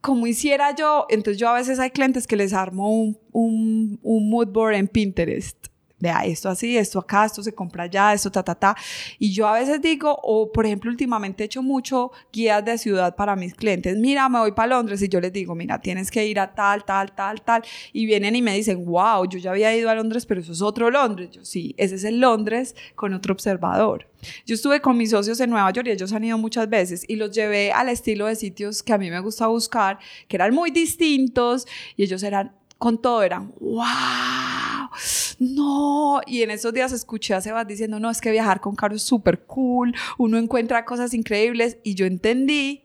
como 0.02 0.28
hiciera 0.28 0.76
yo, 0.76 1.06
entonces 1.10 1.40
yo 1.40 1.48
a 1.48 1.54
veces 1.54 1.80
hay 1.80 1.92
clientes 1.92 2.28
que 2.28 2.36
les 2.36 2.54
armo 2.54 2.90
un, 2.90 3.18
un, 3.32 4.00
un 4.02 4.30
mood 4.30 4.48
board 4.48 4.76
en 4.76 4.88
Pinterest 4.88 5.61
vea, 6.02 6.26
esto 6.26 6.50
así, 6.50 6.78
esto 6.78 7.00
acá, 7.00 7.26
esto 7.26 7.42
se 7.44 7.54
compra 7.54 7.84
allá, 7.84 8.14
esto 8.14 8.32
ta, 8.32 8.44
ta, 8.44 8.56
ta. 8.56 8.76
Y 9.20 9.32
yo 9.32 9.48
a 9.48 9.54
veces 9.54 9.82
digo, 9.82 10.18
o 10.24 10.52
por 10.52 10.66
ejemplo, 10.66 10.90
últimamente 10.92 11.44
he 11.44 11.46
hecho 11.46 11.62
mucho 11.62 12.12
guías 12.34 12.66
de 12.66 12.78
ciudad 12.78 13.16
para 13.16 13.36
mis 13.36 13.54
clientes. 13.54 13.96
Mira, 13.98 14.28
me 14.28 14.40
voy 14.40 14.52
para 14.52 14.76
Londres 14.76 15.02
y 15.02 15.08
yo 15.08 15.22
les 15.22 15.32
digo, 15.32 15.56
mira, 15.56 15.80
tienes 15.80 16.12
que 16.12 16.26
ir 16.26 16.40
a 16.40 16.54
tal, 16.54 16.84
tal, 16.84 17.14
tal, 17.14 17.42
tal. 17.42 17.64
Y 17.94 18.06
vienen 18.06 18.36
y 18.36 18.42
me 18.42 18.56
dicen, 18.56 18.84
wow, 18.86 19.26
yo 19.30 19.40
ya 19.40 19.52
había 19.52 19.76
ido 19.76 19.90
a 19.90 19.96
Londres, 19.96 20.26
pero 20.26 20.42
eso 20.42 20.52
es 20.52 20.62
otro 20.62 20.90
Londres. 20.90 21.30
Yo 21.32 21.46
sí, 21.46 21.76
ese 21.78 21.96
es 21.96 22.04
el 22.04 22.20
Londres 22.20 22.76
con 22.96 23.14
otro 23.14 23.34
observador. 23.34 24.10
Yo 24.46 24.56
estuve 24.56 24.82
con 24.82 24.98
mis 24.98 25.12
socios 25.12 25.40
en 25.40 25.50
Nueva 25.50 25.72
York 25.72 25.88
y 25.88 25.92
ellos 25.92 26.14
han 26.14 26.24
ido 26.24 26.38
muchas 26.38 26.70
veces 26.70 27.06
y 27.08 27.16
los 27.16 27.32
llevé 27.32 27.72
al 27.72 27.90
estilo 27.90 28.28
de 28.28 28.36
sitios 28.36 28.84
que 28.84 28.94
a 28.94 28.98
mí 28.98 29.10
me 29.10 29.20
gusta 29.20 29.48
buscar, 29.48 30.00
que 30.28 30.38
eran 30.38 30.54
muy 30.54 30.72
distintos 30.72 31.68
y 31.96 32.04
ellos 32.04 32.24
eran 32.24 32.52
con 32.82 33.00
todo 33.00 33.22
eran, 33.22 33.54
wow, 33.60 34.90
no. 35.38 36.20
Y 36.26 36.42
en 36.42 36.50
esos 36.50 36.74
días 36.74 36.92
escuché 36.92 37.36
a 37.36 37.40
Sebas 37.40 37.68
diciendo, 37.68 38.00
no, 38.00 38.10
es 38.10 38.20
que 38.20 38.32
viajar 38.32 38.60
con 38.60 38.76
Caro 38.76 38.96
es 38.96 39.04
súper 39.04 39.46
cool, 39.46 39.94
uno 40.18 40.40
encuentra 40.40 40.84
cosas 40.84 41.14
increíbles 41.14 41.78
y 41.84 41.94
yo 41.94 42.08
entendí 42.08 42.84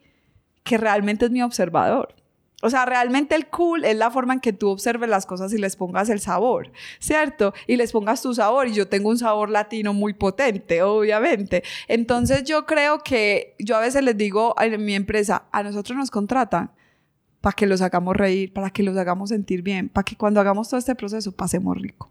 que 0.65 0.77
realmente 0.77 1.25
es 1.25 1.31
mi 1.31 1.41
observador. 1.41 2.15
O 2.61 2.69
sea, 2.69 2.85
realmente 2.85 3.35
el 3.37 3.47
cool 3.47 3.87
es 3.87 3.97
la 3.97 4.11
forma 4.11 4.35
en 4.35 4.41
que 4.41 4.53
tú 4.53 4.69
observes 4.69 5.09
las 5.09 5.25
cosas 5.25 5.51
y 5.55 5.59
les 5.59 5.77
pongas 5.77 6.11
el 6.11 6.21
sabor, 6.21 6.73
¿cierto? 6.99 7.55
Y 7.67 7.77
les 7.77 7.91
pongas 7.91 8.21
tu 8.21 8.35
sabor. 8.35 8.69
Y 8.69 8.75
yo 8.75 8.89
tengo 8.89 9.09
un 9.09 9.19
sabor 9.19 9.49
latino 9.49 9.95
muy 9.95 10.13
potente, 10.13 10.83
obviamente. 10.83 11.63
Entonces 11.89 12.45
yo 12.45 12.67
creo 12.67 12.99
que 12.99 13.55
yo 13.59 13.77
a 13.77 13.81
veces 13.81 14.05
les 14.05 14.17
digo 14.17 14.55
en 14.61 14.85
mi 14.85 14.95
empresa, 14.95 15.45
a 15.53 15.63
nosotros 15.63 15.97
nos 15.97 16.11
contratan 16.11 16.76
para 17.47 17.55
que 17.55 17.67
los 17.67 17.81
hagamos 17.81 18.17
reír, 18.17 18.53
para 18.53 18.71
que 18.71 18.83
los 18.83 18.97
hagamos 18.97 19.29
sentir 19.29 19.63
bien, 19.63 19.89
para 19.89 20.05
que 20.05 20.17
cuando 20.17 20.41
hagamos 20.41 20.69
todo 20.69 20.81
este 20.81 20.97
proceso 20.97 21.31
pasemos 21.31 21.81
rico. 21.81 22.11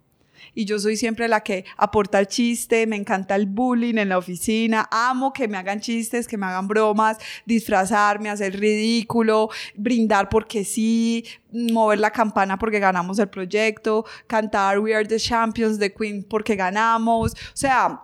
Y 0.53 0.63
yo 0.63 0.79
soy 0.79 0.95
siempre 0.95 1.27
la 1.27 1.41
que 1.41 1.65
aporta 1.75 2.21
el 2.21 2.27
chiste, 2.27 2.87
me 2.87 2.95
encanta 2.95 3.35
el 3.35 3.45
bullying 3.45 3.97
en 3.97 4.07
la 4.07 4.17
oficina, 4.17 4.87
amo 4.89 5.33
que 5.33 5.49
me 5.49 5.57
hagan 5.57 5.81
chistes, 5.81 6.25
que 6.25 6.37
me 6.37 6.45
hagan 6.45 6.69
bromas, 6.69 7.17
disfrazarme, 7.45 8.29
hacer 8.29 8.57
ridículo, 8.57 9.49
brindar 9.75 10.29
porque 10.29 10.63
sí, 10.63 11.25
mover 11.51 11.99
la 11.99 12.11
campana 12.11 12.57
porque 12.57 12.79
ganamos 12.79 13.19
el 13.19 13.27
proyecto, 13.27 14.05
cantar 14.27 14.79
We 14.79 14.95
Are 14.95 15.05
the 15.05 15.19
Champions 15.19 15.77
de 15.79 15.93
Queen 15.93 16.23
porque 16.23 16.55
ganamos. 16.55 17.33
O 17.33 17.57
sea, 17.57 17.99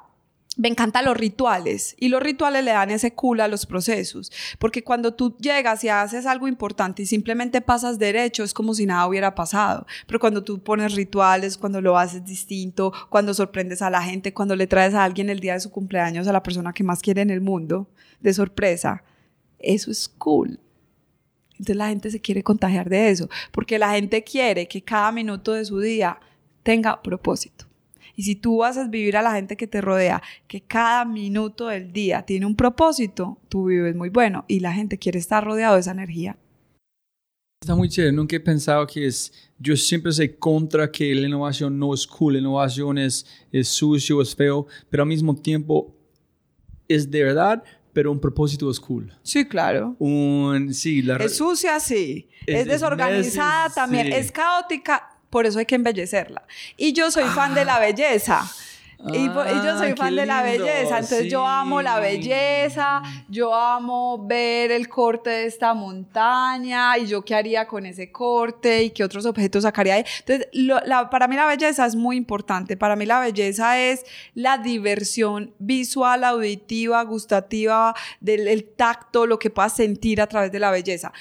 me 0.57 0.68
encantan 0.68 1.06
los 1.06 1.15
rituales 1.15 1.95
y 1.98 2.10
los 2.10 2.22
rituales 2.22 2.64
le 2.64 2.72
dan 2.72 2.91
ese 2.91 3.14
cool 3.14 3.40
a 3.40 3.48
los 3.48 3.65
procesos, 3.65 4.32
porque 4.60 4.84
cuando 4.84 5.14
tú 5.14 5.36
llegas 5.38 5.84
y 5.84 5.90
haces 5.90 6.26
algo 6.26 6.48
importante 6.48 7.03
y 7.03 7.06
simplemente 7.06 7.61
pasas 7.61 7.98
derecho 7.98 8.44
es 8.44 8.53
como 8.53 8.73
si 8.73 8.86
nada 8.86 9.07
hubiera 9.07 9.34
pasado, 9.34 9.86
pero 10.07 10.19
cuando 10.19 10.44
tú 10.44 10.61
pones 10.61 10.94
rituales, 10.94 11.57
cuando 11.57 11.80
lo 11.80 11.98
haces 11.98 12.26
distinto, 12.26 12.91
cuando 13.10 13.34
sorprendes 13.34 13.82
a 13.82 13.90
la 13.90 14.03
gente, 14.03 14.34
cuando 14.34 14.56
le 14.56 14.68
traes 14.68 14.94
a 14.94 15.03
alguien 15.03 15.30
el 15.30 15.40
día 15.40 15.53
de 15.53 15.61
su 15.61 15.72
cumpleaños 15.72 16.28
a 16.28 16.34
la 16.34 16.44
persona 16.44 16.73
que 16.73 16.84
más 16.84 17.02
quiere 17.02 17.22
en 17.22 17.30
el 17.30 17.41
mundo, 17.41 17.90
de 18.19 18.34
sorpresa, 18.34 19.03
eso 19.57 19.90
es 19.90 20.10
cool. 20.10 20.60
Entonces 21.52 21.76
la 21.76 21.90
gente 21.90 22.11
se 22.11 22.19
quiere 22.19 22.44
contagiar 22.44 22.90
de 22.90 23.10
eso, 23.10 23.30
porque 23.52 23.80
la 23.80 23.91
gente 23.94 24.23
quiere 24.23 24.68
que 24.68 24.84
cada 24.84 25.11
minuto 25.11 25.53
de 25.53 25.64
su 25.64 25.80
día 25.80 26.19
tenga 26.64 27.02
propósito. 27.02 27.70
Y 28.22 28.23
si 28.23 28.35
tú 28.35 28.57
vas 28.57 28.77
a 28.77 28.88
vivir 28.88 29.18
a 29.18 29.23
la 29.23 29.34
gente 29.34 29.57
que 29.57 29.65
te 29.65 29.81
rodea, 29.81 30.22
que 30.48 30.61
cada 30.61 31.06
minuto 31.06 31.69
del 31.69 31.91
día 31.91 32.22
tiene 32.22 32.45
un 32.45 32.56
propósito, 32.56 33.39
tú 33.49 33.65
vives 33.65 33.95
muy 33.95 34.10
bueno 34.10 34.45
y 34.48 34.60
la 34.60 34.72
gente 34.72 34.99
quiere 34.99 35.18
estar 35.18 35.43
rodeado 35.43 35.73
de 35.73 35.80
esa 35.80 35.89
energía. 35.89 36.38
Está 37.64 37.73
muy 37.73 37.89
chévere, 37.89 38.14
nunca 38.14 38.35
he 38.35 38.39
pensado 38.39 38.85
que 38.85 39.07
es, 39.07 39.34
yo 39.57 39.76
siempre 39.76 40.11
sé 40.11 40.35
contra 40.35 40.91
que 40.91 41.15
la 41.15 41.26
innovación 41.27 41.80
no 41.80 41.95
es 41.95 42.06
cool, 42.06 42.34
la 42.34 42.39
innovación 42.41 42.99
es, 42.99 43.26
es 43.52 43.69
sucio, 43.69 44.22
es 44.22 44.35
feo, 44.35 44.68
pero 44.91 45.02
al 45.02 45.10
mismo 45.10 45.35
tiempo 45.35 45.91
es 46.88 47.10
de 47.10 47.23
verdad, 47.23 47.64
pero 47.91 48.11
un 48.11 48.19
propósito 48.19 48.69
es 48.69 48.80
cool. 48.80 49.11
Sí, 49.23 49.45
claro. 49.45 49.95
Un, 49.98 50.76
sí, 50.76 51.02
la 51.02 51.18
es 51.18 51.35
sucia, 51.38 51.80
sí. 51.80 52.30
Es, 52.45 52.68
desorganizada 52.68 53.69
también. 53.73 54.14
Es 54.14 54.31
caótica, 54.31 55.11
por 55.32 55.48
eso 55.48 55.58
hay 55.58 55.66
que 55.66 55.76
embellecerla. 55.76 56.44
Y 56.78 56.94
yo 56.94 57.10
soy 57.10 57.24
fan 57.24 57.56
de 57.56 57.66
la 57.66 57.80
belleza. 57.80 58.44
Y, 59.08 59.26
yo 59.26 59.78
soy 59.80 59.91
ah, 59.91 59.95
fan 59.98 60.16
de 60.16 60.28
la 60.28 60.44
belleza, 60.44 60.99
entonces 60.99 61.28
yo 61.28 61.48
amo 61.48 61.82
la 61.82 61.99
belleza, 61.99 63.02
yo 63.30 63.56
amo 63.56 64.24
ver 64.28 64.72
el 64.72 64.88
corte 64.88 65.32
de 65.32 65.45
esta 65.48 65.74
montaña 65.74 66.95
y 66.99 67.08
yo 67.08 67.26
qué 67.26 67.34
haría 67.34 67.68
con 67.68 67.88
ese 67.88 68.12
corte 68.12 68.84
y 68.84 68.90
qué 68.91 69.03
otros 69.03 69.26
objetos 69.26 69.64
sacaría 69.64 69.95
ahí. 69.95 70.06
Entonces, 70.20 70.48
para 71.10 71.28
mí 71.28 71.36
la 71.36 71.48
belleza 71.48 71.88
es 71.88 71.95
muy 71.95 72.16
importante, 72.16 72.78
para 72.78 72.95
mí 72.95 73.08
la 73.08 73.20
belleza 73.20 73.80
es 73.80 74.06
la 74.36 74.60
diversión 74.60 75.52
visual, 75.58 76.24
auditiva, 76.24 77.02
gustativa, 77.03 77.95
del 78.20 78.64
tacto, 78.76 79.26
lo 79.26 79.40
que 79.40 79.49
puedas 79.49 79.76
sentir 79.76 80.22
a 80.22 80.28
través 80.28 80.52
de 80.52 80.60
la 80.60 80.70
belleza 80.70 81.12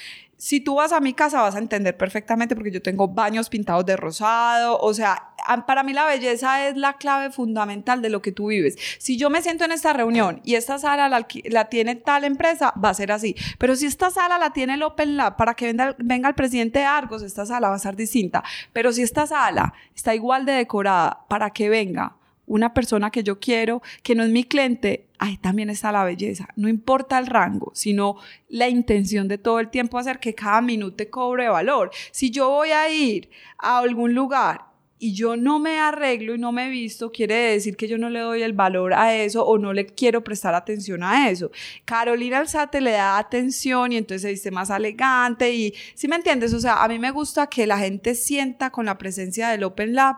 si 0.40 0.60
tú 0.60 0.76
vas 0.76 0.92
a 0.92 1.00
mi 1.00 1.12
casa 1.12 1.42
vas 1.42 1.54
a 1.54 1.58
entender 1.58 1.98
perfectamente 1.98 2.56
porque 2.56 2.70
yo 2.70 2.80
tengo 2.80 3.08
baños 3.08 3.50
pintados 3.50 3.84
de 3.84 3.94
rosado, 3.94 4.78
o 4.78 4.94
sea, 4.94 5.34
para 5.66 5.82
mí 5.82 5.92
la 5.92 6.06
belleza 6.06 6.66
es 6.66 6.78
la 6.78 6.94
clave 6.94 7.30
fundamental 7.30 8.00
de 8.00 8.08
lo 8.08 8.22
que 8.22 8.32
tú 8.32 8.46
vives. 8.46 8.78
Si 8.98 9.18
yo 9.18 9.28
me 9.28 9.42
siento 9.42 9.66
en 9.66 9.72
esta 9.72 9.92
reunión 9.92 10.40
y 10.42 10.54
esta 10.54 10.78
sala 10.78 11.10
la, 11.10 11.64
tiene 11.68 11.96
tal 11.96 12.24
empresa, 12.24 12.72
va 12.82 12.88
a 12.88 12.94
ser 12.94 13.12
así. 13.12 13.36
Pero 13.58 13.76
si 13.76 13.84
esta 13.84 14.10
sala 14.10 14.38
la 14.38 14.54
tiene 14.54 14.74
el 14.74 14.82
Open 14.82 15.18
Lab 15.18 15.36
para 15.36 15.52
que 15.52 15.66
venga, 15.66 15.94
venga 15.98 16.30
el 16.30 16.34
presidente 16.34 16.78
de 16.78 16.86
Argos, 16.86 17.22
esta 17.22 17.44
sala 17.44 17.68
va 17.68 17.74
a 17.74 17.78
ser 17.78 17.94
distinta. 17.94 18.42
Pero 18.72 18.92
si 18.92 19.02
esta 19.02 19.26
sala 19.26 19.74
está 19.94 20.14
igual 20.14 20.46
de 20.46 20.52
decorada 20.52 21.20
para 21.28 21.50
que 21.50 21.68
venga 21.68 22.16
una 22.46 22.72
persona 22.72 23.10
que 23.10 23.22
yo 23.22 23.38
quiero, 23.38 23.82
que 24.02 24.14
no 24.14 24.24
es 24.24 24.30
mi 24.30 24.44
cliente, 24.44 25.09
ahí 25.20 25.36
también 25.36 25.68
está 25.68 25.92
la 25.92 26.02
belleza. 26.02 26.48
No 26.56 26.66
importa 26.66 27.18
el 27.18 27.26
rango, 27.26 27.70
sino 27.74 28.16
la 28.48 28.68
intención 28.68 29.28
de 29.28 29.36
todo 29.36 29.60
el 29.60 29.68
tiempo 29.68 29.98
hacer 29.98 30.18
que 30.18 30.34
cada 30.34 30.62
minuto 30.62 31.04
cobre 31.10 31.48
valor. 31.48 31.90
Si 32.10 32.30
yo 32.30 32.48
voy 32.48 32.70
a 32.70 32.90
ir 32.90 33.28
a 33.58 33.78
algún 33.78 34.14
lugar 34.14 34.62
y 34.98 35.12
yo 35.12 35.36
no 35.36 35.58
me 35.58 35.78
arreglo 35.78 36.34
y 36.34 36.38
no 36.38 36.52
me 36.52 36.70
visto, 36.70 37.12
quiere 37.12 37.34
decir 37.34 37.76
que 37.76 37.86
yo 37.86 37.98
no 37.98 38.08
le 38.08 38.20
doy 38.20 38.42
el 38.42 38.54
valor 38.54 38.94
a 38.94 39.14
eso 39.14 39.44
o 39.44 39.58
no 39.58 39.74
le 39.74 39.86
quiero 39.86 40.24
prestar 40.24 40.54
atención 40.54 41.02
a 41.02 41.28
eso. 41.28 41.50
Carolina 41.84 42.38
Alzate 42.38 42.80
le 42.80 42.92
da 42.92 43.18
atención 43.18 43.92
y 43.92 43.98
entonces 43.98 44.22
se 44.22 44.28
dice 44.28 44.50
más 44.50 44.70
elegante 44.70 45.52
y, 45.52 45.74
si 45.94 46.08
me 46.08 46.16
entiendes? 46.16 46.54
O 46.54 46.60
sea, 46.60 46.82
a 46.82 46.88
mí 46.88 46.98
me 46.98 47.10
gusta 47.10 47.46
que 47.48 47.66
la 47.66 47.78
gente 47.78 48.14
sienta 48.14 48.70
con 48.70 48.86
la 48.86 48.96
presencia 48.96 49.50
del 49.50 49.64
Open 49.64 49.94
Lab 49.94 50.16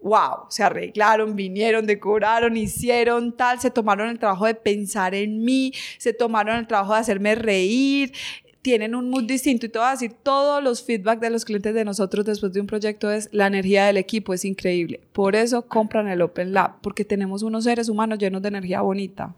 wow, 0.00 0.46
se 0.48 0.62
arreglaron, 0.62 1.34
vinieron, 1.34 1.86
decoraron, 1.86 2.56
hicieron 2.56 3.36
tal, 3.36 3.60
se 3.60 3.70
tomaron 3.70 4.08
el 4.08 4.18
trabajo 4.18 4.46
de 4.46 4.54
pensar 4.54 5.14
en 5.14 5.44
mí, 5.44 5.72
se 5.98 6.12
tomaron 6.12 6.56
el 6.56 6.66
trabajo 6.66 6.94
de 6.94 7.00
hacerme 7.00 7.34
reír, 7.34 8.12
tienen 8.62 8.94
un 8.94 9.10
mood 9.10 9.24
distinto 9.24 9.66
y 9.66 9.68
te 9.68 9.78
voy 9.78 9.88
a 9.88 9.92
decir, 9.92 10.12
todos 10.22 10.62
los 10.62 10.82
feedback 10.82 11.20
de 11.20 11.30
los 11.30 11.44
clientes 11.44 11.74
de 11.74 11.84
nosotros 11.84 12.24
después 12.24 12.52
de 12.52 12.60
un 12.60 12.66
proyecto 12.66 13.10
es 13.10 13.28
la 13.32 13.46
energía 13.46 13.86
del 13.86 13.96
equipo, 13.96 14.34
es 14.34 14.44
increíble. 14.44 15.00
Por 15.12 15.36
eso 15.36 15.62
compran 15.62 16.08
el 16.08 16.22
Open 16.22 16.52
Lab, 16.52 16.80
porque 16.80 17.04
tenemos 17.04 17.42
unos 17.42 17.64
seres 17.64 17.88
humanos 17.88 18.18
llenos 18.18 18.42
de 18.42 18.48
energía 18.48 18.80
bonita. 18.82 19.34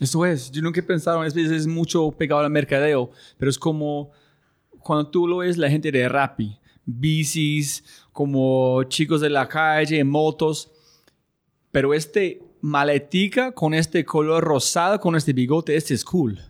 Esto 0.00 0.26
es, 0.26 0.50
yo 0.50 0.60
nunca 0.60 0.80
he 0.80 0.82
pensado, 0.82 1.20
veces 1.20 1.50
es 1.50 1.66
mucho 1.66 2.10
pegado 2.10 2.42
al 2.42 2.50
mercadeo, 2.50 3.10
pero 3.38 3.50
es 3.50 3.58
como 3.58 4.10
cuando 4.80 5.08
tú 5.08 5.26
lo 5.26 5.38
ves 5.38 5.56
la 5.56 5.70
gente 5.70 5.90
de 5.90 6.08
Rappi, 6.08 6.58
bicis, 6.86 7.84
como 8.12 8.84
chicos 8.84 9.20
de 9.20 9.28
la 9.28 9.46
calle, 9.48 10.02
motos. 10.04 10.70
Pero 11.70 11.92
este 11.92 12.40
maletica 12.62 13.52
con 13.52 13.74
este 13.74 14.04
color 14.04 14.42
rosado, 14.42 14.98
con 14.98 15.14
este 15.16 15.32
bigote, 15.32 15.76
este 15.76 15.94
es 15.94 16.04
cool. 16.04 16.40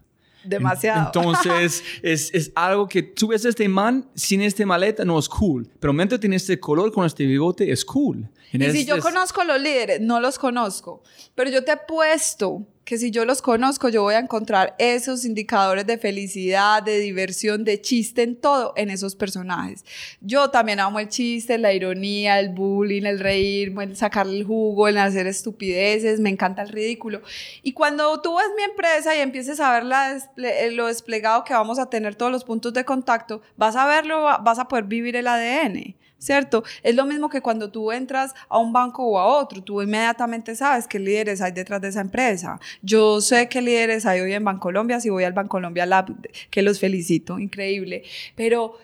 Demasiado. 0.45 1.07
Entonces, 1.07 1.83
es, 2.03 2.33
es, 2.33 2.53
algo 2.55 2.87
que 2.87 3.03
tú 3.03 3.29
ves 3.29 3.45
este 3.45 3.69
man 3.69 4.09
sin 4.15 4.41
este 4.43 4.65
maleta, 4.65 5.05
no 5.05 5.19
es 5.19 5.29
cool. 5.29 5.69
Pero 5.81 5.93
mientras 5.93 6.21
tiene 6.21 6.37
este 6.37 6.61
color 6.61 6.93
con 6.93 7.05
este 7.05 7.27
bigote, 7.27 7.71
es 7.73 7.85
cool. 7.85 8.29
Y, 8.53 8.71
si 8.71 8.85
yo 8.85 9.01
conozco 9.01 9.43
los 9.43 9.61
líderes, 9.61 10.01
no 10.01 10.21
los 10.21 10.39
conozco. 10.39 11.03
Pero 11.35 11.51
yo 11.51 11.65
te 11.65 11.73
he 11.73 11.77
puesto 11.77 12.67
que 12.87 12.99
si 12.99 13.11
yo 13.11 13.25
los 13.25 13.43
conozco, 13.43 13.89
yo 13.89 14.03
voy 14.03 14.15
a 14.15 14.21
encontrar 14.21 14.77
esos 14.79 15.25
indicadores 15.25 15.89
de 15.89 15.99
felicidad, 15.99 16.85
de 16.85 17.01
diversión, 17.01 17.65
de 17.65 17.81
chiste 17.81 18.23
en 18.23 18.37
todo 18.37 18.75
en 18.77 18.91
esos 18.91 19.17
personajes. 19.17 19.85
Yo 20.21 20.51
también 20.51 20.79
amo 20.79 21.01
el 21.01 21.09
chiste, 21.09 21.59
la 21.59 21.73
ironía, 21.73 22.39
el 22.39 22.51
bullying, 22.51 23.03
el 23.03 23.19
reír, 23.19 23.75
el 23.77 23.97
sacarle 23.97 24.39
el 24.39 24.45
jugo, 24.45 24.87
el 24.87 24.99
hacer 24.99 25.27
estupideces, 25.27 26.21
me 26.21 26.31
encanta 26.31 26.63
el 26.63 26.69
ridículo. 26.69 27.23
Y 27.65 27.73
cuando 27.73 28.23
tú 28.23 28.37
ves 28.37 28.47
mi 28.57 28.63
empresa 28.63 29.17
y 29.17 29.19
empieces 29.19 29.59
a 29.59 29.73
ver 29.73 29.85
lo 30.73 30.87
desplegado 30.87 31.43
que 31.43 31.55
vamos 31.55 31.81
a 31.81 31.91
tener 31.91 32.15
todos 32.15 32.31
los 32.31 32.45
puntos 32.45 32.73
de 32.73 32.85
contacto, 32.85 33.43
vas 33.57 33.75
a 33.75 33.85
verlo, 33.87 34.23
vas 34.45 34.61
a 34.61 34.69
poder 34.69 34.85
vivir 34.85 35.17
el 35.17 35.27
ADN. 35.27 35.97
¿Cierto? 36.19 36.65
Es 36.83 36.95
lo 36.95 37.05
mismo 37.07 37.29
que 37.29 37.41
cuando 37.41 37.71
tú 37.71 37.93
entras 37.93 38.35
a 38.49 38.59
un 38.59 38.73
banco 38.73 39.05
o 39.05 39.19
a 39.19 39.27
otro, 39.27 39.63
tú 39.63 39.83
inmediatamente 39.83 40.55
sabes 40.57 40.87
qué 40.87 40.99
líderes 40.99 41.41
hay 41.41 41.53
detrás 41.53 41.81
de 41.81 41.89
esa 41.89 42.01
empresa. 42.01 42.61
Yo 42.83 43.21
sé 43.21 43.49
qué 43.49 43.63
líderes 43.63 44.07
hay 44.07 44.21
hoy 44.21 44.33
en 44.33 44.45
Bancolombia, 44.45 45.01
si 45.01 45.11
voy 45.11 45.25
al 45.25 45.33
Bancolombia 45.33 45.87
Lab, 45.87 46.15
que 46.51 46.63
los 46.63 46.81
felicito, 46.81 47.39
increíble. 47.39 48.03
Pero 48.35 48.77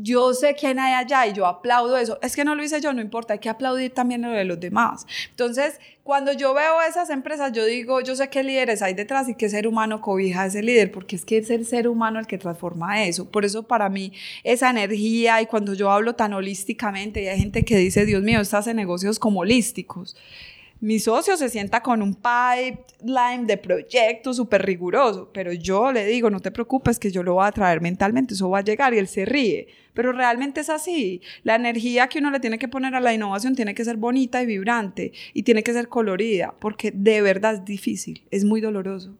yo 0.00 0.32
sé 0.32 0.54
quién 0.54 0.78
hay 0.78 0.94
allá 0.94 1.26
y 1.26 1.32
yo 1.32 1.46
aplaudo 1.46 1.96
eso. 1.96 2.18
Es 2.22 2.36
que 2.36 2.44
no 2.44 2.54
lo 2.54 2.62
hice 2.62 2.80
yo, 2.80 2.92
no 2.92 3.00
importa, 3.00 3.34
hay 3.34 3.40
que 3.40 3.48
aplaudir 3.48 3.92
también 3.92 4.22
lo 4.22 4.30
de 4.30 4.44
los 4.44 4.60
demás. 4.60 5.06
Entonces, 5.30 5.80
cuando 6.08 6.32
yo 6.32 6.54
veo 6.54 6.80
esas 6.88 7.10
empresas, 7.10 7.52
yo 7.52 7.66
digo, 7.66 8.00
yo 8.00 8.16
sé 8.16 8.30
qué 8.30 8.42
líderes 8.42 8.80
hay 8.80 8.94
detrás 8.94 9.28
y 9.28 9.34
qué 9.34 9.50
ser 9.50 9.66
humano 9.68 10.00
cobija 10.00 10.46
ese 10.46 10.62
líder, 10.62 10.90
porque 10.90 11.16
es 11.16 11.26
que 11.26 11.36
es 11.36 11.50
el 11.50 11.66
ser 11.66 11.86
humano 11.86 12.18
el 12.18 12.26
que 12.26 12.38
transforma 12.38 13.04
eso. 13.04 13.30
Por 13.30 13.44
eso 13.44 13.64
para 13.64 13.90
mí 13.90 14.14
esa 14.42 14.70
energía 14.70 15.42
y 15.42 15.44
cuando 15.44 15.74
yo 15.74 15.90
hablo 15.90 16.14
tan 16.14 16.32
holísticamente 16.32 17.24
y 17.24 17.26
hay 17.28 17.38
gente 17.38 17.62
que 17.62 17.76
dice, 17.76 18.06
Dios 18.06 18.22
mío, 18.22 18.40
estás 18.40 18.66
en 18.68 18.76
negocios 18.76 19.18
como 19.18 19.40
holísticos 19.40 20.16
mi 20.80 20.98
socio 21.00 21.36
se 21.36 21.48
sienta 21.48 21.82
con 21.82 22.02
un 22.02 22.14
pipeline 22.14 23.46
de 23.46 23.56
proyecto 23.56 24.32
súper 24.32 24.64
riguroso, 24.64 25.30
pero 25.32 25.52
yo 25.52 25.90
le 25.92 26.04
digo, 26.06 26.30
no 26.30 26.40
te 26.40 26.50
preocupes 26.50 26.98
que 26.98 27.10
yo 27.10 27.22
lo 27.22 27.34
voy 27.34 27.46
a 27.46 27.52
traer 27.52 27.80
mentalmente, 27.80 28.34
eso 28.34 28.48
va 28.50 28.58
a 28.58 28.64
llegar 28.64 28.94
y 28.94 28.98
él 28.98 29.08
se 29.08 29.24
ríe, 29.24 29.66
pero 29.94 30.12
realmente 30.12 30.60
es 30.60 30.70
así. 30.70 31.20
La 31.42 31.56
energía 31.56 32.08
que 32.08 32.20
uno 32.20 32.30
le 32.30 32.40
tiene 32.40 32.58
que 32.58 32.68
poner 32.68 32.94
a 32.94 33.00
la 33.00 33.12
innovación 33.12 33.56
tiene 33.56 33.74
que 33.74 33.84
ser 33.84 33.96
bonita 33.96 34.42
y 34.42 34.46
vibrante 34.46 35.12
y 35.34 35.42
tiene 35.42 35.62
que 35.62 35.72
ser 35.72 35.88
colorida, 35.88 36.54
porque 36.60 36.92
de 36.92 37.22
verdad 37.22 37.54
es 37.54 37.64
difícil, 37.64 38.22
es 38.30 38.44
muy 38.44 38.60
doloroso. 38.60 39.16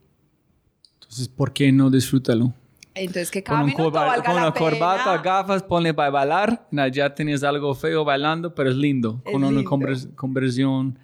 Entonces, 0.94 1.28
¿por 1.28 1.52
qué 1.52 1.72
no 1.72 1.90
disfrútalo? 1.90 2.52
Entonces, 2.94 3.30
que 3.30 3.42
cada 3.42 3.60
con, 3.60 3.66
minuto 3.66 3.90
valga 3.92 4.24
con 4.24 4.34
la 4.34 4.42
una 4.42 4.52
pena. 4.52 4.70
corbata, 4.70 5.18
gafas, 5.18 5.62
ponle 5.62 5.94
para 5.94 6.10
bailar. 6.10 6.68
Ya 6.92 7.14
tienes 7.14 7.42
algo 7.44 7.74
feo 7.74 8.04
bailando, 8.04 8.54
pero 8.54 8.70
es 8.70 8.76
lindo. 8.76 9.22
Es 9.24 9.32
con 9.32 9.44
una 9.44 9.52
lindo. 9.52 9.70
convers- 9.70 10.12
conversión, 10.16 10.98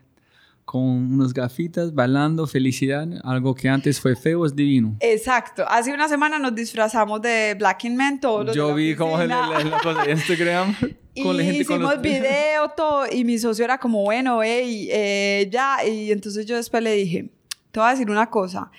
con 0.64 0.82
unas 0.82 1.32
gafitas, 1.34 1.94
bailando, 1.94 2.46
felicidad. 2.46 3.06
Algo 3.22 3.54
que 3.54 3.68
antes 3.68 4.00
fue 4.00 4.16
feo 4.16 4.46
es 4.46 4.56
divino. 4.56 4.96
Exacto. 5.00 5.64
Hace 5.68 5.92
una 5.92 6.08
semana 6.08 6.38
nos 6.38 6.54
disfrazamos 6.54 7.20
de 7.20 7.54
Black 7.58 7.84
in 7.84 7.96
Men 7.96 8.20
todos 8.20 8.46
los 8.46 8.56
Yo 8.56 8.74
vi 8.74 8.94
la, 8.94 10.04
de 10.04 10.12
Instagram 10.12 10.74
Y 11.14 11.22
con 11.22 11.36
gente 11.38 11.64
con 11.64 11.76
hicimos 11.76 11.94
los... 11.94 12.02
video, 12.02 12.68
todo, 12.76 13.06
y 13.10 13.24
mi 13.24 13.38
socio 13.38 13.64
era 13.64 13.78
como, 13.78 14.02
bueno, 14.02 14.42
hey, 14.42 14.88
eh, 14.90 15.48
ya, 15.50 15.86
y 15.86 16.10
entonces 16.10 16.44
yo 16.44 16.56
después 16.56 16.82
le 16.82 16.92
dije, 16.92 17.30
te 17.70 17.78
voy 17.78 17.88
a 17.88 17.92
decir 17.92 18.10
una 18.10 18.30
cosa, 18.30 18.72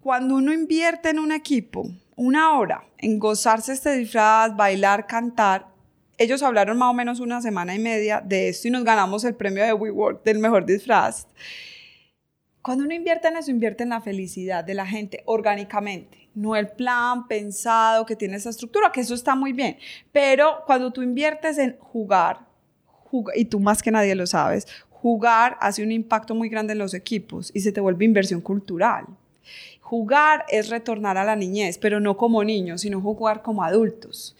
cuando 0.00 0.34
uno 0.34 0.52
invierte 0.52 1.10
en 1.10 1.20
un 1.20 1.30
equipo, 1.30 1.88
una 2.16 2.58
hora, 2.58 2.84
en 2.98 3.20
gozarse 3.20 3.72
este 3.72 3.96
disfraz, 3.96 4.56
bailar, 4.56 5.06
cantar, 5.06 5.73
ellos 6.18 6.42
hablaron 6.42 6.78
más 6.78 6.90
o 6.90 6.94
menos 6.94 7.20
una 7.20 7.40
semana 7.40 7.74
y 7.74 7.78
media 7.78 8.20
de 8.20 8.48
esto 8.48 8.68
y 8.68 8.70
nos 8.70 8.84
ganamos 8.84 9.24
el 9.24 9.34
premio 9.34 9.64
de 9.64 9.72
WeWork 9.72 10.22
del 10.24 10.38
mejor 10.38 10.64
disfraz. 10.66 11.26
Cuando 12.62 12.84
uno 12.84 12.94
invierte 12.94 13.28
en 13.28 13.36
eso, 13.36 13.50
invierte 13.50 13.82
en 13.82 13.90
la 13.90 14.00
felicidad 14.00 14.64
de 14.64 14.74
la 14.74 14.86
gente 14.86 15.22
orgánicamente, 15.26 16.28
no 16.34 16.56
el 16.56 16.68
plan 16.68 17.28
pensado 17.28 18.06
que 18.06 18.16
tiene 18.16 18.36
esa 18.36 18.50
estructura, 18.50 18.90
que 18.90 19.00
eso 19.02 19.14
está 19.14 19.34
muy 19.34 19.52
bien. 19.52 19.76
Pero 20.12 20.62
cuando 20.66 20.90
tú 20.90 21.02
inviertes 21.02 21.58
en 21.58 21.76
jugar, 21.78 22.40
jug- 23.10 23.32
y 23.34 23.44
tú 23.44 23.60
más 23.60 23.82
que 23.82 23.90
nadie 23.90 24.14
lo 24.14 24.26
sabes, 24.26 24.66
jugar 24.88 25.58
hace 25.60 25.82
un 25.82 25.92
impacto 25.92 26.34
muy 26.34 26.48
grande 26.48 26.72
en 26.72 26.78
los 26.78 26.94
equipos 26.94 27.50
y 27.54 27.60
se 27.60 27.70
te 27.70 27.80
vuelve 27.82 28.06
inversión 28.06 28.40
cultural. 28.40 29.04
Jugar 29.82 30.46
es 30.48 30.70
retornar 30.70 31.18
a 31.18 31.24
la 31.24 31.36
niñez, 31.36 31.76
pero 31.76 32.00
no 32.00 32.16
como 32.16 32.42
niños, 32.42 32.80
sino 32.80 33.02
jugar 33.02 33.42
como 33.42 33.62
adultos. 33.62 34.34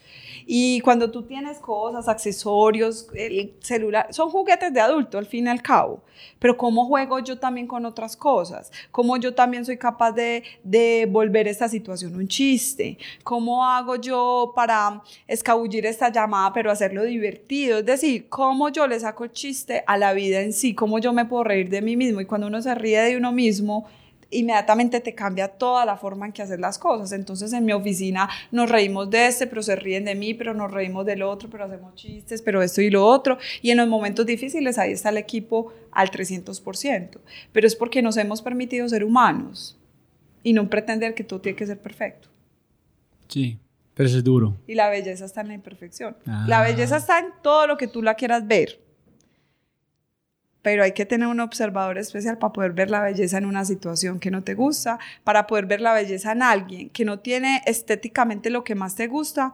Y 0.46 0.80
cuando 0.80 1.10
tú 1.10 1.22
tienes 1.22 1.58
cosas, 1.58 2.08
accesorios, 2.08 3.08
el 3.14 3.54
celular, 3.60 4.08
son 4.10 4.30
juguetes 4.30 4.72
de 4.72 4.80
adulto 4.80 5.18
al 5.18 5.26
fin 5.26 5.46
y 5.46 5.50
al 5.50 5.62
cabo. 5.62 6.02
Pero 6.38 6.56
¿cómo 6.56 6.86
juego 6.86 7.18
yo 7.20 7.38
también 7.38 7.66
con 7.66 7.84
otras 7.86 8.16
cosas? 8.16 8.70
¿Cómo 8.90 9.16
yo 9.16 9.34
también 9.34 9.64
soy 9.64 9.78
capaz 9.78 10.12
de, 10.12 10.42
de 10.62 11.08
volver 11.10 11.48
esta 11.48 11.68
situación 11.68 12.14
un 12.14 12.28
chiste? 12.28 12.98
¿Cómo 13.22 13.64
hago 13.64 13.96
yo 13.96 14.52
para 14.54 15.02
escabullir 15.26 15.86
esta 15.86 16.10
llamada 16.10 16.52
pero 16.52 16.70
hacerlo 16.70 17.04
divertido? 17.04 17.78
Es 17.78 17.86
decir, 17.86 18.28
¿cómo 18.28 18.68
yo 18.68 18.86
le 18.86 19.00
saco 19.00 19.26
chiste 19.28 19.82
a 19.86 19.96
la 19.96 20.12
vida 20.12 20.40
en 20.40 20.52
sí? 20.52 20.74
¿Cómo 20.74 20.98
yo 20.98 21.12
me 21.12 21.24
puedo 21.24 21.44
reír 21.44 21.68
de 21.68 21.82
mí 21.82 21.96
mismo? 21.96 22.20
Y 22.20 22.26
cuando 22.26 22.46
uno 22.46 22.60
se 22.62 22.74
ríe 22.74 23.00
de 23.00 23.16
uno 23.16 23.32
mismo, 23.32 23.86
inmediatamente 24.34 25.00
te 25.00 25.14
cambia 25.14 25.48
toda 25.48 25.84
la 25.84 25.96
forma 25.96 26.26
en 26.26 26.32
que 26.32 26.42
haces 26.42 26.58
las 26.58 26.78
cosas. 26.78 27.12
Entonces 27.12 27.52
en 27.52 27.64
mi 27.64 27.72
oficina 27.72 28.28
nos 28.50 28.70
reímos 28.70 29.10
de 29.10 29.26
este, 29.26 29.46
pero 29.46 29.62
se 29.62 29.76
ríen 29.76 30.04
de 30.04 30.14
mí, 30.14 30.34
pero 30.34 30.54
nos 30.54 30.70
reímos 30.70 31.06
del 31.06 31.22
otro, 31.22 31.48
pero 31.50 31.64
hacemos 31.64 31.94
chistes, 31.94 32.42
pero 32.42 32.62
esto 32.62 32.80
y 32.80 32.90
lo 32.90 33.06
otro. 33.06 33.38
Y 33.62 33.70
en 33.70 33.78
los 33.78 33.88
momentos 33.88 34.26
difíciles 34.26 34.78
ahí 34.78 34.92
está 34.92 35.10
el 35.10 35.16
equipo 35.16 35.72
al 35.90 36.10
300%. 36.10 37.18
Pero 37.52 37.66
es 37.66 37.76
porque 37.76 38.02
nos 38.02 38.16
hemos 38.16 38.42
permitido 38.42 38.88
ser 38.88 39.04
humanos 39.04 39.78
y 40.42 40.52
no 40.52 40.68
pretender 40.68 41.14
que 41.14 41.24
todo 41.24 41.40
tiene 41.40 41.56
que 41.56 41.66
ser 41.66 41.78
perfecto. 41.78 42.28
Sí, 43.28 43.58
pero 43.94 44.08
eso 44.08 44.18
es 44.18 44.24
duro. 44.24 44.56
Y 44.66 44.74
la 44.74 44.88
belleza 44.90 45.24
está 45.24 45.40
en 45.40 45.48
la 45.48 45.54
imperfección. 45.54 46.16
Ah. 46.26 46.44
La 46.48 46.62
belleza 46.62 46.96
está 46.96 47.18
en 47.18 47.26
todo 47.42 47.66
lo 47.66 47.76
que 47.76 47.88
tú 47.88 48.02
la 48.02 48.14
quieras 48.14 48.46
ver. 48.46 48.83
Pero 50.64 50.82
hay 50.82 50.92
que 50.92 51.04
tener 51.04 51.28
un 51.28 51.40
observador 51.40 51.98
especial 51.98 52.38
para 52.38 52.54
poder 52.54 52.72
ver 52.72 52.88
la 52.90 53.02
belleza 53.02 53.36
en 53.36 53.44
una 53.44 53.66
situación 53.66 54.18
que 54.18 54.30
no 54.30 54.42
te 54.42 54.54
gusta, 54.54 54.98
para 55.22 55.46
poder 55.46 55.66
ver 55.66 55.82
la 55.82 55.92
belleza 55.92 56.32
en 56.32 56.42
alguien 56.42 56.88
que 56.88 57.04
no 57.04 57.18
tiene 57.18 57.62
estéticamente 57.66 58.48
lo 58.48 58.64
que 58.64 58.74
más 58.74 58.94
te 58.94 59.06
gusta, 59.06 59.52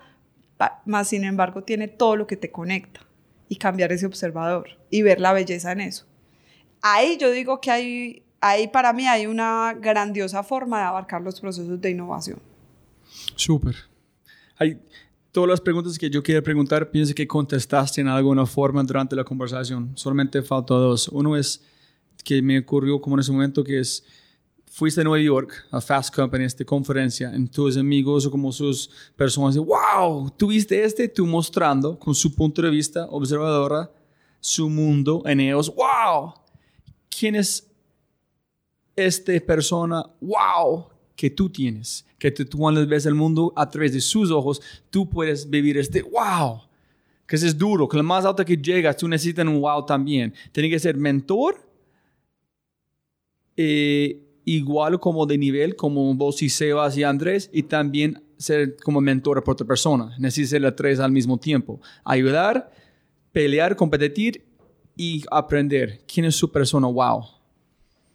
más 0.85 1.09
sin 1.09 1.25
embargo 1.25 1.65
tiene 1.65 1.89
todo 1.89 2.15
lo 2.15 2.29
que 2.29 2.37
te 2.37 2.53
conecta. 2.53 3.01
Y 3.49 3.57
cambiar 3.57 3.91
ese 3.91 4.07
observador 4.07 4.79
y 4.89 5.03
ver 5.03 5.21
la 5.21 5.33
belleza 5.33 5.73
en 5.73 5.81
eso. 5.81 6.07
Ahí 6.81 7.19
yo 7.19 7.33
digo 7.33 7.61
que 7.61 7.73
hay, 7.73 8.23
ahí 8.41 8.69
para 8.69 8.93
mí 8.93 9.09
hay 9.09 9.27
una 9.27 9.75
grandiosa 9.75 10.45
forma 10.45 10.79
de 10.79 10.85
abarcar 10.85 11.23
los 11.23 11.41
procesos 11.41 11.81
de 11.81 11.91
innovación. 11.91 12.39
Súper. 13.35 13.75
Todas 15.33 15.49
las 15.49 15.61
preguntas 15.61 15.99
que 15.99 16.11
yo 16.11 16.23
quiero 16.23 16.43
preguntar, 16.43 16.91
pienso 16.91 17.15
que 17.15 17.27
contestaste 17.27 18.01
en 18.01 18.09
alguna 18.09 18.47
forma 18.47 18.83
durante 18.83 19.17
la 19.17 19.25
conversación. 19.25 19.93
Solamente 19.95 20.43
falta 20.43 20.75
dos. 20.75 21.09
Uno 21.09 21.37
es 21.37 21.63
que 22.25 22.43
me 22.43 22.59
ocurrió 22.59 23.01
como 23.01 23.17
en 23.17 23.21
ese 23.21 23.33
momento 23.33 23.65
que 23.65 23.81
es, 23.81 24.05
fuiste 24.71 25.01
a 25.01 25.05
Nueva 25.05 25.23
York, 25.23 25.67
a 25.71 25.81
Fast 25.81 26.15
Company, 26.15 26.45
esta 26.45 26.65
conferencia, 26.65 27.33
y 27.37 27.47
tus 27.47 27.77
amigos 27.77 28.27
o 28.27 28.31
como 28.31 28.53
sus 28.53 28.91
personas 29.17 29.57
wow, 29.57 30.31
tuviste 30.37 30.85
este, 30.85 31.09
tú 31.09 31.27
mostrando 31.27 31.99
con 31.99 32.15
su 32.15 32.35
punto 32.35 32.63
de 32.63 32.71
vista 32.71 33.07
observadora 33.07 33.91
su 34.41 34.69
mundo 34.69 35.23
en 35.27 35.41
ellos, 35.41 35.73
wow, 35.75 36.35
¿quién 37.09 37.37
es 37.37 37.67
esta 38.97 39.33
persona, 39.41 40.05
wow, 40.21 40.87
que 41.21 41.29
tú 41.29 41.51
tienes, 41.51 42.07
que 42.19 42.31
tú, 42.31 42.47
tú 42.47 42.57
cuando 42.57 42.87
ves 42.87 43.05
el 43.05 43.15
mundo 43.15 43.53
a 43.55 43.69
través 43.69 43.93
de 43.93 44.01
sus 44.01 44.31
ojos, 44.31 44.63
tú 44.89 45.07
puedes 45.07 45.51
vivir 45.51 45.77
este 45.77 46.01
wow, 46.01 46.63
que 47.27 47.37
es 47.37 47.59
duro, 47.59 47.87
que 47.87 47.99
lo 47.99 48.03
más 48.03 48.25
alto 48.25 48.43
que 48.43 48.57
llegas, 48.57 48.97
tú 48.97 49.07
necesitas 49.07 49.47
un 49.47 49.61
wow 49.61 49.85
también. 49.85 50.33
Tiene 50.51 50.71
que 50.71 50.79
ser 50.79 50.97
mentor, 50.97 51.61
eh, 53.55 54.19
igual 54.47 54.99
como 54.99 55.27
de 55.27 55.37
nivel, 55.37 55.77
como 55.77 56.15
vos 56.15 56.41
y 56.41 56.49
Sebas 56.49 56.97
y 56.97 57.03
Andrés, 57.03 57.51
y 57.53 57.65
también 57.65 58.25
ser 58.39 58.79
como 58.83 59.03
mentor 59.03 59.45
para 59.45 59.53
otra 59.53 59.67
persona. 59.67 60.17
Necesitas 60.19 60.51
ser 60.53 60.63
las 60.63 60.75
tres 60.75 61.01
al 61.01 61.13
mismo 61.13 61.37
tiempo. 61.37 61.83
Ayudar, 62.03 62.73
pelear, 63.31 63.77
competir 63.77 64.43
y 64.97 65.23
aprender. 65.31 66.01
¿Quién 66.11 66.25
es 66.25 66.35
su 66.35 66.51
persona 66.51 66.87
wow? 66.87 67.40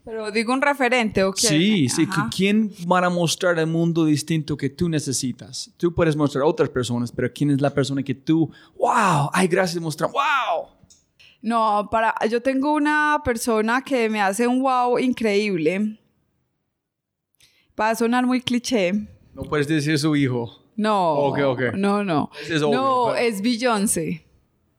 Pero 0.06 0.30
digo 0.32 0.54
un 0.54 0.62
referente, 0.62 1.24
¿o 1.24 1.34
qué? 1.34 1.48
Sí, 1.48 1.90
sí. 1.90 2.06
Ajá. 2.08 2.30
¿Quién 2.34 2.72
van 2.86 3.04
a 3.06 3.10
mostrar 3.10 3.58
el 3.58 3.66
mundo 3.66 4.06
distinto 4.06 4.56
que 4.56 4.70
tú 4.70 4.88
necesitas? 4.88 5.72
Tú 5.78 5.94
puedes 5.96 6.16
mostrar 6.16 6.44
a 6.44 6.46
otras 6.48 6.70
personas, 6.70 7.12
pero 7.12 7.32
¿quién 7.34 7.50
es 7.50 7.60
la 7.60 7.72
persona 7.74 8.04
que 8.04 8.14
tú, 8.14 8.52
wow, 8.78 9.30
ay, 9.34 9.48
gracias, 9.48 9.82
mostrar, 9.82 10.12
wow? 10.12 10.68
No, 11.42 11.88
para, 11.92 12.14
yo 12.30 12.42
tengo 12.42 12.74
una 12.74 13.20
persona 13.26 13.82
que 13.82 14.08
me 14.10 14.22
hace 14.22 14.48
un 14.48 14.62
wow 14.62 15.00
increíble. 15.00 16.00
Va 17.80 17.90
a 17.90 17.96
sonar 17.96 18.26
muy 18.26 18.42
cliché. 18.42 18.94
No 19.34 19.44
puedes 19.44 19.68
decir 19.68 19.98
su 20.00 20.16
hijo. 20.16 20.62
No. 20.76 21.14
Ok, 21.14 21.40
ok. 21.46 21.62
No, 21.76 22.04
no. 22.04 22.30
No, 22.60 23.08
pero- 23.10 23.16
es 23.16 23.42
Beyoncé. 23.42 24.25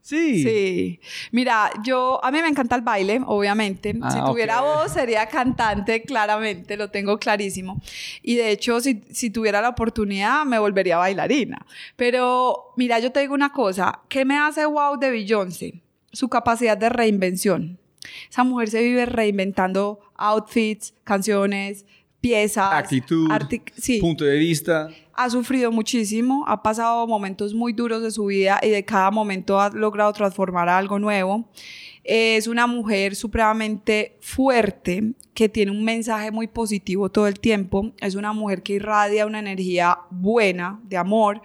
Sí. 0.06 0.40
Sí. 0.44 1.00
Mira, 1.32 1.68
yo, 1.82 2.24
a 2.24 2.30
mí 2.30 2.40
me 2.40 2.46
encanta 2.46 2.76
el 2.76 2.82
baile, 2.82 3.20
obviamente. 3.26 3.92
Ah, 4.00 4.10
si 4.12 4.20
tuviera 4.24 4.62
ok. 4.62 4.66
voz, 4.66 4.92
sería 4.92 5.26
cantante, 5.26 6.02
claramente, 6.02 6.76
lo 6.76 6.90
tengo 6.90 7.18
clarísimo. 7.18 7.82
Y 8.22 8.36
de 8.36 8.52
hecho, 8.52 8.78
si, 8.80 9.02
si 9.10 9.30
tuviera 9.30 9.60
la 9.60 9.70
oportunidad, 9.70 10.44
me 10.44 10.60
volvería 10.60 10.96
bailarina. 10.96 11.66
Pero, 11.96 12.72
mira, 12.76 13.00
yo 13.00 13.10
te 13.10 13.18
digo 13.18 13.34
una 13.34 13.50
cosa, 13.50 13.98
¿qué 14.08 14.24
me 14.24 14.38
hace 14.38 14.64
wow 14.64 14.96
de 14.96 15.10
Beyoncé? 15.10 15.82
Su 16.12 16.28
capacidad 16.28 16.78
de 16.78 16.88
reinvención. 16.88 17.76
Esa 18.30 18.44
mujer 18.44 18.70
se 18.70 18.82
vive 18.84 19.06
reinventando 19.06 19.98
outfits, 20.14 20.94
canciones, 21.02 21.84
piezas. 22.20 22.72
Actitud, 22.72 23.28
sí 23.76 23.98
Punto 24.00 24.24
de 24.24 24.38
vista. 24.38 24.88
Ha 25.16 25.30
sufrido 25.30 25.72
muchísimo, 25.72 26.44
ha 26.47 26.62
pasado 26.62 27.06
momentos 27.06 27.55
muy 27.55 27.72
duros 27.72 28.02
de 28.02 28.10
su 28.10 28.26
vida 28.26 28.60
y 28.62 28.68
de 28.68 28.84
cada 28.84 29.10
momento 29.10 29.60
ha 29.60 29.70
logrado 29.70 30.12
transformar 30.12 30.68
algo 30.68 30.98
nuevo. 30.98 31.48
Es 32.05 32.47
una 32.47 32.66
mujer 32.66 33.16
supremamente 33.16 34.16
fuerte 34.20 35.14
que 35.34 35.48
tiene 35.48 35.72
un 35.72 35.82
mensaje 35.84 36.30
muy 36.30 36.47
positivo 36.47 37.10
todo 37.10 37.26
el 37.26 37.40
tiempo. 37.40 37.93
Es 38.01 38.14
una 38.14 38.32
mujer 38.32 38.62
que 38.62 38.74
irradia 38.74 39.26
una 39.26 39.40
energía 39.40 39.98
buena, 40.10 40.80
de 40.84 40.97
amor. 40.97 41.43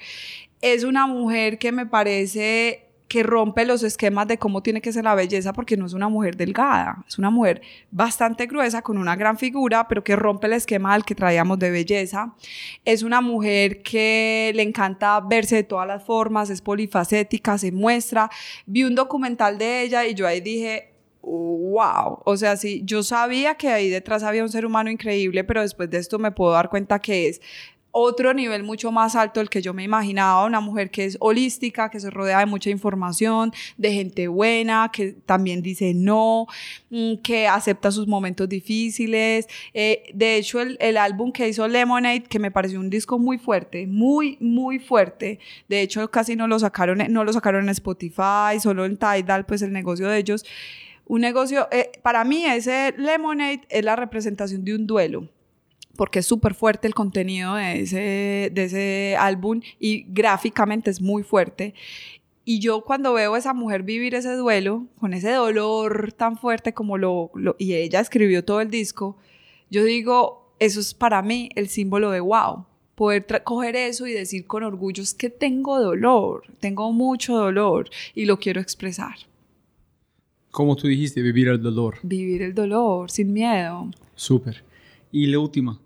es 0.61 0.83
una 0.83 1.07
mujer 1.07 1.57
que 1.57 1.71
me 1.71 1.87
parece 1.87 2.90
que 3.11 3.23
rompe 3.23 3.65
los 3.65 3.83
esquemas 3.83 4.25
de 4.25 4.37
cómo 4.37 4.63
tiene 4.63 4.79
que 4.79 4.93
ser 4.93 5.03
la 5.03 5.15
belleza 5.15 5.51
porque 5.51 5.75
no 5.75 5.85
es 5.85 5.91
una 5.91 6.07
mujer 6.07 6.37
delgada, 6.37 7.03
es 7.05 7.17
una 7.17 7.29
mujer 7.29 7.61
bastante 7.91 8.45
gruesa 8.45 8.81
con 8.81 8.97
una 8.97 9.17
gran 9.17 9.37
figura, 9.37 9.85
pero 9.89 10.01
que 10.01 10.15
rompe 10.15 10.47
el 10.47 10.53
esquema 10.53 10.93
al 10.93 11.03
que 11.03 11.13
traíamos 11.13 11.59
de 11.59 11.71
belleza. 11.71 12.33
Es 12.85 13.03
una 13.03 13.19
mujer 13.19 13.81
que 13.83 14.53
le 14.55 14.63
encanta 14.63 15.19
verse 15.19 15.57
de 15.57 15.63
todas 15.63 15.85
las 15.85 16.05
formas, 16.05 16.49
es 16.49 16.61
polifacética, 16.61 17.57
se 17.57 17.73
muestra. 17.73 18.29
Vi 18.65 18.85
un 18.85 18.95
documental 18.95 19.57
de 19.57 19.81
ella 19.81 20.05
y 20.05 20.13
yo 20.13 20.25
ahí 20.25 20.39
dije, 20.39 20.93
wow, 21.21 22.19
o 22.23 22.37
sea, 22.37 22.55
sí, 22.55 22.81
yo 22.85 23.03
sabía 23.03 23.55
que 23.55 23.67
ahí 23.67 23.89
detrás 23.89 24.23
había 24.23 24.41
un 24.41 24.49
ser 24.49 24.65
humano 24.65 24.89
increíble, 24.89 25.43
pero 25.43 25.59
después 25.59 25.89
de 25.89 25.97
esto 25.97 26.17
me 26.17 26.31
puedo 26.31 26.53
dar 26.53 26.69
cuenta 26.69 26.99
que 26.99 27.27
es 27.27 27.41
otro 27.91 28.33
nivel 28.33 28.63
mucho 28.63 28.91
más 28.91 29.15
alto 29.15 29.39
del 29.39 29.49
que 29.49 29.61
yo 29.61 29.73
me 29.73 29.83
imaginaba, 29.83 30.45
una 30.45 30.59
mujer 30.59 30.89
que 30.89 31.05
es 31.05 31.17
holística, 31.19 31.89
que 31.89 31.99
se 31.99 32.09
rodea 32.09 32.39
de 32.39 32.45
mucha 32.45 32.69
información, 32.69 33.51
de 33.77 33.93
gente 33.93 34.27
buena, 34.27 34.89
que 34.91 35.13
también 35.25 35.61
dice 35.61 35.93
no, 35.93 36.47
mm, 36.89 37.15
que 37.17 37.47
acepta 37.47 37.91
sus 37.91 38.07
momentos 38.07 38.47
difíciles. 38.47 39.47
Eh, 39.73 40.03
de 40.13 40.37
hecho, 40.37 40.61
el, 40.61 40.77
el, 40.79 40.97
álbum 40.97 41.31
que 41.31 41.47
hizo 41.47 41.67
Lemonade, 41.67 42.23
que 42.23 42.39
me 42.39 42.51
pareció 42.51 42.79
un 42.79 42.89
disco 42.89 43.19
muy 43.19 43.37
fuerte, 43.37 43.87
muy, 43.87 44.37
muy 44.39 44.79
fuerte. 44.79 45.39
De 45.67 45.81
hecho, 45.81 46.09
casi 46.09 46.35
no 46.35 46.47
lo 46.47 46.59
sacaron, 46.59 46.99
no 47.09 47.23
lo 47.23 47.33
sacaron 47.33 47.63
en 47.65 47.69
Spotify, 47.69 48.59
solo 48.61 48.85
en 48.85 48.97
Tidal, 48.97 49.45
pues 49.45 49.61
el 49.61 49.73
negocio 49.73 50.07
de 50.07 50.17
ellos. 50.17 50.45
Un 51.05 51.21
negocio, 51.21 51.67
eh, 51.71 51.91
para 52.03 52.23
mí 52.23 52.45
ese 52.45 52.93
Lemonade 52.97 53.61
es 53.69 53.83
la 53.83 53.95
representación 53.95 54.63
de 54.63 54.75
un 54.75 54.87
duelo 54.87 55.27
porque 56.01 56.17
es 56.17 56.25
súper 56.25 56.55
fuerte 56.55 56.87
el 56.87 56.95
contenido 56.95 57.53
de 57.53 57.81
ese, 57.81 58.49
de 58.51 58.63
ese 58.63 59.15
álbum 59.19 59.61
y 59.79 60.03
gráficamente 60.07 60.89
es 60.89 60.99
muy 60.99 61.21
fuerte. 61.21 61.75
Y 62.43 62.57
yo 62.57 62.81
cuando 62.81 63.13
veo 63.13 63.35
a 63.35 63.37
esa 63.37 63.53
mujer 63.53 63.83
vivir 63.83 64.15
ese 64.15 64.33
duelo, 64.33 64.87
con 64.99 65.13
ese 65.13 65.29
dolor 65.29 66.11
tan 66.13 66.39
fuerte 66.39 66.73
como 66.73 66.97
lo, 66.97 67.29
lo 67.35 67.55
y 67.59 67.75
ella 67.75 67.99
escribió 67.99 68.43
todo 68.43 68.61
el 68.61 68.71
disco, 68.71 69.15
yo 69.69 69.83
digo, 69.83 70.55
eso 70.57 70.79
es 70.79 70.95
para 70.95 71.21
mí 71.21 71.49
el 71.53 71.67
símbolo 71.69 72.09
de 72.09 72.19
wow. 72.19 72.65
Poder 72.95 73.23
coger 73.43 73.75
eso 73.75 74.07
y 74.07 74.11
decir 74.13 74.47
con 74.47 74.63
orgullo 74.63 75.03
es 75.03 75.13
que 75.13 75.29
tengo 75.29 75.79
dolor, 75.79 76.45
tengo 76.59 76.91
mucho 76.91 77.35
dolor 77.35 77.91
y 78.15 78.25
lo 78.25 78.39
quiero 78.39 78.59
expresar. 78.59 79.17
¿Cómo 80.49 80.75
tú 80.75 80.87
dijiste, 80.87 81.21
vivir 81.21 81.49
el 81.49 81.61
dolor. 81.61 81.99
Vivir 82.01 82.41
el 82.41 82.55
dolor, 82.55 83.11
sin 83.11 83.31
miedo. 83.31 83.91
Súper. 84.15 84.63
Y 85.11 85.27
la 85.27 85.37
última, 85.37 85.79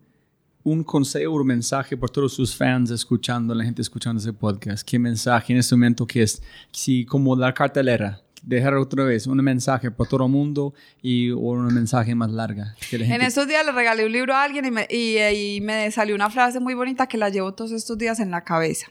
un 0.66 0.84
consejo 0.84 1.32
un 1.32 1.46
mensaje 1.46 1.96
por 1.96 2.10
todos 2.10 2.34
sus 2.34 2.56
fans 2.56 2.90
escuchando, 2.90 3.54
la 3.54 3.64
gente 3.64 3.84
escuchando 3.84 4.20
ese 4.20 4.34
podcast? 4.34 4.86
¿Qué 4.86 4.98
mensaje 4.98 5.54
en 5.54 5.60
este 5.60 5.76
momento 5.76 6.08
que 6.08 6.24
es, 6.24 6.42
si 6.72 7.06
como 7.06 7.36
la 7.36 7.54
cartelera, 7.54 8.22
dejar 8.42 8.74
otra 8.74 9.04
vez 9.04 9.28
un 9.28 9.38
mensaje 9.38 9.92
para 9.92 10.10
todo 10.10 10.26
el 10.26 10.32
mundo 10.32 10.74
y 11.04 11.30
un 11.30 11.68
mensaje 11.68 12.16
más 12.16 12.32
larga? 12.32 12.76
En 12.92 13.22
estos 13.22 13.48
días 13.48 13.64
le 13.64 13.72
regalé 13.74 14.08
un 14.08 14.12
libro 14.12 14.34
a 14.34 14.44
alguien 14.44 14.66
y 14.66 14.72
me, 14.72 14.88
y, 14.90 15.20
y 15.20 15.62
me 15.62 15.92
salió 15.92 16.16
una 16.16 16.32
frase 16.32 16.60
muy 16.60 16.74
bonita 16.74 17.06
que 17.06 17.20
la 17.20 17.30
llevo 17.30 17.54
todos 17.54 17.72
estos 17.72 17.98
días 18.00 18.20
en 18.20 18.32
la 18.32 18.44
cabeza. 18.44 18.88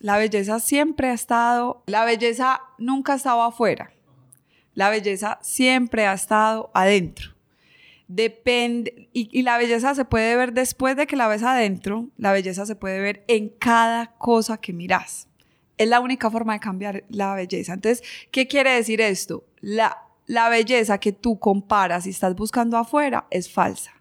La 0.00 0.18
belleza 0.18 0.58
siempre 0.58 1.08
ha 1.08 1.12
estado, 1.12 1.84
la 1.86 2.04
belleza 2.04 2.62
nunca 2.78 3.12
ha 3.12 3.16
estado 3.16 3.42
afuera. 3.42 3.92
La 4.74 4.90
belleza 4.90 5.38
siempre 5.40 6.08
ha 6.08 6.14
estado 6.14 6.72
adentro. 6.74 7.31
Depende, 8.14 9.08
y, 9.14 9.40
la 9.40 9.56
belleza 9.56 9.94
se 9.94 10.04
puede 10.04 10.36
ver 10.36 10.52
después 10.52 10.96
de 10.96 11.06
que 11.06 11.16
la 11.16 11.28
ves 11.28 11.42
adentro, 11.42 12.10
la 12.18 12.30
belleza 12.32 12.66
se 12.66 12.76
puede 12.76 13.00
ver 13.00 13.24
en 13.26 13.48
cada 13.48 14.12
cosa 14.18 14.58
que 14.58 14.74
miras. 14.74 15.28
Es 15.78 15.88
la 15.88 15.98
única 15.98 16.30
forma 16.30 16.52
de 16.52 16.60
cambiar 16.60 17.04
la 17.08 17.34
belleza. 17.34 17.72
Entonces, 17.72 18.06
¿qué 18.30 18.46
quiere 18.46 18.72
decir 18.72 19.00
esto? 19.00 19.46
La, 19.62 19.96
la 20.26 20.50
belleza 20.50 20.98
que 20.98 21.12
tú 21.12 21.38
comparas 21.38 22.06
y 22.06 22.10
estás 22.10 22.36
buscando 22.36 22.76
afuera 22.76 23.26
es 23.30 23.50
falsa. 23.50 23.92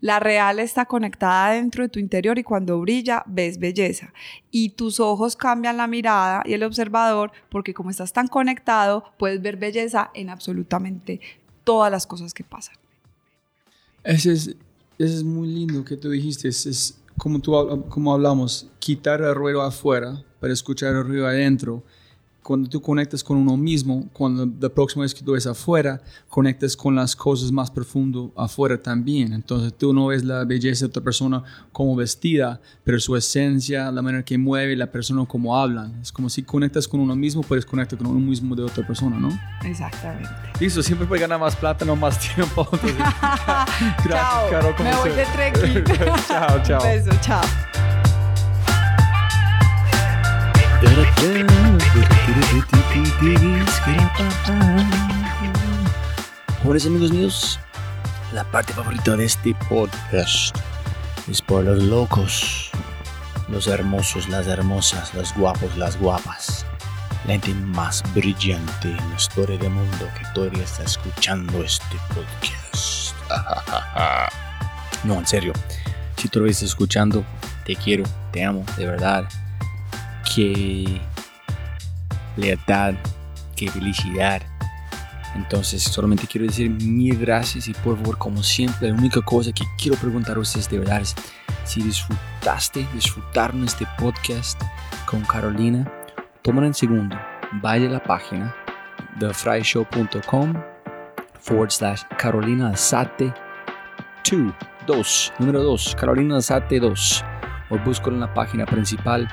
La 0.00 0.18
real 0.18 0.60
está 0.60 0.86
conectada 0.86 1.50
dentro 1.50 1.82
de 1.82 1.90
tu 1.90 1.98
interior 1.98 2.38
y 2.38 2.44
cuando 2.44 2.80
brilla 2.80 3.22
ves 3.26 3.58
belleza. 3.58 4.14
Y 4.50 4.70
tus 4.70 4.98
ojos 4.98 5.36
cambian 5.36 5.76
la 5.76 5.88
mirada 5.88 6.42
y 6.46 6.54
el 6.54 6.62
observador 6.62 7.32
porque 7.50 7.74
como 7.74 7.90
estás 7.90 8.14
tan 8.14 8.28
conectado 8.28 9.12
puedes 9.18 9.42
ver 9.42 9.58
belleza 9.58 10.10
en 10.14 10.30
absolutamente 10.30 11.20
todas 11.64 11.92
las 11.92 12.06
cosas 12.06 12.32
que 12.32 12.44
pasan. 12.44 12.76
Ese 14.04 14.32
es, 14.32 14.56
es 14.98 15.24
muy 15.24 15.48
lindo 15.48 15.84
que 15.84 15.96
tú 15.96 16.10
dijiste, 16.10 16.48
es, 16.48 16.98
como, 17.16 17.40
tú, 17.40 17.84
como 17.88 18.14
hablamos, 18.14 18.68
quitar 18.78 19.20
el 19.20 19.34
ruido 19.34 19.62
afuera 19.62 20.24
para 20.40 20.52
escuchar 20.52 20.94
el 20.94 21.04
ruido 21.04 21.26
adentro 21.26 21.82
cuando 22.48 22.66
tú 22.66 22.80
conectas 22.80 23.22
con 23.22 23.36
uno 23.36 23.58
mismo, 23.58 24.08
cuando 24.14 24.48
la 24.58 24.70
próxima 24.70 25.02
vez 25.02 25.12
que 25.12 25.22
tú 25.22 25.32
ves 25.32 25.46
afuera, 25.46 26.00
conectas 26.30 26.74
con 26.78 26.94
las 26.94 27.14
cosas 27.14 27.52
más 27.52 27.70
profundas 27.70 28.30
afuera 28.34 28.80
también. 28.82 29.34
Entonces 29.34 29.74
tú 29.76 29.92
no 29.92 30.06
ves 30.06 30.24
la 30.24 30.46
belleza 30.46 30.86
de 30.86 30.88
otra 30.88 31.02
persona 31.02 31.42
como 31.72 31.94
vestida, 31.94 32.58
pero 32.84 32.98
su 33.00 33.14
esencia, 33.16 33.92
la 33.92 34.00
manera 34.00 34.24
que 34.24 34.38
mueve, 34.38 34.76
la 34.76 34.90
persona 34.90 35.26
como 35.26 35.54
hablan. 35.58 36.00
Es 36.00 36.10
como 36.10 36.30
si 36.30 36.42
conectas 36.42 36.88
con 36.88 37.00
uno 37.00 37.14
mismo, 37.14 37.42
puedes 37.42 37.66
conectar 37.66 37.98
con 37.98 38.06
uno 38.06 38.18
mismo 38.18 38.56
de 38.56 38.62
otra 38.62 38.86
persona, 38.86 39.18
¿no? 39.18 39.28
Exactamente. 39.62 40.30
Listo, 40.58 40.82
siempre 40.82 41.06
puedes 41.06 41.20
ganar 41.20 41.38
más 41.38 41.54
plata, 41.54 41.84
no 41.84 41.96
más 41.96 42.18
tiempo. 42.34 42.66
gracias, 42.72 44.08
chao. 44.08 44.50
Caro. 44.50 44.74
Me 44.82 44.96
voy 44.96 45.10
de 45.10 45.26
trekking. 45.34 45.84
chao, 46.26 46.62
chao. 46.62 46.82
Un 46.82 46.88
beso, 46.88 47.10
chao. 47.20 47.42
Jóvenes 56.62 56.86
amigos 56.86 57.12
míos, 57.12 57.60
la 58.32 58.44
parte 58.44 58.72
favorita 58.72 59.16
de 59.16 59.24
este 59.24 59.54
podcast 59.68 60.56
es 61.30 61.42
por 61.42 61.64
los 61.64 61.82
locos, 61.82 62.70
los 63.48 63.66
hermosos, 63.66 64.28
las 64.28 64.46
hermosas, 64.46 65.14
los 65.14 65.34
guapos, 65.34 65.76
las 65.76 65.98
guapas, 65.98 66.66
la 67.26 67.32
gente 67.32 67.54
más 67.54 68.02
brillante 68.14 68.88
en 68.90 69.10
la 69.10 69.16
historia 69.16 69.58
del 69.58 69.70
mundo 69.70 70.08
que 70.18 70.26
todavía 70.34 70.64
está 70.64 70.84
escuchando 70.84 71.64
este 71.64 71.96
podcast. 72.14 73.14
no, 75.04 75.14
en 75.14 75.26
serio, 75.26 75.52
si 76.16 76.28
todavía 76.28 76.52
estás 76.52 76.68
escuchando, 76.68 77.24
te 77.64 77.76
quiero, 77.76 78.04
te 78.32 78.44
amo, 78.44 78.64
de 78.76 78.86
verdad. 78.86 79.28
Qué 80.34 81.00
lealtad, 82.38 82.94
qué 83.56 83.70
felicidad. 83.70 84.42
Entonces, 85.34 85.82
solamente 85.82 86.26
quiero 86.26 86.46
decir 86.46 86.70
mil 86.70 87.16
gracias 87.18 87.68
y 87.68 87.74
por 87.74 87.96
favor, 87.96 88.18
como 88.18 88.42
siempre, 88.42 88.88
la 88.88 88.94
única 88.94 89.20
cosa 89.20 89.52
que 89.52 89.64
quiero 89.80 89.96
preguntar 89.98 90.36
a 90.36 90.40
ustedes 90.40 90.68
de 90.68 90.78
verdad 90.78 91.00
es 91.02 91.14
si 91.64 91.82
disfrutaste, 91.82 92.86
disfrutaron 92.94 93.64
este 93.64 93.86
podcast 93.98 94.60
con 95.06 95.20
Carolina, 95.22 95.90
tomen 96.42 96.64
un 96.64 96.74
segundo, 96.74 97.16
vaya 97.60 97.88
a 97.88 97.92
la 97.92 98.02
página 98.02 98.54
thefryshow.com 99.20 100.54
forward 101.40 101.70
slash 101.70 102.02
Carolina 102.16 102.68
Alzate 102.68 103.32
2, 104.28 104.54
2, 104.86 105.32
número 105.38 105.62
2, 105.62 105.96
Carolina 105.98 106.36
Alzate 106.36 106.80
2, 106.80 107.24
o 107.70 107.78
búscalo 107.78 108.14
en 108.14 108.20
la 108.20 108.34
página 108.34 108.64
principal 108.64 109.28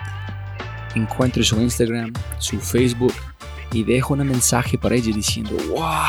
encuentre 0.95 1.43
su 1.43 1.59
Instagram, 1.59 2.13
su 2.39 2.59
Facebook 2.59 3.13
y 3.71 3.83
dejo 3.83 4.13
un 4.13 4.25
mensaje 4.27 4.77
para 4.77 4.95
ella 4.95 5.13
diciendo, 5.13 5.51
wow, 5.69 6.05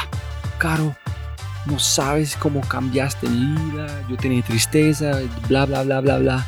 Caro, 0.58 0.96
no 1.66 1.78
sabes 1.78 2.36
cómo 2.36 2.60
cambiaste 2.62 3.28
mi 3.28 3.70
vida, 3.70 3.86
yo 4.08 4.16
tenía 4.16 4.42
tristeza, 4.42 5.20
bla, 5.48 5.66
bla, 5.66 5.82
bla, 5.82 6.00
bla, 6.00 6.18
bla. 6.18 6.46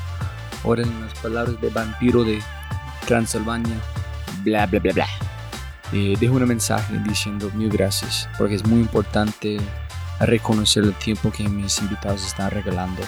Ahora 0.65 0.82
en 0.82 1.01
las 1.01 1.15
palabras 1.20 1.60
de 1.60 1.69
vampiro 1.70 2.24
de 2.24 2.40
Transilvania, 3.06 3.77
bla, 4.44 4.66
bla, 4.66 4.81
bla, 4.81 4.93
bla. 4.93 5.06
Eh, 5.93 6.16
dejo 6.20 6.35
un 6.35 6.47
mensaje 6.47 6.98
diciendo 7.06 7.51
mil 7.55 7.70
gracias, 7.70 8.28
porque 8.39 8.55
es 8.55 8.66
muy 8.66 8.81
importante 8.81 9.59
reconocer 10.20 10.85
el 10.85 10.94
tiempo 10.94 11.31
que 11.31 11.48
mis 11.48 11.78
invitados 11.81 12.27
están 12.27 12.51
regalando 12.51 13.02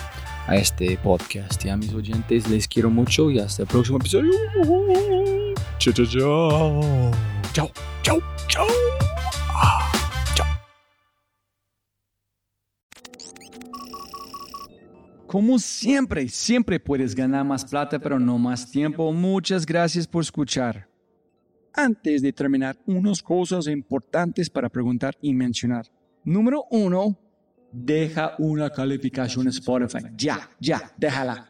a 0.47 0.57
este 0.57 0.97
podcast. 0.99 1.65
Y 1.65 1.69
a 1.69 1.77
mis 1.77 1.93
oyentes 1.93 2.49
les 2.49 2.67
quiero 2.67 2.91
mucho 2.91 3.31
y 3.31 3.39
hasta 3.39 3.63
el 3.63 3.69
próximo 3.69 3.99
episodio. 3.99 5.20
Chao, 5.81 5.95
chao, 5.95 6.05
chao. 6.05 6.31
Chao, 7.55 7.71
chao, 8.03 8.21
chao. 8.49 10.47
Como 15.27 15.59
siempre, 15.59 16.29
siempre 16.29 16.79
puedes 16.79 17.15
ganar 17.15 17.47
más 17.47 17.65
plata, 17.65 17.99
pero 17.99 18.21
no 18.21 18.37
más 18.37 18.71
tiempo. 18.71 19.11
Muchas 19.15 19.65
gracias 19.65 20.07
por 20.07 20.23
escuchar. 20.23 20.87
Antes 21.73 22.21
de 22.21 22.31
terminar, 22.31 22.77
unas 22.85 23.23
cosas 23.23 23.67
importantes 23.67 24.51
para 24.51 24.69
preguntar 24.69 25.17
y 25.23 25.33
mencionar. 25.33 25.87
Número 26.25 26.67
uno, 26.71 27.19
deja 27.73 28.35
una 28.39 28.69
calificación 28.69 29.49
Spotify. 29.49 30.05
Ya, 30.15 30.51
ya, 30.61 30.93
déjala. 30.99 31.50